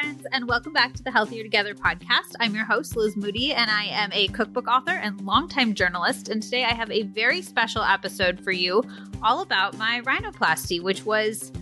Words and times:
friends, 0.00 0.26
and 0.32 0.48
welcome 0.48 0.72
back 0.72 0.92
to 0.92 1.04
the 1.04 1.10
Healthier 1.12 1.44
Together 1.44 1.72
podcast. 1.72 2.32
I'm 2.40 2.52
your 2.52 2.64
host, 2.64 2.96
Liz 2.96 3.16
Moody, 3.16 3.52
and 3.52 3.70
I 3.70 3.84
am 3.84 4.10
a 4.12 4.26
cookbook 4.26 4.66
author 4.66 4.90
and 4.90 5.20
longtime 5.20 5.72
journalist. 5.72 6.28
And 6.28 6.42
today 6.42 6.64
I 6.64 6.74
have 6.74 6.90
a 6.90 7.04
very 7.04 7.40
special 7.40 7.84
episode 7.84 8.40
for 8.42 8.50
you 8.50 8.82
all 9.22 9.40
about 9.40 9.78
my 9.78 10.00
rhinoplasty, 10.00 10.82
which 10.82 11.04
was 11.04 11.52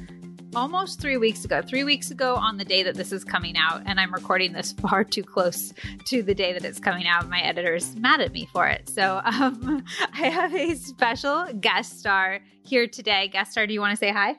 almost 0.56 0.98
three 0.98 1.18
weeks 1.18 1.44
ago. 1.44 1.60
Three 1.60 1.84
weeks 1.84 2.10
ago 2.10 2.34
on 2.36 2.56
the 2.56 2.64
day 2.64 2.82
that 2.82 2.94
this 2.94 3.12
is 3.12 3.22
coming 3.22 3.54
out, 3.58 3.82
and 3.84 4.00
I'm 4.00 4.14
recording 4.14 4.54
this 4.54 4.72
far 4.80 5.04
too 5.04 5.22
close 5.22 5.74
to 6.06 6.22
the 6.22 6.34
day 6.34 6.54
that 6.54 6.64
it's 6.64 6.80
coming 6.80 7.06
out. 7.06 7.28
My 7.28 7.42
editor's 7.42 7.94
mad 7.96 8.22
at 8.22 8.32
me 8.32 8.48
for 8.50 8.66
it. 8.66 8.88
So 8.88 9.20
um, 9.26 9.84
I 10.14 10.28
have 10.28 10.54
a 10.54 10.74
special 10.76 11.52
guest 11.60 11.98
star 11.98 12.40
here 12.64 12.86
today. 12.86 13.28
Guest 13.28 13.52
star, 13.52 13.66
do 13.66 13.74
you 13.74 13.80
want 13.80 13.90
to 13.90 13.98
say 13.98 14.10
hi? 14.10 14.36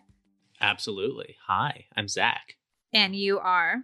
Absolutely. 0.59 1.35
Hi, 1.45 1.85
I'm 1.95 2.07
Zach. 2.07 2.55
And 2.93 3.15
you 3.15 3.39
are? 3.39 3.77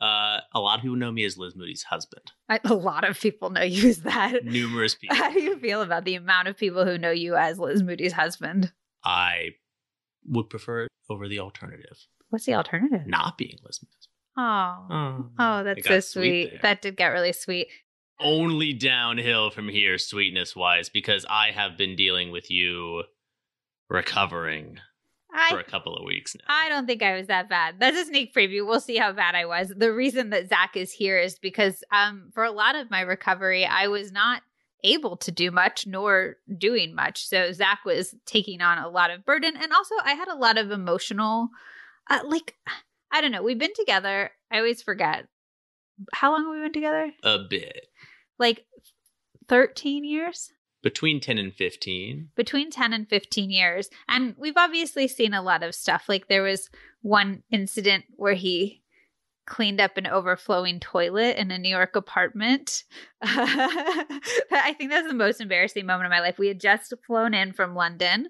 Uh, 0.00 0.40
a 0.52 0.60
lot 0.60 0.76
of 0.76 0.82
people 0.82 0.96
know 0.96 1.10
me 1.10 1.24
as 1.24 1.38
Liz 1.38 1.56
Moody's 1.56 1.82
husband. 1.82 2.32
I, 2.48 2.60
a 2.64 2.74
lot 2.74 3.04
of 3.04 3.18
people 3.18 3.50
know 3.50 3.62
you 3.62 3.88
as 3.88 3.98
that. 3.98 4.44
Numerous 4.44 4.94
people. 5.00 5.16
How 5.16 5.32
do 5.32 5.40
you 5.40 5.58
feel 5.58 5.82
about 5.82 6.04
the 6.04 6.14
amount 6.14 6.48
of 6.48 6.56
people 6.56 6.84
who 6.84 6.98
know 6.98 7.10
you 7.10 7.36
as 7.36 7.58
Liz 7.58 7.82
Moody's 7.82 8.12
husband? 8.12 8.72
I 9.04 9.50
would 10.26 10.50
prefer 10.50 10.84
it 10.84 10.88
over 11.08 11.28
the 11.28 11.38
alternative. 11.38 12.06
What's 12.30 12.46
the 12.46 12.54
alternative? 12.54 13.06
Not 13.06 13.38
being 13.38 13.56
Liz 13.64 13.80
Moody's. 13.82 14.08
Oh, 14.36 14.86
oh, 14.90 15.26
oh 15.38 15.64
that's 15.64 15.86
so 15.86 16.00
sweet. 16.00 16.48
sweet 16.50 16.62
that 16.62 16.82
did 16.82 16.96
get 16.96 17.08
really 17.08 17.32
sweet. 17.32 17.68
Only 18.20 18.72
downhill 18.72 19.50
from 19.50 19.68
here, 19.68 19.98
sweetness 19.98 20.54
wise, 20.54 20.88
because 20.88 21.24
I 21.28 21.50
have 21.50 21.76
been 21.76 21.96
dealing 21.96 22.30
with 22.30 22.50
you 22.50 23.04
recovering 23.88 24.78
I, 25.34 25.50
for 25.50 25.58
a 25.58 25.64
couple 25.64 25.96
of 25.96 26.04
weeks 26.04 26.36
now. 26.36 26.44
I 26.48 26.68
don't 26.68 26.86
think 26.86 27.02
I 27.02 27.16
was 27.16 27.26
that 27.26 27.48
bad. 27.48 27.76
That's 27.80 27.96
a 27.96 28.04
sneak 28.04 28.34
preview. 28.34 28.66
We'll 28.66 28.80
see 28.80 28.96
how 28.96 29.12
bad 29.12 29.34
I 29.34 29.46
was. 29.46 29.72
The 29.76 29.92
reason 29.92 30.30
that 30.30 30.48
Zach 30.48 30.76
is 30.76 30.92
here 30.92 31.18
is 31.18 31.38
because 31.38 31.82
um, 31.90 32.30
for 32.32 32.44
a 32.44 32.52
lot 32.52 32.76
of 32.76 32.90
my 32.90 33.00
recovery, 33.00 33.66
I 33.66 33.88
was 33.88 34.12
not 34.12 34.42
able 34.84 35.16
to 35.16 35.32
do 35.32 35.50
much 35.50 35.86
nor 35.86 36.36
doing 36.56 36.94
much. 36.94 37.26
So 37.26 37.50
Zach 37.52 37.80
was 37.84 38.14
taking 38.26 38.60
on 38.60 38.78
a 38.78 38.88
lot 38.88 39.10
of 39.10 39.24
burden. 39.24 39.56
And 39.60 39.72
also, 39.72 39.94
I 40.04 40.12
had 40.12 40.28
a 40.28 40.36
lot 40.36 40.56
of 40.56 40.70
emotional, 40.70 41.48
uh, 42.08 42.20
like, 42.24 42.54
I 43.10 43.20
don't 43.20 43.32
know. 43.32 43.42
We've 43.42 43.58
been 43.58 43.74
together. 43.74 44.30
I 44.52 44.58
always 44.58 44.82
forget. 44.82 45.26
How 46.12 46.32
long 46.32 46.44
have 46.44 46.54
we 46.54 46.60
been 46.60 46.72
together? 46.72 47.12
A 47.22 47.38
bit. 47.48 47.86
Like 48.38 48.64
13 49.48 50.04
years? 50.04 50.52
Between 50.84 51.18
10 51.18 51.38
and 51.38 51.52
15 51.52 52.28
between 52.36 52.70
10 52.70 52.92
and 52.92 53.08
15 53.08 53.50
years. 53.50 53.88
And 54.06 54.36
we've 54.38 54.56
obviously 54.56 55.08
seen 55.08 55.34
a 55.34 55.42
lot 55.42 55.64
of 55.64 55.74
stuff. 55.74 56.04
Like 56.08 56.28
there 56.28 56.42
was 56.42 56.70
one 57.02 57.42
incident 57.50 58.04
where 58.14 58.34
he 58.34 58.82
cleaned 59.46 59.80
up 59.80 59.96
an 59.96 60.06
overflowing 60.06 60.80
toilet 60.80 61.36
in 61.36 61.50
a 61.50 61.58
new 61.58 61.70
york 61.70 61.96
apartment. 61.96 62.84
I 63.22 64.74
think 64.78 64.90
that's 64.90 65.08
the 65.08 65.14
most 65.14 65.40
embarrassing 65.40 65.86
moment 65.86 66.06
of 66.06 66.10
my 66.10 66.20
life. 66.20 66.38
We 66.38 66.48
had 66.48 66.60
just 66.60 66.94
flown 67.06 67.34
in 67.34 67.52
from 67.52 67.74
london 67.74 68.28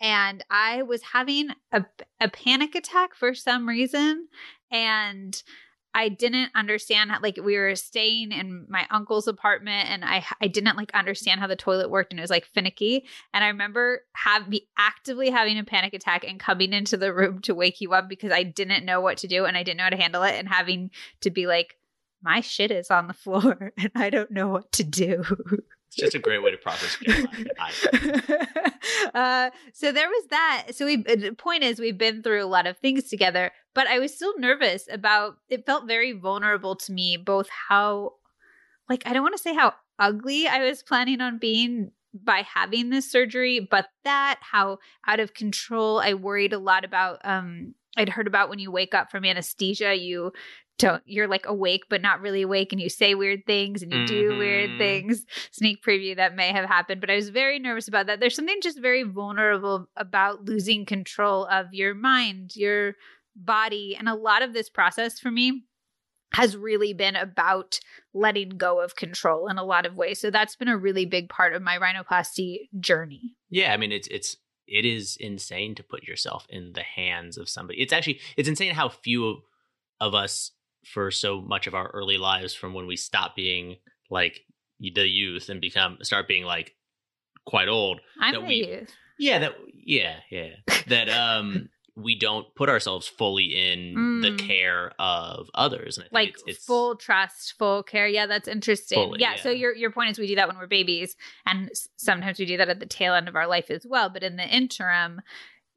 and 0.00 0.44
i 0.48 0.82
was 0.82 1.02
having 1.02 1.48
a, 1.72 1.84
a 2.20 2.28
panic 2.28 2.76
attack 2.76 3.16
for 3.16 3.34
some 3.34 3.68
reason 3.68 4.28
and 4.70 5.42
I 5.98 6.10
didn't 6.10 6.52
understand 6.54 7.10
how, 7.10 7.18
like 7.20 7.40
we 7.42 7.58
were 7.58 7.74
staying 7.74 8.30
in 8.30 8.66
my 8.68 8.86
uncle's 8.88 9.26
apartment 9.26 9.90
and 9.90 10.04
I 10.04 10.24
I 10.40 10.46
didn't 10.46 10.76
like 10.76 10.94
understand 10.94 11.40
how 11.40 11.48
the 11.48 11.56
toilet 11.56 11.90
worked 11.90 12.12
and 12.12 12.20
it 12.20 12.22
was 12.22 12.30
like 12.30 12.46
finicky 12.46 13.04
and 13.34 13.42
I 13.42 13.48
remember 13.48 14.02
have 14.12 14.48
be 14.48 14.68
actively 14.78 15.28
having 15.28 15.58
a 15.58 15.64
panic 15.64 15.94
attack 15.94 16.22
and 16.22 16.38
coming 16.38 16.72
into 16.72 16.96
the 16.96 17.12
room 17.12 17.40
to 17.42 17.54
wake 17.54 17.80
you 17.80 17.94
up 17.94 18.08
because 18.08 18.30
I 18.30 18.44
didn't 18.44 18.84
know 18.84 19.00
what 19.00 19.18
to 19.18 19.26
do 19.26 19.44
and 19.44 19.56
I 19.56 19.64
didn't 19.64 19.78
know 19.78 19.84
how 19.84 19.90
to 19.90 19.96
handle 19.96 20.22
it 20.22 20.36
and 20.36 20.48
having 20.48 20.92
to 21.22 21.30
be 21.30 21.48
like 21.48 21.76
my 22.22 22.42
shit 22.42 22.70
is 22.70 22.92
on 22.92 23.08
the 23.08 23.12
floor 23.12 23.72
and 23.76 23.90
I 23.96 24.08
don't 24.08 24.30
know 24.30 24.46
what 24.46 24.70
to 24.72 24.84
do. 24.84 25.24
It's 25.88 25.96
just 25.96 26.14
a 26.14 26.18
great 26.18 26.42
way 26.42 26.50
to 26.50 26.58
process 26.58 26.98
uh, 29.14 29.50
so 29.72 29.90
there 29.90 30.08
was 30.08 30.26
that. 30.28 30.66
So 30.72 30.84
we 30.84 30.96
the 30.96 31.34
point 31.36 31.64
is 31.64 31.80
we've 31.80 31.96
been 31.96 32.22
through 32.22 32.44
a 32.44 32.46
lot 32.46 32.66
of 32.66 32.76
things 32.76 33.04
together, 33.04 33.52
but 33.78 33.86
I 33.86 34.00
was 34.00 34.12
still 34.12 34.36
nervous 34.36 34.88
about 34.90 35.36
it 35.48 35.64
felt 35.64 35.86
very 35.86 36.10
vulnerable 36.10 36.74
to 36.74 36.92
me 36.92 37.16
both 37.16 37.48
how 37.48 38.14
like 38.88 39.04
I 39.06 39.12
don't 39.12 39.22
want 39.22 39.36
to 39.36 39.42
say 39.42 39.54
how 39.54 39.72
ugly 40.00 40.48
I 40.48 40.64
was 40.64 40.82
planning 40.82 41.20
on 41.20 41.38
being 41.38 41.92
by 42.12 42.42
having 42.42 42.90
this 42.90 43.08
surgery, 43.08 43.60
but 43.60 43.86
that 44.02 44.40
how 44.40 44.78
out 45.06 45.20
of 45.20 45.32
control 45.32 46.00
I 46.00 46.14
worried 46.14 46.52
a 46.52 46.58
lot 46.58 46.84
about 46.84 47.20
um 47.22 47.76
I'd 47.96 48.08
heard 48.08 48.26
about 48.26 48.50
when 48.50 48.58
you 48.58 48.72
wake 48.72 48.94
up 48.94 49.12
from 49.12 49.24
anesthesia, 49.24 49.94
you 49.94 50.32
don't 50.78 51.02
you're 51.06 51.28
like 51.28 51.46
awake 51.46 51.84
but 51.90 52.00
not 52.00 52.20
really 52.20 52.42
awake 52.42 52.72
and 52.72 52.80
you 52.80 52.88
say 52.88 53.14
weird 53.14 53.44
things 53.46 53.82
and 53.82 53.92
you 53.92 53.98
mm-hmm. 53.98 54.06
do 54.06 54.38
weird 54.38 54.70
mm-hmm. 54.70 54.78
things 54.78 55.26
sneak 55.50 55.82
preview 55.84 56.16
that 56.16 56.36
may 56.36 56.52
have 56.52 56.68
happened 56.68 57.00
but 57.00 57.10
i 57.10 57.16
was 57.16 57.28
very 57.30 57.58
nervous 57.58 57.88
about 57.88 58.06
that 58.06 58.20
there's 58.20 58.36
something 58.36 58.60
just 58.62 58.80
very 58.80 59.02
vulnerable 59.02 59.88
about 59.96 60.44
losing 60.44 60.86
control 60.86 61.46
of 61.46 61.74
your 61.74 61.94
mind 61.94 62.54
your 62.54 62.94
body 63.38 63.96
and 63.98 64.08
a 64.08 64.14
lot 64.14 64.42
of 64.42 64.52
this 64.52 64.68
process 64.68 65.18
for 65.18 65.30
me 65.30 65.64
has 66.34 66.56
really 66.56 66.92
been 66.92 67.16
about 67.16 67.80
letting 68.12 68.50
go 68.50 68.80
of 68.82 68.96
control 68.96 69.48
in 69.48 69.56
a 69.56 69.64
lot 69.64 69.86
of 69.86 69.96
ways 69.96 70.20
so 70.20 70.30
that's 70.30 70.56
been 70.56 70.68
a 70.68 70.76
really 70.76 71.06
big 71.06 71.28
part 71.28 71.54
of 71.54 71.62
my 71.62 71.78
rhinoplasty 71.78 72.68
journey 72.80 73.36
yeah 73.48 73.72
i 73.72 73.76
mean 73.76 73.92
it's 73.92 74.08
it's 74.08 74.36
it 74.66 74.84
is 74.84 75.16
insane 75.20 75.74
to 75.74 75.82
put 75.82 76.02
yourself 76.02 76.46
in 76.50 76.72
the 76.74 76.82
hands 76.82 77.38
of 77.38 77.48
somebody 77.48 77.80
it's 77.80 77.92
actually 77.92 78.20
it's 78.36 78.48
insane 78.48 78.74
how 78.74 78.88
few 78.88 79.38
of 80.00 80.14
us 80.14 80.52
for 80.84 81.10
so 81.10 81.40
much 81.40 81.66
of 81.66 81.74
our 81.74 81.88
early 81.88 82.18
lives 82.18 82.54
from 82.54 82.74
when 82.74 82.86
we 82.86 82.96
stop 82.96 83.34
being 83.34 83.76
like 84.10 84.40
the 84.80 85.08
youth 85.08 85.48
and 85.48 85.60
become 85.60 85.98
start 86.02 86.28
being 86.28 86.44
like 86.44 86.74
quite 87.46 87.68
old. 87.68 88.00
I'm 88.20 88.34
the 88.34 88.40
we, 88.40 88.54
youth. 88.66 88.90
Yeah, 89.18 89.38
that 89.40 89.52
yeah, 89.74 90.16
yeah. 90.30 90.50
that 90.86 91.08
um 91.08 91.68
we 91.98 92.16
don't 92.16 92.54
put 92.54 92.68
ourselves 92.68 93.08
fully 93.08 93.44
in 93.44 93.94
mm. 93.94 94.22
the 94.22 94.42
care 94.42 94.92
of 94.98 95.50
others. 95.54 95.98
like 96.12 96.30
it's, 96.30 96.42
it's, 96.46 96.64
full 96.64 96.96
trust, 96.96 97.54
full 97.58 97.82
care. 97.82 98.06
Yeah, 98.06 98.26
that's 98.26 98.48
interesting. 98.48 98.96
Fully, 98.96 99.20
yeah, 99.20 99.34
yeah, 99.34 99.42
So 99.42 99.50
your 99.50 99.74
your 99.74 99.90
point 99.90 100.10
is 100.10 100.18
we 100.18 100.26
do 100.26 100.36
that 100.36 100.48
when 100.48 100.56
we're 100.58 100.66
babies, 100.66 101.16
and 101.44 101.70
sometimes 101.96 102.38
we 102.38 102.46
do 102.46 102.56
that 102.56 102.68
at 102.68 102.80
the 102.80 102.86
tail 102.86 103.14
end 103.14 103.28
of 103.28 103.36
our 103.36 103.46
life 103.46 103.70
as 103.70 103.84
well. 103.84 104.08
But 104.08 104.22
in 104.22 104.36
the 104.36 104.46
interim, 104.46 105.20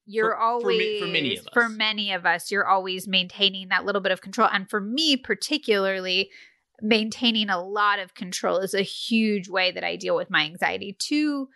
you're 0.05 0.31
for, 0.31 0.37
always 0.37 0.99
for, 0.99 1.05
for, 1.05 1.11
many 1.11 1.37
of 1.37 1.47
us. 1.47 1.53
for 1.53 1.69
many 1.69 2.11
of 2.11 2.25
us 2.25 2.51
you're 2.51 2.67
always 2.67 3.07
maintaining 3.07 3.69
that 3.69 3.85
little 3.85 4.01
bit 4.01 4.11
of 4.11 4.21
control 4.21 4.49
and 4.51 4.69
for 4.69 4.81
me 4.81 5.15
particularly 5.15 6.29
maintaining 6.81 7.49
a 7.49 7.61
lot 7.61 7.99
of 7.99 8.15
control 8.15 8.57
is 8.57 8.73
a 8.73 8.81
huge 8.81 9.47
way 9.47 9.71
that 9.71 9.83
i 9.83 9.95
deal 9.95 10.15
with 10.15 10.29
my 10.29 10.43
anxiety 10.43 10.95
to 10.97 11.47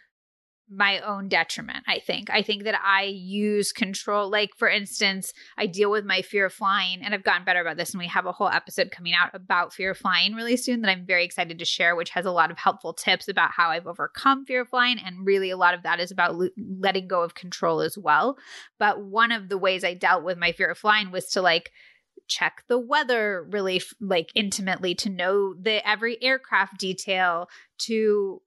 my 0.70 1.00
own 1.00 1.28
detriment 1.28 1.84
i 1.88 2.00
think. 2.00 2.30
I 2.30 2.42
think 2.42 2.64
that 2.64 2.80
i 2.84 3.04
use 3.04 3.72
control 3.72 4.30
like 4.30 4.52
for 4.58 4.68
instance 4.68 5.34
i 5.58 5.66
deal 5.66 5.92
with 5.92 6.06
my 6.06 6.22
fear 6.22 6.48
of 6.48 6.54
flying 6.54 7.02
and 7.04 7.14
i've 7.14 7.24
gotten 7.24 7.46
better 7.46 7.62
about 7.62 7.78
this 7.78 7.92
and 7.92 8.00
we 8.00 8.08
have 8.08 8.26
a 8.26 8.32
whole 8.32 8.50
episode 8.50 8.92
coming 8.92 9.14
out 9.14 9.30
about 9.34 9.74
fear 9.74 9.92
of 9.92 9.98
flying 9.98 10.34
really 10.34 10.58
soon 10.58 10.82
that 10.82 10.90
i'm 10.90 11.06
very 11.06 11.24
excited 11.24 11.60
to 11.60 11.66
share 11.66 11.96
which 11.96 12.10
has 12.10 12.26
a 12.26 12.32
lot 12.32 12.52
of 12.52 12.58
helpful 12.58 12.94
tips 12.94 13.28
about 13.28 13.52
how 13.52 13.70
i've 13.70 13.88
overcome 13.88 14.46
fear 14.46 14.62
of 14.62 14.70
flying 14.70 15.00
and 15.00 15.26
really 15.26 15.50
a 15.50 15.58
lot 15.58 15.74
of 15.74 15.84
that 15.84 16.00
is 16.00 16.12
about 16.12 16.36
letting 16.58 17.08
go 17.08 17.22
of 17.22 17.36
control 17.36 17.82
as 17.82 17.98
well. 17.98 18.38
But 18.80 19.02
one 19.02 19.32
of 19.32 19.50
the 19.50 19.58
ways 19.58 19.84
i 19.84 19.94
dealt 19.94 20.24
with 20.24 20.38
my 20.38 20.52
fear 20.52 20.72
of 20.72 20.78
flying 20.78 21.12
was 21.12 21.28
to 21.32 21.42
like 21.42 21.72
check 22.28 22.64
the 22.68 22.80
weather 22.80 23.48
really 23.52 23.82
like 24.02 24.32
intimately 24.34 24.96
to 24.96 25.10
know 25.10 25.54
the 25.54 25.88
every 25.88 26.22
aircraft 26.24 26.80
detail 26.80 27.48
to 27.78 28.42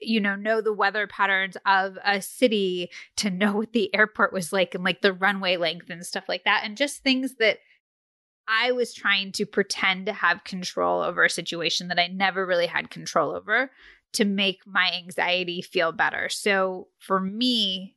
you 0.00 0.20
know 0.20 0.36
know 0.36 0.60
the 0.60 0.72
weather 0.72 1.06
patterns 1.06 1.56
of 1.66 1.98
a 2.04 2.20
city 2.20 2.90
to 3.16 3.30
know 3.30 3.52
what 3.52 3.72
the 3.72 3.94
airport 3.94 4.32
was 4.32 4.52
like 4.52 4.74
and 4.74 4.84
like 4.84 5.02
the 5.02 5.12
runway 5.12 5.56
length 5.56 5.90
and 5.90 6.04
stuff 6.04 6.24
like 6.28 6.44
that 6.44 6.62
and 6.64 6.76
just 6.76 7.02
things 7.02 7.36
that 7.36 7.58
I 8.48 8.72
was 8.72 8.92
trying 8.92 9.32
to 9.32 9.46
pretend 9.46 10.06
to 10.06 10.12
have 10.12 10.44
control 10.44 11.02
over 11.02 11.24
a 11.24 11.30
situation 11.30 11.88
that 11.88 12.00
I 12.00 12.08
never 12.08 12.44
really 12.44 12.66
had 12.66 12.90
control 12.90 13.30
over 13.30 13.70
to 14.14 14.24
make 14.24 14.66
my 14.66 14.90
anxiety 14.92 15.62
feel 15.62 15.92
better. 15.92 16.28
So 16.28 16.88
for 16.98 17.20
me, 17.20 17.94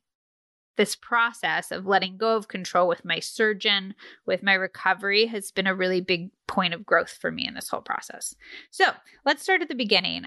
this 0.75 0.95
process 0.95 1.71
of 1.71 1.85
letting 1.85 2.17
go 2.17 2.35
of 2.35 2.47
control 2.47 2.87
with 2.87 3.05
my 3.05 3.19
surgeon, 3.19 3.95
with 4.25 4.43
my 4.43 4.53
recovery, 4.53 5.27
has 5.27 5.51
been 5.51 5.67
a 5.67 5.75
really 5.75 6.01
big 6.01 6.29
point 6.47 6.73
of 6.73 6.85
growth 6.85 7.17
for 7.19 7.31
me 7.31 7.47
in 7.47 7.53
this 7.53 7.69
whole 7.69 7.81
process. 7.81 8.35
So 8.71 8.91
let's 9.25 9.43
start 9.43 9.61
at 9.61 9.69
the 9.69 9.75
beginning. 9.75 10.25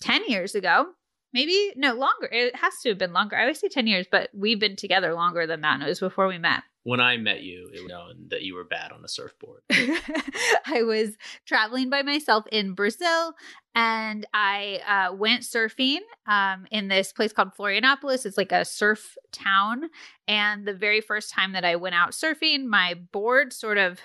10 0.00 0.28
years 0.28 0.54
ago, 0.54 0.86
maybe 1.32 1.72
no 1.76 1.94
longer. 1.94 2.28
It 2.30 2.56
has 2.56 2.74
to 2.82 2.90
have 2.90 2.98
been 2.98 3.12
longer. 3.12 3.36
I 3.36 3.42
always 3.42 3.60
say 3.60 3.68
10 3.68 3.86
years, 3.86 4.06
but 4.10 4.30
we've 4.34 4.60
been 4.60 4.76
together 4.76 5.14
longer 5.14 5.46
than 5.46 5.60
that. 5.62 5.74
And 5.74 5.82
it 5.82 5.88
was 5.88 6.00
before 6.00 6.26
we 6.26 6.38
met. 6.38 6.62
When 6.84 7.00
I 7.00 7.16
met 7.16 7.42
you, 7.42 7.68
it 7.74 7.82
was 7.82 7.90
known 7.90 8.28
that 8.30 8.42
you 8.42 8.54
were 8.54 8.62
bad 8.62 8.92
on 8.92 9.04
a 9.04 9.08
surfboard. 9.08 9.62
I 9.70 10.84
was 10.84 11.16
traveling 11.44 11.90
by 11.90 12.02
myself 12.02 12.44
in 12.52 12.74
Brazil 12.74 13.34
and 13.74 14.24
I 14.32 14.80
uh, 14.86 15.14
went 15.14 15.42
surfing 15.42 15.98
um, 16.28 16.66
in 16.70 16.86
this 16.86 17.12
place 17.12 17.32
called 17.32 17.56
Florianopolis. 17.58 18.24
It's 18.24 18.38
like 18.38 18.52
a 18.52 18.64
surf 18.64 19.16
town. 19.32 19.90
And 20.28 20.64
the 20.64 20.74
very 20.74 21.00
first 21.00 21.32
time 21.32 21.54
that 21.54 21.64
I 21.64 21.74
went 21.74 21.96
out 21.96 22.12
surfing, 22.12 22.66
my 22.66 22.94
board 22.94 23.52
sort 23.52 23.78
of 23.78 23.98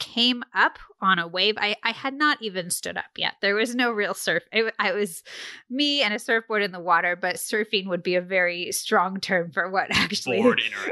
came 0.00 0.42
up 0.54 0.78
on 1.00 1.18
a 1.18 1.28
wave. 1.28 1.54
I, 1.58 1.76
I 1.84 1.92
had 1.92 2.14
not 2.14 2.42
even 2.42 2.70
stood 2.70 2.96
up 2.96 3.10
yet. 3.16 3.34
There 3.40 3.54
was 3.54 3.74
no 3.74 3.92
real 3.92 4.14
surf. 4.14 4.42
I, 4.52 4.72
I 4.78 4.92
was 4.92 5.22
me 5.68 6.02
and 6.02 6.12
a 6.12 6.18
surfboard 6.18 6.62
in 6.62 6.72
the 6.72 6.80
water, 6.80 7.14
but 7.14 7.36
surfing 7.36 7.86
would 7.86 8.02
be 8.02 8.16
a 8.16 8.20
very 8.20 8.72
strong 8.72 9.20
term 9.20 9.52
for 9.52 9.70
what 9.70 9.86
actually 9.90 10.42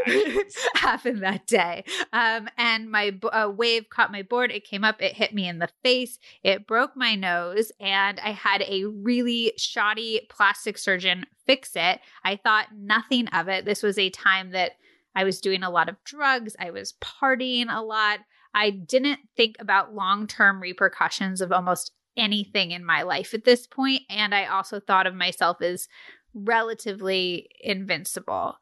happened 0.74 1.22
that 1.22 1.46
day. 1.46 1.84
Um, 2.12 2.48
and 2.56 2.90
my 2.90 3.18
uh, 3.32 3.50
wave 3.54 3.90
caught 3.90 4.12
my 4.12 4.22
board. 4.22 4.52
It 4.52 4.64
came 4.64 4.84
up. 4.84 5.02
It 5.02 5.14
hit 5.14 5.34
me 5.34 5.48
in 5.48 5.58
the 5.58 5.70
face. 5.82 6.18
It 6.44 6.66
broke 6.66 6.96
my 6.96 7.14
nose, 7.14 7.72
and 7.80 8.20
I 8.20 8.30
had 8.30 8.62
a 8.62 8.84
really 8.84 9.52
shoddy 9.56 10.26
plastic 10.30 10.78
surgeon 10.78 11.26
fix 11.46 11.72
it. 11.74 12.00
I 12.24 12.36
thought 12.36 12.68
nothing 12.76 13.26
of 13.28 13.48
it. 13.48 13.64
This 13.64 13.82
was 13.82 13.98
a 13.98 14.10
time 14.10 14.50
that 14.50 14.72
I 15.14 15.24
was 15.24 15.40
doing 15.40 15.62
a 15.62 15.70
lot 15.70 15.88
of 15.88 15.96
drugs. 16.04 16.54
I 16.60 16.70
was 16.70 16.94
partying 17.00 17.66
a 17.68 17.82
lot. 17.82 18.20
I 18.54 18.70
didn't 18.70 19.20
think 19.36 19.56
about 19.60 19.94
long 19.94 20.26
term 20.26 20.60
repercussions 20.60 21.40
of 21.40 21.52
almost 21.52 21.92
anything 22.16 22.72
in 22.72 22.84
my 22.84 23.02
life 23.02 23.32
at 23.32 23.44
this 23.44 23.66
point, 23.66 24.02
And 24.10 24.34
I 24.34 24.46
also 24.46 24.80
thought 24.80 25.06
of 25.06 25.14
myself 25.14 25.62
as 25.62 25.88
relatively 26.34 27.48
invincible. 27.60 28.56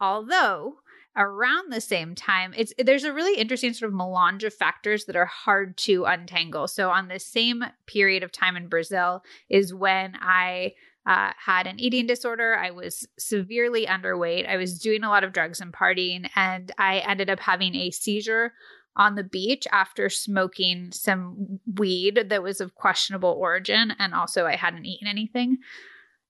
Although, 0.00 0.74
around 1.16 1.72
the 1.72 1.80
same 1.80 2.14
time 2.14 2.52
it's 2.56 2.74
there's 2.78 3.04
a 3.04 3.12
really 3.12 3.40
interesting 3.40 3.72
sort 3.72 3.90
of 3.90 3.96
melange 3.96 4.44
of 4.44 4.52
factors 4.52 5.06
that 5.06 5.16
are 5.16 5.26
hard 5.26 5.76
to 5.76 6.04
untangle 6.04 6.68
so 6.68 6.90
on 6.90 7.08
the 7.08 7.18
same 7.18 7.64
period 7.86 8.22
of 8.22 8.30
time 8.30 8.56
in 8.56 8.68
brazil 8.68 9.22
is 9.48 9.72
when 9.72 10.14
i 10.20 10.72
uh, 11.06 11.30
had 11.38 11.66
an 11.66 11.80
eating 11.80 12.06
disorder 12.06 12.56
i 12.56 12.70
was 12.70 13.08
severely 13.18 13.86
underweight 13.86 14.46
i 14.46 14.56
was 14.56 14.78
doing 14.78 15.04
a 15.04 15.08
lot 15.08 15.24
of 15.24 15.32
drugs 15.32 15.60
and 15.60 15.72
partying 15.72 16.28
and 16.36 16.70
i 16.76 16.98
ended 16.98 17.30
up 17.30 17.40
having 17.40 17.74
a 17.74 17.90
seizure 17.90 18.52
on 18.96 19.14
the 19.14 19.24
beach 19.24 19.66
after 19.72 20.08
smoking 20.08 20.90
some 20.90 21.60
weed 21.74 22.26
that 22.28 22.42
was 22.42 22.60
of 22.60 22.74
questionable 22.74 23.36
origin. 23.38 23.92
And 23.98 24.14
also, 24.14 24.46
I 24.46 24.56
hadn't 24.56 24.86
eaten 24.86 25.06
anything. 25.06 25.58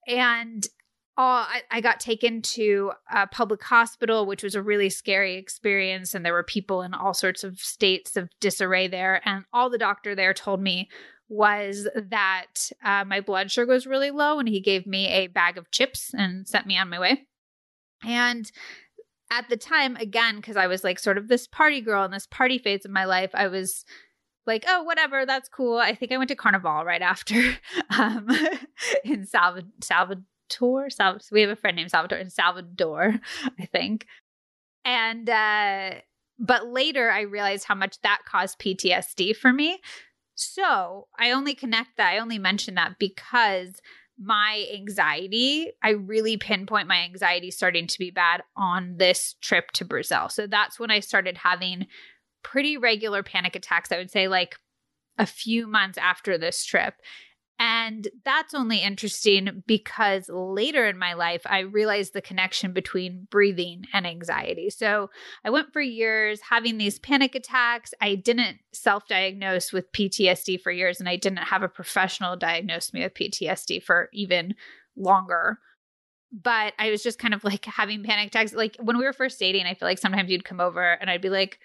And 0.07 0.67
I, 1.17 1.63
I, 1.71 1.81
got 1.81 1.99
taken 1.99 2.43
to 2.43 2.91
a 3.11 3.25
public 3.25 3.63
hospital, 3.63 4.27
which 4.27 4.43
was 4.43 4.53
a 4.53 4.61
really 4.61 4.89
scary 4.89 5.35
experience. 5.35 6.13
And 6.13 6.23
there 6.23 6.33
were 6.33 6.43
people 6.43 6.83
in 6.83 6.93
all 6.93 7.13
sorts 7.13 7.43
of 7.43 7.59
states 7.59 8.15
of 8.15 8.29
disarray 8.39 8.87
there. 8.87 9.21
And 9.25 9.43
all 9.51 9.69
the 9.69 9.79
doctor 9.79 10.13
there 10.13 10.33
told 10.33 10.61
me 10.61 10.89
was 11.27 11.87
that 11.95 12.71
uh, 12.83 13.03
my 13.05 13.19
blood 13.19 13.49
sugar 13.49 13.73
was 13.73 13.87
really 13.87 14.11
low. 14.11 14.37
And 14.37 14.47
he 14.47 14.59
gave 14.59 14.85
me 14.85 15.07
a 15.07 15.27
bag 15.27 15.57
of 15.57 15.71
chips 15.71 16.13
and 16.13 16.47
sent 16.47 16.67
me 16.67 16.77
on 16.77 16.89
my 16.89 16.99
way. 16.99 17.25
And 18.03 18.51
at 19.29 19.49
the 19.49 19.57
time, 19.57 19.95
again, 19.97 20.37
because 20.37 20.55
I 20.55 20.67
was 20.67 20.83
like 20.83 20.99
sort 20.99 21.17
of 21.17 21.27
this 21.27 21.47
party 21.47 21.81
girl 21.81 22.05
in 22.05 22.11
this 22.11 22.27
party 22.27 22.57
phase 22.57 22.85
of 22.85 22.91
my 22.91 23.05
life, 23.05 23.31
I 23.33 23.47
was 23.47 23.83
like, 24.45 24.63
oh, 24.67 24.83
whatever, 24.83 25.25
that's 25.25 25.49
cool. 25.49 25.77
I 25.77 25.93
think 25.93 26.11
I 26.11 26.17
went 26.17 26.29
to 26.29 26.35
Carnival 26.35 26.85
right 26.85 27.01
after 27.01 27.55
um, 27.97 28.29
in 29.03 29.25
Salvador. 29.25 29.69
Salvador. 29.81 30.23
Sal- 30.89 31.19
we 31.31 31.41
have 31.41 31.49
a 31.49 31.57
friend 31.57 31.75
named 31.75 31.91
Salvador 31.91 32.17
in 32.19 32.29
Salvador, 32.29 33.19
I 33.59 33.65
think. 33.65 34.07
And, 34.85 35.29
uh, 35.29 35.91
but 36.39 36.67
later 36.67 37.11
I 37.11 37.21
realized 37.21 37.65
how 37.65 37.75
much 37.75 37.99
that 38.01 38.21
caused 38.25 38.59
PTSD 38.59 39.35
for 39.35 39.51
me. 39.51 39.81
So 40.35 41.07
I 41.19 41.31
only 41.31 41.53
connect 41.53 41.97
that, 41.97 42.13
I 42.13 42.19
only 42.19 42.39
mention 42.39 42.75
that 42.75 42.97
because 42.97 43.81
my 44.19 44.67
anxiety, 44.73 45.71
I 45.83 45.91
really 45.91 46.37
pinpoint 46.37 46.87
my 46.87 46.97
anxiety 47.03 47.51
starting 47.51 47.87
to 47.87 47.99
be 47.99 48.09
bad 48.09 48.41
on 48.55 48.97
this 48.97 49.35
trip 49.41 49.71
to 49.73 49.85
Brazil. 49.85 50.29
So 50.29 50.47
that's 50.47 50.79
when 50.79 50.89
I 50.89 50.99
started 50.99 51.37
having 51.37 51.87
pretty 52.43 52.77
regular 52.77 53.23
panic 53.23 53.55
attacks. 53.55 53.91
I 53.91 53.97
would 53.97 54.11
say 54.11 54.27
like 54.27 54.55
a 55.17 55.25
few 55.25 55.67
months 55.67 55.97
after 55.97 56.37
this 56.37 56.63
trip. 56.65 56.95
And 57.59 58.07
that's 58.23 58.53
only 58.53 58.83
interesting 58.83 59.63
because 59.65 60.29
later 60.29 60.85
in 60.85 60.99
my 60.99 61.13
life, 61.13 61.41
I 61.45 61.61
realized 61.61 62.13
the 62.13 62.21
connection 62.21 62.71
between 62.71 63.27
breathing 63.31 63.85
and 63.93 64.05
anxiety. 64.05 64.69
So 64.69 65.09
I 65.43 65.49
went 65.49 65.73
for 65.73 65.81
years 65.81 66.39
having 66.41 66.77
these 66.77 66.99
panic 66.99 67.33
attacks. 67.33 67.95
I 67.99 68.13
didn't 68.13 68.59
self 68.73 69.07
diagnose 69.07 69.73
with 69.73 69.91
PTSD 69.91 70.61
for 70.61 70.71
years, 70.71 70.99
and 70.99 71.09
I 71.09 71.15
didn't 71.15 71.37
have 71.37 71.63
a 71.63 71.69
professional 71.69 72.35
diagnose 72.35 72.93
me 72.93 73.01
with 73.01 73.15
PTSD 73.15 73.81
for 73.81 74.09
even 74.13 74.53
longer. 74.95 75.57
But 76.31 76.73
I 76.77 76.91
was 76.91 77.01
just 77.01 77.17
kind 77.17 77.33
of 77.33 77.43
like 77.43 77.65
having 77.65 78.03
panic 78.03 78.27
attacks. 78.27 78.53
Like 78.53 78.77
when 78.79 78.99
we 78.99 79.05
were 79.05 79.13
first 79.13 79.39
dating, 79.39 79.65
I 79.65 79.73
feel 79.73 79.87
like 79.87 79.97
sometimes 79.97 80.29
you'd 80.29 80.45
come 80.45 80.59
over 80.59 80.91
and 80.93 81.09
I'd 81.09 81.21
be 81.21 81.29
like, 81.29 81.57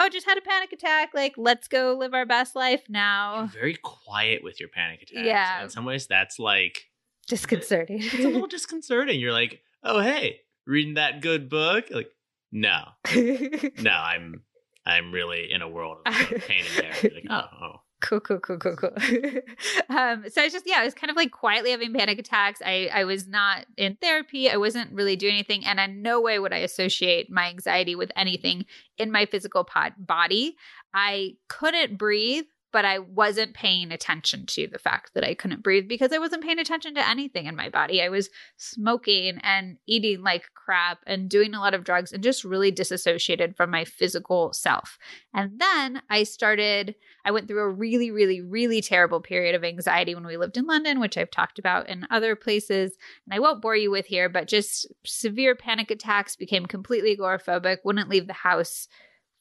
oh, 0.00 0.08
just 0.08 0.26
had 0.26 0.38
a 0.38 0.40
panic 0.40 0.72
attack. 0.72 1.10
Like, 1.14 1.34
let's 1.36 1.68
go 1.68 1.96
live 1.98 2.14
our 2.14 2.26
best 2.26 2.56
life 2.56 2.82
now. 2.88 3.40
You're 3.40 3.60
very 3.60 3.76
quiet 3.76 4.42
with 4.42 4.58
your 4.58 4.68
panic 4.68 5.02
attacks. 5.02 5.26
Yeah. 5.26 5.62
In 5.62 5.70
some 5.70 5.84
ways, 5.84 6.06
that's 6.06 6.38
like 6.38 6.86
disconcerting. 7.28 7.98
It's 8.02 8.14
a 8.14 8.28
little 8.28 8.46
disconcerting. 8.48 9.20
You're 9.20 9.32
like, 9.32 9.60
oh, 9.84 10.00
hey, 10.00 10.40
reading 10.66 10.94
that 10.94 11.20
good 11.20 11.48
book. 11.48 11.86
Like, 11.90 12.10
no, 12.52 12.84
no, 13.14 13.90
I'm, 13.90 14.42
I'm 14.84 15.12
really 15.12 15.52
in 15.52 15.62
a 15.62 15.68
world 15.68 15.98
of 16.06 16.14
pain 16.14 16.64
and 16.76 16.84
terror. 17.00 17.14
Like, 17.14 17.26
oh, 17.30 17.44
oh, 17.62 17.74
cool 18.00 18.20
cool 18.20 18.38
cool 18.38 18.58
cool 18.58 18.76
cool 18.76 18.90
um 19.88 20.24
so 20.28 20.40
i 20.40 20.44
was 20.44 20.52
just 20.52 20.66
yeah 20.66 20.78
i 20.78 20.84
was 20.84 20.94
kind 20.94 21.10
of 21.10 21.16
like 21.16 21.30
quietly 21.30 21.70
having 21.70 21.92
panic 21.92 22.18
attacks. 22.18 22.60
I 22.64 22.90
i 22.92 23.04
was 23.04 23.26
not 23.28 23.66
in 23.76 23.96
therapy. 23.96 24.50
I 24.50 24.56
wasn't 24.56 24.92
really 24.92 25.16
doing 25.16 25.34
anything 25.34 25.64
and 25.64 25.78
in 25.78 26.02
no 26.02 26.20
way 26.20 26.38
would 26.38 26.52
i 26.52 26.58
associate 26.58 27.30
my 27.30 27.48
anxiety 27.48 27.94
with 27.94 28.10
anything 28.16 28.64
in 28.98 29.10
my 29.10 29.26
physical 29.26 29.64
pod- 29.64 29.94
body. 29.98 30.56
I 30.92 31.36
couldn't 31.48 31.98
breathe 31.98 32.44
but 32.72 32.84
I 32.84 32.98
wasn't 32.98 33.54
paying 33.54 33.92
attention 33.92 34.46
to 34.46 34.66
the 34.66 34.78
fact 34.78 35.12
that 35.14 35.24
I 35.24 35.34
couldn't 35.34 35.62
breathe 35.62 35.88
because 35.88 36.12
I 36.12 36.18
wasn't 36.18 36.44
paying 36.44 36.58
attention 36.58 36.94
to 36.94 37.08
anything 37.08 37.46
in 37.46 37.56
my 37.56 37.68
body. 37.68 38.02
I 38.02 38.08
was 38.08 38.30
smoking 38.56 39.38
and 39.42 39.76
eating 39.86 40.22
like 40.22 40.50
crap 40.54 40.98
and 41.06 41.28
doing 41.28 41.54
a 41.54 41.60
lot 41.60 41.74
of 41.74 41.84
drugs 41.84 42.12
and 42.12 42.22
just 42.22 42.44
really 42.44 42.70
disassociated 42.70 43.56
from 43.56 43.70
my 43.70 43.84
physical 43.84 44.52
self. 44.52 44.98
And 45.34 45.58
then 45.58 46.02
I 46.08 46.22
started, 46.22 46.94
I 47.24 47.30
went 47.30 47.48
through 47.48 47.60
a 47.60 47.70
really, 47.70 48.10
really, 48.10 48.40
really 48.40 48.80
terrible 48.80 49.20
period 49.20 49.54
of 49.54 49.64
anxiety 49.64 50.14
when 50.14 50.26
we 50.26 50.36
lived 50.36 50.56
in 50.56 50.66
London, 50.66 51.00
which 51.00 51.18
I've 51.18 51.30
talked 51.30 51.58
about 51.58 51.88
in 51.88 52.06
other 52.10 52.36
places. 52.36 52.96
And 53.26 53.34
I 53.34 53.40
won't 53.40 53.62
bore 53.62 53.76
you 53.76 53.90
with 53.90 54.06
here, 54.06 54.28
but 54.28 54.48
just 54.48 54.86
severe 55.04 55.54
panic 55.54 55.90
attacks, 55.90 56.36
became 56.36 56.66
completely 56.66 57.16
agoraphobic, 57.16 57.78
wouldn't 57.84 58.08
leave 58.08 58.26
the 58.26 58.32
house 58.32 58.88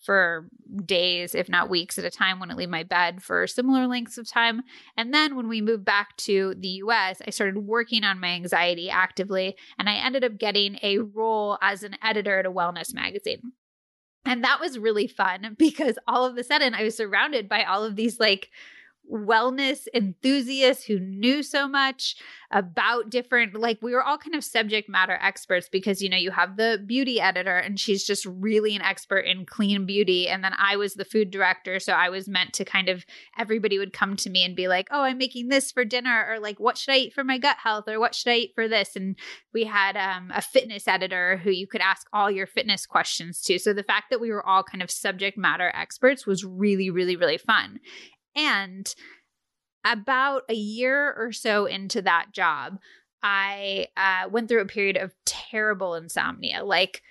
for 0.02 0.48
days, 0.86 1.36
if 1.36 1.50
not 1.50 1.70
weeks 1.70 1.98
at 1.98 2.06
a 2.06 2.10
time, 2.10 2.40
wouldn't 2.40 2.58
leave 2.58 2.70
my 2.70 2.84
bed 2.84 3.22
for 3.22 3.46
similar 3.48 3.88
lengths 3.88 4.18
of 4.18 4.28
time. 4.28 4.62
And 4.96 5.14
then 5.14 5.36
when 5.36 5.48
we 5.48 5.62
moved 5.62 5.86
back 5.86 6.16
to 6.18 6.56
the 6.58 6.70
US, 6.84 7.22
I 7.26 7.32
started 7.32 7.58
working 7.58 8.04
on 8.04 8.20
my 8.20 8.30
anxiety 8.30 8.90
actively, 8.90 9.56
and 9.78 9.90
I 9.90 9.96
ended 9.96 10.24
up 10.24 10.38
getting 10.38 10.80
a 10.82 11.00
role 11.00 11.58
as 11.62 11.84
an 11.84 11.98
editor 12.04 12.40
at 12.40 12.46
a 12.46 12.52
wellness 12.52 12.94
magazine. 12.94 13.54
And 14.26 14.44
that 14.44 14.60
was 14.60 14.80
really 14.80 15.08
fun 15.08 15.56
because 15.58 15.98
all 16.08 16.26
of 16.26 16.38
a 16.38 16.44
sudden 16.44 16.74
I 16.74 16.84
was 16.84 16.96
surrounded 16.96 17.50
by 17.50 17.64
all 17.64 17.84
of 17.84 17.96
these 17.96 18.20
like 18.20 18.50
wellness 19.12 19.88
enthusiasts 19.94 20.84
who 20.84 21.00
knew 21.00 21.42
so 21.42 21.68
much 21.68 22.16
about 22.52 23.10
different 23.10 23.54
like 23.54 23.78
we 23.82 23.94
were 23.94 24.04
all 24.04 24.18
kind 24.18 24.36
of 24.36 24.44
subject 24.44 24.90
matter 24.90 25.18
experts 25.22 25.70
because 25.70 26.02
you 26.02 26.10
know 26.10 26.18
you 26.18 26.32
have 26.32 26.58
the 26.58 26.84
beauty 26.86 27.22
editor 27.22 27.58
and 27.58 27.80
she's 27.80 28.04
just 28.04 28.26
really 28.26 28.76
an 28.76 28.82
expert 28.82 29.20
in 29.20 29.46
clean 29.46 29.86
beauty. 29.86 30.28
And 30.28 30.44
then 30.44 30.54
I 30.58 30.76
was 30.76 30.94
the 30.94 31.06
food 31.06 31.32
director 31.32 31.80
so 31.80 31.94
I 31.94 32.10
was 32.10 32.28
meant 32.28 32.54
to 32.54 32.66
kind 32.66 32.90
of 32.90 33.06
everybody 33.38 33.78
would 33.78 33.94
come 33.94 34.16
to 34.18 34.30
me 34.30 34.44
and 34.44 34.56
be 34.56 34.68
like 34.68 34.88
oh 34.92 35.02
I'm 35.02 35.18
making 35.18 35.50
this 35.50 35.72
for 35.72 35.86
dinner 35.86 36.26
or 36.30 36.40
like 36.40 36.60
what 36.60 36.78
should 36.78 36.94
I 36.94 36.98
eat 36.98 37.14
for 37.14 37.24
my 37.24 37.38
gut 37.38 37.58
health? 37.64 37.88
or 37.88 38.00
what 38.00 38.16
should 38.16 38.32
I 38.32 38.36
eat 38.36 38.52
for 38.56 38.68
this? 38.68 38.96
And 38.96 39.16
we 39.54 39.64
had 39.64 39.96
um, 39.96 40.32
a 40.34 40.42
fitness 40.42 40.88
editor 40.88 41.38
who 41.38 41.50
you 41.50 41.68
could 41.68 41.82
ask 41.82 42.08
all 42.14 42.30
your 42.30 42.48
fitness 42.48 42.86
questions 42.86 43.42
to. 43.44 43.58
So 43.58 43.74
the 43.74 43.84
fact 43.84 44.10
that 44.10 44.20
we 44.20 44.32
were 44.32 44.46
all 44.46 44.64
kind 44.64 44.82
of 44.82 44.92
subject 44.92 45.38
matter 45.38 45.72
experts 45.74 46.26
was 46.26 46.44
really 46.44 46.90
really 46.90 47.16
really 47.16 47.38
fun 47.38 47.80
and 48.36 48.94
about 49.86 50.44
a 50.50 50.54
year 50.54 51.14
or 51.18 51.32
so 51.32 51.66
into 51.66 52.02
that 52.02 52.28
job, 52.34 52.80
I 53.22 53.88
uh, 53.98 54.30
went 54.30 54.50
through 54.50 54.62
a 54.62 54.66
period 54.66 54.98
of 54.98 55.14
terrible 55.26 55.96
insomnia, 55.96 56.64
like 56.64 57.02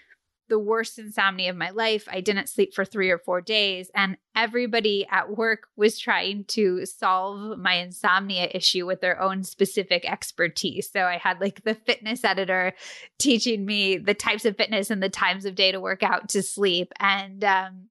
the 0.49 0.59
worst 0.59 0.99
insomnia 0.99 1.51
of 1.51 1.57
my 1.57 1.71
life. 1.71 2.09
I 2.11 2.23
didn't 2.23 2.49
sleep 2.49 2.73
for 2.73 2.85
three 2.85 3.11
or 3.11 3.19
four 3.19 3.43
days, 3.43 3.91
and 3.95 4.17
everybody 4.35 5.07
at 5.11 5.37
work 5.37 5.69
was 5.77 5.99
trying 5.99 6.45
to 6.49 6.87
solve 6.87 7.59
my 7.59 7.75
insomnia 7.75 8.49
issue 8.55 8.87
with 8.87 9.03
their 9.03 9.21
own 9.21 9.45
specific 9.45 10.11
expertise. 10.11 10.89
So 10.91 11.03
I 11.03 11.19
had 11.19 11.41
like 11.41 11.65
the 11.65 11.75
fitness 11.75 12.25
editor 12.25 12.73
teaching 13.19 13.67
me 13.67 13.99
the 13.99 14.15
types 14.15 14.47
of 14.47 14.57
fitness 14.57 14.91
and 14.91 15.03
the 15.03 15.11
times 15.11 15.45
of 15.45 15.55
day 15.55 15.73
to 15.73 15.81
work 15.81 16.03
out 16.03 16.31
to 16.31 16.43
sleep, 16.43 16.93
and 16.99 17.45
um, 17.45 17.89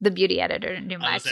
the 0.00 0.10
beauty 0.10 0.40
editor 0.40 0.68
didn't 0.68 0.88
do 0.88 0.98
much. 0.98 1.30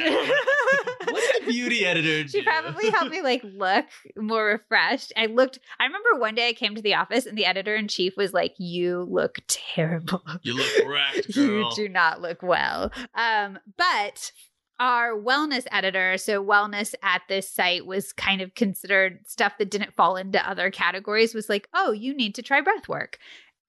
Beauty 1.46 1.84
editor? 1.84 2.28
She 2.28 2.42
probably 2.42 2.90
helped 2.90 3.10
me 3.10 3.22
like 3.22 3.42
look 3.44 3.86
more 4.16 4.44
refreshed. 4.46 5.12
I 5.16 5.26
looked. 5.26 5.58
I 5.78 5.84
remember 5.86 6.18
one 6.18 6.34
day 6.34 6.48
I 6.48 6.52
came 6.52 6.74
to 6.74 6.82
the 6.82 6.94
office 6.94 7.26
and 7.26 7.36
the 7.36 7.46
editor 7.46 7.74
in 7.74 7.88
chief 7.88 8.16
was 8.16 8.32
like, 8.32 8.54
"You 8.58 9.06
look 9.10 9.38
terrible. 9.48 10.22
You 10.42 10.54
look 10.54 10.72
wrecked, 10.86 11.34
girl. 11.34 11.46
you 11.46 11.70
do 11.74 11.88
not 11.88 12.20
look 12.20 12.42
well." 12.42 12.92
Um, 13.14 13.58
but 13.76 14.32
our 14.80 15.12
wellness 15.12 15.66
editor, 15.70 16.16
so 16.16 16.42
wellness 16.42 16.94
at 17.02 17.20
this 17.28 17.48
site 17.48 17.84
was 17.84 18.14
kind 18.14 18.40
of 18.40 18.54
considered 18.54 19.20
stuff 19.26 19.52
that 19.58 19.70
didn't 19.70 19.94
fall 19.94 20.16
into 20.16 20.48
other 20.48 20.70
categories, 20.70 21.34
was 21.34 21.50
like, 21.50 21.68
oh, 21.74 21.92
you 21.92 22.14
need 22.16 22.34
to 22.34 22.42
try 22.42 22.62
breath 22.62 22.88
work. 22.88 23.18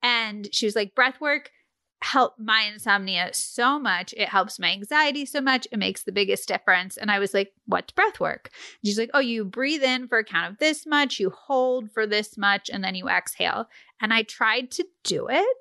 And 0.02 0.48
she 0.54 0.66
was 0.66 0.76
like, 0.76 0.96
breath 0.96 1.20
work 1.20 1.52
help 2.02 2.34
my 2.40 2.64
insomnia 2.64 3.30
so 3.34 3.80
much. 3.80 4.14
It 4.18 4.30
helps 4.30 4.60
my 4.60 4.72
anxiety 4.72 5.26
so 5.26 5.40
much. 5.40 5.68
It 5.72 5.78
makes 5.78 6.04
the 6.04 6.12
biggest 6.12 6.48
difference. 6.48 6.98
And 6.98 7.12
I 7.12 7.20
was 7.20 7.34
like, 7.34 7.54
what's 7.68 7.94
breath 7.94 8.20
work? 8.20 8.50
And 8.54 8.88
she's 8.88 8.98
like, 8.98 9.12
oh, 9.14 9.20
you 9.20 9.46
breathe 9.46 9.84
in 9.84 10.08
for 10.08 10.18
a 10.18 10.24
count 10.24 10.52
of 10.52 10.60
this 10.60 10.86
much, 10.86 11.20
you 11.20 11.30
hold 11.30 11.92
for 11.92 12.08
this 12.08 12.38
much, 12.38 12.70
and 12.70 12.84
then 12.84 12.96
you 12.96 13.08
exhale. 13.08 13.68
And 14.02 14.14
I 14.14 14.24
tried 14.24 14.72
to 14.72 14.86
do 15.04 15.28
it 15.30 15.58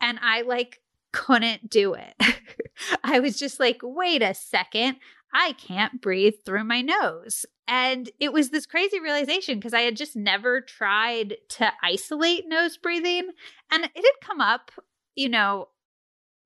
and 0.00 0.18
I 0.20 0.42
like 0.42 0.80
couldn't 1.12 1.70
do 1.70 1.94
it. 1.94 2.14
I 3.04 3.20
was 3.20 3.38
just 3.38 3.60
like, 3.60 3.78
wait 3.82 4.20
a 4.20 4.34
second. 4.34 4.96
I 5.32 5.52
can't 5.52 6.00
breathe 6.00 6.34
through 6.44 6.64
my 6.64 6.80
nose. 6.80 7.46
And 7.66 8.10
it 8.20 8.32
was 8.32 8.50
this 8.50 8.66
crazy 8.66 9.00
realization 9.00 9.58
because 9.58 9.74
I 9.74 9.80
had 9.80 9.96
just 9.96 10.16
never 10.16 10.60
tried 10.60 11.36
to 11.50 11.72
isolate 11.82 12.48
nose 12.48 12.76
breathing. 12.76 13.30
And 13.70 13.84
it 13.84 13.90
had 13.94 14.26
come 14.26 14.40
up, 14.40 14.70
you 15.14 15.28
know, 15.28 15.68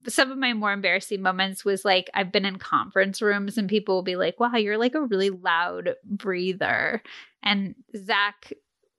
some 0.07 0.31
of 0.31 0.38
my 0.38 0.52
more 0.52 0.73
embarrassing 0.73 1.23
moments 1.23 1.64
was 1.64 1.85
like 1.85 2.09
I've 2.14 2.33
been 2.33 2.45
in 2.45 2.59
conference 2.59 3.21
rooms 3.21 3.59
and 3.59 3.69
people 3.69 3.97
will 3.97 4.02
be 4.02 4.17
like, 4.17 4.38
wow, 4.38 4.57
you're 4.57 4.78
like 4.78 4.95
a 4.95 5.02
really 5.02 5.31
loud 5.31 5.95
breather. 6.05 7.02
And 7.43 7.75
Zach 7.97 8.52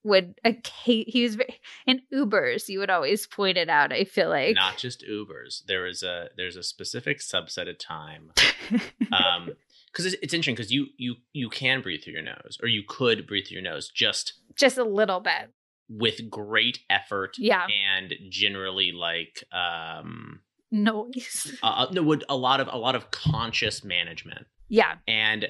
would 0.03 0.35
he 0.83 1.23
was 1.23 1.35
very, 1.35 1.59
in 1.85 2.01
Ubers. 2.13 2.69
You 2.69 2.79
would 2.79 2.89
always 2.89 3.27
point 3.27 3.57
it 3.57 3.69
out. 3.69 3.91
I 3.91 4.05
feel 4.05 4.29
like 4.29 4.55
not 4.55 4.77
just 4.77 5.03
Ubers. 5.09 5.65
There 5.65 5.87
is 5.87 6.03
a 6.03 6.29
there's 6.37 6.55
a 6.55 6.63
specific 6.63 7.19
subset 7.19 7.69
of 7.69 7.77
time, 7.77 8.31
um, 9.11 9.51
because 9.91 10.05
it's, 10.05 10.15
it's 10.21 10.33
interesting 10.33 10.55
because 10.55 10.71
you 10.71 10.87
you 10.97 11.15
you 11.33 11.49
can 11.49 11.81
breathe 11.81 12.03
through 12.03 12.13
your 12.13 12.21
nose, 12.21 12.57
or 12.61 12.67
you 12.67 12.83
could 12.87 13.27
breathe 13.27 13.47
through 13.47 13.55
your 13.55 13.63
nose 13.63 13.89
just 13.89 14.33
just 14.55 14.77
a 14.77 14.83
little 14.83 15.19
bit 15.19 15.51
with 15.89 16.29
great 16.29 16.79
effort. 16.89 17.35
Yeah, 17.37 17.67
and 17.67 18.13
generally 18.29 18.91
like 18.93 19.43
um 19.51 20.39
noise. 20.71 21.57
uh, 21.63 21.85
uh 21.87 21.87
no, 21.91 22.17
a 22.27 22.35
lot 22.35 22.59
of 22.59 22.67
a 22.71 22.77
lot 22.77 22.95
of 22.95 23.11
conscious 23.11 23.83
management. 23.83 24.47
Yeah, 24.67 24.95
and 25.07 25.47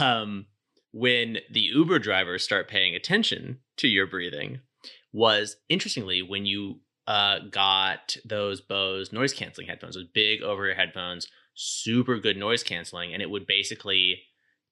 um 0.00 0.46
when 0.92 1.38
the 1.50 1.60
Uber 1.60 1.98
drivers 1.98 2.44
start 2.44 2.68
paying 2.68 2.94
attention 2.94 3.58
to 3.78 3.88
your 3.88 4.06
breathing 4.06 4.60
was 5.12 5.56
interestingly 5.68 6.22
when 6.22 6.46
you 6.46 6.80
uh, 7.06 7.40
got 7.50 8.16
those 8.24 8.60
Bose 8.60 9.12
noise 9.12 9.32
canceling 9.32 9.66
headphones, 9.66 9.96
those 9.96 10.06
big 10.14 10.42
over 10.42 10.68
ear 10.68 10.74
headphones, 10.74 11.28
super 11.54 12.18
good 12.18 12.36
noise 12.36 12.62
canceling, 12.62 13.12
and 13.12 13.22
it 13.22 13.30
would 13.30 13.46
basically 13.46 14.22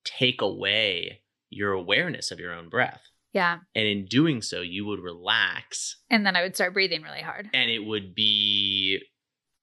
take 0.05 0.41
away 0.41 1.23
your 1.51 1.73
awareness 1.73 2.31
of 2.31 2.39
your 2.39 2.55
own 2.55 2.69
breath. 2.69 3.03
Yeah. 3.33 3.59
And 3.75 3.87
in 3.87 4.07
doing 4.07 4.43
so, 4.43 4.61
you 4.61 4.85
would 4.87 5.01
relax. 5.01 5.97
And 6.11 6.25
then 6.25 6.37
I 6.37 6.43
would 6.43 6.55
start 6.55 6.75
breathing 6.75 7.03
really 7.03 7.23
hard. 7.23 7.49
And 7.55 7.71
it 7.71 7.81
would 7.81 8.15
be 8.15 9.01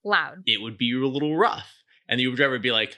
loud. 0.04 0.44
It 0.46 0.62
would 0.62 0.78
be 0.78 0.94
a 0.94 1.08
little 1.08 1.38
rough. 1.38 1.70
And 2.08 2.20
the 2.20 2.24
Uber 2.24 2.38
driver 2.38 2.54
would 2.54 2.62
be 2.62 2.72
like, 2.72 2.98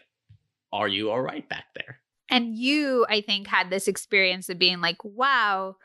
Are 0.72 0.88
you 0.88 1.12
all 1.12 1.22
right 1.22 1.48
back 1.48 1.66
there? 1.76 2.02
And 2.32 2.56
you, 2.56 3.06
I 3.10 3.20
think, 3.22 3.48
had 3.48 3.70
this 3.70 3.90
experience 3.90 4.48
of 4.48 4.58
being 4.58 4.80
like, 4.80 5.04
wow, 5.04 5.76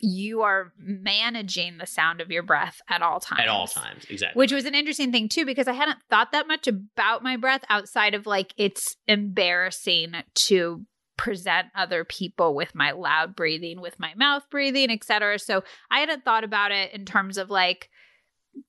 you 0.00 0.42
are 0.42 0.72
managing 0.78 1.78
the 1.78 1.86
sound 1.86 2.20
of 2.20 2.30
your 2.30 2.42
breath 2.42 2.80
at 2.88 3.00
all 3.00 3.18
times. 3.18 3.40
At 3.40 3.48
all 3.48 3.66
times, 3.66 4.04
exactly. 4.08 4.38
Which 4.38 4.52
was 4.52 4.66
an 4.66 4.74
interesting 4.74 5.10
thing 5.10 5.30
too, 5.30 5.46
because 5.46 5.66
I 5.66 5.72
hadn't 5.72 5.98
thought 6.10 6.32
that 6.32 6.46
much 6.46 6.68
about 6.68 7.22
my 7.22 7.36
breath 7.38 7.64
outside 7.70 8.14
of 8.14 8.26
like 8.26 8.52
it's 8.58 8.96
embarrassing 9.08 10.12
to 10.34 10.84
present 11.16 11.68
other 11.74 12.04
people 12.04 12.54
with 12.54 12.74
my 12.74 12.92
loud 12.92 13.34
breathing, 13.34 13.80
with 13.80 13.98
my 13.98 14.12
mouth 14.14 14.44
breathing, 14.50 14.90
etc. 14.90 15.38
So 15.38 15.64
I 15.90 16.00
hadn't 16.00 16.24
thought 16.24 16.44
about 16.44 16.70
it 16.70 16.92
in 16.92 17.06
terms 17.06 17.38
of 17.38 17.48
like, 17.50 17.88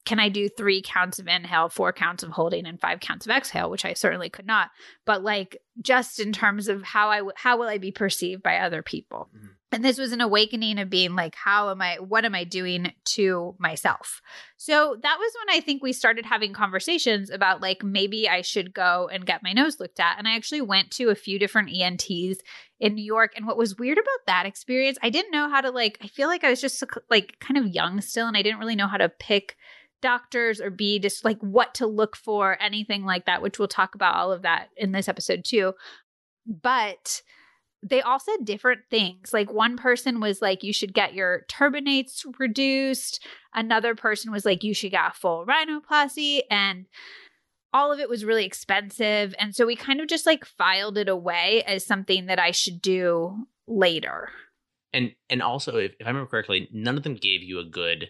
can 0.06 0.20
I 0.20 0.30
do 0.30 0.50
three 0.50 0.82
counts 0.82 1.20
of 1.20 1.28
inhale, 1.28 1.70
four 1.70 1.94
counts 1.94 2.24
of 2.24 2.32
holding, 2.32 2.66
and 2.66 2.80
five 2.80 3.00
counts 3.00 3.26
of 3.26 3.32
exhale, 3.32 3.70
which 3.70 3.86
I 3.86 3.94
certainly 3.94 4.30
could 4.30 4.46
not. 4.46 4.70
But 5.06 5.24
like 5.24 5.58
just 5.82 6.20
in 6.20 6.34
terms 6.34 6.68
of 6.68 6.84
how 6.84 7.10
I 7.10 7.18
w- 7.18 7.34
how 7.36 7.58
will 7.58 7.68
I 7.68 7.78
be 7.78 7.92
perceived 7.92 8.44
by 8.44 8.58
other 8.58 8.82
people, 8.82 9.30
mm-hmm. 9.36 9.48
and 9.72 9.84
this 9.84 9.98
was 9.98 10.12
an 10.12 10.22
awakening 10.22 10.80
of 10.80 10.90
being 10.90 11.16
like, 11.16 11.36
how 11.36 11.70
am 11.70 11.82
I? 11.82 11.98
What 12.00 12.26
am 12.26 12.36
I 12.36 12.44
doing 12.44 12.92
to 13.06 13.56
myself? 13.60 14.22
So 14.58 14.98
that 15.02 15.18
was 15.20 15.34
when 15.40 15.56
I 15.56 15.62
think 15.62 15.82
we 15.82 15.94
started 15.94 16.26
having 16.26 16.54
conversations 16.54 17.30
about 17.30 17.62
like 17.62 17.84
maybe 17.84 18.28
I 18.28 18.42
should 18.42 18.74
go 18.74 19.10
and 19.12 19.26
get 19.26 19.44
my 19.44 19.54
nose 19.54 19.80
looked 19.80 20.00
at, 20.00 20.18
and 20.18 20.28
I 20.28 20.36
actually 20.36 20.62
went 20.62 20.92
to 20.92 21.10
a 21.10 21.16
few 21.16 21.40
different 21.40 21.70
ENTs 21.74 22.42
in 22.80 22.96
New 22.96 23.04
York. 23.04 23.34
And 23.36 23.46
what 23.46 23.58
was 23.58 23.78
weird 23.78 23.98
about 23.98 24.26
that 24.26 24.46
experience, 24.46 24.98
I 25.02 25.10
didn't 25.10 25.32
know 25.32 25.50
how 25.50 25.62
to 25.62 25.72
like. 25.72 25.98
I 26.02 26.08
feel 26.08 26.28
like 26.28 26.44
I 26.44 26.50
was 26.50 26.62
just 26.62 26.84
like 27.10 27.38
kind 27.40 27.58
of 27.58 27.74
young 27.74 28.02
still, 28.02 28.28
and 28.28 28.38
I 28.38 28.42
didn't 28.42 28.60
really 28.60 28.76
know 28.76 28.88
how 28.88 28.98
to 28.98 29.10
pick 29.10 29.56
doctors 30.02 30.62
or 30.62 30.70
be 30.70 31.00
just 31.00 31.26
like 31.26 31.40
what 31.40 31.76
to 31.76 31.88
look 31.88 32.16
for, 32.16 32.58
anything 32.62 33.04
like 33.04 33.26
that, 33.26 33.42
which 33.42 33.60
we'll 33.60 33.68
talk 33.68 33.96
about 33.96 34.16
all 34.16 34.32
of 34.32 34.44
that 34.44 34.70
in 34.78 34.92
this 34.92 35.08
episode 35.08 35.44
too. 35.46 35.74
But 36.46 37.22
they 37.82 38.02
all 38.02 38.20
said 38.20 38.44
different 38.44 38.82
things. 38.90 39.32
Like 39.34 39.52
one 39.52 39.78
person 39.78 40.20
was 40.20 40.42
like, 40.42 40.64
you 40.64 40.74
should 40.74 40.94
get 40.94 41.14
your 41.14 41.46
turbinates 41.50 42.26
reduced. 42.38 43.26
Another 43.54 43.96
person 43.96 44.32
was 44.32 44.46
like, 44.46 44.64
you 44.64 44.74
should 44.74 44.92
get 44.92 45.12
a 45.12 45.14
full 45.14 45.46
rhinoplasty. 45.46 46.42
And 46.52 46.88
all 47.74 47.92
of 47.92 48.00
it 48.00 48.10
was 48.10 48.26
really 48.26 48.46
expensive. 48.46 49.34
And 49.40 49.56
so 49.56 49.66
we 49.66 49.76
kind 49.76 50.02
of 50.02 50.08
just 50.08 50.26
like 50.26 50.44
filed 50.44 50.98
it 50.98 51.08
away 51.08 51.64
as 51.66 51.86
something 51.86 52.26
that 52.26 52.40
I 52.40 52.52
should 52.52 52.82
do 52.82 53.46
later. 53.68 54.30
And 54.92 55.12
and 55.30 55.42
also 55.42 55.78
if, 55.78 55.92
if 56.00 56.08
I 56.08 56.10
remember 56.10 56.30
correctly, 56.30 56.68
none 56.74 56.98
of 56.98 57.04
them 57.04 57.16
gave 57.16 57.44
you 57.44 57.60
a 57.60 57.66
good 57.66 58.10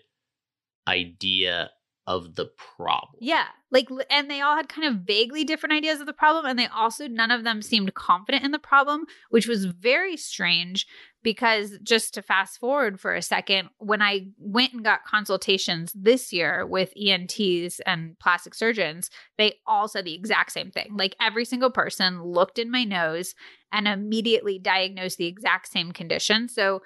idea 0.87 1.69
of 2.07 2.35
the 2.35 2.49
problem. 2.75 3.19
Yeah. 3.19 3.45
Like, 3.71 3.87
and 4.09 4.31
they 4.31 4.41
all 4.41 4.55
had 4.55 4.67
kind 4.67 4.87
of 4.87 5.03
vaguely 5.03 5.43
different 5.43 5.73
ideas 5.73 5.99
of 5.99 6.07
the 6.07 6.13
problem. 6.13 6.45
And 6.45 6.57
they 6.57 6.65
also, 6.65 7.07
none 7.07 7.29
of 7.29 7.43
them 7.43 7.61
seemed 7.61 7.93
confident 7.93 8.43
in 8.43 8.49
the 8.49 8.57
problem, 8.57 9.05
which 9.29 9.47
was 9.47 9.65
very 9.65 10.17
strange 10.17 10.87
because 11.21 11.77
just 11.83 12.15
to 12.15 12.23
fast 12.23 12.59
forward 12.59 12.99
for 12.99 13.13
a 13.13 13.21
second, 13.21 13.69
when 13.77 14.01
I 14.01 14.29
went 14.39 14.73
and 14.73 14.83
got 14.83 15.05
consultations 15.05 15.93
this 15.93 16.33
year 16.33 16.65
with 16.65 16.93
ENTs 16.99 17.79
and 17.85 18.17
plastic 18.17 18.55
surgeons, 18.55 19.11
they 19.37 19.59
all 19.67 19.87
said 19.87 20.05
the 20.05 20.15
exact 20.15 20.51
same 20.51 20.71
thing. 20.71 20.95
Like, 20.97 21.15
every 21.21 21.45
single 21.45 21.69
person 21.69 22.23
looked 22.23 22.57
in 22.57 22.71
my 22.71 22.85
nose 22.85 23.35
and 23.71 23.87
immediately 23.87 24.57
diagnosed 24.57 25.19
the 25.19 25.27
exact 25.27 25.71
same 25.71 25.91
condition. 25.91 26.47
So, 26.47 26.81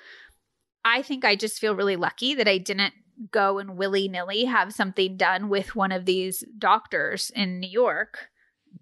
I 0.85 1.01
think 1.01 1.23
I 1.23 1.37
just 1.37 1.59
feel 1.59 1.75
really 1.75 1.95
lucky 1.95 2.35
that 2.35 2.47
I 2.47 2.57
didn't 2.57 2.93
go 3.31 3.59
and 3.59 3.77
willy 3.77 4.07
nilly 4.07 4.45
have 4.45 4.73
something 4.73 5.17
done 5.17 5.49
with 5.49 5.75
one 5.75 5.91
of 5.91 6.05
these 6.05 6.43
doctors 6.57 7.31
in 7.35 7.59
New 7.59 7.69
York. 7.69 8.29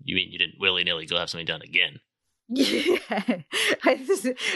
You 0.04 0.16
mean 0.16 0.32
you 0.32 0.40
didn't 0.40 0.60
willy 0.60 0.84
nilly 0.84 1.06
go 1.06 1.18
have 1.18 1.30
something 1.30 1.46
done 1.46 1.62
again? 1.62 2.00
Yeah, 2.54 2.98
I, 3.10 4.06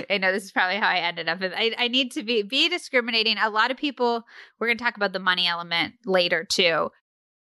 I, 0.10 0.17
know 0.17 0.34
this 0.34 0.44
is 0.44 0.51
probably 0.51 0.75
how 0.75 0.89
I 0.89 0.98
ended 0.98 1.29
up. 1.29 1.39
I, 1.41 1.74
I 1.77 1.88
need 1.88 2.12
to 2.12 2.24
be 2.24 2.44
be 2.44 2.67
discriminating. 2.67 3.38
A 3.38 3.50
lot 3.50 3.72
of 3.72 3.77
people. 3.77 4.25
We're 4.60 4.67
going 4.67 4.77
to 4.77 4.84
talk 4.84 4.98
about 4.98 5.13
the 5.13 5.20
money 5.20 5.48
element 5.48 5.94
later 6.05 6.44
too, 6.44 6.89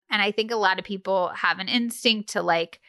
and 0.10 0.20
I 0.20 0.32
think 0.32 0.50
a 0.50 0.56
lot 0.56 0.80
of 0.80 0.86
people 0.86 1.30
have 1.36 1.60
an 1.60 1.68
instinct 1.68 2.30
to 2.30 2.42
like 2.42 2.80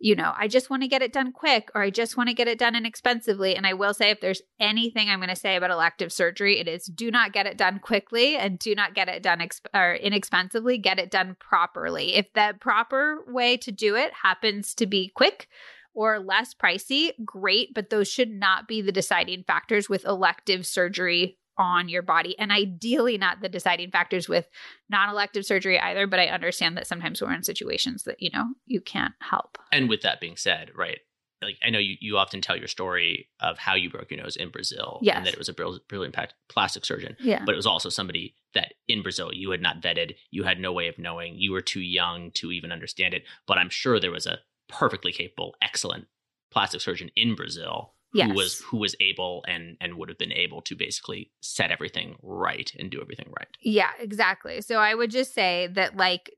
you 0.00 0.14
know, 0.14 0.32
I 0.36 0.46
just 0.46 0.70
want 0.70 0.82
to 0.82 0.88
get 0.88 1.02
it 1.02 1.12
done 1.12 1.32
quick 1.32 1.70
or 1.74 1.82
I 1.82 1.90
just 1.90 2.16
want 2.16 2.28
to 2.28 2.34
get 2.34 2.46
it 2.46 2.58
done 2.58 2.76
inexpensively. 2.76 3.56
And 3.56 3.66
I 3.66 3.72
will 3.72 3.92
say, 3.92 4.10
if 4.10 4.20
there's 4.20 4.42
anything 4.60 5.08
I'm 5.08 5.18
going 5.18 5.28
to 5.28 5.36
say 5.36 5.56
about 5.56 5.70
elective 5.70 6.12
surgery, 6.12 6.60
it 6.60 6.68
is 6.68 6.84
do 6.86 7.10
not 7.10 7.32
get 7.32 7.46
it 7.46 7.58
done 7.58 7.80
quickly 7.80 8.36
and 8.36 8.58
do 8.58 8.74
not 8.74 8.94
get 8.94 9.08
it 9.08 9.22
done 9.22 9.40
exp- 9.40 9.66
or 9.74 9.94
inexpensively. 9.94 10.78
Get 10.78 11.00
it 11.00 11.10
done 11.10 11.36
properly. 11.40 12.14
If 12.14 12.32
the 12.32 12.54
proper 12.60 13.24
way 13.26 13.56
to 13.58 13.72
do 13.72 13.96
it 13.96 14.12
happens 14.22 14.74
to 14.74 14.86
be 14.86 15.10
quick, 15.14 15.48
or 15.94 16.20
less 16.20 16.54
pricey, 16.54 17.10
great, 17.24 17.74
but 17.74 17.90
those 17.90 18.06
should 18.06 18.30
not 18.30 18.68
be 18.68 18.80
the 18.80 18.92
deciding 18.92 19.42
factors 19.42 19.88
with 19.88 20.04
elective 20.04 20.64
surgery 20.64 21.37
on 21.58 21.88
your 21.88 22.02
body 22.02 22.38
and 22.38 22.52
ideally 22.52 23.18
not 23.18 23.40
the 23.40 23.48
deciding 23.48 23.90
factors 23.90 24.28
with 24.28 24.48
non-elective 24.88 25.44
surgery 25.44 25.78
either 25.80 26.06
but 26.06 26.20
i 26.20 26.26
understand 26.26 26.76
that 26.76 26.86
sometimes 26.86 27.20
we're 27.20 27.32
in 27.32 27.42
situations 27.42 28.04
that 28.04 28.22
you 28.22 28.30
know 28.32 28.46
you 28.66 28.80
can't 28.80 29.14
help. 29.20 29.58
And 29.72 29.88
with 29.88 30.02
that 30.02 30.20
being 30.20 30.36
said 30.36 30.70
right 30.74 31.00
like 31.42 31.56
i 31.64 31.70
know 31.70 31.78
you, 31.78 31.96
you 32.00 32.16
often 32.16 32.40
tell 32.40 32.56
your 32.56 32.68
story 32.68 33.28
of 33.40 33.58
how 33.58 33.74
you 33.74 33.90
broke 33.90 34.10
your 34.10 34.22
nose 34.22 34.36
in 34.36 34.50
brazil 34.50 34.98
yes. 35.02 35.16
and 35.16 35.26
that 35.26 35.32
it 35.32 35.38
was 35.38 35.48
a 35.48 35.52
brilliant 35.52 36.16
plastic 36.48 36.84
surgeon. 36.84 37.16
Yeah. 37.20 37.42
But 37.44 37.52
it 37.52 37.56
was 37.56 37.66
also 37.66 37.88
somebody 37.88 38.34
that 38.54 38.74
in 38.86 39.02
brazil 39.02 39.30
you 39.32 39.50
had 39.50 39.62
not 39.62 39.82
vetted 39.82 40.14
you 40.30 40.44
had 40.44 40.60
no 40.60 40.72
way 40.72 40.88
of 40.88 40.98
knowing 40.98 41.34
you 41.36 41.52
were 41.52 41.60
too 41.60 41.80
young 41.80 42.30
to 42.32 42.52
even 42.52 42.72
understand 42.72 43.14
it 43.14 43.24
but 43.46 43.58
i'm 43.58 43.70
sure 43.70 43.98
there 43.98 44.10
was 44.10 44.26
a 44.26 44.38
perfectly 44.68 45.12
capable 45.12 45.54
excellent 45.62 46.06
plastic 46.50 46.80
surgeon 46.80 47.10
in 47.16 47.34
brazil 47.34 47.94
yes. 48.12 48.28
who 48.28 48.34
was 48.34 48.60
who 48.60 48.76
was 48.78 48.94
able 49.00 49.44
and 49.48 49.76
and 49.80 49.94
would 49.94 50.08
have 50.08 50.18
been 50.18 50.32
able 50.32 50.62
to 50.62 50.76
basically 50.76 51.30
set 51.40 51.70
everything 51.70 52.16
right 52.22 52.72
and 52.78 52.90
do 52.90 53.00
everything 53.00 53.32
right. 53.38 53.48
Yeah, 53.60 53.90
exactly. 53.98 54.60
So 54.60 54.76
I 54.76 54.94
would 54.94 55.10
just 55.10 55.34
say 55.34 55.68
that 55.72 55.96
like 55.96 56.30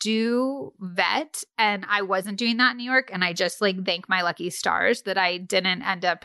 do 0.00 0.72
vet 0.80 1.44
and 1.58 1.86
I 1.88 2.02
wasn't 2.02 2.38
doing 2.38 2.56
that 2.56 2.72
in 2.72 2.78
New 2.78 2.90
York. 2.90 3.10
And 3.12 3.22
I 3.22 3.32
just 3.32 3.60
like 3.60 3.84
thank 3.84 4.08
my 4.08 4.22
lucky 4.22 4.50
stars 4.50 5.02
that 5.02 5.18
I 5.18 5.36
didn't 5.36 5.82
end 5.82 6.04
up 6.04 6.24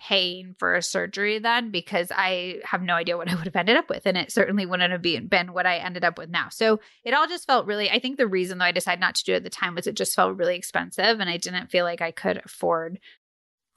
paying 0.00 0.54
for 0.58 0.74
a 0.74 0.82
surgery 0.82 1.38
then 1.38 1.70
because 1.70 2.10
I 2.10 2.60
have 2.64 2.80
no 2.80 2.94
idea 2.94 3.18
what 3.18 3.28
I 3.28 3.34
would 3.34 3.44
have 3.44 3.54
ended 3.54 3.76
up 3.76 3.90
with. 3.90 4.06
And 4.06 4.16
it 4.16 4.32
certainly 4.32 4.64
wouldn't 4.64 4.92
have 4.92 5.02
been, 5.02 5.26
been 5.26 5.52
what 5.52 5.66
I 5.66 5.76
ended 5.76 6.04
up 6.04 6.16
with 6.16 6.30
now. 6.30 6.48
So 6.48 6.80
it 7.04 7.12
all 7.12 7.28
just 7.28 7.46
felt 7.46 7.66
really, 7.66 7.90
I 7.90 7.98
think 7.98 8.16
the 8.16 8.26
reason 8.26 8.56
though 8.56 8.64
I 8.64 8.72
decided 8.72 9.00
not 9.00 9.14
to 9.16 9.24
do 9.24 9.34
it 9.34 9.36
at 9.36 9.44
the 9.44 9.50
time 9.50 9.74
was 9.74 9.86
it 9.86 9.96
just 9.96 10.16
felt 10.16 10.38
really 10.38 10.56
expensive 10.56 11.20
and 11.20 11.28
I 11.28 11.36
didn't 11.36 11.70
feel 11.70 11.84
like 11.84 12.00
I 12.00 12.12
could 12.12 12.40
afford 12.42 12.98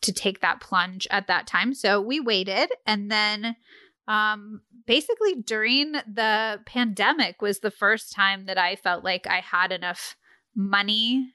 to 0.04 0.14
take 0.14 0.42
that 0.42 0.62
plunge 0.62 1.08
at 1.12 1.28
that 1.28 1.48
time. 1.48 1.74
So 1.74 2.00
we 2.00 2.20
waited 2.20 2.70
and 2.86 3.12
then 3.12 3.56
um 4.08 4.62
basically 4.86 5.36
during 5.36 5.94
the 5.94 6.60
pandemic 6.66 7.42
was 7.42 7.60
the 7.60 7.72
first 7.72 8.12
time 8.12 8.46
that 8.46 8.58
I 8.58 8.76
felt 8.76 9.04
like 9.04 9.26
I 9.28 9.40
had 9.40 9.72
enough 9.72 10.18
money 10.56 11.34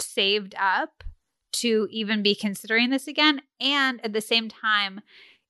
saved 0.00 0.54
up 0.58 1.04
to 1.52 1.86
even 1.90 2.22
be 2.22 2.34
considering 2.34 2.90
this 2.90 3.06
again 3.06 3.40
and 3.60 4.04
at 4.04 4.12
the 4.12 4.20
same 4.20 4.48
time 4.48 5.00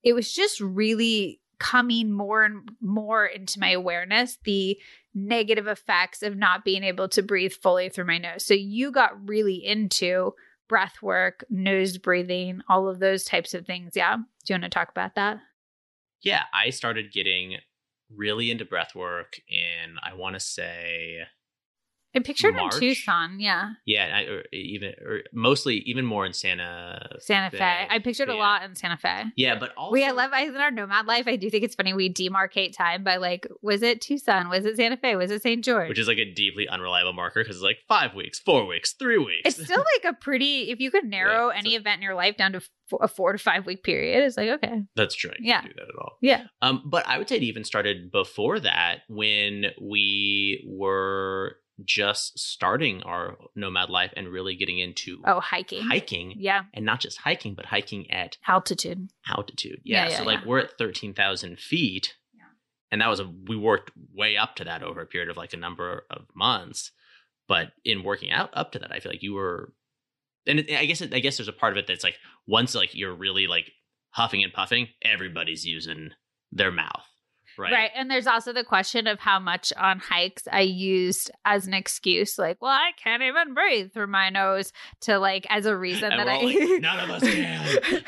it 0.04 0.12
was 0.12 0.30
just 0.30 0.60
really 0.60 1.40
coming 1.58 2.12
more 2.12 2.44
and 2.44 2.70
more 2.82 3.24
into 3.24 3.58
my 3.58 3.70
awareness 3.70 4.36
the 4.44 4.78
negative 5.16 5.66
effects 5.66 6.22
of 6.22 6.36
not 6.36 6.64
being 6.64 6.84
able 6.84 7.08
to 7.08 7.22
breathe 7.22 7.52
fully 7.52 7.88
through 7.88 8.04
my 8.04 8.18
nose. 8.18 8.44
So 8.44 8.52
you 8.52 8.92
got 8.92 9.26
really 9.26 9.64
into 9.64 10.34
breath 10.68 11.02
work, 11.02 11.44
nose 11.50 11.98
breathing, 11.98 12.60
all 12.68 12.88
of 12.88 12.98
those 12.98 13.24
types 13.24 13.54
of 13.54 13.66
things. 13.66 13.92
Yeah. 13.94 14.16
Do 14.16 14.22
you 14.48 14.54
want 14.54 14.64
to 14.64 14.68
talk 14.68 14.90
about 14.90 15.14
that? 15.14 15.38
Yeah, 16.22 16.42
I 16.52 16.70
started 16.70 17.12
getting 17.12 17.58
really 18.14 18.50
into 18.50 18.64
breath 18.64 18.94
work 18.94 19.40
in 19.48 19.96
I 20.02 20.14
want 20.14 20.34
to 20.34 20.40
say 20.40 21.18
I 22.16 22.20
pictured 22.20 22.54
March? 22.56 22.74
in 22.74 22.80
Tucson, 22.80 23.38
yeah. 23.40 23.70
yeah, 23.84 24.10
I, 24.16 24.20
or 24.32 24.42
even 24.52 24.94
or 25.04 25.20
mostly 25.32 25.76
even 25.86 26.04
more 26.04 26.24
in 26.26 26.32
Santa 26.32 27.16
Santa 27.20 27.56
Fe. 27.56 27.86
I 27.90 27.98
pictured 27.98 28.28
a 28.28 28.34
lot 28.34 28.62
in 28.62 28.74
Santa 28.74 28.96
Fe. 28.96 29.24
Yeah, 29.36 29.58
but 29.58 29.72
also 29.76 29.92
we 29.92 30.04
I 30.04 30.10
love 30.12 30.30
I, 30.32 30.42
in 30.44 30.56
our 30.56 30.70
nomad 30.70 31.06
life. 31.06 31.26
I 31.28 31.36
do 31.36 31.50
think 31.50 31.62
it's 31.64 31.74
funny 31.74 31.92
we 31.92 32.12
demarcate 32.12 32.76
time 32.76 33.04
by 33.04 33.16
like, 33.16 33.46
was 33.62 33.82
it 33.82 34.00
Tucson? 34.00 34.48
Was 34.48 34.64
it 34.64 34.76
Santa 34.76 34.96
Fe? 34.96 35.16
Was 35.16 35.30
it 35.30 35.42
St. 35.42 35.64
George? 35.64 35.88
which 35.88 35.98
is 35.98 36.08
like 36.08 36.18
a 36.18 36.32
deeply 36.32 36.66
unreliable 36.68 37.12
marker 37.12 37.42
because 37.42 37.56
it's 37.56 37.62
like 37.64 37.78
five 37.88 38.14
weeks, 38.14 38.38
four 38.38 38.66
weeks, 38.66 38.92
three 38.94 39.18
weeks. 39.18 39.42
it's 39.44 39.62
still 39.64 39.84
like 40.04 40.14
a 40.14 40.16
pretty. 40.16 40.70
If 40.70 40.80
you 40.80 40.90
could 40.90 41.04
narrow 41.04 41.48
Yeah, 41.50 41.58
any 41.58 41.70
so- 41.72 41.76
event 41.80 41.96
in 41.98 42.02
your 42.02 42.14
life 42.14 42.36
down 42.36 42.52
to 42.52 42.60
a 43.00 43.08
four 43.08 43.32
to 43.32 43.38
five 43.38 43.66
week 43.66 43.82
period, 43.82 44.22
it's 44.24 44.36
like 44.36 44.48
okay, 44.48 44.82
That's 44.94 45.14
true. 45.14 45.30
I 45.32 45.36
Yeah. 45.40 45.62
do 45.62 45.68
that 45.74 45.82
at 45.88 45.94
all. 45.98 46.18
yeah, 46.22 46.44
Um, 46.62 46.82
but 46.86 47.06
I 47.08 47.18
would 47.18 47.28
say 47.28 47.34
it 47.36 47.42
even 47.42 47.64
started 47.64 48.12
before 48.12 48.60
that 48.60 49.00
when 49.08 49.66
we 49.82 50.64
were 50.68 51.56
just 51.84 52.38
starting 52.38 53.02
our 53.02 53.36
nomad 53.54 53.90
life 53.90 54.12
and 54.16 54.28
really 54.28 54.56
getting 54.56 54.78
into 54.78 55.20
oh 55.26 55.40
hiking, 55.40 55.82
hiking 55.82 56.34
yeah, 56.36 56.62
and 56.72 56.84
not 56.86 57.00
just 57.00 57.18
hiking, 57.18 57.54
but 57.54 57.66
hiking 57.66 58.10
at 58.10 58.36
altitude, 58.46 59.10
altitude. 59.28 59.80
Yeah, 59.84 60.04
Yeah. 60.04 60.10
yeah, 60.10 60.18
so 60.18 60.24
like 60.24 60.40
yeah. 60.40 60.46
we're 60.46 60.60
at 60.60 60.78
13,000 60.78 61.58
feet. 61.58 62.14
Yeah. 62.34 62.44
And 62.90 63.00
that 63.00 63.08
was 63.08 63.20
a, 63.20 63.30
we 63.46 63.56
worked 63.56 63.92
way 64.14 64.36
up 64.36 64.56
to 64.56 64.64
that 64.64 64.82
over 64.82 65.00
a 65.00 65.06
period 65.06 65.30
of 65.30 65.36
like 65.36 65.52
a 65.52 65.58
number 65.58 66.04
of 66.10 66.22
months. 66.34 66.92
But 67.48 67.68
in 67.84 68.02
working 68.02 68.32
out 68.32 68.50
up 68.54 68.72
to 68.72 68.78
that, 68.80 68.92
I 68.92 68.98
feel 68.98 69.12
like 69.12 69.22
you 69.22 69.34
were, 69.34 69.72
and 70.46 70.60
it, 70.60 70.76
I 70.76 70.86
guess, 70.86 71.00
it, 71.00 71.14
I 71.14 71.20
guess 71.20 71.36
there's 71.36 71.48
a 71.48 71.52
part 71.52 71.72
of 71.72 71.78
it 71.78 71.86
that's 71.86 72.02
like 72.02 72.16
once 72.46 72.74
like 72.74 72.94
you're 72.94 73.14
really 73.14 73.46
like 73.46 73.70
huffing 74.10 74.42
and 74.42 74.52
puffing, 74.52 74.88
everybody's 75.02 75.64
using 75.64 76.10
their 76.50 76.72
mouth. 76.72 77.04
Right. 77.58 77.72
Right. 77.72 77.90
And 77.94 78.10
there's 78.10 78.26
also 78.26 78.52
the 78.52 78.64
question 78.64 79.06
of 79.06 79.18
how 79.18 79.38
much 79.38 79.72
on 79.76 79.98
hikes 79.98 80.44
I 80.50 80.60
used 80.60 81.30
as 81.44 81.66
an 81.66 81.74
excuse, 81.74 82.38
like, 82.38 82.60
well, 82.60 82.70
I 82.70 82.90
can't 83.02 83.22
even 83.22 83.54
breathe 83.54 83.92
through 83.92 84.08
my 84.08 84.30
nose, 84.30 84.72
to 85.02 85.18
like 85.18 85.46
as 85.50 85.66
a 85.66 85.76
reason 85.76 86.12
And 86.12 86.20
that 86.20 86.28
I 86.28 86.42
like, 86.42 86.80
"None 86.80 86.98
of 87.00 87.10
us 87.10 87.22
can." 87.22 88.02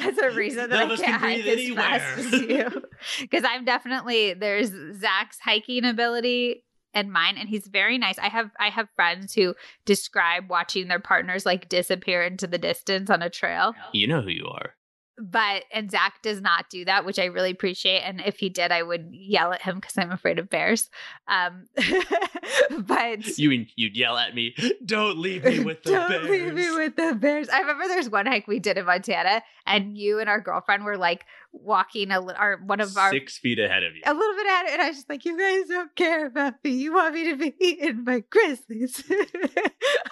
as 0.00 0.18
a 0.18 0.30
reason 0.30 0.70
that 0.70 0.88
None 0.88 0.92
I 0.92 0.96
can't 0.96 1.00
can 1.00 1.20
hike 1.20 1.46
as 1.46 1.74
fast 1.74 2.18
as 2.18 2.32
you. 2.32 2.82
Because 3.20 3.44
I'm 3.46 3.64
definitely 3.64 4.34
there's 4.34 4.72
Zach's 4.98 5.38
hiking 5.40 5.84
ability 5.84 6.64
and 6.94 7.12
mine, 7.12 7.36
and 7.36 7.48
he's 7.48 7.66
very 7.66 7.98
nice. 7.98 8.18
I 8.18 8.28
have 8.28 8.50
I 8.58 8.70
have 8.70 8.88
friends 8.96 9.34
who 9.34 9.54
describe 9.84 10.48
watching 10.48 10.88
their 10.88 11.00
partners 11.00 11.44
like 11.44 11.68
disappear 11.68 12.22
into 12.22 12.46
the 12.46 12.58
distance 12.58 13.10
on 13.10 13.20
a 13.20 13.28
trail. 13.28 13.74
You 13.92 14.06
know 14.06 14.22
who 14.22 14.30
you 14.30 14.46
are. 14.46 14.74
But 15.18 15.64
and 15.72 15.90
Zach 15.90 16.22
does 16.22 16.40
not 16.40 16.68
do 16.70 16.84
that, 16.86 17.04
which 17.04 17.18
I 17.18 17.26
really 17.26 17.50
appreciate. 17.50 18.00
And 18.00 18.20
if 18.20 18.38
he 18.38 18.48
did, 18.48 18.72
I 18.72 18.82
would 18.82 19.08
yell 19.12 19.52
at 19.52 19.62
him 19.62 19.76
because 19.76 19.96
I'm 19.96 20.10
afraid 20.10 20.38
of 20.38 20.50
bears. 20.50 20.90
Um, 21.28 21.66
but 22.80 23.38
You 23.38 23.50
mean 23.50 23.68
you'd 23.76 23.96
yell 23.96 24.16
at 24.16 24.34
me, 24.34 24.54
don't 24.84 25.18
leave 25.18 25.44
me 25.44 25.60
with 25.60 25.82
the 25.82 25.92
don't 25.92 26.08
bears. 26.10 26.28
leave 26.28 26.54
me 26.54 26.70
with 26.72 26.96
the 26.96 27.14
bears. 27.14 27.48
I 27.48 27.60
remember 27.60 27.86
there's 27.88 28.10
one 28.10 28.26
hike 28.26 28.46
we 28.48 28.58
did 28.58 28.78
in 28.78 28.86
Montana, 28.86 29.42
and 29.66 29.96
you 29.96 30.18
and 30.20 30.28
our 30.28 30.40
girlfriend 30.40 30.84
were 30.84 30.96
like 30.96 31.24
walking 31.52 32.10
a 32.10 32.20
our 32.32 32.56
one 32.64 32.80
of 32.80 32.96
our 32.96 33.12
Six 33.12 33.38
feet 33.38 33.58
ahead 33.60 33.84
of 33.84 33.94
you. 33.94 34.02
a 34.04 34.12
little 34.12 34.34
bit 34.34 34.46
it, 34.46 34.72
and 34.72 34.82
I 34.82 34.88
was 34.88 34.96
just 34.96 35.08
like, 35.08 35.24
"You 35.24 35.38
guys 35.38 35.68
don't 35.68 35.94
care 35.94 36.26
about 36.26 36.54
me. 36.64 36.70
You 36.70 36.94
want 36.94 37.14
me 37.14 37.30
to 37.30 37.36
be 37.36 37.54
eaten 37.60 38.04
by 38.04 38.24
grizzlies." 38.28 39.02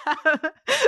Um, 0.05 0.17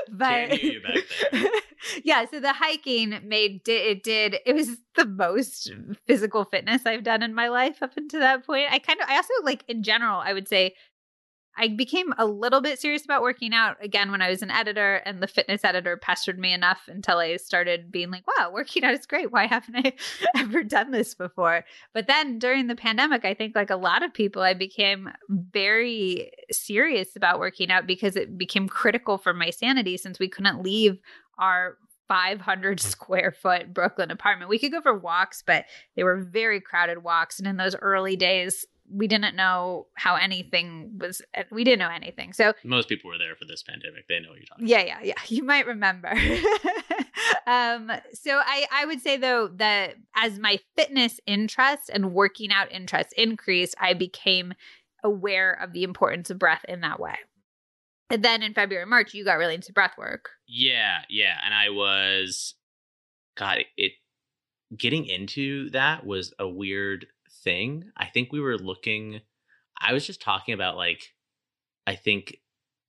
but 0.09 0.19
Can't 0.19 0.51
hear 0.53 0.71
you 0.73 0.81
back 0.81 1.03
there. 1.31 1.49
yeah, 2.03 2.25
so 2.29 2.39
the 2.39 2.53
hiking 2.53 3.19
made 3.25 3.67
it 3.67 4.03
did 4.05 4.37
it 4.45 4.53
was 4.53 4.77
the 4.95 5.05
most 5.05 5.71
physical 6.07 6.45
fitness 6.45 6.85
I've 6.85 7.03
done 7.03 7.23
in 7.23 7.33
my 7.33 7.49
life 7.49 7.81
up 7.81 7.97
until 7.97 8.19
that 8.21 8.45
point. 8.45 8.67
I 8.71 8.79
kind 8.79 9.01
of 9.01 9.09
I 9.09 9.17
also 9.17 9.33
like 9.43 9.65
in 9.67 9.83
general 9.83 10.19
I 10.19 10.31
would 10.31 10.47
say 10.47 10.75
I 11.57 11.69
became 11.69 12.13
a 12.17 12.25
little 12.25 12.59
bit 12.59 12.79
serious 12.79 13.05
about 13.05 13.21
working 13.21 13.53
out 13.53 13.77
again 13.81 14.11
when 14.11 14.21
I 14.21 14.29
was 14.29 14.41
an 14.41 14.51
editor, 14.51 14.95
and 15.05 15.23
the 15.23 15.27
fitness 15.27 15.63
editor 15.63 15.95
pestered 15.95 16.37
me 16.37 16.53
enough 16.53 16.81
until 16.87 17.17
I 17.19 17.37
started 17.37 17.91
being 17.91 18.11
like, 18.11 18.25
wow, 18.27 18.51
working 18.53 18.83
out 18.83 18.93
is 18.93 19.05
great. 19.05 19.31
Why 19.31 19.47
haven't 19.47 19.77
I 19.77 19.93
ever 20.35 20.63
done 20.63 20.91
this 20.91 21.15
before? 21.15 21.63
But 21.93 22.07
then 22.07 22.39
during 22.39 22.67
the 22.67 22.75
pandemic, 22.75 23.23
I 23.23 23.33
think, 23.33 23.55
like 23.55 23.69
a 23.69 23.77
lot 23.77 24.03
of 24.03 24.13
people, 24.13 24.41
I 24.41 24.53
became 24.53 25.09
very 25.29 26.31
serious 26.51 27.15
about 27.15 27.39
working 27.39 27.71
out 27.71 27.87
because 27.87 28.17
it 28.17 28.37
became 28.37 28.67
critical 28.67 29.17
for 29.17 29.33
my 29.33 29.49
sanity 29.49 29.95
since 29.95 30.19
we 30.19 30.27
couldn't 30.27 30.61
leave 30.61 30.99
our 31.37 31.77
500 32.07 32.79
square 32.81 33.31
foot 33.31 33.73
Brooklyn 33.73 34.11
apartment. 34.11 34.49
We 34.49 34.59
could 34.59 34.71
go 34.71 34.81
for 34.81 34.97
walks, 34.97 35.43
but 35.45 35.65
they 35.95 36.03
were 36.03 36.21
very 36.21 36.61
crowded 36.61 37.03
walks. 37.03 37.39
And 37.39 37.47
in 37.47 37.57
those 37.57 37.75
early 37.75 38.15
days, 38.15 38.65
we 38.91 39.07
didn't 39.07 39.35
know 39.35 39.87
how 39.95 40.15
anything 40.15 40.99
was, 40.99 41.21
we 41.51 41.63
didn't 41.63 41.79
know 41.79 41.89
anything. 41.89 42.33
So, 42.33 42.53
Most 42.63 42.87
people 42.87 43.09
were 43.09 43.17
there 43.17 43.35
for 43.35 43.45
this 43.45 43.63
pandemic. 43.63 44.07
They 44.07 44.19
know 44.19 44.29
what 44.29 44.37
you're 44.37 44.45
talking 44.45 44.67
yeah, 44.67 44.83
yeah, 44.83 44.99
yeah. 45.01 45.13
You 45.27 45.43
might 45.43 45.65
remember. 45.65 46.09
um, 47.47 47.91
so 48.13 48.39
I, 48.45 48.67
I 48.71 48.85
would 48.85 49.01
say 49.01 49.17
though 49.17 49.47
that 49.55 49.95
as 50.15 50.37
my 50.37 50.59
fitness 50.75 51.19
interest 51.25 51.89
and 51.91 52.13
working 52.13 52.51
out 52.51 52.71
interest 52.71 53.13
increased, 53.17 53.75
I 53.79 53.93
became 53.93 54.53
aware 55.03 55.53
of 55.53 55.71
the 55.73 55.83
importance 55.83 56.29
of 56.29 56.39
breath 56.39 56.65
in 56.67 56.81
that 56.81 56.99
way. 56.99 57.15
And 58.15 58.23
then 58.23 58.43
in 58.43 58.53
February, 58.53 58.83
and 58.83 58.89
March, 58.89 59.13
you 59.13 59.25
got 59.25 59.33
really 59.33 59.55
into 59.55 59.73
breath 59.73 59.97
work. 59.97 60.29
Yeah, 60.47 60.99
yeah. 61.09 61.37
And 61.43 61.53
I 61.53 61.67
was 61.67 62.55
God, 63.35 63.65
it 63.75 63.91
getting 64.77 65.05
into 65.05 65.69
that 65.71 66.05
was 66.05 66.33
a 66.39 66.47
weird 66.47 67.07
thing. 67.43 67.91
I 67.97 68.05
think 68.05 68.31
we 68.31 68.39
were 68.39 68.57
looking 68.57 69.19
I 69.81 69.91
was 69.91 70.07
just 70.07 70.21
talking 70.21 70.53
about 70.53 70.77
like 70.77 71.11
I 71.85 71.95
think 71.95 72.37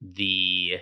the 0.01 0.79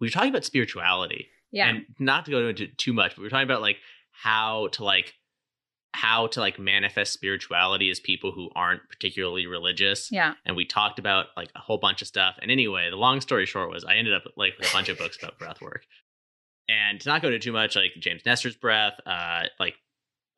we 0.00 0.06
were 0.06 0.10
talking 0.10 0.30
about 0.30 0.46
spirituality. 0.46 1.28
Yeah. 1.52 1.68
And 1.68 1.84
not 1.98 2.24
to 2.24 2.30
go 2.30 2.48
into 2.48 2.66
too 2.66 2.94
much, 2.94 3.10
but 3.10 3.18
we 3.18 3.24
were 3.24 3.30
talking 3.30 3.44
about 3.44 3.60
like 3.60 3.76
how 4.10 4.68
to 4.68 4.84
like 4.84 5.12
how 5.92 6.28
to 6.28 6.40
like 6.40 6.58
manifest 6.58 7.12
spirituality 7.12 7.90
as 7.90 7.98
people 7.98 8.30
who 8.32 8.48
aren't 8.54 8.88
particularly 8.88 9.46
religious 9.46 10.10
yeah. 10.12 10.34
and 10.46 10.56
we 10.56 10.64
talked 10.64 10.98
about 10.98 11.26
like 11.36 11.50
a 11.56 11.58
whole 11.58 11.78
bunch 11.78 12.00
of 12.00 12.08
stuff. 12.08 12.36
And 12.40 12.50
anyway, 12.50 12.88
the 12.90 12.96
long 12.96 13.20
story 13.20 13.46
short 13.46 13.70
was 13.70 13.84
I 13.84 13.96
ended 13.96 14.14
up 14.14 14.22
like 14.36 14.52
with 14.58 14.70
a 14.70 14.72
bunch 14.72 14.88
of 14.88 14.98
books 14.98 15.18
about 15.20 15.38
breath 15.38 15.60
work. 15.60 15.84
And 16.68 17.00
to 17.00 17.08
not 17.08 17.22
go 17.22 17.28
into 17.28 17.40
too 17.40 17.52
much, 17.52 17.74
like 17.74 17.90
James 17.98 18.22
Nestor's 18.24 18.54
breath, 18.54 18.94
uh, 19.04 19.44
like 19.58 19.74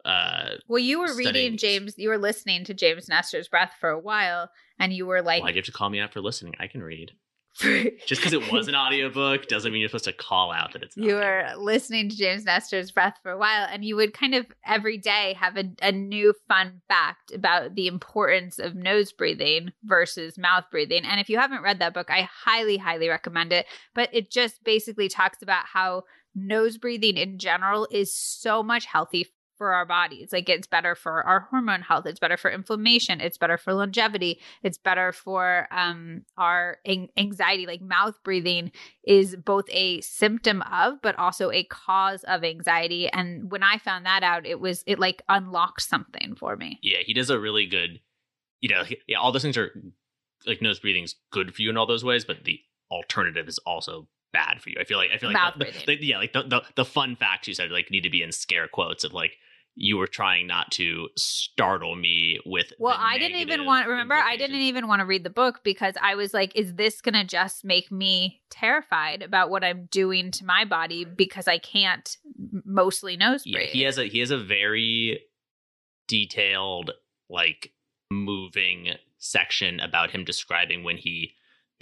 uh, 0.05 0.53
Well, 0.67 0.79
you 0.79 1.01
were 1.01 1.15
reading 1.15 1.59
James, 1.59 1.95
you 1.99 2.09
were 2.09 2.19
listening 2.19 2.65
to 2.65 2.75
James 2.75 3.09
Nestor's 3.09 3.49
breath 3.49 3.75
for 3.79 3.91
a 3.91 3.99
while, 3.99 4.49
and 4.79 4.93
you 4.93 5.05
were 5.05 5.21
like, 5.21 5.43
Why 5.43 5.51
do 5.51 5.57
you 5.57 5.59
have 5.59 5.67
to 5.67 5.73
call 5.73 5.91
me 5.91 6.01
out 6.01 6.12
for 6.12 6.23
listening? 6.23 6.55
I 6.59 6.69
can 6.69 6.83
read. 6.83 7.12
Just 8.07 8.23
because 8.23 8.33
it 8.33 8.51
was 8.51 8.67
an 8.67 8.75
audiobook 8.75 9.47
doesn't 9.47 9.73
mean 9.73 9.81
you're 9.81 9.88
supposed 9.88 10.07
to 10.07 10.12
call 10.12 10.53
out 10.53 10.73
that 10.73 10.83
it's 10.83 10.97
you 10.97 11.15
were 11.15 11.47
listening 11.59 12.09
to 12.09 12.17
James 12.17 12.45
Nestor's 12.45 12.91
breath 12.91 13.19
for 13.23 13.31
a 13.31 13.38
while, 13.38 13.69
and 13.71 13.85
you 13.85 13.95
would 13.97 14.15
kind 14.15 14.35
of 14.35 14.47
every 14.67 14.97
day 14.97 15.37
have 15.38 15.59
a, 15.59 15.71
a 15.83 15.93
new 15.93 16.35
fun 16.49 16.81
fact 16.88 17.31
about 17.33 17.75
the 17.75 17.88
importance 17.88 18.59
of 18.59 18.75
nose 18.75 19.12
breathing 19.12 19.73
versus 19.85 20.38
mouth 20.38 20.65
breathing. 20.71 21.05
And 21.05 21.21
if 21.21 21.29
you 21.29 21.38
haven't 21.38 21.62
read 21.62 21.79
that 21.81 21.93
book, 21.93 22.11
I 22.11 22.23
highly, 22.23 22.79
highly 22.79 23.09
recommend 23.09 23.53
it. 23.53 23.67
But 23.95 24.09
it 24.12 24.31
just 24.31 24.65
basically 24.65 25.09
talks 25.09 25.43
about 25.43 25.67
how 25.67 26.05
nose 26.35 26.79
breathing 26.79 27.19
in 27.19 27.38
general 27.38 27.87
is 27.91 28.15
so 28.15 28.62
much 28.62 28.87
healthy 28.87 29.27
for 29.57 29.73
our 29.73 29.87
bodies. 29.87 30.31
Like 30.33 30.49
it's 30.49 30.67
better 30.67 30.95
for 30.95 31.23
our 31.23 31.49
hormone 31.51 31.83
health, 31.83 32.07
it's 32.07 32.19
better 32.19 32.37
for 32.37 32.51
inflammation, 32.51 33.21
it's 33.21 33.38
better 33.38 33.57
for 33.57 33.75
longevity, 33.75 34.41
it's 34.62 34.79
better 34.79 35.12
for 35.12 35.69
um 35.71 36.23
our 36.37 36.79
anxiety. 36.87 37.67
Like 37.67 37.81
mouth 37.81 38.23
breathing 38.25 38.73
is 39.05 39.37
both 39.37 39.65
a 39.71 40.01
symptom 40.01 40.62
of 40.62 41.01
but 41.03 41.19
also 41.19 41.51
a 41.51 41.65
cause 41.65 42.25
of 42.25 42.45
anxiety 42.45 43.09
and 43.09 43.51
when 43.51 43.62
I 43.62 43.79
found 43.79 44.07
that 44.07 44.23
out 44.23 44.47
it 44.47 44.61
was 44.61 44.85
it 44.87 44.99
like 44.99 45.23
unlocked 45.29 45.83
something 45.83 46.35
for 46.37 46.57
me. 46.57 46.79
Yeah, 46.83 46.99
he 47.05 47.15
does 47.15 47.31
a 47.31 47.38
really 47.38 47.67
good 47.67 48.01
you 48.61 48.69
know, 48.69 48.85
yeah, 49.09 49.19
all 49.19 49.33
those 49.33 49.43
things 49.43 49.57
are 49.57 49.73
like 50.47 50.62
nose 50.62 50.79
breathing's 50.79 51.17
good 51.31 51.55
for 51.55 51.62
you 51.62 51.71
in 51.71 51.77
all 51.77 51.87
those 51.87 52.05
ways, 52.05 52.25
but 52.25 52.45
the 52.45 52.61
alternative 52.91 53.49
is 53.49 53.59
also 53.67 54.07
bad 54.33 54.61
for 54.61 54.71
you. 54.71 54.77
I 54.81 54.85
feel 54.85 54.99
like 54.99 55.11
I 55.14 55.18
feel 55.18 55.33
like 55.33 55.59
the, 55.59 55.64
the, 55.87 55.97
the, 55.97 56.07
yeah, 56.07 56.18
like 56.18 56.33
the, 56.33 56.42
the 56.42 56.62
the 56.77 56.85
fun 56.85 57.16
facts 57.16 57.49
you 57.49 57.55
said 57.55 57.71
like 57.71 57.90
need 57.90 58.03
to 58.03 58.11
be 58.11 58.23
in 58.23 58.33
scare 58.33 58.68
quotes 58.68 59.05
of 59.05 59.12
like 59.12 59.33
you 59.75 59.97
were 59.97 60.07
trying 60.07 60.47
not 60.47 60.71
to 60.71 61.09
startle 61.16 61.95
me 61.95 62.38
with 62.45 62.73
well 62.79 62.97
i 62.99 63.18
didn't 63.18 63.38
even 63.38 63.64
want 63.64 63.88
remember 63.88 64.14
i 64.14 64.37
didn't 64.37 64.61
even 64.61 64.87
want 64.87 65.01
to 65.01 65.07
read 65.07 65.25
the 65.25 65.31
book 65.31 65.61
because 65.64 65.95
i 66.03 66.14
was 66.14 66.35
like 66.35 66.55
is 66.55 66.75
this 66.75 67.01
gonna 67.01 67.25
just 67.25 67.64
make 67.64 67.90
me 67.90 68.42
terrified 68.51 69.23
about 69.23 69.49
what 69.49 69.64
i'm 69.64 69.88
doing 69.90 70.31
to 70.31 70.45
my 70.45 70.64
body 70.64 71.05
because 71.05 71.49
i 71.49 71.59
can't 71.59 72.18
mostly 72.66 73.16
nose 73.16 73.45
breathe 73.45 73.68
yeah, 73.68 73.73
he 73.73 73.83
has 73.83 73.99
a 73.99 74.05
he 74.05 74.18
has 74.18 74.31
a 74.31 74.38
very 74.38 75.21
detailed 76.07 76.90
like 77.31 77.73
moving 78.11 78.88
section 79.18 79.81
about 79.81 80.11
him 80.11 80.25
describing 80.25 80.85
when 80.85 80.99
he 80.99 81.33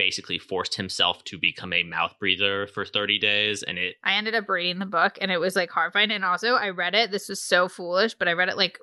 basically 0.00 0.38
forced 0.38 0.76
himself 0.76 1.22
to 1.24 1.36
become 1.36 1.74
a 1.74 1.82
mouth 1.82 2.14
breather 2.18 2.66
for 2.66 2.86
30 2.86 3.18
days 3.18 3.62
and 3.62 3.76
it 3.76 3.96
I 4.02 4.14
ended 4.14 4.34
up 4.34 4.48
reading 4.48 4.78
the 4.78 4.86
book 4.86 5.18
and 5.20 5.30
it 5.30 5.36
was 5.36 5.54
like 5.54 5.68
horrifying 5.68 6.10
and 6.10 6.24
also 6.24 6.54
I 6.54 6.70
read 6.70 6.94
it 6.94 7.10
this 7.10 7.28
was 7.28 7.42
so 7.42 7.68
foolish 7.68 8.14
but 8.14 8.26
I 8.26 8.32
read 8.32 8.48
it 8.48 8.56
like 8.56 8.78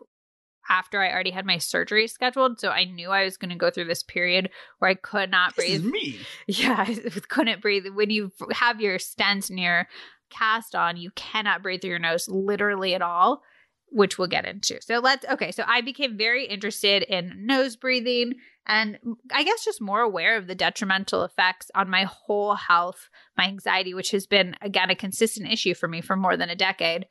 after 0.69 1.01
I 1.01 1.11
already 1.11 1.31
had 1.31 1.43
my 1.43 1.57
surgery 1.57 2.05
scheduled 2.05 2.59
so 2.59 2.69
I 2.69 2.83
knew 2.83 3.09
I 3.09 3.23
was 3.23 3.35
going 3.35 3.49
to 3.49 3.55
go 3.55 3.71
through 3.71 3.85
this 3.85 4.03
period 4.03 4.51
where 4.77 4.91
I 4.91 4.93
could 4.93 5.31
not 5.31 5.55
breathe. 5.55 5.83
me. 5.83 6.19
Yeah 6.45 6.85
I 6.87 6.93
couldn't 7.27 7.63
breathe. 7.63 7.87
When 7.95 8.11
you 8.11 8.31
have 8.51 8.79
your 8.79 8.99
stents 8.99 9.49
and 9.49 9.59
your 9.59 9.87
cast 10.29 10.75
on 10.75 10.97
you 10.97 11.09
cannot 11.15 11.63
breathe 11.63 11.81
through 11.81 11.89
your 11.89 11.99
nose 11.99 12.27
literally 12.27 12.93
at 12.93 13.01
all 13.01 13.41
which 13.89 14.17
we'll 14.17 14.27
get 14.27 14.45
into. 14.45 14.81
So 14.81 14.99
let's 14.99 15.25
okay, 15.25 15.51
so 15.51 15.63
I 15.65 15.81
became 15.81 16.17
very 16.17 16.45
interested 16.45 17.03
in 17.03 17.45
nose 17.45 17.75
breathing 17.75 18.33
and 18.65 18.97
I 19.31 19.43
guess 19.43 19.63
just 19.63 19.81
more 19.81 20.01
aware 20.01 20.37
of 20.37 20.47
the 20.47 20.55
detrimental 20.55 21.23
effects 21.23 21.71
on 21.73 21.89
my 21.89 22.03
whole 22.03 22.55
health, 22.55 23.09
my 23.37 23.45
anxiety, 23.45 23.93
which 23.93 24.11
has 24.11 24.27
been 24.27 24.55
again 24.61 24.89
a 24.89 24.95
consistent 24.95 25.51
issue 25.51 25.73
for 25.73 25.87
me 25.87 26.01
for 26.01 26.15
more 26.15 26.35
than 26.35 26.49
a 26.49 26.55
decade. 26.55 27.07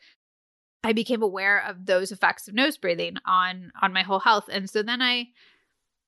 I 0.85 0.93
became 0.93 1.23
aware 1.23 1.65
of 1.67 1.87
those 1.87 2.13
effects 2.13 2.47
of 2.47 2.55
nose 2.55 2.77
breathing 2.77 3.17
on 3.27 3.73
on 3.81 3.93
my 3.93 4.03
whole 4.03 4.21
health 4.21 4.49
and 4.51 4.69
so 4.69 4.83
then 4.83 5.01
I 5.01 5.29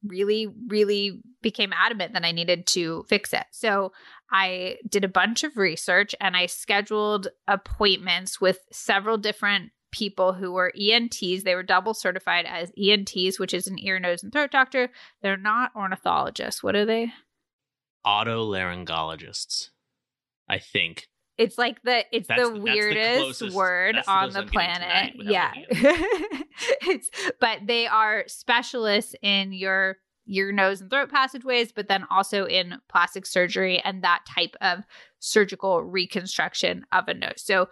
really 0.04 0.46
really 0.68 1.22
became 1.42 1.72
adamant 1.72 2.12
that 2.12 2.24
I 2.24 2.32
needed 2.32 2.66
to 2.68 3.04
fix 3.08 3.32
it. 3.32 3.46
So 3.50 3.92
I 4.30 4.76
did 4.88 5.04
a 5.04 5.08
bunch 5.08 5.44
of 5.44 5.56
research 5.56 6.14
and 6.20 6.36
I 6.36 6.46
scheduled 6.46 7.28
appointments 7.48 8.40
with 8.40 8.60
several 8.70 9.16
different 9.16 9.72
people 9.90 10.34
who 10.34 10.52
were 10.52 10.72
ENTs. 10.78 11.44
They 11.44 11.54
were 11.54 11.62
double 11.62 11.94
certified 11.94 12.46
as 12.46 12.72
ENTs, 12.78 13.38
which 13.38 13.54
is 13.54 13.66
an 13.66 13.78
ear, 13.78 13.98
nose, 13.98 14.22
and 14.22 14.32
throat 14.32 14.50
doctor. 14.50 14.90
They're 15.22 15.36
not 15.36 15.72
ornithologists. 15.74 16.62
What 16.62 16.76
are 16.76 16.84
they? 16.84 17.12
Otolaryngologists, 18.06 19.70
I 20.48 20.58
think. 20.58 21.08
It's 21.36 21.56
like 21.56 21.82
the 21.82 22.04
it's 22.10 22.26
that's, 22.26 22.42
the 22.42 22.60
weirdest 22.60 23.38
the 23.38 23.52
word 23.52 23.96
on 24.08 24.32
the 24.32 24.42
planet. 24.42 25.14
Yeah. 25.16 25.52
it's 25.70 27.08
but 27.40 27.60
they 27.64 27.86
are 27.86 28.24
specialists 28.26 29.14
in 29.22 29.52
your 29.52 29.98
your 30.28 30.52
nose 30.52 30.80
and 30.80 30.90
throat 30.90 31.10
passageways, 31.10 31.72
but 31.72 31.88
then 31.88 32.04
also 32.10 32.44
in 32.44 32.78
plastic 32.88 33.24
surgery 33.24 33.80
and 33.84 34.02
that 34.02 34.24
type 34.28 34.56
of 34.60 34.80
surgical 35.20 35.82
reconstruction 35.82 36.84
of 36.92 37.08
a 37.08 37.14
nose. 37.14 37.34
So 37.36 37.68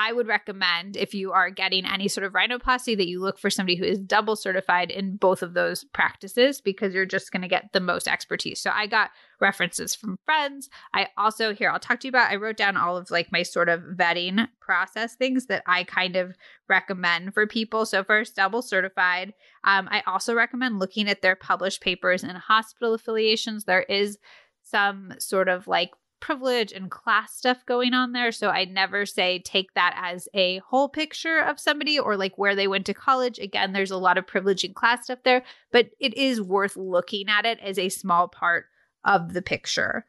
I 0.00 0.12
would 0.12 0.28
recommend 0.28 0.96
if 0.96 1.12
you 1.12 1.32
are 1.32 1.50
getting 1.50 1.84
any 1.84 2.06
sort 2.06 2.24
of 2.24 2.32
rhinoplasty 2.32 2.96
that 2.96 3.08
you 3.08 3.20
look 3.20 3.36
for 3.36 3.50
somebody 3.50 3.74
who 3.74 3.84
is 3.84 3.98
double 3.98 4.36
certified 4.36 4.92
in 4.92 5.16
both 5.16 5.42
of 5.42 5.54
those 5.54 5.82
practices 5.82 6.60
because 6.60 6.94
you're 6.94 7.04
just 7.04 7.32
going 7.32 7.42
to 7.42 7.48
get 7.48 7.72
the 7.72 7.80
most 7.80 8.06
expertise. 8.06 8.60
So 8.60 8.70
I 8.72 8.86
got 8.86 9.10
references 9.40 9.96
from 9.96 10.20
friends. 10.24 10.70
I 10.94 11.08
also 11.16 11.52
here 11.52 11.68
I'll 11.68 11.80
talk 11.80 11.98
to 12.00 12.06
you 12.06 12.10
about 12.10 12.30
I 12.30 12.36
wrote 12.36 12.56
down 12.56 12.76
all 12.76 12.96
of 12.96 13.10
like 13.10 13.32
my 13.32 13.42
sort 13.42 13.68
of 13.68 13.80
vetting 13.80 14.46
process 14.60 15.16
things 15.16 15.46
that 15.46 15.64
I 15.66 15.82
kind 15.82 16.14
of 16.14 16.36
recommend 16.68 17.34
for 17.34 17.48
people. 17.48 17.84
So 17.84 18.04
first 18.04 18.36
double 18.36 18.62
certified. 18.62 19.34
Um, 19.64 19.88
I 19.90 20.04
also 20.06 20.32
recommend 20.32 20.78
looking 20.78 21.08
at 21.08 21.22
their 21.22 21.34
published 21.34 21.80
papers 21.80 22.22
and 22.22 22.38
hospital 22.38 22.94
affiliations. 22.94 23.64
There 23.64 23.82
is 23.82 24.18
some 24.62 25.14
sort 25.18 25.48
of 25.48 25.66
like 25.66 25.90
privilege 26.20 26.72
and 26.72 26.90
class 26.90 27.34
stuff 27.34 27.64
going 27.66 27.94
on 27.94 28.12
there. 28.12 28.32
So 28.32 28.48
I 28.48 28.64
never 28.64 29.06
say 29.06 29.40
take 29.40 29.74
that 29.74 29.94
as 29.96 30.28
a 30.34 30.58
whole 30.58 30.88
picture 30.88 31.38
of 31.38 31.60
somebody 31.60 31.98
or 31.98 32.16
like 32.16 32.36
where 32.36 32.54
they 32.54 32.68
went 32.68 32.86
to 32.86 32.94
college. 32.94 33.38
Again, 33.38 33.72
there's 33.72 33.90
a 33.90 33.96
lot 33.96 34.18
of 34.18 34.26
privilege 34.26 34.64
and 34.64 34.74
class 34.74 35.04
stuff 35.04 35.20
there, 35.24 35.42
but 35.72 35.90
it 36.00 36.16
is 36.16 36.40
worth 36.40 36.76
looking 36.76 37.28
at 37.28 37.46
it 37.46 37.58
as 37.60 37.78
a 37.78 37.88
small 37.88 38.28
part 38.28 38.66
of 39.04 39.32
the 39.32 39.42
picture. 39.42 40.04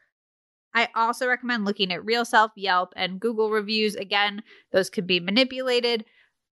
I 0.73 0.89
also 0.95 1.27
recommend 1.27 1.65
looking 1.65 1.91
at 1.91 2.05
Real 2.05 2.25
Self, 2.25 2.51
Yelp, 2.55 2.93
and 2.95 3.19
Google 3.19 3.49
reviews. 3.49 3.95
Again, 3.95 4.43
those 4.71 4.89
could 4.89 5.07
be 5.07 5.19
manipulated, 5.19 6.05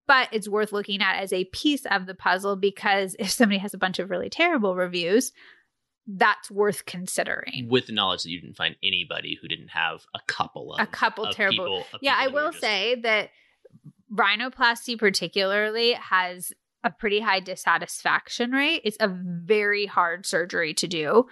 but 0.06 0.28
it's 0.32 0.48
worth 0.48 0.72
looking 0.72 1.02
at 1.02 1.16
as 1.16 1.32
a 1.32 1.44
piece 1.46 1.84
of 1.86 2.06
the 2.06 2.14
puzzle 2.14 2.56
because 2.56 3.14
if 3.18 3.30
somebody 3.30 3.58
has 3.58 3.74
a 3.74 3.78
bunch 3.78 3.98
of 3.98 4.10
really 4.10 4.30
terrible 4.30 4.74
reviews, 4.74 5.32
that's 6.06 6.50
worth 6.50 6.86
considering. 6.86 7.68
With 7.68 7.86
the 7.86 7.92
knowledge 7.92 8.22
that 8.22 8.30
you 8.30 8.40
didn't 8.40 8.56
find 8.56 8.76
anybody 8.82 9.38
who 9.40 9.48
didn't 9.48 9.68
have 9.68 10.02
a 10.14 10.20
couple 10.26 10.74
of 10.74 10.80
a 10.80 10.86
couple 10.86 11.24
of 11.24 11.34
terrible. 11.34 11.82
People, 11.82 11.84
yeah, 12.00 12.16
I 12.16 12.28
will 12.28 12.50
just... 12.50 12.60
say 12.60 12.94
that 13.02 13.30
rhinoplasty 14.12 14.98
particularly 14.98 15.92
has 15.92 16.52
a 16.84 16.90
pretty 16.90 17.20
high 17.20 17.40
dissatisfaction 17.40 18.52
rate. 18.52 18.82
It's 18.84 18.96
a 19.00 19.08
very 19.08 19.86
hard 19.86 20.26
surgery 20.26 20.74
to 20.74 20.86
do 20.86 21.26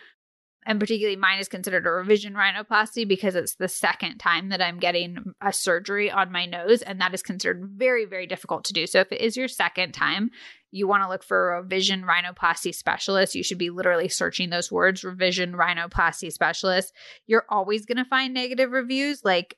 and 0.67 0.81
particularly 0.81 1.17
mine 1.17 1.39
is 1.39 1.49
considered 1.49 1.87
a 1.87 1.91
revision 1.91 2.35
rhinoplasty 2.35 3.07
because 3.07 3.35
it's 3.35 3.57
the 3.57 3.69
second 3.69 4.19
time 4.19 4.49
that 4.49 4.63
I'm 4.63 4.79
getting 4.79 5.35
a 5.41 5.53
surgery 5.53 6.11
on 6.11 6.33
my 6.33 6.47
nose, 6.47 6.83
and 6.83 7.01
that 7.01 7.15
is 7.15 7.23
considered 7.23 7.69
very, 7.75 8.05
very 8.05 8.27
difficult 8.27 8.65
to 8.65 8.73
do. 8.73 8.87
So 8.87 9.01
if 9.01 9.13
it 9.13 9.21
is 9.21 9.37
your 9.37 9.49
second 9.49 9.93
time, 9.93 10.31
you 10.75 10.89
want 10.89 11.05
to 11.05 11.09
look 11.09 11.23
for 11.23 11.55
a 11.55 11.63
revision 11.63 12.03
rhinoplasty 12.03 12.75
specialist. 12.75 13.37
You 13.37 13.45
should 13.45 13.59
be 13.59 13.71
literally 13.71 14.09
searching 14.09 14.51
those 14.51 14.73
words, 14.73 15.05
revision 15.05 15.53
rhinoplasty 15.53 16.33
specialist. 16.33 16.93
You're 17.29 17.47
always 17.49 17.87
going 17.87 17.99
to 17.99 18.05
find 18.05 18.35
negative 18.35 18.73
reviews. 18.73 19.25
Like 19.25 19.57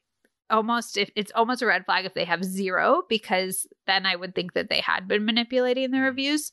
almost 0.51 0.99
if 0.99 1.11
it's 1.17 1.33
almost 1.35 1.63
a 1.63 1.67
red 1.67 1.87
flag 1.87 2.05
if 2.05 2.13
they 2.13 2.25
have 2.25 2.45
zero 2.45 3.03
because 3.09 3.67
then 3.87 4.05
I 4.05 4.15
would 4.15 4.35
think 4.35 4.53
that 4.53 4.69
they 4.69 4.81
had 4.81 5.09
been 5.09 5.25
manipulating 5.25 5.91
the 5.91 5.97
mm. 5.97 6.05
reviews. 6.05 6.53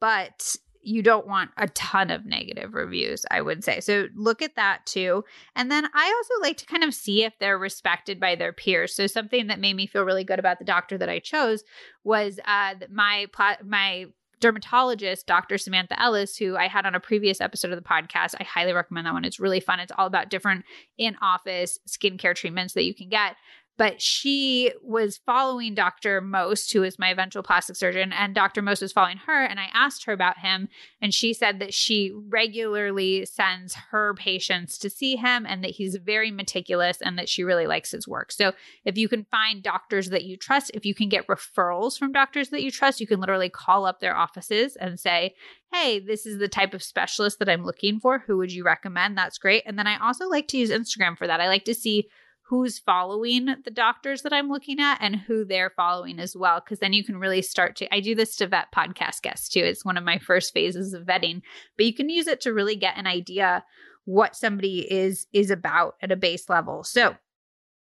But 0.00 0.56
you 0.82 1.02
don't 1.02 1.26
want 1.26 1.50
a 1.56 1.68
ton 1.68 2.10
of 2.10 2.24
negative 2.24 2.74
reviews, 2.74 3.24
I 3.30 3.40
would 3.40 3.64
say. 3.64 3.80
So 3.80 4.06
look 4.14 4.42
at 4.42 4.56
that 4.56 4.86
too. 4.86 5.24
And 5.54 5.70
then 5.70 5.86
I 5.94 6.12
also 6.16 6.42
like 6.42 6.56
to 6.58 6.66
kind 6.66 6.84
of 6.84 6.94
see 6.94 7.24
if 7.24 7.34
they're 7.38 7.58
respected 7.58 8.20
by 8.20 8.34
their 8.34 8.52
peers. 8.52 8.94
So 8.94 9.06
something 9.06 9.48
that 9.48 9.60
made 9.60 9.74
me 9.74 9.86
feel 9.86 10.04
really 10.04 10.24
good 10.24 10.38
about 10.38 10.58
the 10.58 10.64
doctor 10.64 10.98
that 10.98 11.08
I 11.08 11.18
chose 11.18 11.64
was 12.04 12.40
uh, 12.46 12.74
my 12.90 13.26
my 13.64 14.06
dermatologist, 14.40 15.26
Dr. 15.26 15.58
Samantha 15.58 16.00
Ellis, 16.00 16.36
who 16.36 16.56
I 16.56 16.68
had 16.68 16.86
on 16.86 16.94
a 16.94 17.00
previous 17.00 17.40
episode 17.40 17.72
of 17.72 17.76
the 17.76 17.88
podcast. 17.88 18.34
I 18.38 18.44
highly 18.44 18.72
recommend 18.72 19.06
that 19.06 19.12
one. 19.12 19.24
It's 19.24 19.40
really 19.40 19.60
fun. 19.60 19.80
It's 19.80 19.92
all 19.98 20.06
about 20.06 20.30
different 20.30 20.64
in 20.96 21.16
office 21.20 21.78
skincare 21.88 22.36
treatments 22.36 22.74
that 22.74 22.84
you 22.84 22.94
can 22.94 23.08
get 23.08 23.34
but 23.78 24.02
she 24.02 24.72
was 24.82 25.20
following 25.24 25.72
Dr. 25.72 26.20
Most, 26.20 26.72
who 26.72 26.82
is 26.82 26.98
my 26.98 27.10
eventual 27.10 27.44
plastic 27.44 27.76
surgeon, 27.76 28.12
and 28.12 28.34
Dr. 28.34 28.60
Most 28.60 28.82
was 28.82 28.92
following 28.92 29.18
her. 29.18 29.44
And 29.44 29.60
I 29.60 29.68
asked 29.72 30.04
her 30.04 30.12
about 30.12 30.38
him, 30.38 30.68
and 31.00 31.14
she 31.14 31.32
said 31.32 31.60
that 31.60 31.72
she 31.72 32.12
regularly 32.28 33.24
sends 33.24 33.76
her 33.92 34.14
patients 34.14 34.78
to 34.78 34.90
see 34.90 35.14
him 35.14 35.46
and 35.46 35.62
that 35.62 35.70
he's 35.70 35.94
very 35.94 36.32
meticulous 36.32 37.00
and 37.00 37.16
that 37.18 37.28
she 37.28 37.44
really 37.44 37.68
likes 37.68 37.92
his 37.92 38.08
work. 38.08 38.32
So 38.32 38.52
if 38.84 38.98
you 38.98 39.08
can 39.08 39.26
find 39.30 39.62
doctors 39.62 40.10
that 40.10 40.24
you 40.24 40.36
trust, 40.36 40.72
if 40.74 40.84
you 40.84 40.94
can 40.94 41.08
get 41.08 41.28
referrals 41.28 41.96
from 41.96 42.10
doctors 42.10 42.48
that 42.50 42.62
you 42.62 42.72
trust, 42.72 43.00
you 43.00 43.06
can 43.06 43.20
literally 43.20 43.48
call 43.48 43.86
up 43.86 44.00
their 44.00 44.16
offices 44.16 44.74
and 44.74 44.98
say, 44.98 45.36
Hey, 45.72 46.00
this 46.00 46.26
is 46.26 46.38
the 46.38 46.48
type 46.48 46.74
of 46.74 46.82
specialist 46.82 47.38
that 47.38 47.48
I'm 47.48 47.64
looking 47.64 48.00
for. 48.00 48.20
Who 48.20 48.38
would 48.38 48.50
you 48.50 48.64
recommend? 48.64 49.16
That's 49.16 49.38
great. 49.38 49.62
And 49.66 49.78
then 49.78 49.86
I 49.86 49.98
also 49.98 50.26
like 50.26 50.48
to 50.48 50.56
use 50.56 50.70
Instagram 50.70 51.16
for 51.16 51.26
that. 51.26 51.42
I 51.42 51.46
like 51.46 51.66
to 51.66 51.74
see 51.74 52.08
who's 52.48 52.78
following 52.78 53.56
the 53.64 53.70
doctors 53.70 54.22
that 54.22 54.32
I'm 54.32 54.48
looking 54.48 54.80
at 54.80 54.98
and 55.02 55.16
who 55.16 55.44
they're 55.44 55.70
following 55.76 56.18
as 56.18 56.34
well. 56.34 56.58
Cause 56.62 56.78
then 56.78 56.94
you 56.94 57.04
can 57.04 57.18
really 57.18 57.42
start 57.42 57.76
to, 57.76 57.94
I 57.94 58.00
do 58.00 58.14
this 58.14 58.36
to 58.36 58.46
vet 58.46 58.72
podcast 58.74 59.20
guests 59.20 59.50
too. 59.50 59.60
It's 59.60 59.84
one 59.84 59.98
of 59.98 60.04
my 60.04 60.18
first 60.18 60.54
phases 60.54 60.94
of 60.94 61.04
vetting, 61.04 61.42
but 61.76 61.84
you 61.84 61.92
can 61.92 62.08
use 62.08 62.26
it 62.26 62.40
to 62.42 62.54
really 62.54 62.76
get 62.76 62.96
an 62.96 63.06
idea 63.06 63.64
what 64.06 64.34
somebody 64.34 64.90
is, 64.90 65.26
is 65.34 65.50
about 65.50 65.96
at 66.00 66.10
a 66.10 66.16
base 66.16 66.48
level. 66.48 66.84
So 66.84 67.16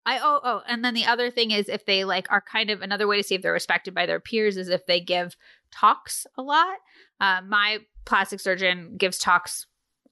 I 0.04 0.18
oh 0.18 0.40
oh, 0.42 0.62
and 0.66 0.84
then 0.84 0.94
the 0.94 1.04
other 1.04 1.30
thing 1.30 1.50
is 1.52 1.68
if 1.68 1.84
they 1.84 2.04
like 2.04 2.26
are 2.30 2.40
kind 2.40 2.70
of 2.70 2.82
another 2.82 3.06
way 3.06 3.18
to 3.18 3.22
see 3.22 3.34
if 3.34 3.42
they're 3.42 3.52
respected 3.52 3.94
by 3.94 4.06
their 4.06 4.18
peers 4.18 4.56
is 4.56 4.68
if 4.68 4.86
they 4.86 5.00
give 5.00 5.36
talks 5.70 6.26
a 6.36 6.42
lot. 6.42 6.78
Uh, 7.20 7.42
my 7.46 7.78
plastic 8.06 8.40
surgeon 8.40 8.96
gives 8.96 9.18
talks 9.18 9.66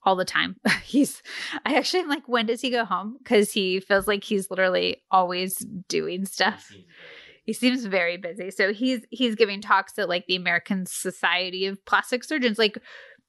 all 0.08 0.16
the 0.16 0.24
time. 0.24 0.56
he's 0.82 1.22
I 1.66 1.74
actually 1.74 2.00
am 2.00 2.08
like, 2.08 2.26
when 2.26 2.46
does 2.46 2.62
he 2.62 2.70
go 2.70 2.84
home? 2.86 3.16
Because 3.18 3.52
he 3.52 3.78
feels 3.80 4.08
like 4.08 4.24
he's 4.24 4.50
literally 4.50 5.02
always 5.10 5.56
doing 5.88 6.24
stuff. 6.24 6.72
He 7.44 7.52
seems 7.52 7.84
very 7.84 8.16
busy. 8.16 8.50
So 8.50 8.72
he's 8.72 9.02
he's 9.10 9.34
giving 9.34 9.60
talks 9.60 9.98
at 9.98 10.08
like 10.08 10.26
the 10.26 10.36
American 10.36 10.86
Society 10.86 11.66
of 11.66 11.84
Plastic 11.84 12.24
Surgeons, 12.24 12.58
like 12.58 12.78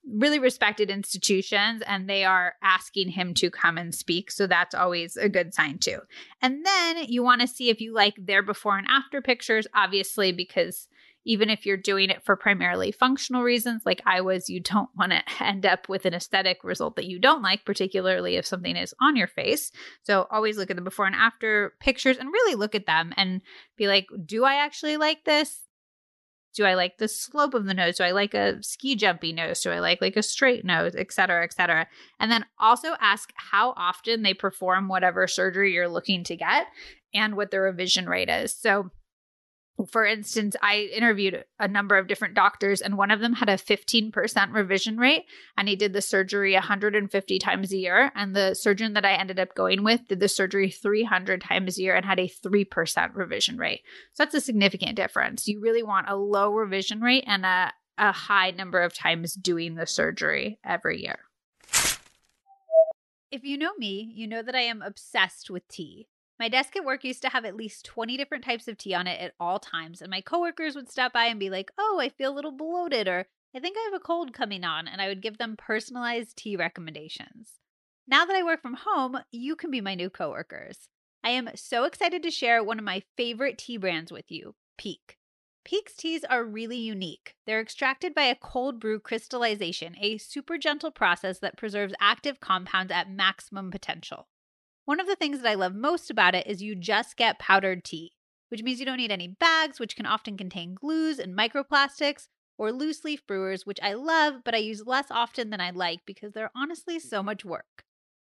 really 0.09 0.39
respected 0.39 0.89
institutions, 0.89 1.83
and 1.85 2.09
they 2.09 2.23
are 2.23 2.53
asking 2.63 3.09
him 3.09 3.33
to 3.35 3.49
come 3.49 3.77
and 3.77 3.93
speak. 3.93 4.31
So 4.31 4.47
that's 4.47 4.73
always 4.73 5.17
a 5.17 5.27
good 5.27 5.53
sign 5.53 5.79
too. 5.79 5.99
And 6.41 6.65
then 6.65 7.03
you 7.09 7.23
want 7.23 7.41
to 7.41 7.47
see 7.47 7.69
if 7.69 7.81
you 7.81 7.93
like 7.93 8.15
their 8.17 8.41
before 8.41 8.77
and 8.77 8.87
after 8.89 9.21
pictures, 9.21 9.67
obviously, 9.75 10.31
because 10.31 10.87
even 11.29 11.51
if 11.51 11.63
you're 11.63 11.77
doing 11.77 12.09
it 12.09 12.23
for 12.23 12.35
primarily 12.35 12.91
functional 12.91 13.43
reasons, 13.43 13.83
like 13.85 14.01
I 14.03 14.19
was, 14.21 14.49
you 14.49 14.59
don't 14.59 14.89
want 14.97 15.11
to 15.11 15.21
end 15.39 15.63
up 15.63 15.87
with 15.87 16.07
an 16.07 16.15
aesthetic 16.15 16.63
result 16.63 16.95
that 16.95 17.05
you 17.05 17.19
don't 17.19 17.43
like, 17.43 17.65
particularly 17.65 18.35
if 18.35 18.47
something 18.47 18.75
is 18.75 18.95
on 18.99 19.15
your 19.15 19.27
face. 19.27 19.71
So 20.01 20.25
always 20.31 20.57
look 20.57 20.71
at 20.71 20.75
the 20.75 20.81
before 20.81 21.05
and 21.05 21.15
after 21.15 21.73
pictures 21.79 22.17
and 22.17 22.33
really 22.33 22.55
look 22.55 22.73
at 22.73 22.87
them 22.87 23.13
and 23.15 23.43
be 23.77 23.85
like, 23.85 24.07
do 24.25 24.43
I 24.43 24.55
actually 24.55 24.97
like 24.97 25.23
this? 25.23 25.67
Do 26.55 26.65
I 26.65 26.73
like 26.73 26.97
the 26.97 27.07
slope 27.07 27.53
of 27.53 27.65
the 27.65 27.75
nose? 27.75 27.97
Do 27.97 28.05
I 28.05 28.11
like 28.11 28.33
a 28.33 28.57
ski 28.63 28.95
jumpy 28.95 29.31
nose? 29.31 29.61
Do 29.61 29.69
I 29.69 29.81
like 29.81 30.01
like 30.01 30.17
a 30.17 30.23
straight 30.23 30.65
nose, 30.65 30.95
et 30.97 31.13
cetera, 31.13 31.43
et 31.43 31.53
cetera? 31.53 31.85
And 32.19 32.31
then 32.31 32.43
also 32.57 32.95
ask 32.99 33.31
how 33.35 33.75
often 33.77 34.23
they 34.23 34.33
perform 34.33 34.87
whatever 34.87 35.27
surgery 35.27 35.73
you're 35.73 35.87
looking 35.87 36.23
to 36.23 36.35
get 36.35 36.65
and 37.13 37.35
what 37.35 37.51
the 37.51 37.59
revision 37.59 38.09
rate 38.09 38.29
is. 38.29 38.51
So 38.51 38.89
for 39.85 40.05
instance, 40.05 40.55
I 40.61 40.89
interviewed 40.93 41.45
a 41.57 41.67
number 41.67 41.97
of 41.97 42.07
different 42.07 42.33
doctors, 42.33 42.81
and 42.81 42.97
one 42.97 43.11
of 43.11 43.21
them 43.21 43.33
had 43.33 43.49
a 43.49 43.55
15% 43.55 44.53
revision 44.53 44.97
rate, 44.97 45.25
and 45.57 45.69
he 45.69 45.75
did 45.75 45.93
the 45.93 46.01
surgery 46.01 46.53
150 46.53 47.39
times 47.39 47.71
a 47.71 47.77
year. 47.77 48.11
And 48.15 48.35
the 48.35 48.53
surgeon 48.55 48.93
that 48.93 49.05
I 49.05 49.13
ended 49.13 49.39
up 49.39 49.55
going 49.55 49.83
with 49.83 50.07
did 50.07 50.19
the 50.19 50.27
surgery 50.27 50.69
300 50.69 51.41
times 51.41 51.77
a 51.77 51.81
year 51.81 51.95
and 51.95 52.05
had 52.05 52.19
a 52.19 52.27
3% 52.45 53.15
revision 53.15 53.57
rate. 53.57 53.81
So 54.13 54.23
that's 54.23 54.35
a 54.35 54.41
significant 54.41 54.95
difference. 54.95 55.47
You 55.47 55.61
really 55.61 55.83
want 55.83 56.09
a 56.09 56.15
low 56.15 56.51
revision 56.51 57.01
rate 57.01 57.23
and 57.25 57.45
a, 57.45 57.71
a 57.97 58.11
high 58.11 58.51
number 58.51 58.81
of 58.81 58.93
times 58.93 59.33
doing 59.33 59.75
the 59.75 59.87
surgery 59.87 60.59
every 60.65 61.01
year. 61.01 61.19
If 63.31 63.43
you 63.43 63.57
know 63.57 63.73
me, 63.77 64.11
you 64.15 64.27
know 64.27 64.41
that 64.41 64.55
I 64.55 64.61
am 64.61 64.81
obsessed 64.81 65.49
with 65.49 65.67
tea. 65.67 66.07
My 66.39 66.47
desk 66.47 66.77
at 66.77 66.85
work 66.85 67.03
used 67.03 67.21
to 67.23 67.29
have 67.29 67.43
at 67.43 67.57
least 67.57 67.83
20 67.85 68.15
different 68.15 68.45
types 68.45 68.69
of 68.69 68.77
tea 68.77 68.93
on 68.93 69.07
it 69.07 69.19
at 69.19 69.33
all 69.41 69.59
times, 69.59 70.01
and 70.01 70.09
my 70.09 70.21
coworkers 70.21 70.73
would 70.73 70.89
stop 70.89 71.11
by 71.11 71.25
and 71.25 71.37
be 71.37 71.49
like, 71.49 71.69
Oh, 71.77 71.99
I 72.01 72.07
feel 72.07 72.31
a 72.31 72.35
little 72.35 72.53
bloated, 72.53 73.09
or 73.09 73.27
I 73.53 73.59
think 73.59 73.75
I 73.77 73.83
have 73.91 73.93
a 73.93 74.03
cold 74.03 74.31
coming 74.31 74.63
on, 74.63 74.87
and 74.87 75.01
I 75.01 75.09
would 75.09 75.21
give 75.21 75.37
them 75.37 75.57
personalized 75.57 76.37
tea 76.37 76.55
recommendations. 76.55 77.59
Now 78.07 78.25
that 78.25 78.35
I 78.35 78.43
work 78.43 78.61
from 78.61 78.75
home, 78.75 79.19
you 79.31 79.57
can 79.57 79.69
be 79.69 79.81
my 79.81 79.95
new 79.95 80.09
coworkers. 80.09 80.87
I 81.23 81.31
am 81.31 81.49
so 81.55 81.83
excited 81.83 82.23
to 82.23 82.31
share 82.31 82.63
one 82.63 82.79
of 82.79 82.85
my 82.85 83.03
favorite 83.17 83.57
tea 83.57 83.75
brands 83.75 84.11
with 84.11 84.31
you, 84.31 84.55
Pique. 84.77 85.17
Pique's 85.65 85.93
teas 85.93 86.23
are 86.23 86.45
really 86.45 86.77
unique. 86.77 87.35
They're 87.45 87.59
extracted 87.59 88.15
by 88.15 88.23
a 88.23 88.35
cold 88.35 88.79
brew 88.79 88.99
crystallization, 88.99 89.95
a 89.99 90.17
super 90.17 90.57
gentle 90.57 90.89
process 90.89 91.39
that 91.39 91.57
preserves 91.57 91.93
active 91.99 92.39
compounds 92.39 92.93
at 92.93 93.11
maximum 93.11 93.69
potential. 93.69 94.29
One 94.89 94.99
of 94.99 95.05
the 95.05 95.15
things 95.15 95.41
that 95.41 95.47
I 95.47 95.53
love 95.53 95.75
most 95.75 96.09
about 96.09 96.33
it 96.33 96.47
is 96.47 96.63
you 96.63 96.73
just 96.73 97.15
get 97.15 97.37
powdered 97.37 97.83
tea, 97.83 98.13
which 98.47 98.63
means 98.63 98.79
you 98.79 98.87
don't 98.87 98.97
need 98.97 99.11
any 99.11 99.27
bags, 99.27 99.79
which 99.79 99.95
can 99.95 100.07
often 100.07 100.35
contain 100.35 100.73
glues 100.73 101.19
and 101.19 101.37
microplastics, 101.37 102.27
or 102.57 102.71
loose 102.71 103.03
leaf 103.03 103.21
brewers, 103.27 103.67
which 103.67 103.77
I 103.83 103.93
love, 103.93 104.43
but 104.43 104.55
I 104.55 104.57
use 104.57 104.87
less 104.87 105.05
often 105.11 105.51
than 105.51 105.61
I 105.61 105.69
like 105.69 105.99
because 106.07 106.33
they're 106.33 106.49
honestly 106.55 106.97
so 106.97 107.17
mm-hmm. 107.17 107.27
much 107.27 107.45
work. 107.45 107.83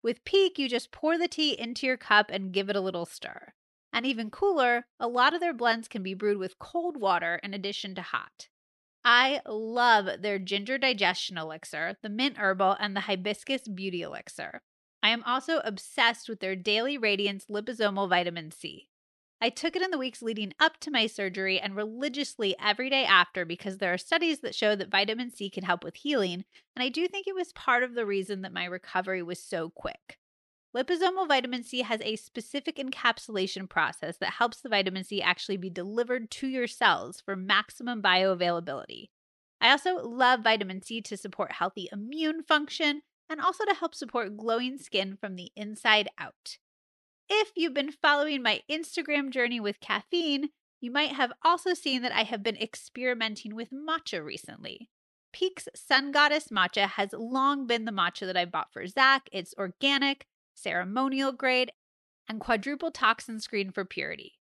With 0.01 0.23
Pique, 0.23 0.57
you 0.57 0.69
just 0.69 0.93
pour 0.93 1.17
the 1.17 1.27
tea 1.27 1.59
into 1.59 1.87
your 1.87 1.97
cup 1.97 2.31
and 2.31 2.53
give 2.53 2.69
it 2.69 2.77
a 2.77 2.81
little 2.81 3.05
stir. 3.05 3.51
And 3.91 4.05
even 4.05 4.31
cooler, 4.31 4.85
a 4.97 5.09
lot 5.09 5.33
of 5.33 5.41
their 5.41 5.53
blends 5.53 5.89
can 5.89 6.03
be 6.03 6.13
brewed 6.13 6.37
with 6.37 6.57
cold 6.57 6.95
water 6.95 7.37
in 7.43 7.53
addition 7.53 7.95
to 7.95 8.01
hot. 8.01 8.47
I 9.03 9.41
love 9.45 10.21
their 10.21 10.39
ginger 10.39 10.77
digestion 10.77 11.37
elixir, 11.37 11.97
the 12.01 12.07
mint 12.07 12.37
herbal, 12.37 12.77
and 12.79 12.95
the 12.95 13.01
hibiscus 13.01 13.67
beauty 13.67 14.03
elixir. 14.03 14.61
I 15.05 15.09
am 15.09 15.21
also 15.23 15.59
obsessed 15.63 16.27
with 16.27 16.39
their 16.39 16.55
Daily 16.55 16.97
Radiance 16.97 17.45
liposomal 17.45 18.09
vitamin 18.09 18.49
C. 18.49 18.87
I 19.39 19.49
took 19.49 19.75
it 19.75 19.83
in 19.83 19.91
the 19.91 19.99
weeks 19.99 20.23
leading 20.23 20.51
up 20.59 20.79
to 20.79 20.89
my 20.89 21.05
surgery 21.05 21.59
and 21.59 21.75
religiously 21.75 22.55
every 22.59 22.89
day 22.89 23.05
after 23.05 23.45
because 23.45 23.77
there 23.77 23.93
are 23.93 23.99
studies 23.99 24.39
that 24.39 24.55
show 24.55 24.75
that 24.75 24.89
vitamin 24.89 25.29
C 25.29 25.47
can 25.51 25.63
help 25.63 25.83
with 25.83 25.97
healing, 25.97 26.43
and 26.75 26.81
I 26.81 26.89
do 26.89 27.07
think 27.07 27.27
it 27.27 27.35
was 27.35 27.53
part 27.53 27.83
of 27.83 27.93
the 27.93 28.03
reason 28.03 28.41
that 28.41 28.51
my 28.51 28.65
recovery 28.65 29.21
was 29.21 29.39
so 29.39 29.69
quick. 29.69 30.17
Liposomal 30.75 31.27
vitamin 31.27 31.63
C 31.63 31.83
has 31.83 32.01
a 32.01 32.15
specific 32.15 32.77
encapsulation 32.77 33.69
process 33.69 34.17
that 34.17 34.33
helps 34.33 34.61
the 34.61 34.69
vitamin 34.69 35.03
C 35.03 35.21
actually 35.21 35.57
be 35.57 35.69
delivered 35.69 36.31
to 36.31 36.47
your 36.47 36.65
cells 36.65 37.21
for 37.21 37.35
maximum 37.35 38.01
bioavailability. 38.01 39.09
I 39.61 39.69
also 39.69 40.03
love 40.03 40.39
vitamin 40.39 40.81
C 40.81 40.99
to 41.01 41.15
support 41.15 41.51
healthy 41.51 41.89
immune 41.93 42.41
function 42.41 43.03
and 43.29 43.41
also 43.41 43.65
to 43.65 43.73
help 43.73 43.95
support 43.95 44.37
glowing 44.37 44.77
skin 44.77 45.17
from 45.19 45.35
the 45.35 45.51
inside 45.55 46.09
out. 46.17 46.57
If 47.29 47.51
you've 47.55 47.73
been 47.73 47.91
following 47.91 48.43
my 48.43 48.61
Instagram 48.69 49.31
journey 49.31 49.59
with 49.59 49.79
caffeine, 49.79 50.49
you 50.79 50.91
might 50.91 51.13
have 51.13 51.31
also 51.43 51.73
seen 51.73 52.03
that 52.03 52.11
I 52.11 52.23
have 52.23 52.43
been 52.43 52.57
experimenting 52.57 53.55
with 53.55 53.69
matcha 53.71 54.23
recently. 54.23 54.89
Pique's 55.33 55.67
Sun 55.75 56.11
Goddess 56.11 56.49
matcha 56.49 56.87
has 56.87 57.09
long 57.13 57.65
been 57.65 57.85
the 57.85 57.91
matcha 57.91 58.25
that 58.27 58.37
I 58.37 58.45
bought 58.45 58.71
for 58.71 58.85
Zach. 58.85 59.27
It's 59.31 59.55
organic, 59.57 60.27
ceremonial 60.53 61.31
grade, 61.31 61.71
and 62.29 62.39
quadruple 62.39 62.91
toxin 62.91 63.39
screen 63.39 63.71
for 63.71 63.83
purity. 63.83 64.33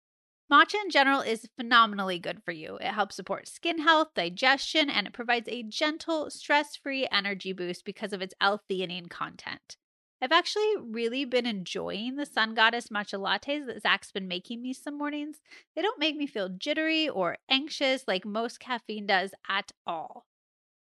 Matcha 0.52 0.74
in 0.84 0.90
general 0.90 1.22
is 1.22 1.48
phenomenally 1.56 2.18
good 2.18 2.42
for 2.44 2.52
you. 2.52 2.76
It 2.76 2.88
helps 2.88 3.16
support 3.16 3.48
skin 3.48 3.78
health, 3.78 4.08
digestion, 4.14 4.90
and 4.90 5.06
it 5.06 5.14
provides 5.14 5.48
a 5.48 5.62
gentle, 5.62 6.28
stress 6.28 6.76
free 6.76 7.08
energy 7.10 7.54
boost 7.54 7.86
because 7.86 8.12
of 8.12 8.20
its 8.20 8.34
L 8.38 8.60
theanine 8.70 9.08
content. 9.08 9.78
I've 10.20 10.30
actually 10.30 10.74
really 10.78 11.24
been 11.24 11.46
enjoying 11.46 12.16
the 12.16 12.26
Sun 12.26 12.54
Goddess 12.54 12.88
matcha 12.88 13.18
lattes 13.18 13.64
that 13.64 13.80
Zach's 13.80 14.12
been 14.12 14.28
making 14.28 14.60
me 14.60 14.74
some 14.74 14.98
mornings. 14.98 15.40
They 15.74 15.80
don't 15.80 15.98
make 15.98 16.16
me 16.16 16.26
feel 16.26 16.50
jittery 16.50 17.08
or 17.08 17.38
anxious 17.48 18.04
like 18.06 18.26
most 18.26 18.60
caffeine 18.60 19.06
does 19.06 19.30
at 19.48 19.72
all. 19.86 20.26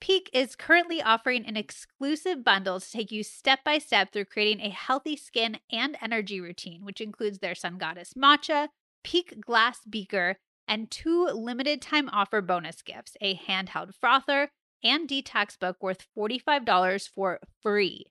Pique 0.01 0.31
is 0.33 0.57
currently 0.57 1.03
offering 1.03 1.45
an 1.45 1.59
exclusive 1.59 2.43
bundle 2.43 2.81
to 2.81 2.91
take 2.91 3.13
you 3.13 3.23
step 3.23 3.63
by 3.63 3.77
step 3.77 4.11
through 4.11 4.25
creating 4.25 4.65
a 4.65 4.71
healthy 4.71 5.19
skin 5.19 5.59
and 5.71 5.99
energy 6.01 6.41
routine, 6.41 6.83
which 6.83 7.03
includes 7.03 7.41
their 7.41 7.55
Sun 7.55 7.77
Goddess 7.77 8.15
matcha, 8.15 8.69
Pique 9.03 9.41
glass 9.41 9.81
beaker, 9.89 10.37
and 10.69 10.91
two 10.91 11.27
limited 11.27 11.83
time 11.83 12.09
offer 12.11 12.41
bonus 12.41 12.83
gifts 12.83 13.17
a 13.21 13.35
handheld 13.37 13.95
frother 14.01 14.51
and 14.83 15.09
detox 15.09 15.59
book 15.59 15.77
worth 15.83 16.07
$45 16.17 17.09
for 17.09 17.41
free. 17.63 18.07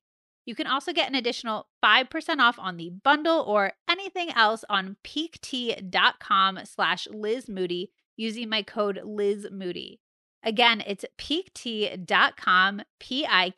You 0.46 0.56
can 0.56 0.68
also 0.68 0.92
get 0.94 1.10
an 1.10 1.16
additional 1.16 1.68
5% 1.84 2.40
off 2.40 2.58
on 2.58 2.78
the 2.78 2.90
bundle 3.04 3.42
or 3.42 3.74
anything 3.90 4.32
else 4.32 4.66
on 4.70 4.98
piquetea.com 5.04 6.60
slash 6.66 7.08
Liz 7.12 7.48
Moody 7.48 7.92
using 8.18 8.50
my 8.50 8.64
code 8.64 9.00
lizmoody. 9.06 10.00
Again, 10.44 10.82
it's 10.88 11.06
piquetea.com, 11.18 12.82
P-I-Q-U-E-T-E-A 13.00 13.54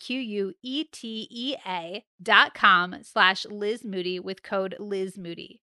dot 2.22 2.54
com 2.54 2.96
slash 3.04 3.46
Liz 3.46 3.86
Moody 3.86 4.20
with 4.20 4.44
code 4.44 4.76
Liz 4.80 5.18
Moody. 5.18 5.62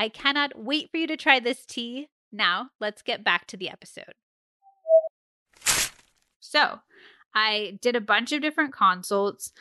I 0.00 0.08
cannot 0.08 0.58
wait 0.58 0.90
for 0.90 0.96
you 0.96 1.06
to 1.08 1.16
try 1.18 1.40
this 1.40 1.66
tea. 1.66 2.08
Now, 2.32 2.70
let's 2.80 3.02
get 3.02 3.22
back 3.22 3.46
to 3.48 3.56
the 3.58 3.68
episode. 3.68 4.14
So, 6.40 6.78
I 7.34 7.78
did 7.82 7.94
a 7.94 8.00
bunch 8.00 8.32
of 8.32 8.40
different 8.40 8.72
consults. 8.72 9.52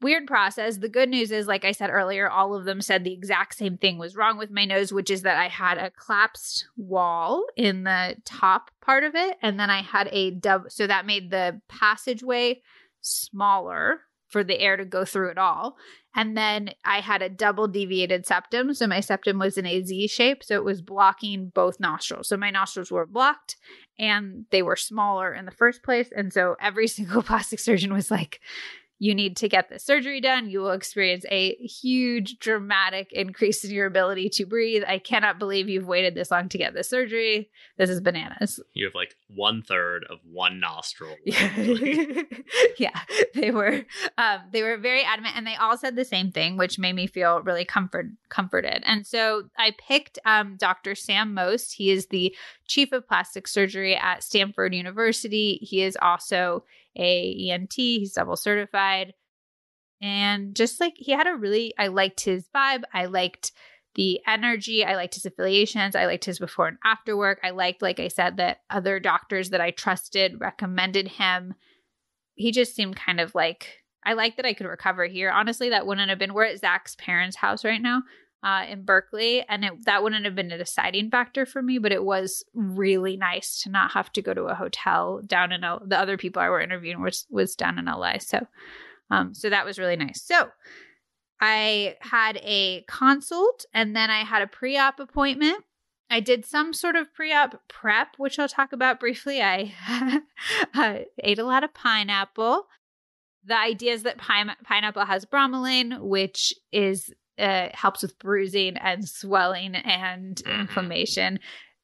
Weird 0.00 0.26
process. 0.26 0.78
The 0.78 0.88
good 0.88 1.08
news 1.08 1.30
is, 1.30 1.46
like 1.46 1.64
I 1.64 1.70
said 1.70 1.88
earlier, 1.88 2.28
all 2.28 2.56
of 2.56 2.64
them 2.64 2.80
said 2.80 3.04
the 3.04 3.12
exact 3.12 3.54
same 3.54 3.76
thing 3.76 3.96
was 3.96 4.16
wrong 4.16 4.38
with 4.38 4.50
my 4.50 4.64
nose, 4.64 4.92
which 4.92 5.08
is 5.08 5.22
that 5.22 5.36
I 5.36 5.46
had 5.46 5.78
a 5.78 5.92
collapsed 5.92 6.66
wall 6.76 7.46
in 7.56 7.84
the 7.84 8.16
top 8.24 8.72
part 8.80 9.04
of 9.04 9.14
it. 9.14 9.36
And 9.40 9.60
then 9.60 9.70
I 9.70 9.82
had 9.82 10.08
a 10.10 10.32
dub. 10.32 10.64
So 10.72 10.88
that 10.88 11.06
made 11.06 11.30
the 11.30 11.60
passageway 11.68 12.62
smaller 13.02 14.00
for 14.30 14.42
the 14.44 14.58
air 14.60 14.76
to 14.76 14.84
go 14.84 15.04
through 15.04 15.30
it 15.30 15.38
all. 15.38 15.76
And 16.14 16.36
then 16.36 16.70
I 16.84 17.00
had 17.00 17.22
a 17.22 17.28
double 17.28 17.68
deviated 17.68 18.26
septum. 18.26 18.74
So 18.74 18.86
my 18.86 19.00
septum 19.00 19.38
was 19.38 19.56
in 19.56 19.66
a 19.66 19.82
Z 19.82 20.08
shape. 20.08 20.42
So 20.42 20.54
it 20.54 20.64
was 20.64 20.82
blocking 20.82 21.52
both 21.54 21.78
nostrils. 21.78 22.28
So 22.28 22.36
my 22.36 22.50
nostrils 22.50 22.90
were 22.90 23.06
blocked 23.06 23.56
and 23.98 24.46
they 24.50 24.62
were 24.62 24.76
smaller 24.76 25.32
in 25.32 25.44
the 25.44 25.52
first 25.52 25.82
place. 25.82 26.08
And 26.14 26.32
so 26.32 26.56
every 26.60 26.88
single 26.88 27.22
plastic 27.22 27.60
surgeon 27.60 27.92
was 27.92 28.10
like, 28.10 28.40
you 29.02 29.14
need 29.14 29.34
to 29.38 29.48
get 29.48 29.70
the 29.70 29.78
surgery 29.78 30.20
done. 30.20 30.50
You 30.50 30.60
will 30.60 30.72
experience 30.72 31.24
a 31.30 31.54
huge, 31.56 32.38
dramatic 32.38 33.10
increase 33.12 33.64
in 33.64 33.70
your 33.70 33.86
ability 33.86 34.28
to 34.34 34.44
breathe. 34.44 34.82
I 34.86 34.98
cannot 34.98 35.38
believe 35.38 35.70
you've 35.70 35.86
waited 35.86 36.14
this 36.14 36.30
long 36.30 36.50
to 36.50 36.58
get 36.58 36.74
the 36.74 36.84
surgery. 36.84 37.50
This 37.78 37.88
is 37.88 38.02
bananas. 38.02 38.60
You 38.74 38.84
have 38.84 38.94
like 38.94 39.16
one 39.34 39.62
third 39.62 40.04
of 40.10 40.18
one 40.30 40.60
nostril. 40.60 41.16
yeah, 41.24 43.00
they 43.34 43.50
were 43.50 43.86
um, 44.18 44.40
they 44.52 44.62
were 44.62 44.76
very 44.76 45.02
adamant, 45.02 45.34
and 45.34 45.46
they 45.46 45.56
all 45.56 45.78
said 45.78 45.96
the 45.96 46.04
same 46.04 46.30
thing, 46.30 46.58
which 46.58 46.78
made 46.78 46.94
me 46.94 47.06
feel 47.06 47.40
really 47.40 47.64
comfort 47.64 48.04
comforted. 48.28 48.82
And 48.84 49.06
so 49.06 49.44
I 49.56 49.72
picked 49.78 50.18
um, 50.26 50.56
Dr. 50.58 50.94
Sam 50.94 51.32
Most. 51.32 51.72
He 51.72 51.90
is 51.90 52.08
the 52.08 52.36
chief 52.68 52.92
of 52.92 53.08
plastic 53.08 53.48
surgery 53.48 53.96
at 53.96 54.22
Stanford 54.22 54.74
University. 54.74 55.58
He 55.62 55.82
is 55.82 55.96
also 56.02 56.64
a 57.00 57.50
ENT. 57.50 57.72
He's 57.74 58.12
double 58.12 58.36
certified. 58.36 59.14
And 60.02 60.54
just 60.54 60.80
like 60.80 60.94
he 60.96 61.12
had 61.12 61.26
a 61.26 61.34
really, 61.34 61.74
I 61.78 61.88
liked 61.88 62.20
his 62.20 62.46
vibe. 62.54 62.82
I 62.92 63.06
liked 63.06 63.52
the 63.96 64.20
energy. 64.26 64.84
I 64.84 64.94
liked 64.94 65.14
his 65.14 65.26
affiliations. 65.26 65.96
I 65.96 66.06
liked 66.06 66.24
his 66.24 66.38
before 66.38 66.68
and 66.68 66.78
after 66.84 67.16
work. 67.16 67.40
I 67.42 67.50
liked, 67.50 67.82
like 67.82 67.98
I 68.00 68.08
said, 68.08 68.36
that 68.36 68.58
other 68.70 69.00
doctors 69.00 69.50
that 69.50 69.60
I 69.60 69.72
trusted 69.72 70.40
recommended 70.40 71.08
him. 71.08 71.54
He 72.34 72.52
just 72.52 72.74
seemed 72.74 72.96
kind 72.96 73.20
of 73.20 73.34
like, 73.34 73.78
I 74.04 74.12
like 74.14 74.36
that 74.36 74.46
I 74.46 74.54
could 74.54 74.66
recover 74.66 75.06
here. 75.06 75.30
Honestly, 75.30 75.70
that 75.70 75.86
wouldn't 75.86 76.08
have 76.08 76.18
been, 76.18 76.32
we're 76.32 76.44
at 76.44 76.60
Zach's 76.60 76.94
parents' 76.96 77.36
house 77.36 77.64
right 77.64 77.82
now 77.82 78.02
uh, 78.42 78.64
in 78.68 78.84
Berkeley, 78.84 79.44
and 79.48 79.64
it, 79.64 79.84
that 79.84 80.02
wouldn't 80.02 80.24
have 80.24 80.34
been 80.34 80.52
a 80.52 80.58
deciding 80.58 81.10
factor 81.10 81.44
for 81.44 81.62
me. 81.62 81.78
But 81.78 81.92
it 81.92 82.04
was 82.04 82.44
really 82.54 83.16
nice 83.16 83.62
to 83.62 83.70
not 83.70 83.92
have 83.92 84.12
to 84.12 84.22
go 84.22 84.34
to 84.34 84.44
a 84.44 84.54
hotel 84.54 85.20
down 85.26 85.52
in 85.52 85.64
L- 85.64 85.82
the 85.84 85.98
other 85.98 86.16
people 86.16 86.40
I 86.40 86.48
were 86.48 86.60
interviewing 86.60 87.02
was 87.02 87.26
was 87.30 87.54
down 87.54 87.78
in 87.78 87.86
LA. 87.86 88.18
So, 88.18 88.46
um, 89.10 89.34
so 89.34 89.50
that 89.50 89.66
was 89.66 89.78
really 89.78 89.96
nice. 89.96 90.22
So. 90.22 90.50
I 91.42 91.96
had 92.00 92.36
a 92.42 92.84
consult 92.86 93.64
and 93.72 93.96
then 93.96 94.10
I 94.10 94.24
had 94.24 94.42
a 94.42 94.46
pre 94.46 94.76
op 94.76 95.00
appointment. 95.00 95.64
I 96.10 96.20
did 96.20 96.44
some 96.44 96.72
sort 96.72 96.96
of 96.96 97.14
pre 97.14 97.32
op 97.32 97.62
prep, 97.68 98.16
which 98.18 98.38
I'll 98.38 98.48
talk 98.48 98.72
about 98.72 99.00
briefly. 99.00 99.40
I 99.40 99.72
ate 101.22 101.38
a 101.38 101.44
lot 101.44 101.64
of 101.64 101.72
pineapple. 101.72 102.66
The 103.44 103.56
idea 103.56 103.94
is 103.94 104.02
that 104.02 104.18
pine- 104.18 104.56
pineapple 104.64 105.06
has 105.06 105.24
bromelain, 105.24 106.00
which 106.00 106.52
is 106.72 107.10
uh, 107.38 107.68
helps 107.72 108.02
with 108.02 108.18
bruising 108.18 108.76
and 108.76 109.08
swelling 109.08 109.74
and 109.74 110.36
mm-hmm. 110.36 110.60
inflammation. 110.60 111.40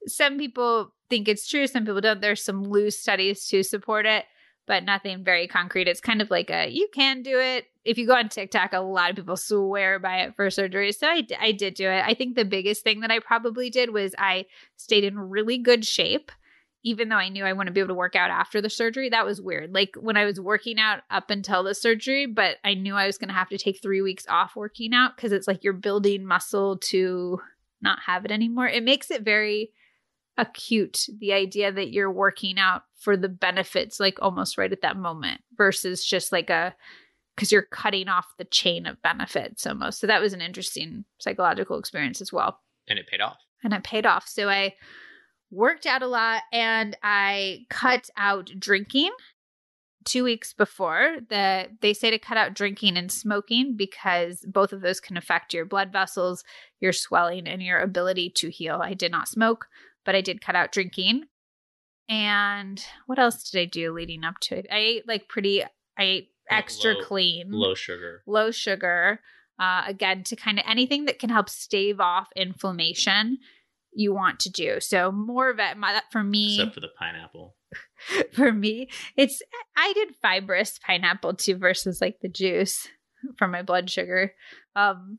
Some 0.06 0.38
people 0.38 0.92
think 1.08 1.28
it's 1.28 1.48
true, 1.48 1.66
some 1.66 1.84
people 1.84 2.00
don't. 2.00 2.20
There's 2.20 2.44
some 2.44 2.64
loose 2.64 2.98
studies 2.98 3.46
to 3.48 3.62
support 3.62 4.06
it, 4.06 4.24
but 4.66 4.84
nothing 4.84 5.24
very 5.24 5.48
concrete. 5.48 5.88
It's 5.88 6.00
kind 6.00 6.20
of 6.20 6.30
like 6.30 6.50
a 6.50 6.68
you 6.68 6.88
can 6.94 7.22
do 7.22 7.38
it. 7.38 7.66
If 7.84 7.98
you 7.98 8.06
go 8.06 8.14
on 8.14 8.28
TikTok, 8.28 8.72
a 8.72 8.80
lot 8.80 9.10
of 9.10 9.16
people 9.16 9.36
swear 9.36 9.98
by 9.98 10.22
it 10.22 10.34
for 10.34 10.50
surgery. 10.50 10.92
So 10.92 11.06
I, 11.06 11.26
I 11.40 11.52
did 11.52 11.74
do 11.74 11.88
it. 11.88 12.02
I 12.04 12.14
think 12.14 12.34
the 12.34 12.44
biggest 12.44 12.82
thing 12.82 13.00
that 13.00 13.12
I 13.12 13.20
probably 13.20 13.70
did 13.70 13.90
was 13.90 14.14
I 14.18 14.46
stayed 14.76 15.04
in 15.04 15.18
really 15.18 15.58
good 15.58 15.84
shape 15.84 16.32
even 16.86 17.08
though 17.08 17.16
I 17.16 17.30
knew 17.30 17.44
I 17.44 17.52
wouldn't 17.52 17.74
be 17.74 17.80
able 17.80 17.88
to 17.88 17.94
work 17.94 18.14
out 18.14 18.30
after 18.30 18.60
the 18.60 18.70
surgery, 18.70 19.08
that 19.08 19.26
was 19.26 19.42
weird. 19.42 19.74
Like 19.74 19.96
when 19.98 20.16
I 20.16 20.24
was 20.24 20.40
working 20.40 20.78
out 20.78 21.00
up 21.10 21.30
until 21.30 21.64
the 21.64 21.74
surgery, 21.74 22.26
but 22.26 22.58
I 22.62 22.74
knew 22.74 22.94
I 22.94 23.06
was 23.06 23.18
going 23.18 23.26
to 23.26 23.34
have 23.34 23.48
to 23.48 23.58
take 23.58 23.82
three 23.82 24.02
weeks 24.02 24.24
off 24.28 24.54
working 24.54 24.94
out 24.94 25.16
because 25.16 25.32
it's 25.32 25.48
like 25.48 25.64
you're 25.64 25.72
building 25.72 26.24
muscle 26.24 26.78
to 26.90 27.40
not 27.82 27.98
have 28.06 28.24
it 28.24 28.30
anymore. 28.30 28.68
It 28.68 28.84
makes 28.84 29.10
it 29.10 29.22
very 29.22 29.72
acute, 30.38 31.06
the 31.18 31.32
idea 31.32 31.72
that 31.72 31.90
you're 31.90 32.12
working 32.12 32.56
out 32.56 32.82
for 33.00 33.16
the 33.16 33.28
benefits, 33.28 33.98
like 33.98 34.18
almost 34.22 34.56
right 34.56 34.70
at 34.70 34.82
that 34.82 34.96
moment, 34.96 35.40
versus 35.56 36.04
just 36.04 36.30
like 36.30 36.50
a 36.50 36.72
because 37.34 37.50
you're 37.50 37.62
cutting 37.62 38.08
off 38.08 38.28
the 38.38 38.44
chain 38.44 38.86
of 38.86 39.02
benefits 39.02 39.66
almost. 39.66 39.98
So 39.98 40.06
that 40.06 40.22
was 40.22 40.34
an 40.34 40.40
interesting 40.40 41.04
psychological 41.18 41.80
experience 41.80 42.20
as 42.20 42.32
well. 42.32 42.60
And 42.88 42.96
it 42.96 43.08
paid 43.08 43.20
off. 43.20 43.38
And 43.64 43.74
it 43.74 43.82
paid 43.82 44.06
off. 44.06 44.28
So 44.28 44.48
I 44.48 44.74
worked 45.50 45.86
out 45.86 46.02
a 46.02 46.06
lot 46.06 46.42
and 46.52 46.96
I 47.02 47.66
cut 47.70 48.10
out 48.16 48.50
drinking 48.58 49.10
two 50.04 50.24
weeks 50.24 50.52
before. 50.52 51.16
The 51.28 51.68
they 51.80 51.92
say 51.92 52.10
to 52.10 52.18
cut 52.18 52.36
out 52.36 52.54
drinking 52.54 52.96
and 52.96 53.10
smoking 53.10 53.76
because 53.76 54.44
both 54.46 54.72
of 54.72 54.80
those 54.80 55.00
can 55.00 55.16
affect 55.16 55.54
your 55.54 55.64
blood 55.64 55.92
vessels 55.92 56.44
your 56.80 56.92
swelling 56.92 57.46
and 57.46 57.62
your 57.62 57.78
ability 57.78 58.30
to 58.36 58.50
heal. 58.50 58.80
I 58.82 58.94
did 58.94 59.10
not 59.10 59.28
smoke 59.28 59.66
but 60.06 60.14
i 60.14 60.22
did 60.22 60.40
cut 60.40 60.56
out 60.56 60.72
drinking. 60.72 61.24
And 62.08 62.82
what 63.06 63.18
else 63.18 63.50
did 63.50 63.60
i 63.60 63.64
do 63.66 63.92
leading 63.92 64.24
up 64.24 64.38
to 64.42 64.56
it? 64.56 64.66
I 64.72 64.78
ate 64.78 65.08
like 65.08 65.28
pretty 65.28 65.62
i 65.62 65.68
ate 66.02 66.28
extra 66.48 66.94
low, 66.94 67.02
clean. 67.02 67.50
low 67.50 67.74
sugar. 67.74 68.22
Low 68.26 68.50
sugar 68.52 69.20
uh, 69.58 69.82
again 69.86 70.22
to 70.22 70.36
kind 70.36 70.58
of 70.58 70.64
anything 70.66 71.06
that 71.06 71.18
can 71.18 71.28
help 71.28 71.50
stave 71.50 71.98
off 72.00 72.28
inflammation 72.36 73.38
you 73.96 74.12
want 74.14 74.40
to 74.40 74.50
do. 74.50 74.78
So 74.80 75.10
more 75.10 75.50
of 75.50 75.58
it 75.58 75.76
my, 75.76 76.00
for 76.12 76.22
me 76.22 76.56
except 76.60 76.74
for 76.74 76.80
the 76.80 76.88
pineapple. 76.98 77.56
for 78.32 78.52
me, 78.52 78.88
it's 79.16 79.42
I 79.76 79.92
did 79.94 80.14
fibrous 80.22 80.78
pineapple 80.78 81.34
too 81.34 81.56
versus 81.56 82.00
like 82.00 82.20
the 82.20 82.28
juice 82.28 82.88
for 83.38 83.48
my 83.48 83.62
blood 83.62 83.90
sugar. 83.90 84.34
Um 84.74 85.18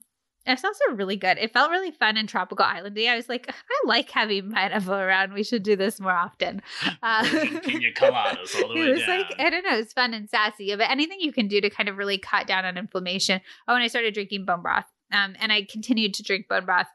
it's 0.50 0.64
also 0.64 0.94
really 0.94 1.18
good. 1.18 1.38
It 1.38 1.52
felt 1.52 1.72
really 1.72 1.92
fun 1.92 2.16
and 2.16 2.30
tropical 2.30 2.66
islandy. 2.66 3.10
I 3.10 3.18
was 3.18 3.28
like, 3.28 3.50
I 3.50 3.54
like 3.86 4.10
having 4.10 4.50
pineapple 4.50 4.94
around. 4.94 5.34
We 5.34 5.44
should 5.44 5.62
do 5.62 5.76
this 5.76 6.00
more 6.00 6.14
often. 6.14 6.62
Uh, 7.04 7.24
Pina 7.64 7.92
coladas 7.94 8.56
all 8.64 8.70
the 8.70 8.76
way 8.80 8.88
It 8.88 8.92
was 8.92 9.00
down. 9.02 9.10
like 9.20 9.36
I 9.40 9.50
don't 9.50 9.64
know. 9.66 9.78
It's 9.78 9.92
fun 9.92 10.14
and 10.14 10.30
sassy. 10.30 10.74
But 10.74 10.90
anything 10.90 11.18
you 11.20 11.34
can 11.34 11.50
do 11.50 11.60
to 11.60 11.70
kind 11.70 11.90
of 11.90 11.98
really 11.98 12.18
cut 12.18 12.48
down 12.48 12.64
on 12.64 12.78
inflammation. 12.78 13.42
Oh, 13.68 13.76
and 13.76 13.84
I 13.84 13.88
started 13.88 14.14
drinking 14.14 14.46
bone 14.46 14.62
broth. 14.62 14.86
Um, 15.12 15.36
and 15.42 15.52
I 15.52 15.64
continued 15.70 16.14
to 16.16 16.24
drink 16.24 16.48
bone 16.48 16.64
broth 16.66 16.88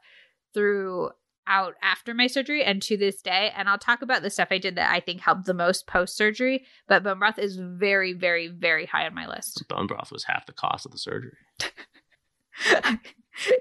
through 0.55 1.11
out 1.47 1.75
after 1.81 2.13
my 2.13 2.27
surgery 2.27 2.63
and 2.63 2.81
to 2.83 2.97
this 2.97 3.21
day. 3.21 3.51
And 3.55 3.69
I'll 3.69 3.77
talk 3.77 4.01
about 4.01 4.21
the 4.21 4.29
stuff 4.29 4.49
I 4.51 4.57
did 4.57 4.75
that 4.75 4.91
I 4.91 4.99
think 4.99 5.21
helped 5.21 5.45
the 5.45 5.53
most 5.53 5.87
post 5.87 6.15
surgery. 6.15 6.65
But 6.87 7.03
bone 7.03 7.19
broth 7.19 7.39
is 7.39 7.57
very, 7.57 8.13
very, 8.13 8.47
very 8.47 8.85
high 8.85 9.05
on 9.05 9.15
my 9.15 9.27
list. 9.27 9.63
Bone 9.69 9.87
broth 9.87 10.11
was 10.11 10.25
half 10.25 10.45
the 10.45 10.53
cost 10.53 10.85
of 10.85 10.91
the 10.91 10.97
surgery. 10.97 11.37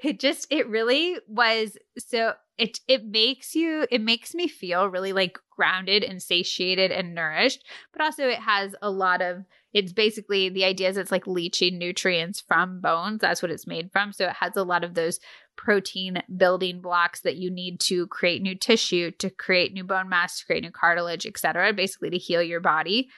it 0.02 0.20
just 0.20 0.46
it 0.50 0.68
really 0.68 1.16
was 1.26 1.76
so 1.96 2.34
it 2.58 2.80
it 2.88 3.06
makes 3.06 3.54
you 3.54 3.86
it 3.90 4.00
makes 4.00 4.34
me 4.34 4.46
feel 4.46 4.86
really 4.86 5.12
like 5.12 5.38
grounded 5.50 6.04
and 6.04 6.22
satiated 6.22 6.92
and 6.92 7.14
nourished 7.14 7.64
but 7.92 8.02
also 8.02 8.28
it 8.28 8.38
has 8.38 8.74
a 8.82 8.90
lot 8.90 9.22
of 9.22 9.44
it's 9.72 9.92
basically 9.92 10.48
the 10.48 10.64
idea 10.64 10.88
is 10.88 10.96
it's 10.96 11.12
like 11.12 11.26
leaching 11.26 11.78
nutrients 11.78 12.40
from 12.40 12.80
bones 12.80 13.20
that's 13.20 13.42
what 13.42 13.50
it's 13.50 13.66
made 13.66 13.90
from 13.92 14.12
so 14.12 14.26
it 14.26 14.36
has 14.40 14.56
a 14.56 14.64
lot 14.64 14.84
of 14.84 14.94
those 14.94 15.18
protein 15.56 16.22
building 16.36 16.80
blocks 16.80 17.20
that 17.20 17.36
you 17.36 17.50
need 17.50 17.80
to 17.80 18.06
create 18.08 18.42
new 18.42 18.54
tissue, 18.54 19.10
to 19.12 19.30
create 19.30 19.72
new 19.72 19.84
bone 19.84 20.08
mass, 20.08 20.38
to 20.38 20.46
create 20.46 20.62
new 20.62 20.70
cartilage, 20.70 21.26
etc. 21.26 21.72
Basically 21.72 22.10
to 22.10 22.18
heal 22.18 22.42
your 22.42 22.60
body. 22.60 23.08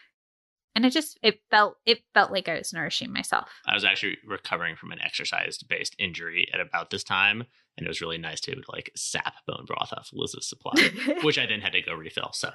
And 0.74 0.84
it 0.84 0.90
just 0.90 1.18
it 1.22 1.40
felt 1.50 1.76
it 1.86 2.00
felt 2.14 2.32
like 2.32 2.48
I 2.48 2.58
was 2.58 2.72
nourishing 2.72 3.12
myself. 3.12 3.48
I 3.66 3.74
was 3.74 3.84
actually 3.84 4.18
recovering 4.26 4.74
from 4.74 4.90
an 4.90 5.00
exercise 5.00 5.58
based 5.58 5.94
injury 5.98 6.48
at 6.52 6.60
about 6.60 6.90
this 6.90 7.04
time. 7.04 7.44
And 7.76 7.86
it 7.86 7.88
was 7.88 8.00
really 8.00 8.18
nice 8.18 8.40
to 8.42 8.60
like 8.72 8.90
sap 8.94 9.34
bone 9.46 9.64
broth 9.66 9.92
off 9.92 10.10
Liz's 10.12 10.48
supply, 10.48 10.72
which 11.22 11.38
I 11.38 11.46
then 11.46 11.60
had 11.60 11.72
to 11.72 11.82
go 11.82 11.94
refill. 11.94 12.30
So, 12.32 12.50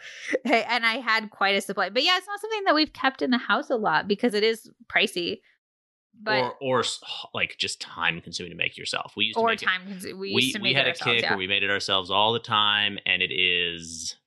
hey, 0.46 0.64
and 0.68 0.86
I 0.86 0.96
had 0.96 1.30
quite 1.30 1.56
a 1.56 1.62
supply, 1.62 1.90
but 1.90 2.04
yeah, 2.04 2.18
it's 2.18 2.28
not 2.28 2.40
something 2.40 2.64
that 2.66 2.76
we've 2.76 2.94
kept 2.94 3.22
in 3.22 3.32
the 3.32 3.38
house 3.38 3.70
a 3.70 3.76
lot 3.76 4.08
because 4.08 4.34
it 4.34 4.44
is 4.44 4.70
pricey. 4.88 5.40
But 6.22 6.56
or 6.62 6.80
or 6.80 6.84
like 7.34 7.56
just 7.58 7.80
time 7.80 8.20
consuming 8.20 8.52
to 8.52 8.58
make 8.58 8.78
yourself. 8.78 9.14
We 9.16 9.26
used 9.26 9.38
to 9.38 9.42
or 9.42 9.50
make 9.50 9.60
time 9.60 9.82
consuming. 9.88 10.20
We, 10.20 10.34
we 10.34 10.56
we 10.62 10.74
had 10.74 10.88
a 10.88 10.94
kick 10.94 11.22
yeah. 11.22 11.32
where 11.32 11.38
we 11.38 11.48
made 11.48 11.64
it 11.64 11.70
ourselves 11.70 12.12
all 12.12 12.34
the 12.34 12.40
time, 12.40 12.98
and 13.06 13.22
it 13.22 13.32
is 13.32 14.18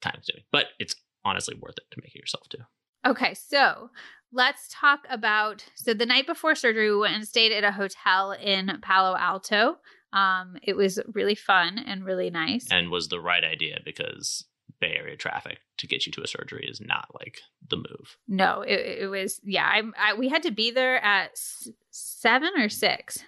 time 0.00 0.14
consuming, 0.14 0.44
but 0.50 0.66
it's 0.78 0.94
honestly 1.24 1.54
worth 1.60 1.76
it 1.76 1.84
to 1.90 2.00
make 2.02 2.14
it 2.14 2.18
yourself 2.18 2.48
too. 2.48 2.58
Okay, 3.04 3.34
so 3.34 3.90
let's 4.32 4.68
talk 4.70 5.00
about. 5.10 5.64
So 5.74 5.94
the 5.94 6.06
night 6.06 6.26
before 6.26 6.54
surgery, 6.54 6.90
we 6.90 6.98
went 6.98 7.14
and 7.14 7.26
stayed 7.26 7.52
at 7.52 7.64
a 7.64 7.72
hotel 7.72 8.32
in 8.32 8.78
Palo 8.82 9.16
Alto. 9.16 9.76
Um, 10.12 10.56
it 10.62 10.76
was 10.76 11.00
really 11.12 11.34
fun 11.34 11.78
and 11.78 12.04
really 12.04 12.30
nice. 12.30 12.66
And 12.70 12.90
was 12.90 13.08
the 13.08 13.20
right 13.20 13.44
idea 13.44 13.78
because 13.84 14.44
Bay 14.80 14.94
Area 14.98 15.16
traffic 15.16 15.58
to 15.78 15.86
get 15.86 16.06
you 16.06 16.12
to 16.12 16.22
a 16.22 16.26
surgery 16.26 16.66
is 16.68 16.80
not 16.80 17.08
like 17.18 17.40
the 17.68 17.76
move. 17.76 18.16
No, 18.28 18.62
it, 18.62 19.02
it 19.02 19.06
was 19.06 19.40
yeah. 19.44 19.64
I, 19.64 20.10
I 20.10 20.14
we 20.14 20.28
had 20.28 20.42
to 20.42 20.50
be 20.50 20.70
there 20.70 21.02
at 21.02 21.30
s- 21.30 21.68
seven 21.90 22.50
or 22.58 22.68
six. 22.68 23.18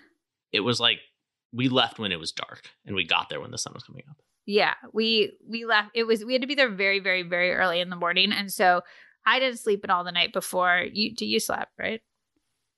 It 0.52 0.60
was 0.60 0.78
like 0.80 0.98
we 1.52 1.68
left 1.68 1.98
when 1.98 2.12
it 2.12 2.20
was 2.20 2.32
dark, 2.32 2.68
and 2.84 2.94
we 2.94 3.06
got 3.06 3.28
there 3.28 3.40
when 3.40 3.50
the 3.50 3.58
sun 3.58 3.72
was 3.74 3.84
coming 3.84 4.04
up. 4.10 4.16
Yeah, 4.46 4.74
we 4.92 5.32
we 5.48 5.64
left. 5.64 5.90
It 5.94 6.04
was 6.04 6.24
we 6.24 6.34
had 6.34 6.42
to 6.42 6.48
be 6.48 6.54
there 6.54 6.70
very 6.70 7.00
very 7.00 7.22
very 7.22 7.52
early 7.52 7.80
in 7.80 7.88
the 7.88 7.96
morning, 7.96 8.32
and 8.32 8.52
so 8.52 8.82
I 9.26 9.38
didn't 9.38 9.58
sleep 9.60 9.80
at 9.84 9.90
all 9.90 10.04
the 10.04 10.12
night 10.12 10.32
before. 10.32 10.84
You 10.92 11.14
do 11.14 11.26
you 11.26 11.40
slept 11.40 11.72
right? 11.78 12.00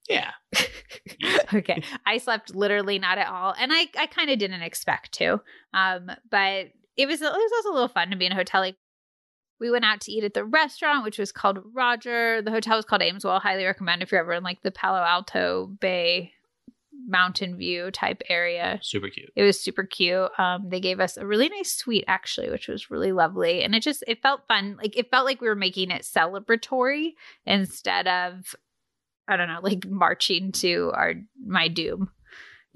Yeah, 0.09 0.31
okay. 1.55 1.83
I 2.07 2.19
slept 2.19 2.55
literally 2.55 2.99
not 2.99 3.19
at 3.19 3.27
all. 3.29 3.55
And 3.59 3.73
I, 3.73 3.89
I 3.99 4.07
kind 4.07 4.31
of 4.31 4.39
didn't 4.39 4.63
expect 4.63 5.13
to. 5.15 5.41
Um, 5.75 6.11
but 6.31 6.67
it 6.97 7.07
was 7.07 7.21
it 7.21 7.25
was 7.25 7.53
also 7.57 7.73
a 7.73 7.75
little 7.75 7.89
fun 7.89 8.11
to 8.11 8.17
be 8.17 8.27
in 8.27 8.33
a 8.33 8.37
hotel. 8.37 8.61
Like 8.61 8.77
We 9.61 9.71
went 9.71 9.85
out 9.85 10.01
to 10.03 10.13
eat 10.13 10.23
at 10.25 10.35
the 10.35 10.45
restaurant, 10.45 11.05
which 11.05 11.19
was 11.19 11.33
called 11.33 11.59
Roger. 11.75 12.41
The 12.43 12.53
hotel 12.53 12.77
was 12.77 12.85
called 12.85 13.03
Ameswell. 13.03 13.41
Highly 13.41 13.65
recommend 13.65 14.03
if 14.03 14.13
you're 14.13 14.21
ever 14.21 14.33
in 14.35 14.45
like 14.45 14.63
the 14.63 14.71
Palo 14.71 14.99
Alto 15.03 15.75
Bay 15.81 16.33
mountain 17.07 17.57
view 17.57 17.91
type 17.91 18.23
area. 18.29 18.79
Super 18.83 19.09
cute. 19.09 19.31
It 19.37 19.43
was 19.43 19.61
super 19.61 19.85
cute. 19.85 20.31
Um, 20.39 20.69
they 20.69 20.81
gave 20.81 21.01
us 21.01 21.17
a 21.17 21.27
really 21.27 21.49
nice 21.49 21.73
suite 21.73 22.05
actually, 22.07 22.51
which 22.51 22.69
was 22.69 22.91
really 22.91 23.13
lovely, 23.13 23.63
and 23.63 23.75
it 23.75 23.83
just 23.83 24.05
it 24.07 24.23
felt 24.23 24.47
fun. 24.49 24.77
Like 24.77 24.97
it 24.97 25.11
felt 25.11 25.27
like 25.27 25.41
we 25.41 25.49
were 25.49 25.55
making 25.55 25.91
it 25.91 26.03
celebratory 26.03 27.13
instead 27.45 28.07
of 28.07 28.55
I 29.29 29.37
don't 29.37 29.49
know, 29.49 29.61
like 29.63 29.87
marching 29.87 30.53
to 30.53 30.93
our 30.95 31.15
my 31.45 31.69
doom. 31.69 32.11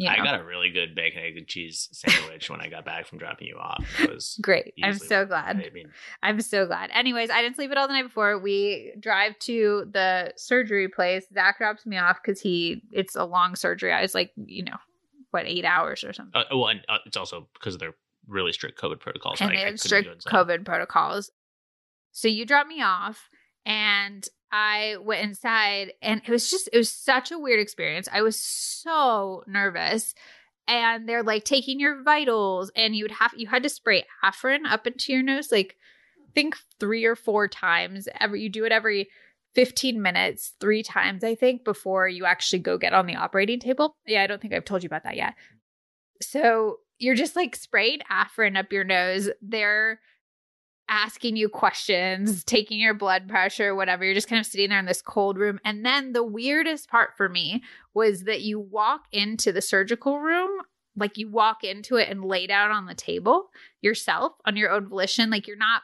You 0.00 0.08
know? 0.08 0.14
I 0.22 0.24
got 0.24 0.40
a 0.40 0.44
really 0.44 0.70
good 0.70 0.94
bacon, 0.94 1.20
egg, 1.22 1.36
and 1.36 1.46
cheese 1.46 1.88
sandwich 1.92 2.48
when 2.48 2.60
I 2.60 2.68
got 2.68 2.86
back 2.86 3.06
from 3.06 3.18
dropping 3.18 3.48
you 3.48 3.56
off. 3.56 3.84
It 4.00 4.10
was 4.10 4.38
great. 4.42 4.72
I'm 4.82 4.96
so 4.96 5.26
glad. 5.26 5.56
I 5.56 5.68
mean, 5.74 5.90
I'm 6.22 6.40
so 6.40 6.66
glad. 6.66 6.88
Anyways, 6.94 7.28
I 7.28 7.42
didn't 7.42 7.56
sleep 7.56 7.70
at 7.70 7.76
all 7.76 7.86
the 7.86 7.92
night 7.92 8.04
before. 8.04 8.38
We 8.38 8.94
drive 8.98 9.38
to 9.40 9.86
the 9.92 10.32
surgery 10.36 10.88
place. 10.88 11.26
Zach 11.34 11.58
drops 11.58 11.84
me 11.84 11.98
off 11.98 12.18
because 12.24 12.40
he 12.40 12.82
it's 12.92 13.14
a 13.14 13.24
long 13.24 13.54
surgery. 13.56 13.92
I 13.92 14.00
was 14.00 14.14
like, 14.14 14.32
you 14.36 14.64
know, 14.64 14.78
what 15.32 15.44
eight 15.46 15.66
hours 15.66 16.02
or 16.02 16.12
something. 16.14 16.32
uh, 16.40 16.44
well, 16.56 16.68
and, 16.68 16.80
uh, 16.88 16.98
it's 17.04 17.16
also 17.18 17.46
because 17.52 17.74
of 17.74 17.80
their 17.80 17.94
really 18.26 18.52
strict 18.52 18.80
COVID 18.80 19.00
protocols. 19.00 19.40
and 19.40 19.50
they 19.50 19.76
strict 19.76 20.06
do 20.06 20.12
it, 20.12 20.22
so- 20.22 20.30
COVID 20.30 20.64
protocols. 20.64 21.30
So 22.12 22.26
you 22.26 22.46
drop 22.46 22.66
me 22.66 22.82
off, 22.82 23.28
and 23.66 24.26
I 24.52 24.96
went 25.02 25.22
inside, 25.22 25.92
and 26.02 26.22
it 26.26 26.30
was 26.30 26.50
just 26.50 26.68
it 26.72 26.78
was 26.78 26.90
such 26.90 27.30
a 27.30 27.38
weird 27.38 27.60
experience. 27.60 28.08
I 28.12 28.22
was 28.22 28.38
so 28.38 29.44
nervous. 29.46 30.14
And 30.68 31.08
they're 31.08 31.24
like 31.24 31.44
taking 31.44 31.80
your 31.80 32.02
vitals, 32.04 32.70
and 32.76 32.94
you 32.94 33.04
would 33.04 33.10
have 33.12 33.32
you 33.36 33.48
had 33.48 33.64
to 33.64 33.68
spray 33.68 34.04
Afrin 34.24 34.70
up 34.70 34.86
into 34.86 35.12
your 35.12 35.22
nose, 35.22 35.50
like 35.50 35.76
think 36.34 36.56
three 36.78 37.04
or 37.04 37.16
four 37.16 37.48
times. 37.48 38.08
Every 38.20 38.42
you 38.42 38.48
do 38.48 38.64
it 38.64 38.72
every 38.72 39.08
15 39.54 40.00
minutes, 40.00 40.52
three 40.60 40.82
times, 40.82 41.24
I 41.24 41.34
think, 41.34 41.64
before 41.64 42.08
you 42.08 42.24
actually 42.24 42.60
go 42.60 42.78
get 42.78 42.92
on 42.92 43.06
the 43.06 43.16
operating 43.16 43.58
table. 43.58 43.96
Yeah, 44.06 44.22
I 44.22 44.26
don't 44.26 44.40
think 44.40 44.54
I've 44.54 44.64
told 44.64 44.82
you 44.82 44.86
about 44.86 45.04
that 45.04 45.16
yet. 45.16 45.34
So 46.22 46.76
you're 46.98 47.14
just 47.14 47.34
like 47.34 47.56
sprayed 47.56 48.02
Afrin 48.10 48.56
up 48.56 48.72
your 48.72 48.84
nose. 48.84 49.28
They're 49.42 50.00
asking 50.90 51.36
you 51.36 51.48
questions, 51.48 52.44
taking 52.44 52.80
your 52.80 52.92
blood 52.92 53.28
pressure, 53.28 53.74
whatever. 53.74 54.04
You're 54.04 54.12
just 54.12 54.28
kind 54.28 54.40
of 54.40 54.46
sitting 54.46 54.68
there 54.68 54.78
in 54.78 54.86
this 54.86 55.00
cold 55.00 55.38
room. 55.38 55.60
And 55.64 55.86
then 55.86 56.12
the 56.12 56.24
weirdest 56.24 56.90
part 56.90 57.10
for 57.16 57.28
me 57.28 57.62
was 57.94 58.24
that 58.24 58.42
you 58.42 58.58
walk 58.58 59.04
into 59.12 59.52
the 59.52 59.62
surgical 59.62 60.18
room, 60.18 60.50
like 60.96 61.16
you 61.16 61.30
walk 61.30 61.62
into 61.62 61.96
it 61.96 62.08
and 62.08 62.24
lay 62.24 62.46
down 62.46 62.72
on 62.72 62.86
the 62.86 62.94
table 62.94 63.50
yourself 63.80 64.32
on 64.44 64.56
your 64.56 64.70
own 64.70 64.88
volition. 64.88 65.30
Like 65.30 65.46
you're 65.46 65.56
not 65.56 65.82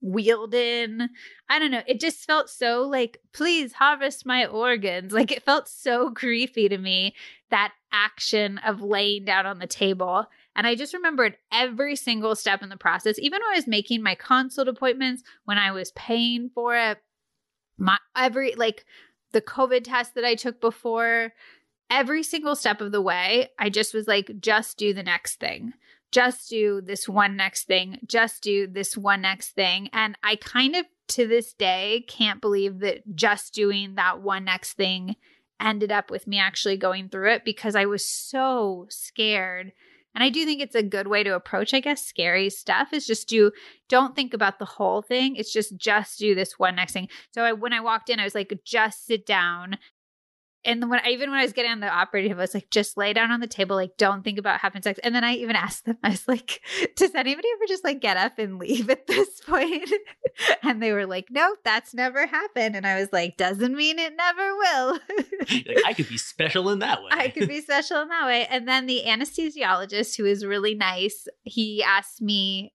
wheeled 0.00 0.54
in. 0.54 1.08
I 1.48 1.58
don't 1.58 1.70
know. 1.70 1.82
It 1.86 1.98
just 1.98 2.24
felt 2.24 2.50
so 2.50 2.82
like, 2.82 3.18
please 3.32 3.72
harvest 3.72 4.26
my 4.26 4.46
organs. 4.46 5.12
Like 5.12 5.32
it 5.32 5.42
felt 5.42 5.68
so 5.68 6.10
creepy 6.14 6.68
to 6.68 6.78
me, 6.78 7.14
that 7.50 7.72
action 7.92 8.58
of 8.58 8.82
laying 8.82 9.24
down 9.24 9.46
on 9.46 9.58
the 9.58 9.66
table. 9.66 10.26
And 10.58 10.66
I 10.66 10.74
just 10.74 10.92
remembered 10.92 11.36
every 11.52 11.94
single 11.94 12.34
step 12.34 12.64
in 12.64 12.68
the 12.68 12.76
process, 12.76 13.16
even 13.20 13.40
when 13.40 13.52
I 13.52 13.56
was 13.56 13.68
making 13.68 14.02
my 14.02 14.16
consult 14.16 14.66
appointments, 14.66 15.22
when 15.44 15.56
I 15.56 15.70
was 15.70 15.92
paying 15.92 16.50
for 16.52 16.76
it, 16.76 16.98
my 17.78 17.96
every 18.16 18.56
like 18.56 18.84
the 19.30 19.40
COVID 19.40 19.84
test 19.84 20.16
that 20.16 20.24
I 20.24 20.34
took 20.34 20.60
before, 20.60 21.32
every 21.88 22.24
single 22.24 22.56
step 22.56 22.80
of 22.80 22.90
the 22.90 23.00
way, 23.00 23.50
I 23.56 23.70
just 23.70 23.94
was 23.94 24.08
like, 24.08 24.32
just 24.40 24.76
do 24.78 24.92
the 24.92 25.04
next 25.04 25.38
thing. 25.38 25.74
Just 26.10 26.50
do 26.50 26.80
this 26.80 27.08
one 27.08 27.36
next 27.36 27.68
thing. 27.68 28.00
Just 28.04 28.42
do 28.42 28.66
this 28.66 28.96
one 28.96 29.20
next 29.20 29.50
thing. 29.50 29.88
And 29.92 30.18
I 30.24 30.34
kind 30.34 30.74
of 30.74 30.86
to 31.10 31.28
this 31.28 31.52
day 31.52 32.04
can't 32.08 32.40
believe 32.40 32.80
that 32.80 33.14
just 33.14 33.54
doing 33.54 33.94
that 33.94 34.22
one 34.22 34.46
next 34.46 34.72
thing 34.72 35.14
ended 35.60 35.92
up 35.92 36.10
with 36.10 36.26
me 36.26 36.40
actually 36.40 36.76
going 36.76 37.10
through 37.10 37.30
it 37.32 37.44
because 37.44 37.76
I 37.76 37.86
was 37.86 38.04
so 38.04 38.86
scared. 38.88 39.72
And 40.18 40.24
I 40.24 40.30
do 40.30 40.44
think 40.44 40.60
it's 40.60 40.74
a 40.74 40.82
good 40.82 41.06
way 41.06 41.22
to 41.22 41.36
approach, 41.36 41.72
I 41.72 41.78
guess, 41.78 42.04
scary 42.04 42.50
stuff 42.50 42.92
is 42.92 43.06
just 43.06 43.28
do, 43.28 43.52
don't 43.88 44.16
think 44.16 44.34
about 44.34 44.58
the 44.58 44.64
whole 44.64 45.00
thing. 45.00 45.36
It's 45.36 45.52
just, 45.52 45.76
just 45.76 46.18
do 46.18 46.34
this 46.34 46.58
one 46.58 46.74
next 46.74 46.92
thing. 46.92 47.06
So 47.30 47.44
I, 47.44 47.52
when 47.52 47.72
I 47.72 47.78
walked 47.78 48.10
in, 48.10 48.18
I 48.18 48.24
was 48.24 48.34
like, 48.34 48.52
just 48.64 49.06
sit 49.06 49.24
down. 49.24 49.78
And 50.68 50.82
then 50.82 50.90
when 50.90 51.00
even 51.06 51.30
when 51.30 51.38
I 51.38 51.44
was 51.44 51.54
getting 51.54 51.70
on 51.70 51.80
the 51.80 51.88
operating 51.88 52.30
table, 52.30 52.40
I 52.40 52.44
was 52.44 52.52
like, 52.52 52.68
just 52.70 52.98
lay 52.98 53.14
down 53.14 53.30
on 53.30 53.40
the 53.40 53.46
table, 53.46 53.74
like 53.74 53.96
don't 53.96 54.22
think 54.22 54.38
about 54.38 54.60
having 54.60 54.82
sex. 54.82 55.00
And 55.02 55.14
then 55.14 55.24
I 55.24 55.32
even 55.34 55.56
asked 55.56 55.86
them, 55.86 55.96
I 56.02 56.10
was 56.10 56.28
like, 56.28 56.60
does 56.94 57.14
anybody 57.14 57.48
ever 57.54 57.64
just 57.66 57.84
like 57.84 58.00
get 58.00 58.18
up 58.18 58.38
and 58.38 58.58
leave 58.58 58.90
at 58.90 59.06
this 59.06 59.40
point? 59.46 59.90
and 60.62 60.82
they 60.82 60.92
were 60.92 61.06
like, 61.06 61.28
nope, 61.30 61.58
that's 61.64 61.94
never 61.94 62.26
happened. 62.26 62.76
And 62.76 62.86
I 62.86 63.00
was 63.00 63.08
like, 63.12 63.38
doesn't 63.38 63.74
mean 63.74 63.98
it 63.98 64.14
never 64.14 64.56
will. 64.56 64.92
like, 65.40 65.86
I 65.86 65.94
could 65.94 66.08
be 66.08 66.18
special 66.18 66.68
in 66.68 66.80
that 66.80 67.02
way. 67.02 67.08
I 67.12 67.28
could 67.28 67.48
be 67.48 67.62
special 67.62 68.02
in 68.02 68.08
that 68.08 68.26
way. 68.26 68.46
And 68.50 68.68
then 68.68 68.84
the 68.84 69.04
anesthesiologist, 69.06 70.18
who 70.18 70.26
is 70.26 70.44
really 70.44 70.74
nice, 70.74 71.26
he 71.44 71.82
asked 71.82 72.20
me, 72.20 72.74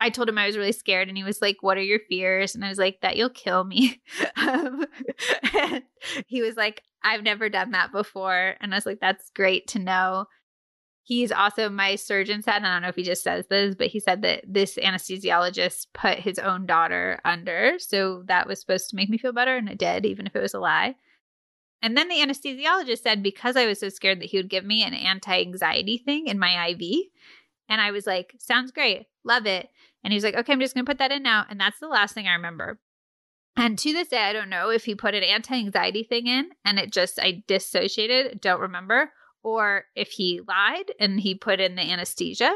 I 0.00 0.10
told 0.10 0.28
him 0.28 0.38
I 0.38 0.46
was 0.46 0.56
really 0.56 0.72
scared, 0.72 1.08
and 1.08 1.16
he 1.16 1.24
was 1.24 1.40
like, 1.40 1.58
What 1.60 1.78
are 1.78 1.82
your 1.82 2.00
fears? 2.08 2.54
And 2.54 2.64
I 2.64 2.68
was 2.68 2.78
like, 2.78 3.00
That 3.00 3.16
you'll 3.16 3.30
kill 3.30 3.64
me. 3.64 4.00
Um, 4.36 4.84
and 5.54 5.82
he 6.26 6.42
was 6.42 6.56
like, 6.56 6.82
I've 7.02 7.22
never 7.22 7.48
done 7.48 7.70
that 7.70 7.92
before. 7.92 8.56
And 8.60 8.74
I 8.74 8.76
was 8.76 8.84
like, 8.84 9.00
That's 9.00 9.30
great 9.30 9.66
to 9.68 9.78
know. 9.78 10.26
He's 11.02 11.32
also 11.32 11.68
my 11.68 11.96
surgeon 11.96 12.42
said, 12.42 12.56
and 12.56 12.66
I 12.66 12.74
don't 12.74 12.82
know 12.82 12.88
if 12.88 12.96
he 12.96 13.02
just 13.02 13.22
says 13.22 13.44
this, 13.48 13.74
but 13.74 13.88
he 13.88 14.00
said 14.00 14.22
that 14.22 14.44
this 14.46 14.76
anesthesiologist 14.76 15.88
put 15.92 16.18
his 16.18 16.38
own 16.38 16.64
daughter 16.64 17.20
under. 17.24 17.74
So 17.78 18.22
that 18.26 18.46
was 18.46 18.60
supposed 18.60 18.88
to 18.90 18.96
make 18.96 19.10
me 19.10 19.18
feel 19.18 19.32
better, 19.32 19.56
and 19.56 19.68
it 19.68 19.78
did, 19.78 20.06
even 20.06 20.26
if 20.26 20.34
it 20.34 20.42
was 20.42 20.54
a 20.54 20.58
lie. 20.58 20.96
And 21.84 21.98
then 21.98 22.08
the 22.08 22.16
anesthesiologist 22.16 23.02
said 23.02 23.22
because 23.22 23.56
I 23.56 23.66
was 23.66 23.80
so 23.80 23.90
scared 23.90 24.20
that 24.20 24.30
he 24.30 24.38
would 24.38 24.48
give 24.48 24.64
me 24.64 24.82
an 24.82 24.94
anti 24.94 25.38
anxiety 25.38 25.98
thing 25.98 26.26
in 26.26 26.38
my 26.38 26.68
IV. 26.68 26.80
And 27.68 27.78
I 27.78 27.90
was 27.90 28.06
like, 28.06 28.34
sounds 28.38 28.72
great. 28.72 29.06
Love 29.22 29.44
it. 29.44 29.68
And 30.04 30.12
he 30.12 30.16
was 30.16 30.24
like, 30.24 30.36
okay, 30.36 30.52
I'm 30.52 30.60
just 30.60 30.74
going 30.74 30.84
to 30.84 30.90
put 30.90 30.98
that 30.98 31.10
in 31.10 31.22
now. 31.22 31.46
And 31.48 31.58
that's 31.58 31.80
the 31.80 31.88
last 31.88 32.14
thing 32.14 32.28
I 32.28 32.34
remember. 32.34 32.78
And 33.56 33.78
to 33.78 33.92
this 33.92 34.08
day, 34.08 34.18
I 34.18 34.32
don't 34.32 34.50
know 34.50 34.70
if 34.70 34.84
he 34.84 34.94
put 34.94 35.14
an 35.14 35.22
anti 35.22 35.54
anxiety 35.54 36.04
thing 36.04 36.26
in 36.26 36.50
and 36.64 36.78
it 36.78 36.92
just, 36.92 37.18
I 37.18 37.42
dissociated, 37.46 38.40
don't 38.40 38.60
remember, 38.60 39.12
or 39.42 39.84
if 39.94 40.10
he 40.10 40.40
lied 40.46 40.92
and 41.00 41.18
he 41.20 41.34
put 41.34 41.60
in 41.60 41.76
the 41.76 41.82
anesthesia. 41.82 42.54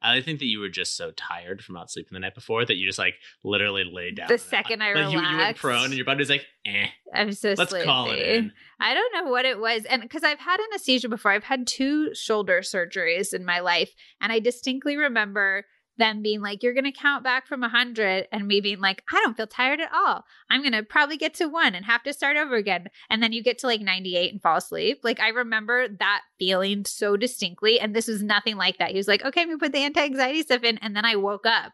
I 0.00 0.20
think 0.20 0.38
that 0.38 0.46
you 0.46 0.60
were 0.60 0.68
just 0.68 0.96
so 0.96 1.10
tired 1.16 1.62
from 1.62 1.74
not 1.74 1.90
sleeping 1.90 2.14
the 2.14 2.20
night 2.20 2.34
before 2.34 2.64
that 2.64 2.76
you 2.76 2.86
just 2.86 3.00
like 3.00 3.14
literally 3.42 3.82
laid 3.84 4.16
down. 4.16 4.28
The 4.28 4.38
second 4.38 4.80
I 4.80 4.92
like, 4.92 5.12
you, 5.12 5.20
you 5.20 5.36
went 5.36 5.56
prone 5.56 5.86
and 5.86 5.94
your 5.94 6.04
body 6.04 6.20
was 6.20 6.30
like, 6.30 6.46
eh, 6.64 6.86
I'm 7.12 7.32
so 7.32 7.54
let's 7.58 7.70
sleepy. 7.70 7.84
call 7.84 8.10
it 8.10 8.20
in. 8.20 8.52
I 8.78 8.94
don't 8.94 9.12
know 9.12 9.30
what 9.30 9.44
it 9.44 9.58
was. 9.58 9.84
And 9.86 10.00
because 10.00 10.22
I've 10.22 10.38
had 10.38 10.60
anesthesia 10.70 11.08
before, 11.08 11.32
I've 11.32 11.44
had 11.44 11.66
two 11.66 12.14
shoulder 12.14 12.60
surgeries 12.60 13.34
in 13.34 13.44
my 13.44 13.58
life. 13.58 13.90
And 14.20 14.32
I 14.32 14.38
distinctly 14.38 14.96
remember 14.96 15.64
them 15.98 16.22
being 16.22 16.40
like, 16.40 16.62
you're 16.62 16.74
going 16.74 16.84
to 16.84 16.92
count 16.92 17.22
back 17.22 17.46
from 17.46 17.60
100, 17.60 18.28
and 18.32 18.46
me 18.46 18.60
being 18.60 18.80
like, 18.80 19.02
I 19.12 19.20
don't 19.22 19.36
feel 19.36 19.46
tired 19.46 19.80
at 19.80 19.92
all. 19.92 20.24
I'm 20.48 20.62
going 20.62 20.72
to 20.72 20.82
probably 20.82 21.16
get 21.16 21.34
to 21.34 21.48
one 21.48 21.74
and 21.74 21.84
have 21.84 22.02
to 22.04 22.12
start 22.12 22.36
over 22.36 22.54
again. 22.54 22.88
And 23.10 23.22
then 23.22 23.32
you 23.32 23.42
get 23.42 23.58
to 23.58 23.66
like 23.66 23.80
98 23.80 24.32
and 24.32 24.42
fall 24.42 24.56
asleep. 24.56 25.00
Like, 25.02 25.20
I 25.20 25.28
remember 25.28 25.88
that 25.88 26.22
feeling 26.38 26.84
so 26.84 27.16
distinctly. 27.16 27.78
And 27.78 27.94
this 27.94 28.08
was 28.08 28.22
nothing 28.22 28.56
like 28.56 28.78
that. 28.78 28.92
He 28.92 28.96
was 28.96 29.08
like, 29.08 29.24
okay, 29.24 29.44
to 29.44 29.58
put 29.58 29.72
the 29.72 29.78
anti 29.78 30.02
anxiety 30.02 30.42
stuff 30.42 30.62
in. 30.62 30.78
And 30.78 30.96
then 30.96 31.04
I 31.04 31.16
woke 31.16 31.46
up. 31.46 31.72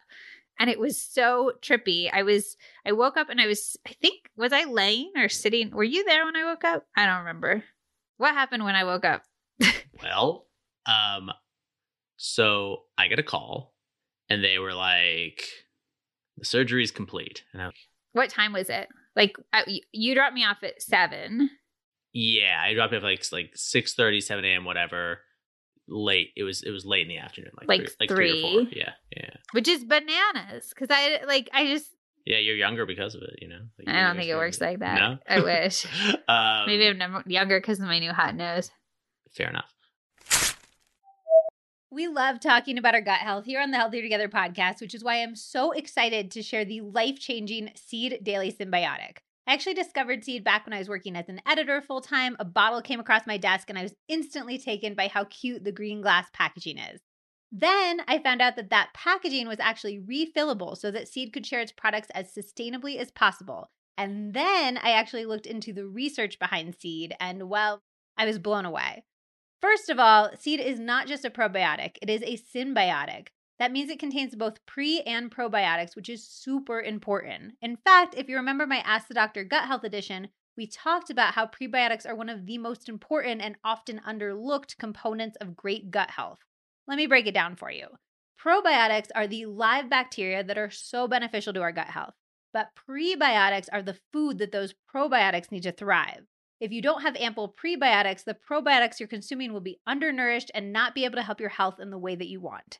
And 0.59 0.71
it 0.71 0.79
was 0.79 1.01
so 1.01 1.53
trippy. 1.61 2.09
I 2.13 2.23
was, 2.23 2.57
I 2.87 2.93
woke 2.93 3.17
up 3.17 3.29
and 3.29 3.41
I 3.41 3.47
was, 3.47 3.77
I 3.87 3.93
think, 4.01 4.31
was 4.37 4.53
I 4.53 4.65
laying 4.65 5.13
or 5.17 5.29
sitting? 5.29 5.71
Were 5.71 5.85
you 5.85 6.05
there 6.05 6.25
when 6.25 6.37
I 6.37 6.45
woke 6.45 6.65
up? 6.65 6.87
I 6.97 7.07
don't 7.07 7.21
remember. 7.21 7.65
What 8.19 8.35
happened 8.35 8.65
when 8.65 8.77
I 8.77 8.85
woke 8.85 9.05
up? 9.05 9.23
Well, 10.03 10.47
um, 10.87 11.31
so 12.17 12.83
I 12.99 13.09
get 13.09 13.19
a 13.19 13.23
call 13.23 13.74
and 14.35 14.45
they 14.45 14.59
were 14.59 14.75
like, 14.75 15.45
the 16.37 16.45
surgery's 16.45 16.91
complete. 16.91 17.45
And 17.53 17.63
I 17.63 17.71
What 18.13 18.31
time 18.31 18.53
was 18.53 18.69
it? 18.69 18.89
Like, 19.15 19.37
I, 19.53 19.63
you- 19.67 19.83
you 19.93 20.15
dropped 20.15 20.35
me 20.35 20.45
off 20.45 20.63
at 20.63 20.83
seven. 20.83 21.51
Yeah, 22.13 22.61
I 22.65 22.75
dropped 22.75 22.93
it 22.93 22.99
at 22.99 23.03
like 23.03 23.25
like 23.33 23.51
6 23.55 23.95
7 23.95 24.45
a.m. 24.45 24.65
whatever. 24.65 25.21
Late. 25.87 26.31
It 26.37 26.45
was 26.45 26.63
it 26.63 26.71
was 26.71 26.85
late 26.87 27.03
in 27.03 27.09
the 27.09 27.19
afternoon, 27.19 27.51
like 27.59 27.69
Like 27.69 27.81
three, 27.81 27.97
like 28.01 28.09
three 28.09 28.43
or 28.43 28.51
four. 28.65 28.73
Yeah, 28.73 28.93
yeah, 29.15 29.31
which 29.53 29.69
is 29.69 29.85
bananas 29.85 30.71
because 30.71 30.89
I 30.91 31.21
like 31.27 31.51
I 31.53 31.67
just 31.67 31.91
yeah. 32.25 32.39
You're 32.39 32.57
younger 32.57 32.87
because 32.87 33.15
of 33.15 33.23
it, 33.23 33.35
you 33.43 33.49
know. 33.49 33.61
Like, 33.79 33.95
I 33.95 34.07
don't 34.07 34.17
think 34.17 34.31
it 34.31 34.37
works 34.37 34.61
like 34.61 34.79
that. 34.79 34.95
No? 34.99 35.19
I 35.29 35.41
wish. 35.41 35.85
um, 36.29 36.67
Maybe 36.67 36.89
I'm 36.89 37.23
younger 37.27 37.61
because 37.61 37.81
of 37.81 37.87
my 37.87 37.99
new 37.99 38.13
hot 38.13 38.35
nose. 38.35 38.71
fair 39.37 39.51
enough. 39.51 39.74
We 41.95 42.09
love 42.09 42.41
talking 42.41 42.77
about 42.77 42.97
our 42.97 43.01
gut 43.01 43.21
health 43.21 43.45
here 43.45 43.61
on 43.61 43.71
the 43.71 43.77
Healthier 43.77 44.03
Together 44.03 44.29
podcast, 44.29 44.81
which 44.81 44.97
is 44.97 45.05
why 45.05 45.23
I'm 45.23 45.37
so 45.37 45.71
excited 45.71 46.33
to 46.33 46.43
share 46.43 46.65
the 46.65 46.81
life 46.81 47.21
changing 47.21 47.71
Seed 47.77 48.19
Daily 48.21 48.51
Synbiotic. 48.51 49.19
I 49.47 49.55
actually 49.55 49.75
discovered 49.75 50.25
Seed 50.25 50.43
back 50.43 50.67
when 50.67 50.73
I 50.73 50.81
was 50.81 50.89
working 50.89 51.15
as 51.15 51.29
an 51.29 51.41
editor 51.47 51.81
full 51.81 52.01
time. 52.01 52.35
A 52.41 52.45
bottle 52.45 52.83
came 52.83 52.99
across 52.99 53.29
my 53.29 53.37
desk, 53.37 53.71
and 53.71 53.79
I 53.79 53.85
was 53.85 53.95
instantly 54.09 54.59
taken 54.59 54.97
by 54.97 55.07
how 55.07 55.23
cute 55.27 55.63
the 55.63 55.71
green 55.71 56.01
glass 56.01 56.27
packaging 56.33 56.79
is. 56.79 57.01
Then 57.53 58.01
I 58.09 58.19
found 58.19 58.43
out 58.43 58.57
that 58.57 58.71
that 58.71 58.91
packaging 58.93 59.47
was 59.47 59.61
actually 59.61 60.01
refillable 60.01 60.77
so 60.77 60.91
that 60.91 61.07
Seed 61.07 61.33
could 61.33 61.47
share 61.47 61.61
its 61.61 61.71
products 61.71 62.09
as 62.13 62.35
sustainably 62.35 62.97
as 62.97 63.13
possible. 63.13 63.71
And 63.97 64.35
then 64.35 64.79
I 64.79 64.91
actually 64.91 65.27
looked 65.27 65.47
into 65.47 65.73
the 65.73 65.87
research 65.87 66.41
behind 66.41 66.75
Seed, 66.75 67.15
and 67.21 67.49
well, 67.49 67.83
I 68.19 68.27
was 68.27 68.41
blown 68.41 68.65
away. 68.65 69.05
First 69.65 69.89
of 69.89 69.99
all, 69.99 70.29
Seed 70.39 70.61
is 70.61 70.79
not 70.79 71.07
just 71.07 71.25
a 71.25 71.31
probiotic, 71.31 71.97
it 72.03 72.11
is 72.11 72.21
a 72.21 72.37
synbiotic. 72.37 73.29
That 73.59 73.73
means 73.73 73.89
it 73.89 73.99
contains 73.99 74.35
both 74.35 74.65
pre 74.67 75.01
and 75.01 75.35
probiotics, 75.35 75.97
which 75.97 76.11
is 76.11 76.29
super 76.29 76.83
important. 76.83 77.55
In 77.63 77.79
fact, 77.79 78.15
if 78.15 78.29
you 78.29 78.37
remember 78.37 78.67
my 78.67 78.83
Ask 78.85 79.09
the 79.09 79.15
Doctor 79.15 79.43
Gut 79.43 79.65
Health 79.65 79.83
edition, 79.85 80.29
we 80.55 80.67
talked 80.67 81.09
about 81.09 81.33
how 81.33 81.47
prebiotics 81.47 82.07
are 82.07 82.15
one 82.15 82.29
of 82.29 82.45
the 82.45 82.59
most 82.59 82.91
important 82.91 83.41
and 83.41 83.57
often 83.65 84.03
underlooked 84.07 84.77
components 84.77 85.39
of 85.41 85.57
great 85.57 85.91
gut 85.91 86.11
health. 86.11 86.41
Let 86.87 86.99
me 86.99 87.07
break 87.07 87.27
it 87.27 87.33
down 87.33 87.57
for 87.57 87.71
you. 87.71 87.87
Probiotics 88.39 89.09
are 89.15 89.27
the 89.27 89.47
live 89.47 89.89
bacteria 89.89 90.45
that 90.45 90.59
are 90.59 90.71
so 90.71 91.09
beneficial 91.09 91.55
to 91.55 91.63
our 91.63 91.73
gut 91.73 91.89
health, 91.89 92.13
but 92.53 92.69
prebiotics 92.87 93.69
are 93.73 93.81
the 93.81 93.99
food 94.13 94.37
that 94.41 94.53
those 94.53 94.75
probiotics 94.95 95.51
need 95.51 95.63
to 95.63 95.73
thrive. 95.73 96.27
If 96.65 96.73
you 96.73 96.81
don't 96.81 97.03
have 97.03 97.15
ample 97.17 97.55
prebiotics, 97.63 98.25
the 98.25 98.35
probiotics 98.35 98.99
you're 98.99 99.07
consuming 99.07 99.53
will 99.53 99.61
be 99.61 99.81
undernourished 99.87 100.51
and 100.55 100.73
not 100.73 100.95
be 100.95 101.05
able 101.05 101.17
to 101.17 101.23
help 101.23 101.39
your 101.39 101.51
health 101.51 101.79
in 101.79 101.91
the 101.91 101.99
way 101.99 102.17
that 102.17 102.29
you 102.29 102.41
want. 102.41 102.79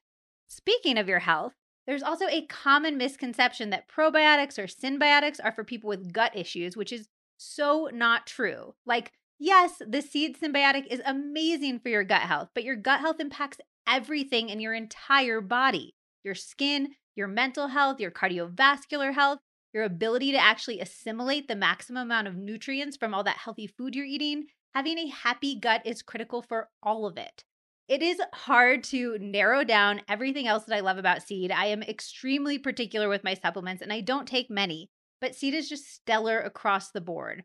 Speaking 0.49 0.97
of 0.97 1.07
your 1.07 1.19
health, 1.19 1.53
there's 1.87 2.03
also 2.03 2.27
a 2.29 2.47
common 2.47 2.97
misconception 2.97 3.69
that 3.69 3.91
probiotics 3.91 4.59
or 4.59 4.69
synbiotics 4.69 5.39
are 5.45 5.53
for 5.53 5.65
people 5.65 5.89
with 5.89 6.15
gut 6.15 6.35
issues, 6.35 6.79
which 6.79 6.95
is 6.95 7.09
so 7.37 7.91
not 7.93 8.27
true. 8.27 8.75
Like, 8.87 9.13
yes, 9.39 9.83
the 9.87 10.01
seed 10.01 10.41
synbiotic 10.41 10.87
is 10.87 11.03
amazing 11.05 11.81
for 11.81 11.91
your 11.91 12.05
gut 12.05 12.23
health, 12.23 12.49
but 12.55 12.65
your 12.65 12.77
gut 12.77 13.01
health 13.01 13.21
impacts 13.21 13.59
everything 13.87 14.49
in 14.49 14.61
your 14.61 14.73
entire 14.73 15.43
body 15.43 15.95
your 16.23 16.35
skin, 16.35 16.95
your 17.15 17.29
mental 17.29 17.69
health, 17.69 18.01
your 18.01 18.11
cardiovascular 18.11 19.13
health, 19.13 19.41
your 19.75 19.85
ability 19.85 20.33
to 20.33 20.39
actually 20.39 20.81
assimilate 20.81 21.49
the 21.49 21.57
maximum 21.57 22.05
amount 22.05 22.29
of 22.29 22.37
nutrients 22.37 22.97
from 22.97 23.13
all 23.13 23.25
that 23.25 23.39
healthy 23.39 23.67
food 23.67 23.95
you're 23.95 24.07
eating. 24.07 24.45
Having 24.75 24.99
a 24.99 25.09
happy 25.09 25.59
gut 25.59 25.83
is 25.85 26.03
critical 26.03 26.41
for 26.41 26.69
all 26.83 27.07
of 27.07 27.19
it. 27.19 27.45
It 27.87 28.03
is 28.03 28.19
hard 28.33 28.83
to 28.85 29.19
narrow 29.19 29.65
down 29.65 30.01
everything 30.09 30.47
else 30.47 30.65
that 30.65 30.77
I 30.77 30.81
love 30.81 30.97
about 30.97 31.23
seed. 31.23 31.51
I 31.51 31.67
am 31.67 31.83
extremely 31.83 32.59
particular 32.59 33.09
with 33.09 33.25
my 33.25 33.35
supplements 33.35 33.83
and 33.83 33.93
I 33.93 34.01
don't 34.01 34.27
take 34.27 34.49
many 34.49 34.89
but 35.25 35.35
seed 35.35 35.55
is 35.55 35.71
just 35.71 35.91
stellar 35.91 36.39
across 36.39 36.91
the 36.91 37.01
board. 37.01 37.45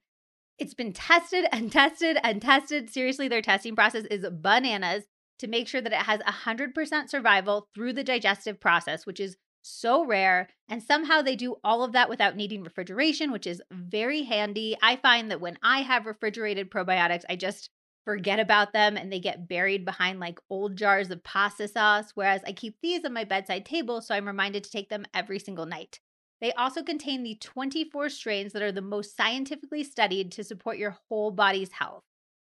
It's 0.58 0.74
been 0.74 0.92
tested 0.92 1.46
and 1.54 1.72
tested 1.72 2.18
and 2.26 2.42
tested. 2.42 2.90
Seriously, 2.90 3.30
their 3.30 3.42
testing 3.42 3.74
process 3.74 4.04
is 4.12 4.26
bananas 4.30 5.06
to 5.40 5.48
make 5.48 5.70
sure 5.70 5.80
that 5.80 5.94
it 5.94 6.00
has 6.00 6.20
100% 6.20 7.10
survival 7.10 7.70
through 7.74 7.94
the 7.94 8.04
digestive 8.04 8.60
process, 8.60 9.06
which 9.06 9.22
is 9.22 9.38
so 9.62 10.06
rare. 10.06 10.50
And 10.68 10.82
somehow 10.82 11.22
they 11.22 11.36
do 11.36 11.58
all 11.64 11.84
of 11.84 11.94
that 11.94 12.10
without 12.10 12.36
needing 12.36 12.64
refrigeration, 12.64 13.32
which 13.32 13.48
is 13.48 13.62
very 13.72 14.24
handy. 14.24 14.78
I 14.82 14.96
find 14.96 15.32
that 15.32 15.42
when 15.42 15.58
I 15.64 15.82
have 15.82 16.06
refrigerated 16.06 16.70
probiotics, 16.72 17.24
I 17.30 17.36
just 17.36 17.70
forget 18.06 18.40
about 18.40 18.74
them 18.74 18.98
and 18.98 19.12
they 19.12 19.20
get 19.20 19.48
buried 19.48 19.86
behind 19.86 20.20
like 20.20 20.40
old 20.50 20.76
jars 20.76 21.12
of 21.12 21.24
pasta 21.24 21.68
sauce. 21.68 22.12
Whereas 22.16 22.42
I 22.46 22.54
keep 22.54 22.78
these 22.82 23.06
on 23.06 23.14
my 23.14 23.24
bedside 23.24 23.66
table, 23.66 24.02
so 24.02 24.16
I'm 24.16 24.28
reminded 24.28 24.64
to 24.64 24.72
take 24.72 24.90
them 24.90 25.06
every 25.14 25.40
single 25.40 25.66
night. 25.66 26.00
They 26.42 26.54
also 26.54 26.84
contain 26.84 27.24
the 27.24 27.36
24 27.36 28.10
strains 28.10 28.54
that 28.54 28.62
are 28.62 28.72
the 28.72 28.82
most 28.82 29.16
scientifically 29.16 29.84
studied 29.84 30.32
to 30.34 30.44
support 30.44 30.78
your 30.78 30.98
whole 31.10 31.32
body's 31.32 31.74
health. 31.74 32.04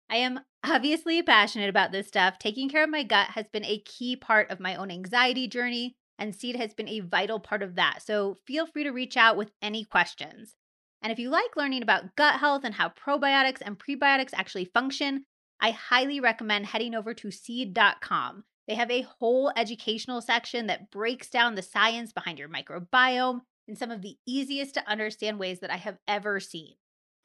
I 0.10 0.18
am 0.18 0.42
obviously 0.64 1.22
passionate 1.24 1.70
about 1.70 1.92
this 1.92 2.08
stuff. 2.08 2.38
Taking 2.40 2.70
care 2.70 2.84
of 2.84 2.90
my 2.90 3.04
gut 3.04 3.30
has 3.30 3.48
been 3.52 3.66
a 3.66 3.80
key 3.80 4.16
part 4.16 4.52
of 4.52 4.60
my 4.60 4.76
own 4.76 4.92
anxiety 4.92 5.48
journey, 5.48 5.96
and 6.18 6.36
seed 6.36 6.56
has 6.56 6.74
been 6.74 6.88
a 6.90 7.02
vital 7.02 7.40
part 7.40 7.64
of 7.64 7.76
that. 7.76 8.02
So 8.02 8.38
feel 8.46 8.66
free 8.66 8.84
to 8.84 8.92
reach 8.92 9.18
out 9.18 9.38
with 9.38 9.52
any 9.62 9.84
questions. 9.84 10.56
And 11.02 11.12
if 11.12 11.20
you 11.20 11.30
like 11.30 11.56
learning 11.56 11.84
about 11.84 12.16
gut 12.16 12.40
health 12.40 12.64
and 12.64 12.74
how 12.74 12.90
probiotics 12.90 13.62
and 13.62 13.78
prebiotics 13.78 14.32
actually 14.34 14.66
function, 14.66 15.26
I 15.60 15.72
highly 15.72 16.20
recommend 16.20 16.68
heading 16.68 16.96
over 16.96 17.14
to 17.14 17.32
seed.com. 17.32 18.44
They 18.68 18.76
have 18.76 18.92
a 18.92 19.08
whole 19.20 19.52
educational 19.56 20.22
section 20.22 20.68
that 20.68 20.92
breaks 20.92 21.30
down 21.30 21.56
the 21.56 21.62
science 21.62 22.12
behind 22.12 22.38
your 22.38 22.50
microbiome 22.50 23.42
in 23.68 23.76
some 23.76 23.92
of 23.92 24.02
the 24.02 24.18
easiest 24.26 24.74
to 24.74 24.90
understand 24.90 25.40
ways 25.40 25.60
that 25.60 25.72
I 25.72 25.78
have 25.78 25.98
ever 26.08 26.40
seen. 26.40 26.76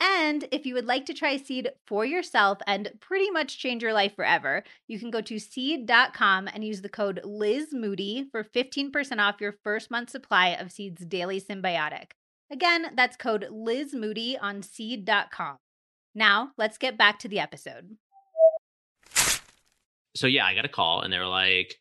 And 0.02 0.48
if 0.50 0.66
you 0.66 0.74
would 0.74 0.86
like 0.86 1.06
to 1.06 1.14
try 1.14 1.36
Seed 1.36 1.70
for 1.86 2.04
yourself 2.04 2.58
and 2.66 2.90
pretty 2.98 3.30
much 3.30 3.56
change 3.56 3.84
your 3.84 3.92
life 3.92 4.16
forever, 4.16 4.64
you 4.88 4.98
can 4.98 5.12
go 5.12 5.20
to 5.20 5.38
seed.com 5.38 6.48
and 6.52 6.64
use 6.64 6.82
the 6.82 6.88
code 6.88 7.20
Liz 7.22 7.68
Moody 7.72 8.26
for 8.32 8.42
15% 8.42 9.18
off 9.20 9.40
your 9.40 9.54
first 9.62 9.92
month 9.92 10.10
supply 10.10 10.48
of 10.48 10.72
Seed's 10.72 11.04
daily 11.06 11.40
Synbiotic. 11.40 12.12
Again, 12.50 12.86
that's 12.96 13.16
code 13.16 13.46
Liz 13.52 13.94
Moody 13.94 14.36
on 14.36 14.64
seed.com. 14.64 15.58
Now, 16.16 16.50
let's 16.58 16.78
get 16.78 16.98
back 16.98 17.20
to 17.20 17.28
the 17.28 17.38
episode. 17.38 17.96
So, 20.16 20.26
yeah, 20.26 20.44
I 20.44 20.56
got 20.56 20.64
a 20.64 20.68
call 20.68 21.02
and 21.02 21.12
they 21.12 21.18
were 21.18 21.26
like, 21.26 21.78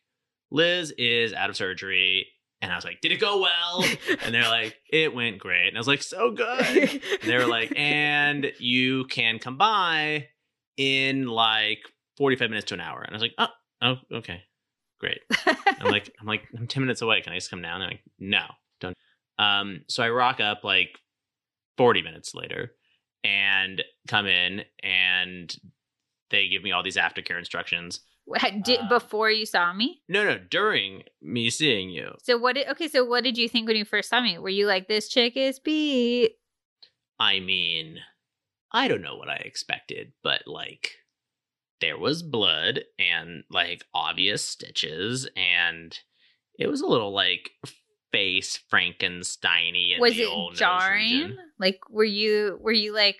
Liz 0.52 0.92
is 0.96 1.32
out 1.32 1.50
of 1.50 1.56
surgery 1.56 2.28
and 2.62 2.72
I 2.72 2.76
was 2.76 2.84
like, 2.84 3.00
did 3.00 3.10
it 3.10 3.20
go 3.20 3.40
well? 3.40 3.84
And 4.22 4.32
they're 4.32 4.42
like, 4.48 4.76
it 4.88 5.12
went 5.12 5.38
great. 5.38 5.68
And 5.68 5.76
I 5.76 5.80
was 5.80 5.88
like, 5.88 6.02
so 6.02 6.30
good. 6.30 6.64
And 6.68 7.00
they 7.24 7.36
were 7.36 7.46
like, 7.46 7.72
and 7.76 8.52
you 8.58 9.04
can 9.06 9.40
come 9.40 9.58
by 9.58 10.28
in 10.76 11.26
like 11.26 11.80
45 12.16 12.50
minutes 12.50 12.66
to 12.66 12.74
an 12.74 12.80
hour. 12.80 13.02
And 13.02 13.10
I 13.10 13.14
was 13.14 13.22
like, 13.22 13.34
oh, 13.36 13.48
oh, 13.82 13.96
okay. 14.18 14.42
Great. 15.00 15.18
I'm 15.44 15.90
like, 15.90 16.14
I'm 16.20 16.26
like, 16.26 16.46
I'm 16.56 16.68
10 16.68 16.82
minutes 16.82 17.02
away. 17.02 17.20
Can 17.20 17.32
I 17.32 17.36
just 17.36 17.50
come 17.50 17.60
down? 17.60 17.80
They're 17.80 17.88
like, 17.88 18.04
no, 18.20 18.44
don't. 18.80 18.96
Um, 19.40 19.80
so 19.88 20.04
I 20.04 20.10
rock 20.10 20.40
up 20.40 20.62
like 20.62 20.90
40 21.78 22.02
minutes 22.02 22.32
later 22.32 22.70
and 23.24 23.82
come 24.06 24.26
in 24.26 24.62
and 24.84 25.52
they 26.30 26.48
give 26.48 26.62
me 26.62 26.70
all 26.70 26.84
these 26.84 26.96
aftercare 26.96 27.38
instructions 27.38 28.00
did, 28.62 28.80
uh, 28.80 28.88
before 28.88 29.30
you 29.30 29.46
saw 29.46 29.72
me? 29.72 30.02
No, 30.08 30.24
no, 30.24 30.38
during 30.38 31.04
me 31.20 31.50
seeing 31.50 31.90
you. 31.90 32.14
So 32.22 32.38
what 32.38 32.54
did 32.54 32.68
okay, 32.68 32.88
so 32.88 33.04
what 33.04 33.24
did 33.24 33.38
you 33.38 33.48
think 33.48 33.66
when 33.66 33.76
you 33.76 33.84
first 33.84 34.08
saw 34.10 34.20
me? 34.20 34.38
Were 34.38 34.48
you 34.48 34.66
like 34.66 34.88
this 34.88 35.08
chick 35.08 35.36
is 35.36 35.58
beat? 35.58 36.32
I 37.18 37.40
mean, 37.40 37.98
I 38.72 38.88
don't 38.88 39.02
know 39.02 39.16
what 39.16 39.28
I 39.28 39.36
expected, 39.36 40.12
but 40.22 40.42
like 40.46 40.92
there 41.80 41.98
was 41.98 42.22
blood 42.22 42.80
and 42.98 43.44
like 43.50 43.84
obvious 43.92 44.46
stitches 44.46 45.28
and 45.36 45.98
it 46.58 46.68
was 46.68 46.80
a 46.80 46.86
little 46.86 47.12
like 47.12 47.50
face 48.12 48.60
Frankensteiny 48.72 49.98
Was 49.98 50.18
it 50.18 50.28
jarring? 50.56 51.36
Like 51.58 51.80
were 51.90 52.04
you 52.04 52.58
were 52.62 52.72
you 52.72 52.94
like 52.94 53.18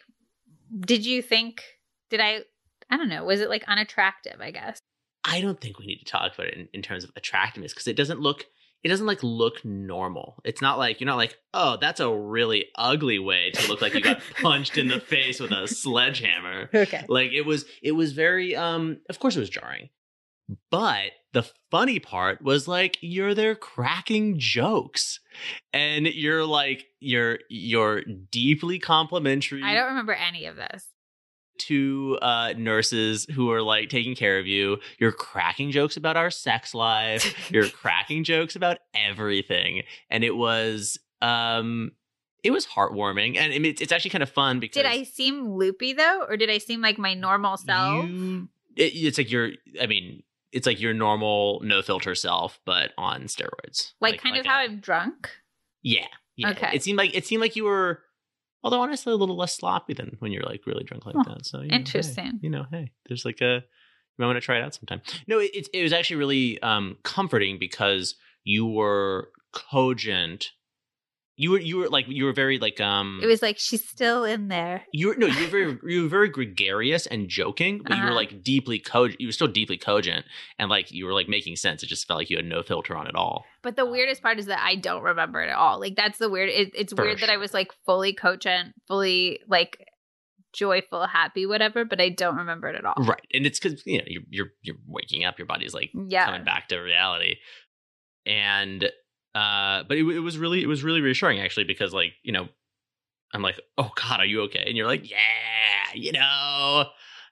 did 0.81 1.05
you 1.05 1.23
think 1.23 1.63
did 2.09 2.21
I 2.21 2.43
I 2.89 2.97
don't 2.97 3.09
know, 3.09 3.25
was 3.25 3.41
it 3.41 3.49
like 3.49 3.65
unattractive, 3.69 4.41
I 4.41 4.51
guess? 4.51 4.79
I 5.25 5.41
don't 5.41 5.61
think 5.61 5.79
we 5.79 5.87
need 5.87 5.99
to 5.99 6.05
talk 6.05 6.35
about 6.35 6.49
it 6.49 6.55
in, 6.55 6.69
in 6.73 6.83
terms 6.83 7.05
of 7.05 7.11
attractiveness 7.17 7.73
because 7.73 7.87
it 7.87 7.97
doesn't 7.97 8.21
look 8.21 8.47
it 8.83 8.89
doesn't 8.89 9.07
like 9.07 9.23
look 9.23 9.65
normal. 9.65 10.41
It's 10.45 10.61
not 10.61 10.77
like 10.77 11.01
you're 11.01 11.07
not 11.07 11.17
like, 11.17 11.37
oh, 11.55 11.77
that's 11.81 12.01
a 12.01 12.13
really 12.13 12.67
ugly 12.75 13.21
way 13.21 13.53
to 13.53 13.69
look 13.69 13.81
like 13.81 13.95
you 13.95 14.01
got 14.01 14.21
punched 14.43 14.77
in 14.77 14.89
the 14.89 14.99
face 14.99 15.39
with 15.39 15.53
a 15.53 15.69
sledgehammer. 15.69 16.69
Okay. 16.75 17.05
Like 17.09 17.33
it 17.33 17.43
was 17.43 17.65
it 17.83 17.93
was 17.93 18.13
very 18.13 18.57
um 18.57 18.99
of 19.09 19.21
course 19.21 19.37
it 19.37 19.41
was 19.41 19.51
jarring. 19.51 19.91
But 20.71 21.13
the 21.33 21.49
funny 21.71 22.01
part 22.01 22.43
was 22.43 22.67
like 22.67 22.99
you're 23.01 23.35
there 23.35 23.55
cracking 23.55 24.39
jokes. 24.39 25.21
And 25.73 26.07
you're 26.07 26.45
like 26.45 26.87
you're 26.99 27.39
you're 27.49 28.03
deeply 28.03 28.81
complimentary. 28.81 29.63
I 29.63 29.75
don't 29.75 29.89
remember 29.91 30.13
any 30.13 30.47
of 30.47 30.57
this 30.57 30.89
two 31.59 32.19
uh, 32.23 32.55
nurses 32.57 33.27
who 33.33 33.51
are 33.51 33.63
like 33.63 33.89
taking 33.89 34.15
care 34.15 34.39
of 34.39 34.47
you. 34.47 34.79
You're 34.99 35.13
cracking 35.13 35.71
jokes 35.71 35.97
about 35.97 36.17
our 36.17 36.31
sex 36.31 36.75
life. 36.75 37.51
You're 37.51 37.69
cracking 37.71 38.25
jokes 38.25 38.57
about 38.57 38.79
everything, 38.95 39.83
and 40.11 40.25
it 40.25 40.37
was 40.37 40.99
um, 41.21 41.93
it 42.43 42.51
was 42.51 42.67
heartwarming, 42.67 43.37
and 43.37 43.53
it's, 43.65 43.81
it's 43.81 43.93
actually 43.93 44.11
kind 44.11 44.23
of 44.23 44.31
fun 44.31 44.61
because 44.61 44.83
did 44.83 44.87
I 44.87 45.05
seem 45.05 45.49
loopy 45.49 45.93
though, 45.93 46.25
or 46.29 46.37
did 46.37 46.51
I 46.51 46.59
seem 46.59 46.81
like 46.81 46.99
my 46.99 47.15
normal 47.15 47.57
self? 47.57 48.09
You, 48.09 48.49
it, 48.77 48.93
it's 48.95 49.19
like 49.19 49.31
you're. 49.31 49.51
I 49.81 49.87
mean, 49.87 50.23
it's 50.53 50.67
like 50.67 50.81
your 50.81 50.95
normal 50.95 51.61
no 51.63 51.83
filter 51.83 52.15
self, 52.15 52.61
but 52.65 52.93
on 52.99 53.23
steroids. 53.25 53.93
Like, 54.01 54.13
like 54.13 54.23
kind 54.23 54.35
like 54.35 54.41
of 54.41 54.47
a, 54.47 54.49
how 54.49 54.57
I'm 54.59 54.81
drunk. 54.81 55.31
Yeah. 55.83 56.07
Yeah. 56.37 56.51
Okay. 56.51 56.71
It 56.75 56.83
seemed 56.83 56.99
like 56.99 57.15
it 57.15 57.27
seemed 57.27 57.41
like 57.41 57.57
you 57.57 57.65
were 57.65 58.01
Although 58.63 58.81
honestly, 58.81 59.13
a 59.13 59.17
little 59.17 59.37
less 59.37 59.57
sloppy 59.57 59.93
than 59.95 60.17
when 60.21 60.33
you're 60.33 60.45
like 60.45 60.67
really 60.67 60.85
drunk 60.85 61.07
like 61.07 61.17
oh, 61.19 61.25
that. 61.27 61.47
So 61.47 61.63
you 61.63 61.71
interesting. 61.71 62.25
Know, 62.25 62.31
hey, 62.31 62.39
you 62.43 62.51
know, 62.51 62.67
hey, 62.71 62.93
there's 63.09 63.25
like 63.25 63.41
a. 63.41 63.55
You 63.55 64.25
might 64.25 64.27
want 64.27 64.37
to 64.37 64.43
try 64.43 64.59
it 64.59 64.63
out 64.63 64.75
sometime. 64.75 65.01
No, 65.27 65.39
it, 65.39 65.51
it, 65.55 65.69
it 65.73 65.83
was 65.83 65.93
actually 65.93 66.17
really 66.17 66.61
um, 66.63 66.99
comforting 67.03 67.59
because 67.59 68.15
you 68.45 68.67
were 68.67 69.31
cogent. 69.53 70.51
You 71.43 71.51
were 71.53 71.59
you 71.61 71.77
were 71.79 71.89
like 71.89 72.07
you 72.09 72.25
were 72.25 72.33
very 72.33 72.59
like 72.67 72.79
um 72.81 73.21
It 73.23 73.27
was 73.27 73.43
like 73.43 73.59
she's 73.59 73.85
still 73.89 74.23
in 74.25 74.49
there. 74.49 74.85
you 74.93 75.09
were 75.09 75.17
no 75.17 75.27
you 75.27 75.43
were 75.45 75.51
very 75.57 75.79
you 75.93 76.03
were 76.05 76.09
very 76.19 76.29
gregarious 76.29 77.05
and 77.07 77.29
joking 77.29 77.81
but 77.87 77.97
you 77.97 78.03
were 78.05 78.09
Uh-huh. 78.11 78.17
like 78.23 78.43
deeply 78.43 78.79
cogent 78.79 79.21
you 79.21 79.29
were 79.29 79.33
still 79.41 79.49
deeply 79.61 79.79
cogent 79.79 80.25
and 80.59 80.71
like 80.71 80.93
you 80.93 81.05
were 81.07 81.15
like 81.21 81.29
making 81.29 81.57
sense 81.57 81.83
it 81.83 81.87
just 81.95 82.07
felt 82.07 82.19
like 82.21 82.31
you 82.31 82.37
had 82.37 82.47
no 82.57 82.63
filter 82.63 82.97
on 82.97 83.07
at 83.07 83.15
all 83.23 83.45
But 83.63 83.77
the 83.77 83.87
weirdest 83.87 84.23
part 84.23 84.39
is 84.39 84.47
that 84.47 84.61
I 84.71 84.75
don't 84.77 85.03
remember 85.03 85.41
it 85.45 85.49
at 85.51 85.57
all. 85.57 85.77
Like 85.81 85.97
that's 85.97 86.19
the 86.19 86.29
weird. 86.29 86.49
It, 86.51 86.71
it's 86.75 86.93
For 86.93 87.03
weird 87.05 87.21
that 87.21 87.31
I 87.31 87.37
was 87.45 87.53
like 87.55 87.71
fully 87.87 88.13
cogent, 88.13 88.75
fully 88.89 89.41
like 89.49 89.73
joyful, 90.53 91.07
happy, 91.07 91.47
whatever. 91.47 91.85
But 91.85 92.01
I 92.01 92.09
don't 92.11 92.37
remember 92.37 92.69
it 92.69 92.77
at 92.77 92.85
all. 92.85 92.95
right 93.13 93.25
and 93.33 93.47
it's 93.47 93.59
because 93.61 93.83
you 93.87 93.99
know 93.99 94.05
you're 94.07 94.23
you're 94.37 94.51
you're 94.63 94.77
waking 94.87 95.25
up 95.25 95.39
your 95.39 95.47
body's 95.47 95.75
like 95.75 95.91
Yeah. 96.15 96.27
coming 96.27 96.45
back 96.45 96.69
to 96.69 96.79
reality 96.79 97.37
and 98.27 98.91
uh 99.35 99.83
but 99.89 99.97
it, 99.97 100.05
it 100.05 100.21
was 100.21 100.39
really 100.39 100.63
it 100.63 100.67
was 100.67 100.83
really 100.83 101.01
reassuring 101.01 101.41
actually 101.41 101.65
because 101.65 101.93
like 101.93 102.13
you 102.23 102.33
know 102.33 102.49
i'm 103.33 103.43
like 103.43 103.61
oh 103.79 103.91
god 103.95 104.21
are 104.21 104.27
you 104.27 104.43
okay 104.43 104.65
and 104.67 104.77
you're 104.77 104.87
like 104.87 105.11
yeah 105.11 105.17
you 105.95 106.13
know 106.13 106.85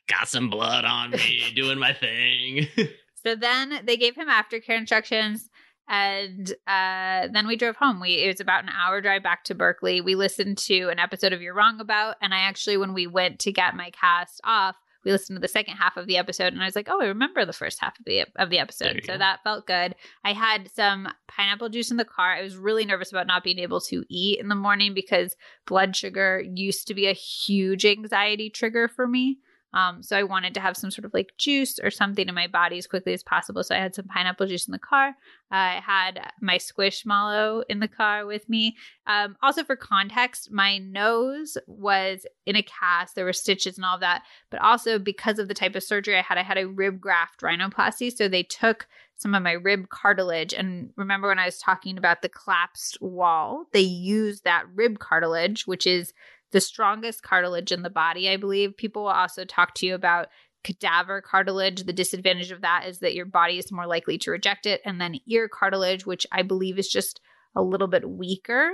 got 0.09 0.29
some 0.29 0.51
blood 0.51 0.85
on 0.85 1.11
me 1.11 1.43
doing 1.55 1.79
my 1.79 1.93
thing 1.93 2.67
So 3.23 3.35
then 3.35 3.81
they 3.85 3.97
gave 3.97 4.17
him 4.17 4.29
aftercare 4.29 4.79
instructions, 4.79 5.51
and 5.89 6.51
uh, 6.67 7.29
then 7.33 7.47
we 7.47 7.57
drove 7.57 7.77
home. 7.77 8.01
We 8.01 8.23
it 8.25 8.29
was 8.29 8.41
about 8.41 8.65
an 8.65 8.71
hour 8.71 9.01
drive 9.01 9.23
back 9.23 9.45
to 9.45 9.55
Berkeley. 9.55 10.01
We 10.01 10.15
listened 10.15 10.59
to 10.59 10.89
an 10.89 10.99
episode 10.99 11.33
of 11.33 11.43
You're 11.43 11.55
Wrong 11.55 11.81
About, 11.81 12.17
and 12.23 12.33
I 12.33 12.41
actually, 12.41 12.77
when 12.77 12.95
we 12.95 13.07
went 13.07 13.39
to 13.41 13.53
get 13.53 13.77
my 13.77 13.91
cast 13.91 14.41
off, 14.45 14.77
we 15.05 15.13
listened 15.13 15.37
to 15.37 15.41
the 15.41 15.49
second 15.49 15.77
half 15.77 15.97
of 15.97 16.07
the 16.07 16.17
episode, 16.17 16.53
and 16.53 16.63
I 16.63 16.67
was 16.67 16.77
like, 16.77 16.89
"Oh, 16.91 17.01
I 17.01 17.07
remember 17.07 17.45
the 17.45 17.53
first 17.53 17.81
half 17.81 17.99
of 17.99 18.05
the 18.05 18.27
of 18.37 18.51
the 18.51 18.59
episode." 18.59 19.01
So 19.05 19.15
go. 19.15 19.19
that 19.19 19.43
felt 19.43 19.67
good. 19.67 19.95
I 20.25 20.33
had 20.33 20.71
some 20.73 21.09
pineapple 21.29 21.69
juice 21.69 21.91
in 21.91 21.97
the 21.97 22.05
car. 22.05 22.35
I 22.35 22.43
was 22.43 22.57
really 22.57 22.85
nervous 22.85 23.11
about 23.11 23.27
not 23.27 23.45
being 23.45 23.59
able 23.59 23.81
to 23.83 24.05
eat 24.09 24.41
in 24.41 24.49
the 24.49 24.55
morning 24.55 24.95
because 24.95 25.37
blood 25.67 25.97
sugar 25.97 26.43
used 26.55 26.87
to 26.89 26.95
be 26.95 27.07
a 27.07 27.13
huge 27.13 27.85
anxiety 27.85 28.51
trigger 28.51 28.89
for 28.89 29.07
me. 29.07 29.39
Um, 29.73 30.03
so 30.03 30.17
I 30.17 30.25
wanted 30.25 30.55
to 30.55 30.61
have 30.61 30.77
some 30.77 30.91
sort 30.91 31.05
of 31.05 31.15
like 31.15 31.33
juice 31.39 31.79
or 31.79 31.91
something 31.91 32.29
in 32.29 32.35
my 32.35 32.49
body 32.49 32.79
as 32.79 32.87
quickly 32.87 33.13
as 33.13 33.23
possible. 33.23 33.63
So 33.63 33.75
I 33.75 33.79
had 33.79 33.95
some 33.95 34.07
pineapple 34.07 34.47
juice 34.47 34.67
in 34.67 34.73
the 34.73 34.79
car. 34.79 35.15
I 35.51 35.81
had 35.85 36.33
my 36.41 36.59
squishmallow 36.59 37.65
in 37.69 37.81
the 37.81 37.89
car 37.89 38.27
with 38.27 38.49
me. 38.49 38.77
Um, 39.07 39.37
also, 39.43 39.63
for 39.63 39.77
context, 39.77 40.51
my 40.51 40.79
nose 40.79 41.57
was 41.67 42.27
in 42.47 42.57
a 42.57 42.63
cast. 42.63 43.15
There 43.15 43.25
were 43.25 43.33
stitches 43.33 43.77
and 43.77 43.85
all 43.85 43.95
of 43.95 44.01
that. 44.01 44.23
But 44.51 44.61
also, 44.61 44.99
because 44.99 45.39
of 45.39 45.49
the 45.49 45.55
type 45.55 45.77
of 45.77 45.83
surgery 45.83 46.19
I 46.19 46.23
had, 46.23 46.39
I 46.39 46.43
had 46.43 46.59
a 46.59 46.69
rib 46.69 47.01
graft 47.01 47.41
rhinoplasty. 47.41 48.13
So 48.13 48.29
they 48.29 48.43
took 48.43 48.87
some 49.17 49.35
of 49.35 49.43
my 49.43 49.53
rib 49.53 49.89
cartilage. 49.91 50.55
And 50.55 50.91
remember 50.97 51.29
when 51.29 51.39
I 51.39 51.45
was 51.45 51.59
talking 51.59 51.99
about 51.99 52.23
the 52.23 52.29
collapsed 52.29 53.01
wall, 53.03 53.67
they 53.73 53.81
used 53.81 54.45
that 54.45 54.65
rib 54.75 54.99
cartilage, 54.99 55.67
which 55.67 55.87
is 55.87 56.13
the 56.53 56.61
strongest 56.61 57.23
cartilage 57.23 57.73
in 57.73 57.83
the 57.83 57.91
body, 57.91 58.29
I 58.29 58.37
believe. 58.37 58.77
People 58.77 59.03
will 59.03 59.11
also 59.11 59.45
talk 59.45 59.75
to 59.77 59.87
you 59.87 59.95
about 59.95 60.29
cadaver 60.65 61.21
cartilage. 61.23 61.85
The 61.85 61.93
disadvantage 61.93 62.51
of 62.51 62.63
that 62.63 62.87
is 62.87 62.99
that 62.99 63.15
your 63.15 63.27
body 63.27 63.59
is 63.59 63.73
more 63.73 63.87
likely 63.87 64.19
to 64.19 64.31
reject 64.31 64.67
it. 64.67 64.81
And 64.85 65.01
then 65.01 65.21
ear 65.27 65.49
cartilage, 65.49 66.07
which 66.07 66.27
I 66.33 66.43
believe 66.43 66.79
is 66.79 66.89
just 66.89 67.21
a 67.57 67.63
little 67.63 67.89
bit 67.89 68.09
weaker. 68.09 68.71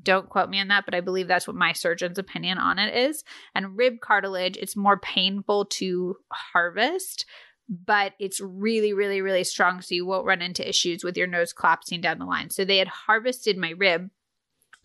Don't 0.00 0.28
quote 0.28 0.48
me 0.48 0.60
on 0.60 0.68
that, 0.68 0.84
but 0.84 0.94
I 0.94 1.00
believe 1.00 1.26
that's 1.26 1.48
what 1.48 1.56
my 1.56 1.72
surgeon's 1.72 2.18
opinion 2.18 2.58
on 2.58 2.78
it 2.78 2.94
is. 2.94 3.24
And 3.54 3.76
rib 3.76 3.94
cartilage, 4.00 4.56
it's 4.56 4.76
more 4.76 4.98
painful 4.98 5.64
to 5.66 6.16
harvest, 6.30 7.26
but 7.68 8.12
it's 8.20 8.40
really, 8.40 8.92
really, 8.92 9.20
really 9.20 9.42
strong. 9.42 9.80
So 9.80 9.96
you 9.96 10.06
won't 10.06 10.26
run 10.26 10.40
into 10.40 10.66
issues 10.66 11.02
with 11.02 11.16
your 11.16 11.26
nose 11.26 11.52
collapsing 11.52 12.00
down 12.00 12.20
the 12.20 12.26
line. 12.26 12.50
So 12.50 12.64
they 12.64 12.78
had 12.78 12.88
harvested 12.88 13.56
my 13.58 13.70
rib 13.70 14.10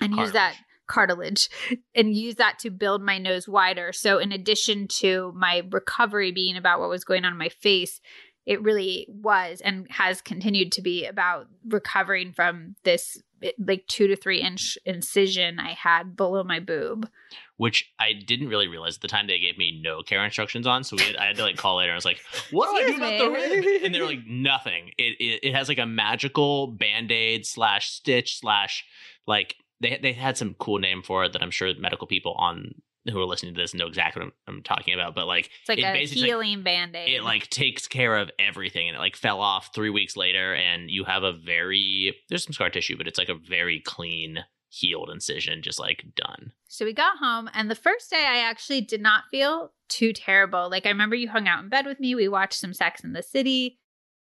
and 0.01 0.15
used 0.15 0.33
that 0.33 0.55
cartilage 0.87 1.49
and 1.95 2.15
use 2.15 2.35
that 2.35 2.59
to 2.59 2.69
build 2.69 3.01
my 3.01 3.17
nose 3.17 3.47
wider. 3.47 3.91
So, 3.93 4.17
in 4.19 4.31
addition 4.31 4.87
to 4.99 5.33
my 5.35 5.63
recovery 5.71 6.31
being 6.31 6.57
about 6.57 6.79
what 6.79 6.89
was 6.89 7.03
going 7.03 7.25
on 7.25 7.33
in 7.33 7.37
my 7.39 7.49
face, 7.49 8.01
it 8.45 8.61
really 8.61 9.07
was 9.09 9.61
and 9.61 9.87
has 9.89 10.21
continued 10.21 10.71
to 10.73 10.81
be 10.81 11.05
about 11.05 11.47
recovering 11.65 12.33
from 12.33 12.75
this 12.83 13.21
like 13.57 13.85
two 13.87 14.07
to 14.07 14.15
three 14.15 14.39
inch 14.41 14.77
incision 14.85 15.59
I 15.59 15.73
had 15.73 16.15
below 16.15 16.43
my 16.43 16.59
boob. 16.59 17.09
which 17.57 17.91
I 17.99 18.13
didn't 18.13 18.47
really 18.47 18.67
realize 18.67 18.95
at 18.95 19.01
the 19.01 19.07
time 19.07 19.27
they 19.27 19.39
gave 19.39 19.57
me 19.57 19.81
no 19.83 20.01
care 20.01 20.23
instructions 20.23 20.65
on. 20.65 20.83
So 20.83 20.95
we 20.97 21.03
had, 21.03 21.15
I 21.17 21.25
had 21.25 21.35
to 21.37 21.43
like 21.43 21.57
call 21.57 21.77
later. 21.77 21.89
and 21.91 21.95
I 21.95 21.97
was 21.97 22.05
like, 22.05 22.19
"What 22.51 22.69
do 22.69 22.77
I 22.77 22.87
do 22.87 22.95
about 22.97 23.17
the 23.17 23.29
rib?" 23.29 23.83
And 23.83 23.93
they're 23.93 24.05
like, 24.05 24.25
"Nothing. 24.25 24.91
It 24.97 25.17
it, 25.19 25.39
it 25.49 25.53
has 25.53 25.67
like 25.69 25.77
a 25.77 25.85
magical 25.85 26.67
band 26.67 27.11
aid 27.11 27.45
slash 27.45 27.91
stitch 27.91 28.39
slash 28.39 28.85
like 29.27 29.55
they 29.83 29.99
they 30.01 30.13
had 30.13 30.37
some 30.37 30.55
cool 30.55 30.79
name 30.79 31.03
for 31.03 31.23
it 31.25 31.33
that 31.33 31.43
I'm 31.43 31.51
sure 31.51 31.71
medical 31.75 32.07
people 32.07 32.33
on 32.33 32.73
who 33.11 33.19
are 33.19 33.25
listening 33.25 33.53
to 33.53 33.61
this 33.61 33.73
know 33.73 33.87
exactly 33.87 34.21
what 34.21 34.33
I'm, 34.47 34.55
I'm 34.55 34.63
talking 34.63 34.93
about. 34.93 35.13
But 35.13 35.27
like 35.27 35.49
It's 35.59 35.69
like 35.69 35.77
It 35.77 35.83
a 35.83 36.05
healing 36.05 36.63
band 36.63 36.95
aid. 36.95 37.09
it 37.09 37.23
like 37.23 37.49
takes 37.49 37.87
care 37.87 38.15
of 38.17 38.31
everything 38.39 38.87
and 38.87 38.95
it 38.95 38.99
like 38.99 39.15
fell 39.17 39.41
off 39.41 39.71
three 39.75 39.89
weeks 39.89 40.15
later 40.15 40.55
and 40.55 40.89
you 40.89 41.03
have 41.03 41.23
a 41.23 41.33
very 41.33 42.15
there's 42.29 42.45
some 42.45 42.53
scar 42.53 42.69
tissue 42.69 42.97
but 42.97 43.07
it's 43.07 43.19
like 43.19 43.29
a 43.29 43.35
very 43.35 43.81
clean 43.81 44.39
healed 44.69 45.09
incision 45.11 45.61
just 45.61 45.79
like 45.79 46.03
done 46.15 46.51
So 46.67 46.85
we 46.85 46.93
got 46.93 47.17
home, 47.19 47.47
and 47.53 47.69
the 47.69 47.75
first 47.75 48.09
day 48.09 48.25
I 48.25 48.37
actually 48.39 48.81
did 48.81 49.01
not 49.01 49.25
feel 49.29 49.71
too 49.87 50.13
terrible. 50.13 50.67
Like, 50.71 50.87
I 50.87 50.89
remember 50.89 51.15
you 51.15 51.29
hung 51.29 51.47
out 51.47 51.61
in 51.61 51.69
bed 51.69 51.85
with 51.85 51.99
me. 51.99 52.15
We 52.15 52.27
watched 52.27 52.59
some 52.59 52.73
Sex 52.73 53.03
in 53.03 53.13
the 53.13 53.21
City. 53.21 53.77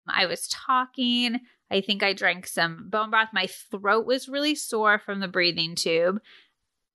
I 0.07 0.27
was 0.27 0.47
talking. 0.47 1.41
I 1.71 1.81
think 1.81 2.03
I 2.03 2.13
drank 2.13 2.47
some 2.47 2.89
bone 2.89 3.11
broth. 3.11 3.29
My 3.33 3.47
throat 3.47 4.07
was 4.07 4.29
really 4.29 4.55
sore 4.55 4.99
from 4.99 5.21
the 5.21 5.29
breathing 5.29 5.75
tube. 5.75 6.21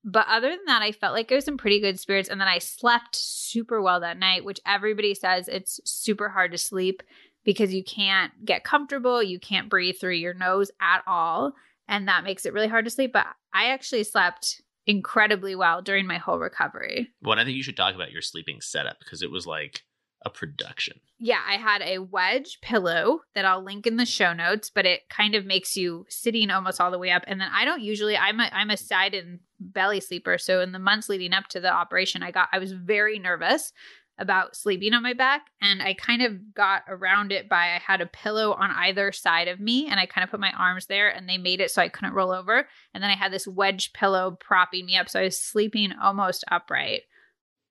But 0.03 0.27
other 0.27 0.49
than 0.49 0.65
that, 0.65 0.81
I 0.81 0.91
felt 0.91 1.13
like 1.13 1.31
I 1.31 1.35
was 1.35 1.47
in 1.47 1.57
pretty 1.57 1.79
good 1.79 1.99
spirits. 1.99 2.27
And 2.27 2.41
then 2.41 2.47
I 2.47 2.57
slept 2.57 3.15
super 3.15 3.81
well 3.81 3.99
that 4.01 4.17
night, 4.19 4.43
which 4.43 4.59
everybody 4.65 5.13
says 5.13 5.47
it's 5.47 5.79
super 5.85 6.29
hard 6.29 6.51
to 6.51 6.57
sleep 6.57 7.03
because 7.45 7.73
you 7.73 7.83
can't 7.83 8.31
get 8.43 8.63
comfortable. 8.63 9.23
You 9.23 9.39
can't 9.39 9.69
breathe 9.69 9.95
through 9.99 10.15
your 10.15 10.33
nose 10.33 10.71
at 10.81 11.03
all. 11.07 11.53
And 11.87 12.07
that 12.07 12.23
makes 12.23 12.45
it 12.45 12.53
really 12.53 12.67
hard 12.67 12.85
to 12.85 12.91
sleep. 12.91 13.13
But 13.13 13.27
I 13.53 13.69
actually 13.69 14.03
slept 14.03 14.61
incredibly 14.85 15.55
well 15.55 15.81
during 15.81 16.05
my 16.05 16.17
whole 16.17 16.37
recovery. 16.39 17.09
well 17.21 17.39
i 17.39 17.45
think 17.45 17.55
you 17.55 17.63
should 17.63 17.77
talk 17.77 17.95
about 17.95 18.11
your 18.11 18.21
sleeping 18.21 18.59
setup 18.59 18.99
because 18.99 19.21
it 19.21 19.31
was 19.31 19.47
like 19.47 19.81
a 20.25 20.29
production. 20.29 20.99
Yeah, 21.19 21.39
I 21.47 21.55
had 21.55 21.81
a 21.81 21.99
wedge 21.99 22.59
pillow 22.61 23.21
that 23.33 23.45
I'll 23.45 23.63
link 23.63 23.87
in 23.87 23.97
the 23.97 24.05
show 24.05 24.33
notes, 24.33 24.69
but 24.69 24.85
it 24.85 25.09
kind 25.09 25.35
of 25.35 25.45
makes 25.45 25.77
you 25.77 26.05
sitting 26.09 26.49
almost 26.49 26.81
all 26.81 26.91
the 26.91 26.99
way 26.99 27.11
up. 27.11 27.23
And 27.27 27.39
then 27.39 27.49
I 27.53 27.65
don't 27.65 27.81
usually 27.81 28.17
I'm 28.17 28.39
a 28.39 28.49
I'm 28.51 28.69
a 28.69 28.77
side 28.77 29.13
and 29.13 29.39
belly 29.59 29.99
sleeper. 29.99 30.37
So 30.37 30.61
in 30.61 30.71
the 30.71 30.79
months 30.79 31.09
leading 31.09 31.33
up 31.33 31.47
to 31.49 31.59
the 31.59 31.71
operation, 31.71 32.23
I 32.23 32.31
got 32.31 32.49
I 32.51 32.59
was 32.59 32.73
very 32.73 33.19
nervous 33.19 33.71
about 34.19 34.55
sleeping 34.55 34.93
on 34.93 35.03
my 35.03 35.13
back. 35.13 35.47
And 35.61 35.81
I 35.81 35.93
kind 35.93 36.21
of 36.21 36.53
got 36.53 36.83
around 36.87 37.31
it 37.31 37.49
by 37.49 37.75
I 37.75 37.81
had 37.85 38.01
a 38.01 38.05
pillow 38.05 38.53
on 38.53 38.69
either 38.71 39.11
side 39.11 39.47
of 39.47 39.59
me 39.59 39.87
and 39.87 39.99
I 39.99 40.05
kind 40.05 40.23
of 40.23 40.29
put 40.29 40.39
my 40.39 40.51
arms 40.51 40.85
there 40.85 41.09
and 41.09 41.27
they 41.27 41.37
made 41.37 41.61
it 41.61 41.71
so 41.71 41.81
I 41.81 41.89
couldn't 41.89 42.13
roll 42.13 42.31
over. 42.31 42.67
And 42.93 43.01
then 43.01 43.09
I 43.09 43.15
had 43.15 43.31
this 43.31 43.47
wedge 43.47 43.93
pillow 43.93 44.37
propping 44.39 44.85
me 44.85 44.97
up. 44.97 45.09
So 45.09 45.19
I 45.19 45.23
was 45.23 45.39
sleeping 45.39 45.93
almost 45.99 46.43
upright 46.51 47.03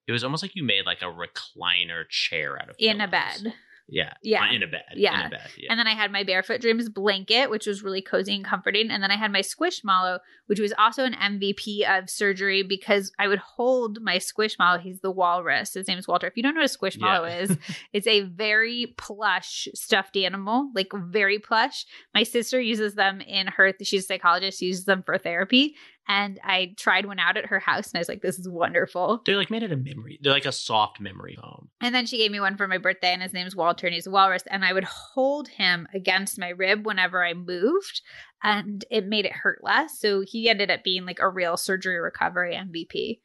it 0.07 0.11
was 0.11 0.23
almost 0.23 0.43
like 0.43 0.55
you 0.55 0.63
made 0.63 0.85
like 0.85 1.01
a 1.01 1.05
recliner 1.05 2.07
chair 2.09 2.57
out 2.61 2.69
of 2.69 2.75
in 2.79 3.01
a 3.01 3.07
bed. 3.07 3.53
yeah 3.87 4.13
Yeah. 4.23 4.43
Uh, 4.43 4.53
in 4.53 4.63
a 4.63 4.67
bed 4.67 4.83
Yeah. 4.95 5.19
in 5.21 5.25
a 5.27 5.29
bed 5.29 5.49
yeah 5.57 5.67
And 5.69 5.79
then 5.79 5.87
I 5.87 5.93
had 5.93 6.11
my 6.11 6.23
Barefoot 6.23 6.61
Dreams 6.61 6.87
blanket, 6.89 7.49
which 7.49 7.67
was 7.67 7.83
really 7.83 8.01
cozy 8.01 8.33
and 8.35 8.45
comforting. 8.45 8.89
And 8.89 9.03
then 9.03 9.11
I 9.11 9.17
had 9.17 9.31
my 9.31 9.41
Squishmallow, 9.41 10.19
which 10.47 10.59
was 10.59 10.73
also 10.77 11.03
an 11.03 11.13
MVP 11.13 11.83
of 11.85 12.09
surgery 12.09 12.63
because 12.63 13.11
I 13.19 13.27
would 13.27 13.39
hold 13.39 14.01
my 14.01 14.17
Squishmallow. 14.17 14.79
He's 14.81 15.01
the 15.01 15.11
walrus. 15.11 15.73
His 15.73 15.87
name 15.87 15.97
is 15.97 16.07
Walter. 16.07 16.27
If 16.27 16.37
you 16.37 16.43
don't 16.43 16.55
know 16.55 16.61
what 16.61 16.73
a 16.73 16.77
Squishmallow 16.77 17.27
Yeah. 17.29 17.39
is, 17.39 17.57
it's 17.93 18.07
a 18.07 18.21
very 18.21 18.93
plush 18.97 19.67
stuffed 19.73 20.15
animal, 20.15 20.71
like 20.73 20.91
very 20.95 21.39
plush. 21.39 21.85
My 22.13 22.23
sister 22.23 22.59
uses 22.61 22.95
them 22.95 23.19
in 23.21 23.47
her, 23.47 23.73
she's 23.83 24.03
a 24.03 24.07
psychologist, 24.07 24.61
uses 24.61 24.85
them 24.85 25.03
for 25.03 25.17
therapy. 25.17 25.75
And 26.07 26.39
I 26.43 26.73
tried 26.77 27.05
one 27.05 27.19
out 27.19 27.37
at 27.37 27.45
her 27.45 27.59
house 27.59 27.91
and 27.91 27.97
I 27.97 27.99
was 27.99 28.09
like, 28.09 28.21
this 28.21 28.37
is 28.37 28.49
wonderful. 28.49 29.21
they're 29.25 29.37
like 29.37 29.49
made 29.49 29.63
out 29.63 29.71
of 29.71 29.83
memory 29.83 30.19
they're 30.21 30.33
like 30.33 30.45
a 30.45 30.51
soft 30.51 30.99
memory 30.99 31.37
foam 31.39 31.69
And 31.81 31.95
then 31.95 32.05
she 32.05 32.17
gave 32.17 32.31
me 32.31 32.39
one 32.39 32.57
for 32.57 32.67
my 32.67 32.77
birthday, 32.77 33.13
and 33.13 33.21
his 33.21 33.33
name's 33.33 33.55
Walter, 33.55 33.87
and 33.87 33.93
he's 33.93 34.07
a 34.07 34.11
walrus. 34.11 34.43
And 34.49 34.65
I 34.65 34.73
would 34.73 34.83
hold 34.83 35.47
him 35.47 35.87
against 35.93 36.39
my 36.39 36.49
rib 36.49 36.85
whenever 36.85 37.23
I 37.23 37.33
moved, 37.33 38.01
and 38.43 38.83
it 38.89 39.05
made 39.05 39.25
it 39.25 39.33
hurt 39.33 39.59
less. 39.63 39.99
So 39.99 40.23
he 40.25 40.49
ended 40.49 40.69
up 40.71 40.83
being 40.83 41.05
like 41.05 41.19
a 41.19 41.29
real 41.29 41.57
surgery 41.57 41.99
recovery 41.99 42.55
MVP. 42.55 43.19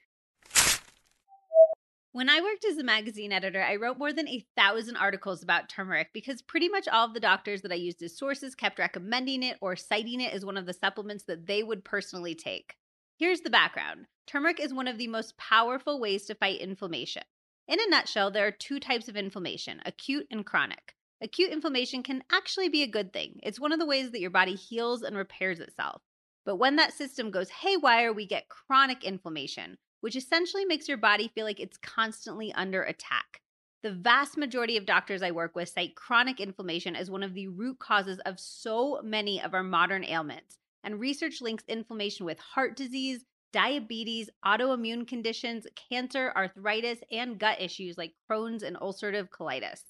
When 2.12 2.30
I 2.30 2.40
worked 2.40 2.64
as 2.64 2.78
a 2.78 2.84
magazine 2.84 3.32
editor, 3.32 3.62
I 3.62 3.76
wrote 3.76 3.98
more 3.98 4.14
than 4.14 4.28
a 4.28 4.44
thousand 4.56 4.96
articles 4.96 5.42
about 5.42 5.68
turmeric 5.68 6.08
because 6.14 6.40
pretty 6.40 6.70
much 6.70 6.88
all 6.88 7.04
of 7.04 7.12
the 7.12 7.20
doctors 7.20 7.60
that 7.62 7.70
I 7.70 7.74
used 7.74 8.00
as 8.02 8.16
sources 8.16 8.54
kept 8.54 8.78
recommending 8.78 9.42
it 9.42 9.58
or 9.60 9.76
citing 9.76 10.22
it 10.22 10.32
as 10.32 10.42
one 10.42 10.56
of 10.56 10.64
the 10.64 10.72
supplements 10.72 11.24
that 11.24 11.46
they 11.46 11.62
would 11.62 11.84
personally 11.84 12.34
take. 12.34 12.76
Here's 13.18 13.42
the 13.42 13.50
background 13.50 14.06
turmeric 14.26 14.58
is 14.58 14.72
one 14.72 14.88
of 14.88 14.96
the 14.96 15.06
most 15.06 15.36
powerful 15.36 16.00
ways 16.00 16.24
to 16.26 16.34
fight 16.34 16.60
inflammation. 16.60 17.24
In 17.66 17.78
a 17.78 17.90
nutshell, 17.90 18.30
there 18.30 18.46
are 18.46 18.52
two 18.52 18.80
types 18.80 19.08
of 19.08 19.16
inflammation 19.16 19.82
acute 19.84 20.26
and 20.30 20.46
chronic. 20.46 20.94
Acute 21.20 21.50
inflammation 21.50 22.02
can 22.02 22.24
actually 22.32 22.70
be 22.70 22.82
a 22.82 22.88
good 22.88 23.12
thing, 23.12 23.38
it's 23.42 23.60
one 23.60 23.72
of 23.72 23.78
the 23.78 23.86
ways 23.86 24.12
that 24.12 24.20
your 24.20 24.30
body 24.30 24.54
heals 24.54 25.02
and 25.02 25.14
repairs 25.14 25.60
itself. 25.60 26.00
But 26.46 26.56
when 26.56 26.76
that 26.76 26.94
system 26.94 27.30
goes 27.30 27.50
haywire, 27.50 28.14
we 28.14 28.24
get 28.24 28.48
chronic 28.48 29.04
inflammation, 29.04 29.76
which 30.00 30.16
essentially 30.16 30.64
makes 30.64 30.88
your 30.88 30.96
body 30.96 31.28
feel 31.28 31.44
like 31.44 31.60
it's 31.60 31.76
constantly 31.78 32.52
under 32.52 32.82
attack. 32.82 33.40
The 33.82 33.92
vast 33.92 34.36
majority 34.36 34.76
of 34.76 34.86
doctors 34.86 35.22
I 35.22 35.30
work 35.30 35.54
with 35.54 35.68
cite 35.68 35.94
chronic 35.94 36.40
inflammation 36.40 36.96
as 36.96 37.10
one 37.10 37.22
of 37.22 37.34
the 37.34 37.48
root 37.48 37.78
causes 37.78 38.18
of 38.26 38.40
so 38.40 39.00
many 39.04 39.40
of 39.40 39.54
our 39.54 39.62
modern 39.62 40.04
ailments. 40.04 40.58
And 40.82 40.98
research 40.98 41.40
links 41.40 41.64
inflammation 41.68 42.26
with 42.26 42.38
heart 42.38 42.76
disease, 42.76 43.24
diabetes, 43.52 44.30
autoimmune 44.44 45.06
conditions, 45.06 45.66
cancer, 45.88 46.32
arthritis, 46.36 46.98
and 47.10 47.38
gut 47.38 47.60
issues 47.60 47.96
like 47.96 48.14
Crohn's 48.28 48.62
and 48.62 48.76
ulcerative 48.76 49.28
colitis. 49.28 49.82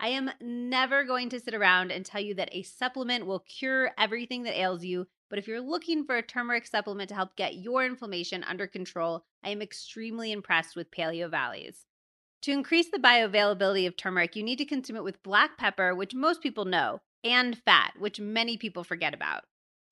I 0.00 0.08
am 0.08 0.30
never 0.40 1.04
going 1.04 1.28
to 1.30 1.40
sit 1.40 1.54
around 1.54 1.90
and 1.90 2.04
tell 2.04 2.20
you 2.20 2.34
that 2.34 2.50
a 2.52 2.62
supplement 2.62 3.26
will 3.26 3.40
cure 3.40 3.90
everything 3.98 4.44
that 4.44 4.58
ails 4.58 4.84
you 4.84 5.06
but 5.30 5.38
if 5.38 5.46
you're 5.46 5.60
looking 5.60 6.04
for 6.04 6.16
a 6.16 6.22
turmeric 6.22 6.66
supplement 6.66 7.08
to 7.08 7.14
help 7.14 7.36
get 7.36 7.56
your 7.56 7.84
inflammation 7.84 8.44
under 8.44 8.66
control, 8.66 9.24
I 9.44 9.50
am 9.50 9.62
extremely 9.62 10.32
impressed 10.32 10.76
with 10.76 10.90
Paleo 10.90 11.30
Valley's. 11.30 11.86
To 12.42 12.52
increase 12.52 12.90
the 12.90 12.98
bioavailability 12.98 13.86
of 13.86 13.96
turmeric, 13.96 14.36
you 14.36 14.42
need 14.42 14.58
to 14.58 14.64
consume 14.64 14.96
it 14.96 15.04
with 15.04 15.22
black 15.22 15.58
pepper, 15.58 15.94
which 15.94 16.14
most 16.14 16.40
people 16.40 16.64
know, 16.64 17.00
and 17.24 17.58
fat, 17.64 17.94
which 17.98 18.20
many 18.20 18.56
people 18.56 18.84
forget 18.84 19.12
about. 19.12 19.44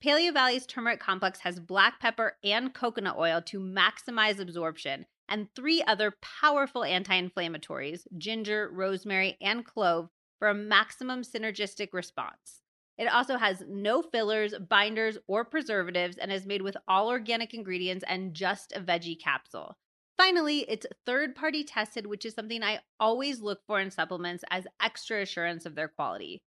Paleo 0.05 0.33
Valley's 0.33 0.67
turmeric 0.67 1.01
complex 1.01 1.41
has 1.41 1.59
black 1.59 2.01
pepper 2.01 2.37
and 2.45 2.73
coconut 2.73 3.17
oil 3.19 3.43
to 3.43 3.59
maximize 3.59 4.39
absorption, 4.39 5.07
and 5.29 5.49
three 5.55 5.83
other 5.83 6.15
powerful 6.23 6.85
anti 6.85 7.21
inflammatories 7.21 8.07
ginger, 8.17 8.71
rosemary, 8.73 9.37
and 9.41 9.65
clove 9.65 10.09
for 10.39 10.49
a 10.49 10.55
maximum 10.55 11.23
synergistic 11.23 11.89
response. 11.93 12.63
It 12.99 13.07
also 13.07 13.37
has 13.37 13.63
no 13.69 14.03
fillers, 14.03 14.55
binders, 14.59 15.19
or 15.27 15.45
preservatives 15.45 16.17
and 16.17 16.33
is 16.33 16.47
made 16.47 16.63
with 16.63 16.77
all 16.89 17.09
organic 17.09 17.53
ingredients 17.53 18.05
and 18.09 18.33
just 18.33 18.73
a 18.73 18.81
veggie 18.81 19.21
capsule. 19.21 19.77
Finally, 20.17 20.61
it's 20.69 20.87
third 21.05 21.35
party 21.35 21.63
tested, 21.63 22.07
which 22.07 22.25
is 22.25 22.35
something 22.35 22.63
I 22.63 22.81
always 22.99 23.41
look 23.43 23.61
for 23.67 23.81
in 23.81 23.91
supplements 23.91 24.45
as 24.51 24.67
extra 24.81 25.21
assurance 25.21 25.67
of 25.67 25.75
their 25.75 25.89
quality. 25.89 26.41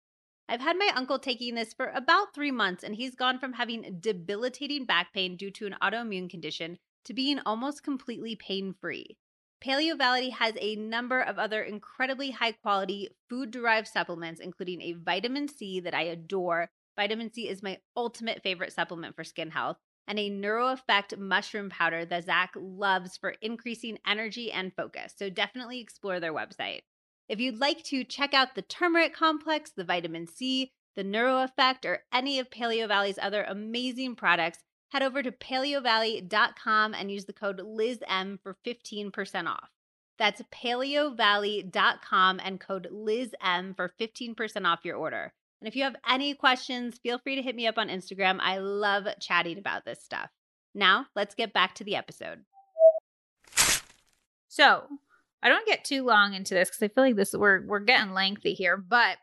I've 0.49 0.63
had 0.63 0.79
my 0.79 0.91
uncle 0.95 1.19
taking 1.19 1.55
this 1.55 1.75
for 1.75 1.91
about 1.91 2.35
three 2.35 2.51
months, 2.51 2.83
and 2.83 2.95
he's 2.95 3.15
gone 3.15 3.39
from 3.39 3.53
having 3.53 3.99
debilitating 4.01 4.87
back 4.87 5.13
pain 5.13 5.37
due 5.37 5.51
to 5.51 5.67
an 5.67 5.77
autoimmune 5.83 6.31
condition 6.31 6.79
to 7.05 7.13
being 7.13 7.41
almost 7.45 7.83
completely 7.83 8.35
pain 8.35 8.75
free. 8.81 9.19
Paleo 9.65 9.99
Valley 9.99 10.31
has 10.31 10.55
a 10.61 10.77
number 10.77 11.21
of 11.21 11.39
other 11.39 11.63
incredibly 11.63 12.31
high 12.31 12.53
quality 12.53 13.09
food 13.29 13.51
derived 13.51 13.89
supplements, 13.89 14.41
including 14.41 14.81
a 14.81 14.93
vitamin 14.93 15.49
C 15.49 15.81
that 15.81 15.95
I 15.95 16.03
adore. 16.03 16.71
Vitamin 16.97 17.33
C 17.33 17.49
is 17.49 17.63
my 17.63 17.79
ultimate 17.97 18.43
favorite 18.43 18.73
supplement 18.73 19.17
for 19.17 19.25
skin 19.25 19.51
health, 19.51 19.77
and 20.07 20.19
a 20.19 20.31
NeuroEffect 20.31 21.19
mushroom 21.19 21.71
powder 21.71 22.05
that 22.05 22.25
Zach 22.25 22.53
loves 22.57 23.17
for 23.17 23.35
increasing 23.43 23.99
energy 24.07 24.51
and 24.53 24.75
focus. 24.75 25.15
So 25.17 25.29
definitely 25.29 25.81
explore 25.81 26.21
their 26.21 26.33
website. 26.33 26.83
If 27.29 27.41
you'd 27.41 27.61
like 27.61 27.83
to 27.85 28.05
check 28.05 28.33
out 28.33 28.55
the 28.55 28.63
turmeric 28.63 29.13
complex, 29.13 29.71
the 29.71 29.85
vitamin 29.85 30.27
C, 30.27 30.73
the 30.97 31.05
NeuroEffect, 31.05 31.85
or 31.85 32.05
any 32.13 32.39
of 32.39 32.51
Paleo 32.51 32.89
Valley's 32.89 33.19
other 33.21 33.43
amazing 33.43 34.17
products, 34.17 34.61
head 34.89 35.03
over 35.03 35.23
to 35.23 35.33
paleovalley.com 35.33 36.95
and 36.95 37.11
use 37.11 37.25
the 37.25 37.33
code 37.33 37.59
LizM 37.59 38.41
for 38.43 38.57
15% 38.67 39.47
off. 39.47 39.71
That's 40.19 40.43
paleovalley.com 40.53 42.41
and 42.43 42.61
code 42.61 42.89
LizM 42.93 43.77
for 43.77 43.93
15% 44.01 44.67
off 44.67 44.85
your 44.85 44.97
order. 44.97 45.33
And 45.61 45.69
if 45.69 45.77
you 45.77 45.85
have 45.85 45.97
any 46.09 46.35
questions, 46.35 46.99
feel 46.99 47.19
free 47.19 47.37
to 47.37 47.43
hit 47.43 47.57
me 47.57 47.67
up 47.67 47.79
on 47.79 47.89
Instagram. 47.89 48.39
I 48.41 48.59
love 48.59 49.07
chatting 49.21 49.59
about 49.59 49.85
this 49.85 50.03
stuff. 50.03 50.31
Now, 50.75 51.07
let's 51.17 51.35
get 51.35 51.53
back 51.53 51.75
to 51.77 51.85
the 51.85 51.97
episode. 51.97 52.45
So, 54.49 54.85
I 55.43 55.49
don't 55.49 55.67
get 55.67 55.85
too 55.85 56.05
long 56.05 56.35
into 56.35 56.55
this 56.55 56.69
because 56.69 56.83
I 56.83 56.89
feel 56.89 57.05
like 57.05 57.17
this 57.17 57.33
we're 57.33 57.65
we're 57.65 57.81
getting 57.81 58.13
lengthy 58.13 58.55
here, 58.55 58.77
but 58.77 59.19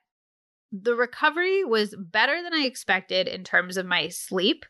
the 0.72 0.96
recovery 0.96 1.64
was 1.64 1.96
better 1.98 2.42
than 2.42 2.54
I 2.54 2.66
expected 2.66 3.28
in 3.28 3.44
terms 3.44 3.78
of 3.78 3.86
my 3.86 4.10
sleep. 4.10 4.66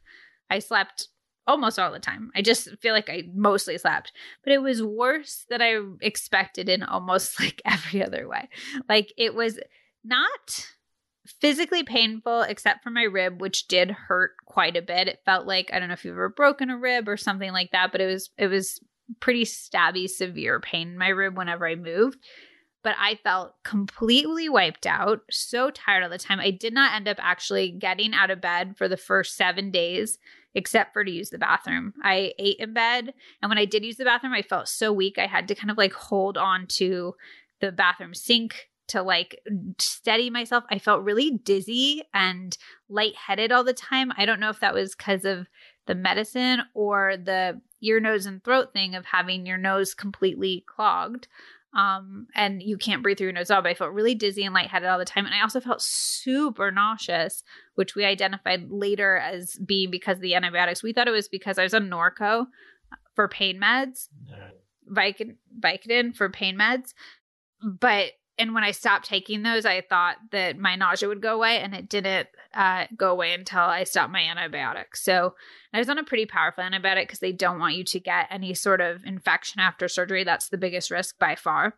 I 0.50 0.60
slept 0.60 1.08
almost 1.48 1.78
all 1.78 1.92
the 1.92 2.00
time. 2.00 2.32
I 2.36 2.42
just 2.42 2.70
feel 2.82 2.94
like 2.94 3.10
I 3.10 3.24
mostly 3.34 3.78
slept, 3.78 4.12
but 4.44 4.54
it 4.54 4.62
was 4.62 4.82
worse 4.82 5.46
than 5.50 5.62
I 5.62 5.80
expected 6.02 6.70
in 6.70 6.84
almost 6.84 7.40
like 7.40 7.62
every 7.66 8.04
other 8.04 8.28
way. 8.28 8.50
Like 8.90 9.14
it 9.18 9.36
was 9.36 9.60
not 10.04 10.68
physically 11.42 11.84
painful 11.84 12.42
except 12.42 12.84
for 12.84 12.92
my 12.92 13.02
rib 13.02 13.42
which 13.42 13.68
did 13.68 13.90
hurt 13.90 14.32
quite 14.46 14.78
a 14.78 14.82
bit. 14.82 15.08
It 15.08 15.22
felt 15.26 15.48
like 15.48 15.72
I 15.74 15.80
don't 15.80 15.90
know 15.90 15.94
if 15.94 16.06
you've 16.06 16.14
ever 16.14 16.30
broken 16.30 16.70
a 16.70 16.78
rib 16.78 17.08
or 17.10 17.18
something 17.18 17.52
like 17.52 17.72
that, 17.72 17.92
but 17.92 18.02
it 18.02 18.08
was 18.08 18.30
it 18.38 18.48
was 18.48 18.80
pretty 19.20 19.46
stabby 19.46 20.10
severe 20.10 20.60
pain 20.60 20.90
in 20.90 20.98
my 20.98 21.10
rib 21.10 21.38
whenever 21.38 21.68
I 21.68 21.76
moved 21.76 22.18
but 22.86 22.96
I 23.00 23.16
felt 23.16 23.56
completely 23.64 24.48
wiped 24.48 24.86
out, 24.86 25.22
so 25.32 25.72
tired 25.72 26.04
all 26.04 26.10
the 26.12 26.20
time. 26.20 26.40
I 26.40 26.52
did 26.52 26.72
not 26.72 26.94
end 26.94 27.08
up 27.08 27.18
actually 27.20 27.72
getting 27.72 28.14
out 28.14 28.30
of 28.30 28.40
bed 28.40 28.78
for 28.78 28.88
the 28.88 28.96
first 28.96 29.36
seven 29.36 29.72
days, 29.72 30.20
except 30.54 30.94
for 30.94 31.04
to 31.04 31.10
use 31.10 31.32
the 31.32 31.40
bathroom. 31.40 31.96
I 32.04 32.34
ate 32.38 32.58
in 32.60 32.76
bed, 32.76 33.12
and 33.42 33.50
when 33.50 33.58
I 33.58 33.66
did 33.66 33.84
use 33.84 33.96
the 33.96 34.06
bathroom, 34.06 34.34
I 34.34 34.44
felt 34.44 34.68
so 34.68 34.94
weak. 34.94 35.18
I 35.18 35.26
had 35.26 35.48
to 35.48 35.56
kind 35.56 35.72
of 35.72 35.80
like 35.80 35.94
hold 35.94 36.38
on 36.38 36.68
to 36.78 37.16
the 37.60 37.72
bathroom 37.72 38.14
sink 38.14 38.70
to 38.90 39.02
like 39.02 39.42
steady 39.80 40.30
myself. 40.30 40.64
I 40.70 40.78
felt 40.78 41.04
really 41.04 41.32
dizzy 41.32 42.04
and 42.14 42.56
lightheaded 42.88 43.52
all 43.52 43.64
the 43.64 43.74
time. 43.74 44.12
I 44.16 44.28
don't 44.28 44.40
know 44.40 44.52
if 44.52 44.60
that 44.60 44.76
was 44.76 44.96
because 44.96 45.26
of 45.26 45.48
the 45.88 45.96
medicine 45.96 46.62
or 46.76 47.18
the 47.18 47.62
ear, 47.82 48.00
nose, 48.00 48.28
and 48.28 48.44
throat 48.44 48.74
thing 48.74 48.94
of 48.94 49.06
having 49.06 49.48
your 49.48 49.58
nose 49.58 49.96
completely 49.96 50.64
clogged 50.68 51.28
um, 51.76 52.28
and 52.34 52.64
you 52.64 52.78
can't 52.78 53.04
breathe 53.04 53.18
through 53.18 53.28
your 53.28 53.34
nose 53.34 53.52
at 53.52 53.56
all. 53.56 53.62
But 53.62 53.70
I 53.70 53.74
felt 53.74 53.92
really 53.92 54.16
dizzy 54.16 54.44
and 54.44 54.54
lightheaded 54.54 54.88
all 54.88 54.98
the 54.98 55.06
time. 55.06 55.26
And 55.26 55.36
I 55.36 55.42
also 55.42 55.60
felt 55.60 55.82
super 55.82 56.72
nauseous, 56.72 57.44
which 57.76 57.96
we 57.96 58.06
identified 58.06 58.72
later 58.72 59.18
as 59.18 59.56
being 59.58 59.92
because 59.92 60.18
of 60.18 60.22
the 60.22 60.36
antibiotics. 60.36 60.82
We 60.82 60.94
thought 60.94 61.10
it 61.10 61.12
was 61.12 61.28
because 61.28 61.58
I 61.58 61.64
was 61.64 61.74
on 61.74 61.90
Norco 61.90 62.48
for 63.14 63.28
pain 63.28 63.60
meds, 63.60 64.08
Vicodin 64.90 66.16
for 66.16 66.30
pain 66.30 66.58
meds. 66.58 66.94
But 67.62 68.12
and 68.38 68.54
when 68.54 68.64
I 68.64 68.72
stopped 68.72 69.06
taking 69.06 69.44
those, 69.44 69.66
I 69.66 69.82
thought 69.82 70.18
that 70.32 70.58
my 70.58 70.76
nausea 70.76 71.08
would 71.08 71.22
go 71.22 71.36
away, 71.36 71.60
and 71.60 71.74
it 71.74 71.88
didn't 71.88 72.28
uh, 72.54 72.86
go 72.96 73.12
away 73.12 73.34
until 73.34 73.62
I 73.62 73.86
stopped 73.86 74.12
my 74.12 74.22
antibiotics. 74.22 75.04
So 75.04 75.36
I 75.74 75.80
was 75.80 75.90
on 75.90 75.98
a 75.98 76.04
pretty 76.04 76.26
powerful 76.26 76.64
antibiotic 76.64 77.04
because 77.04 77.20
they 77.20 77.32
don't 77.32 77.60
want 77.60 77.76
you 77.76 77.84
to 77.86 78.00
get 78.00 78.28
any 78.30 78.54
sort 78.54 78.82
of 78.82 79.04
infection 79.06 79.62
after 79.62 79.88
surgery. 79.88 80.24
That's 80.24 80.50
the 80.50 80.58
biggest 80.58 80.92
risk 80.92 81.18
by 81.18 81.36
far. 81.36 81.78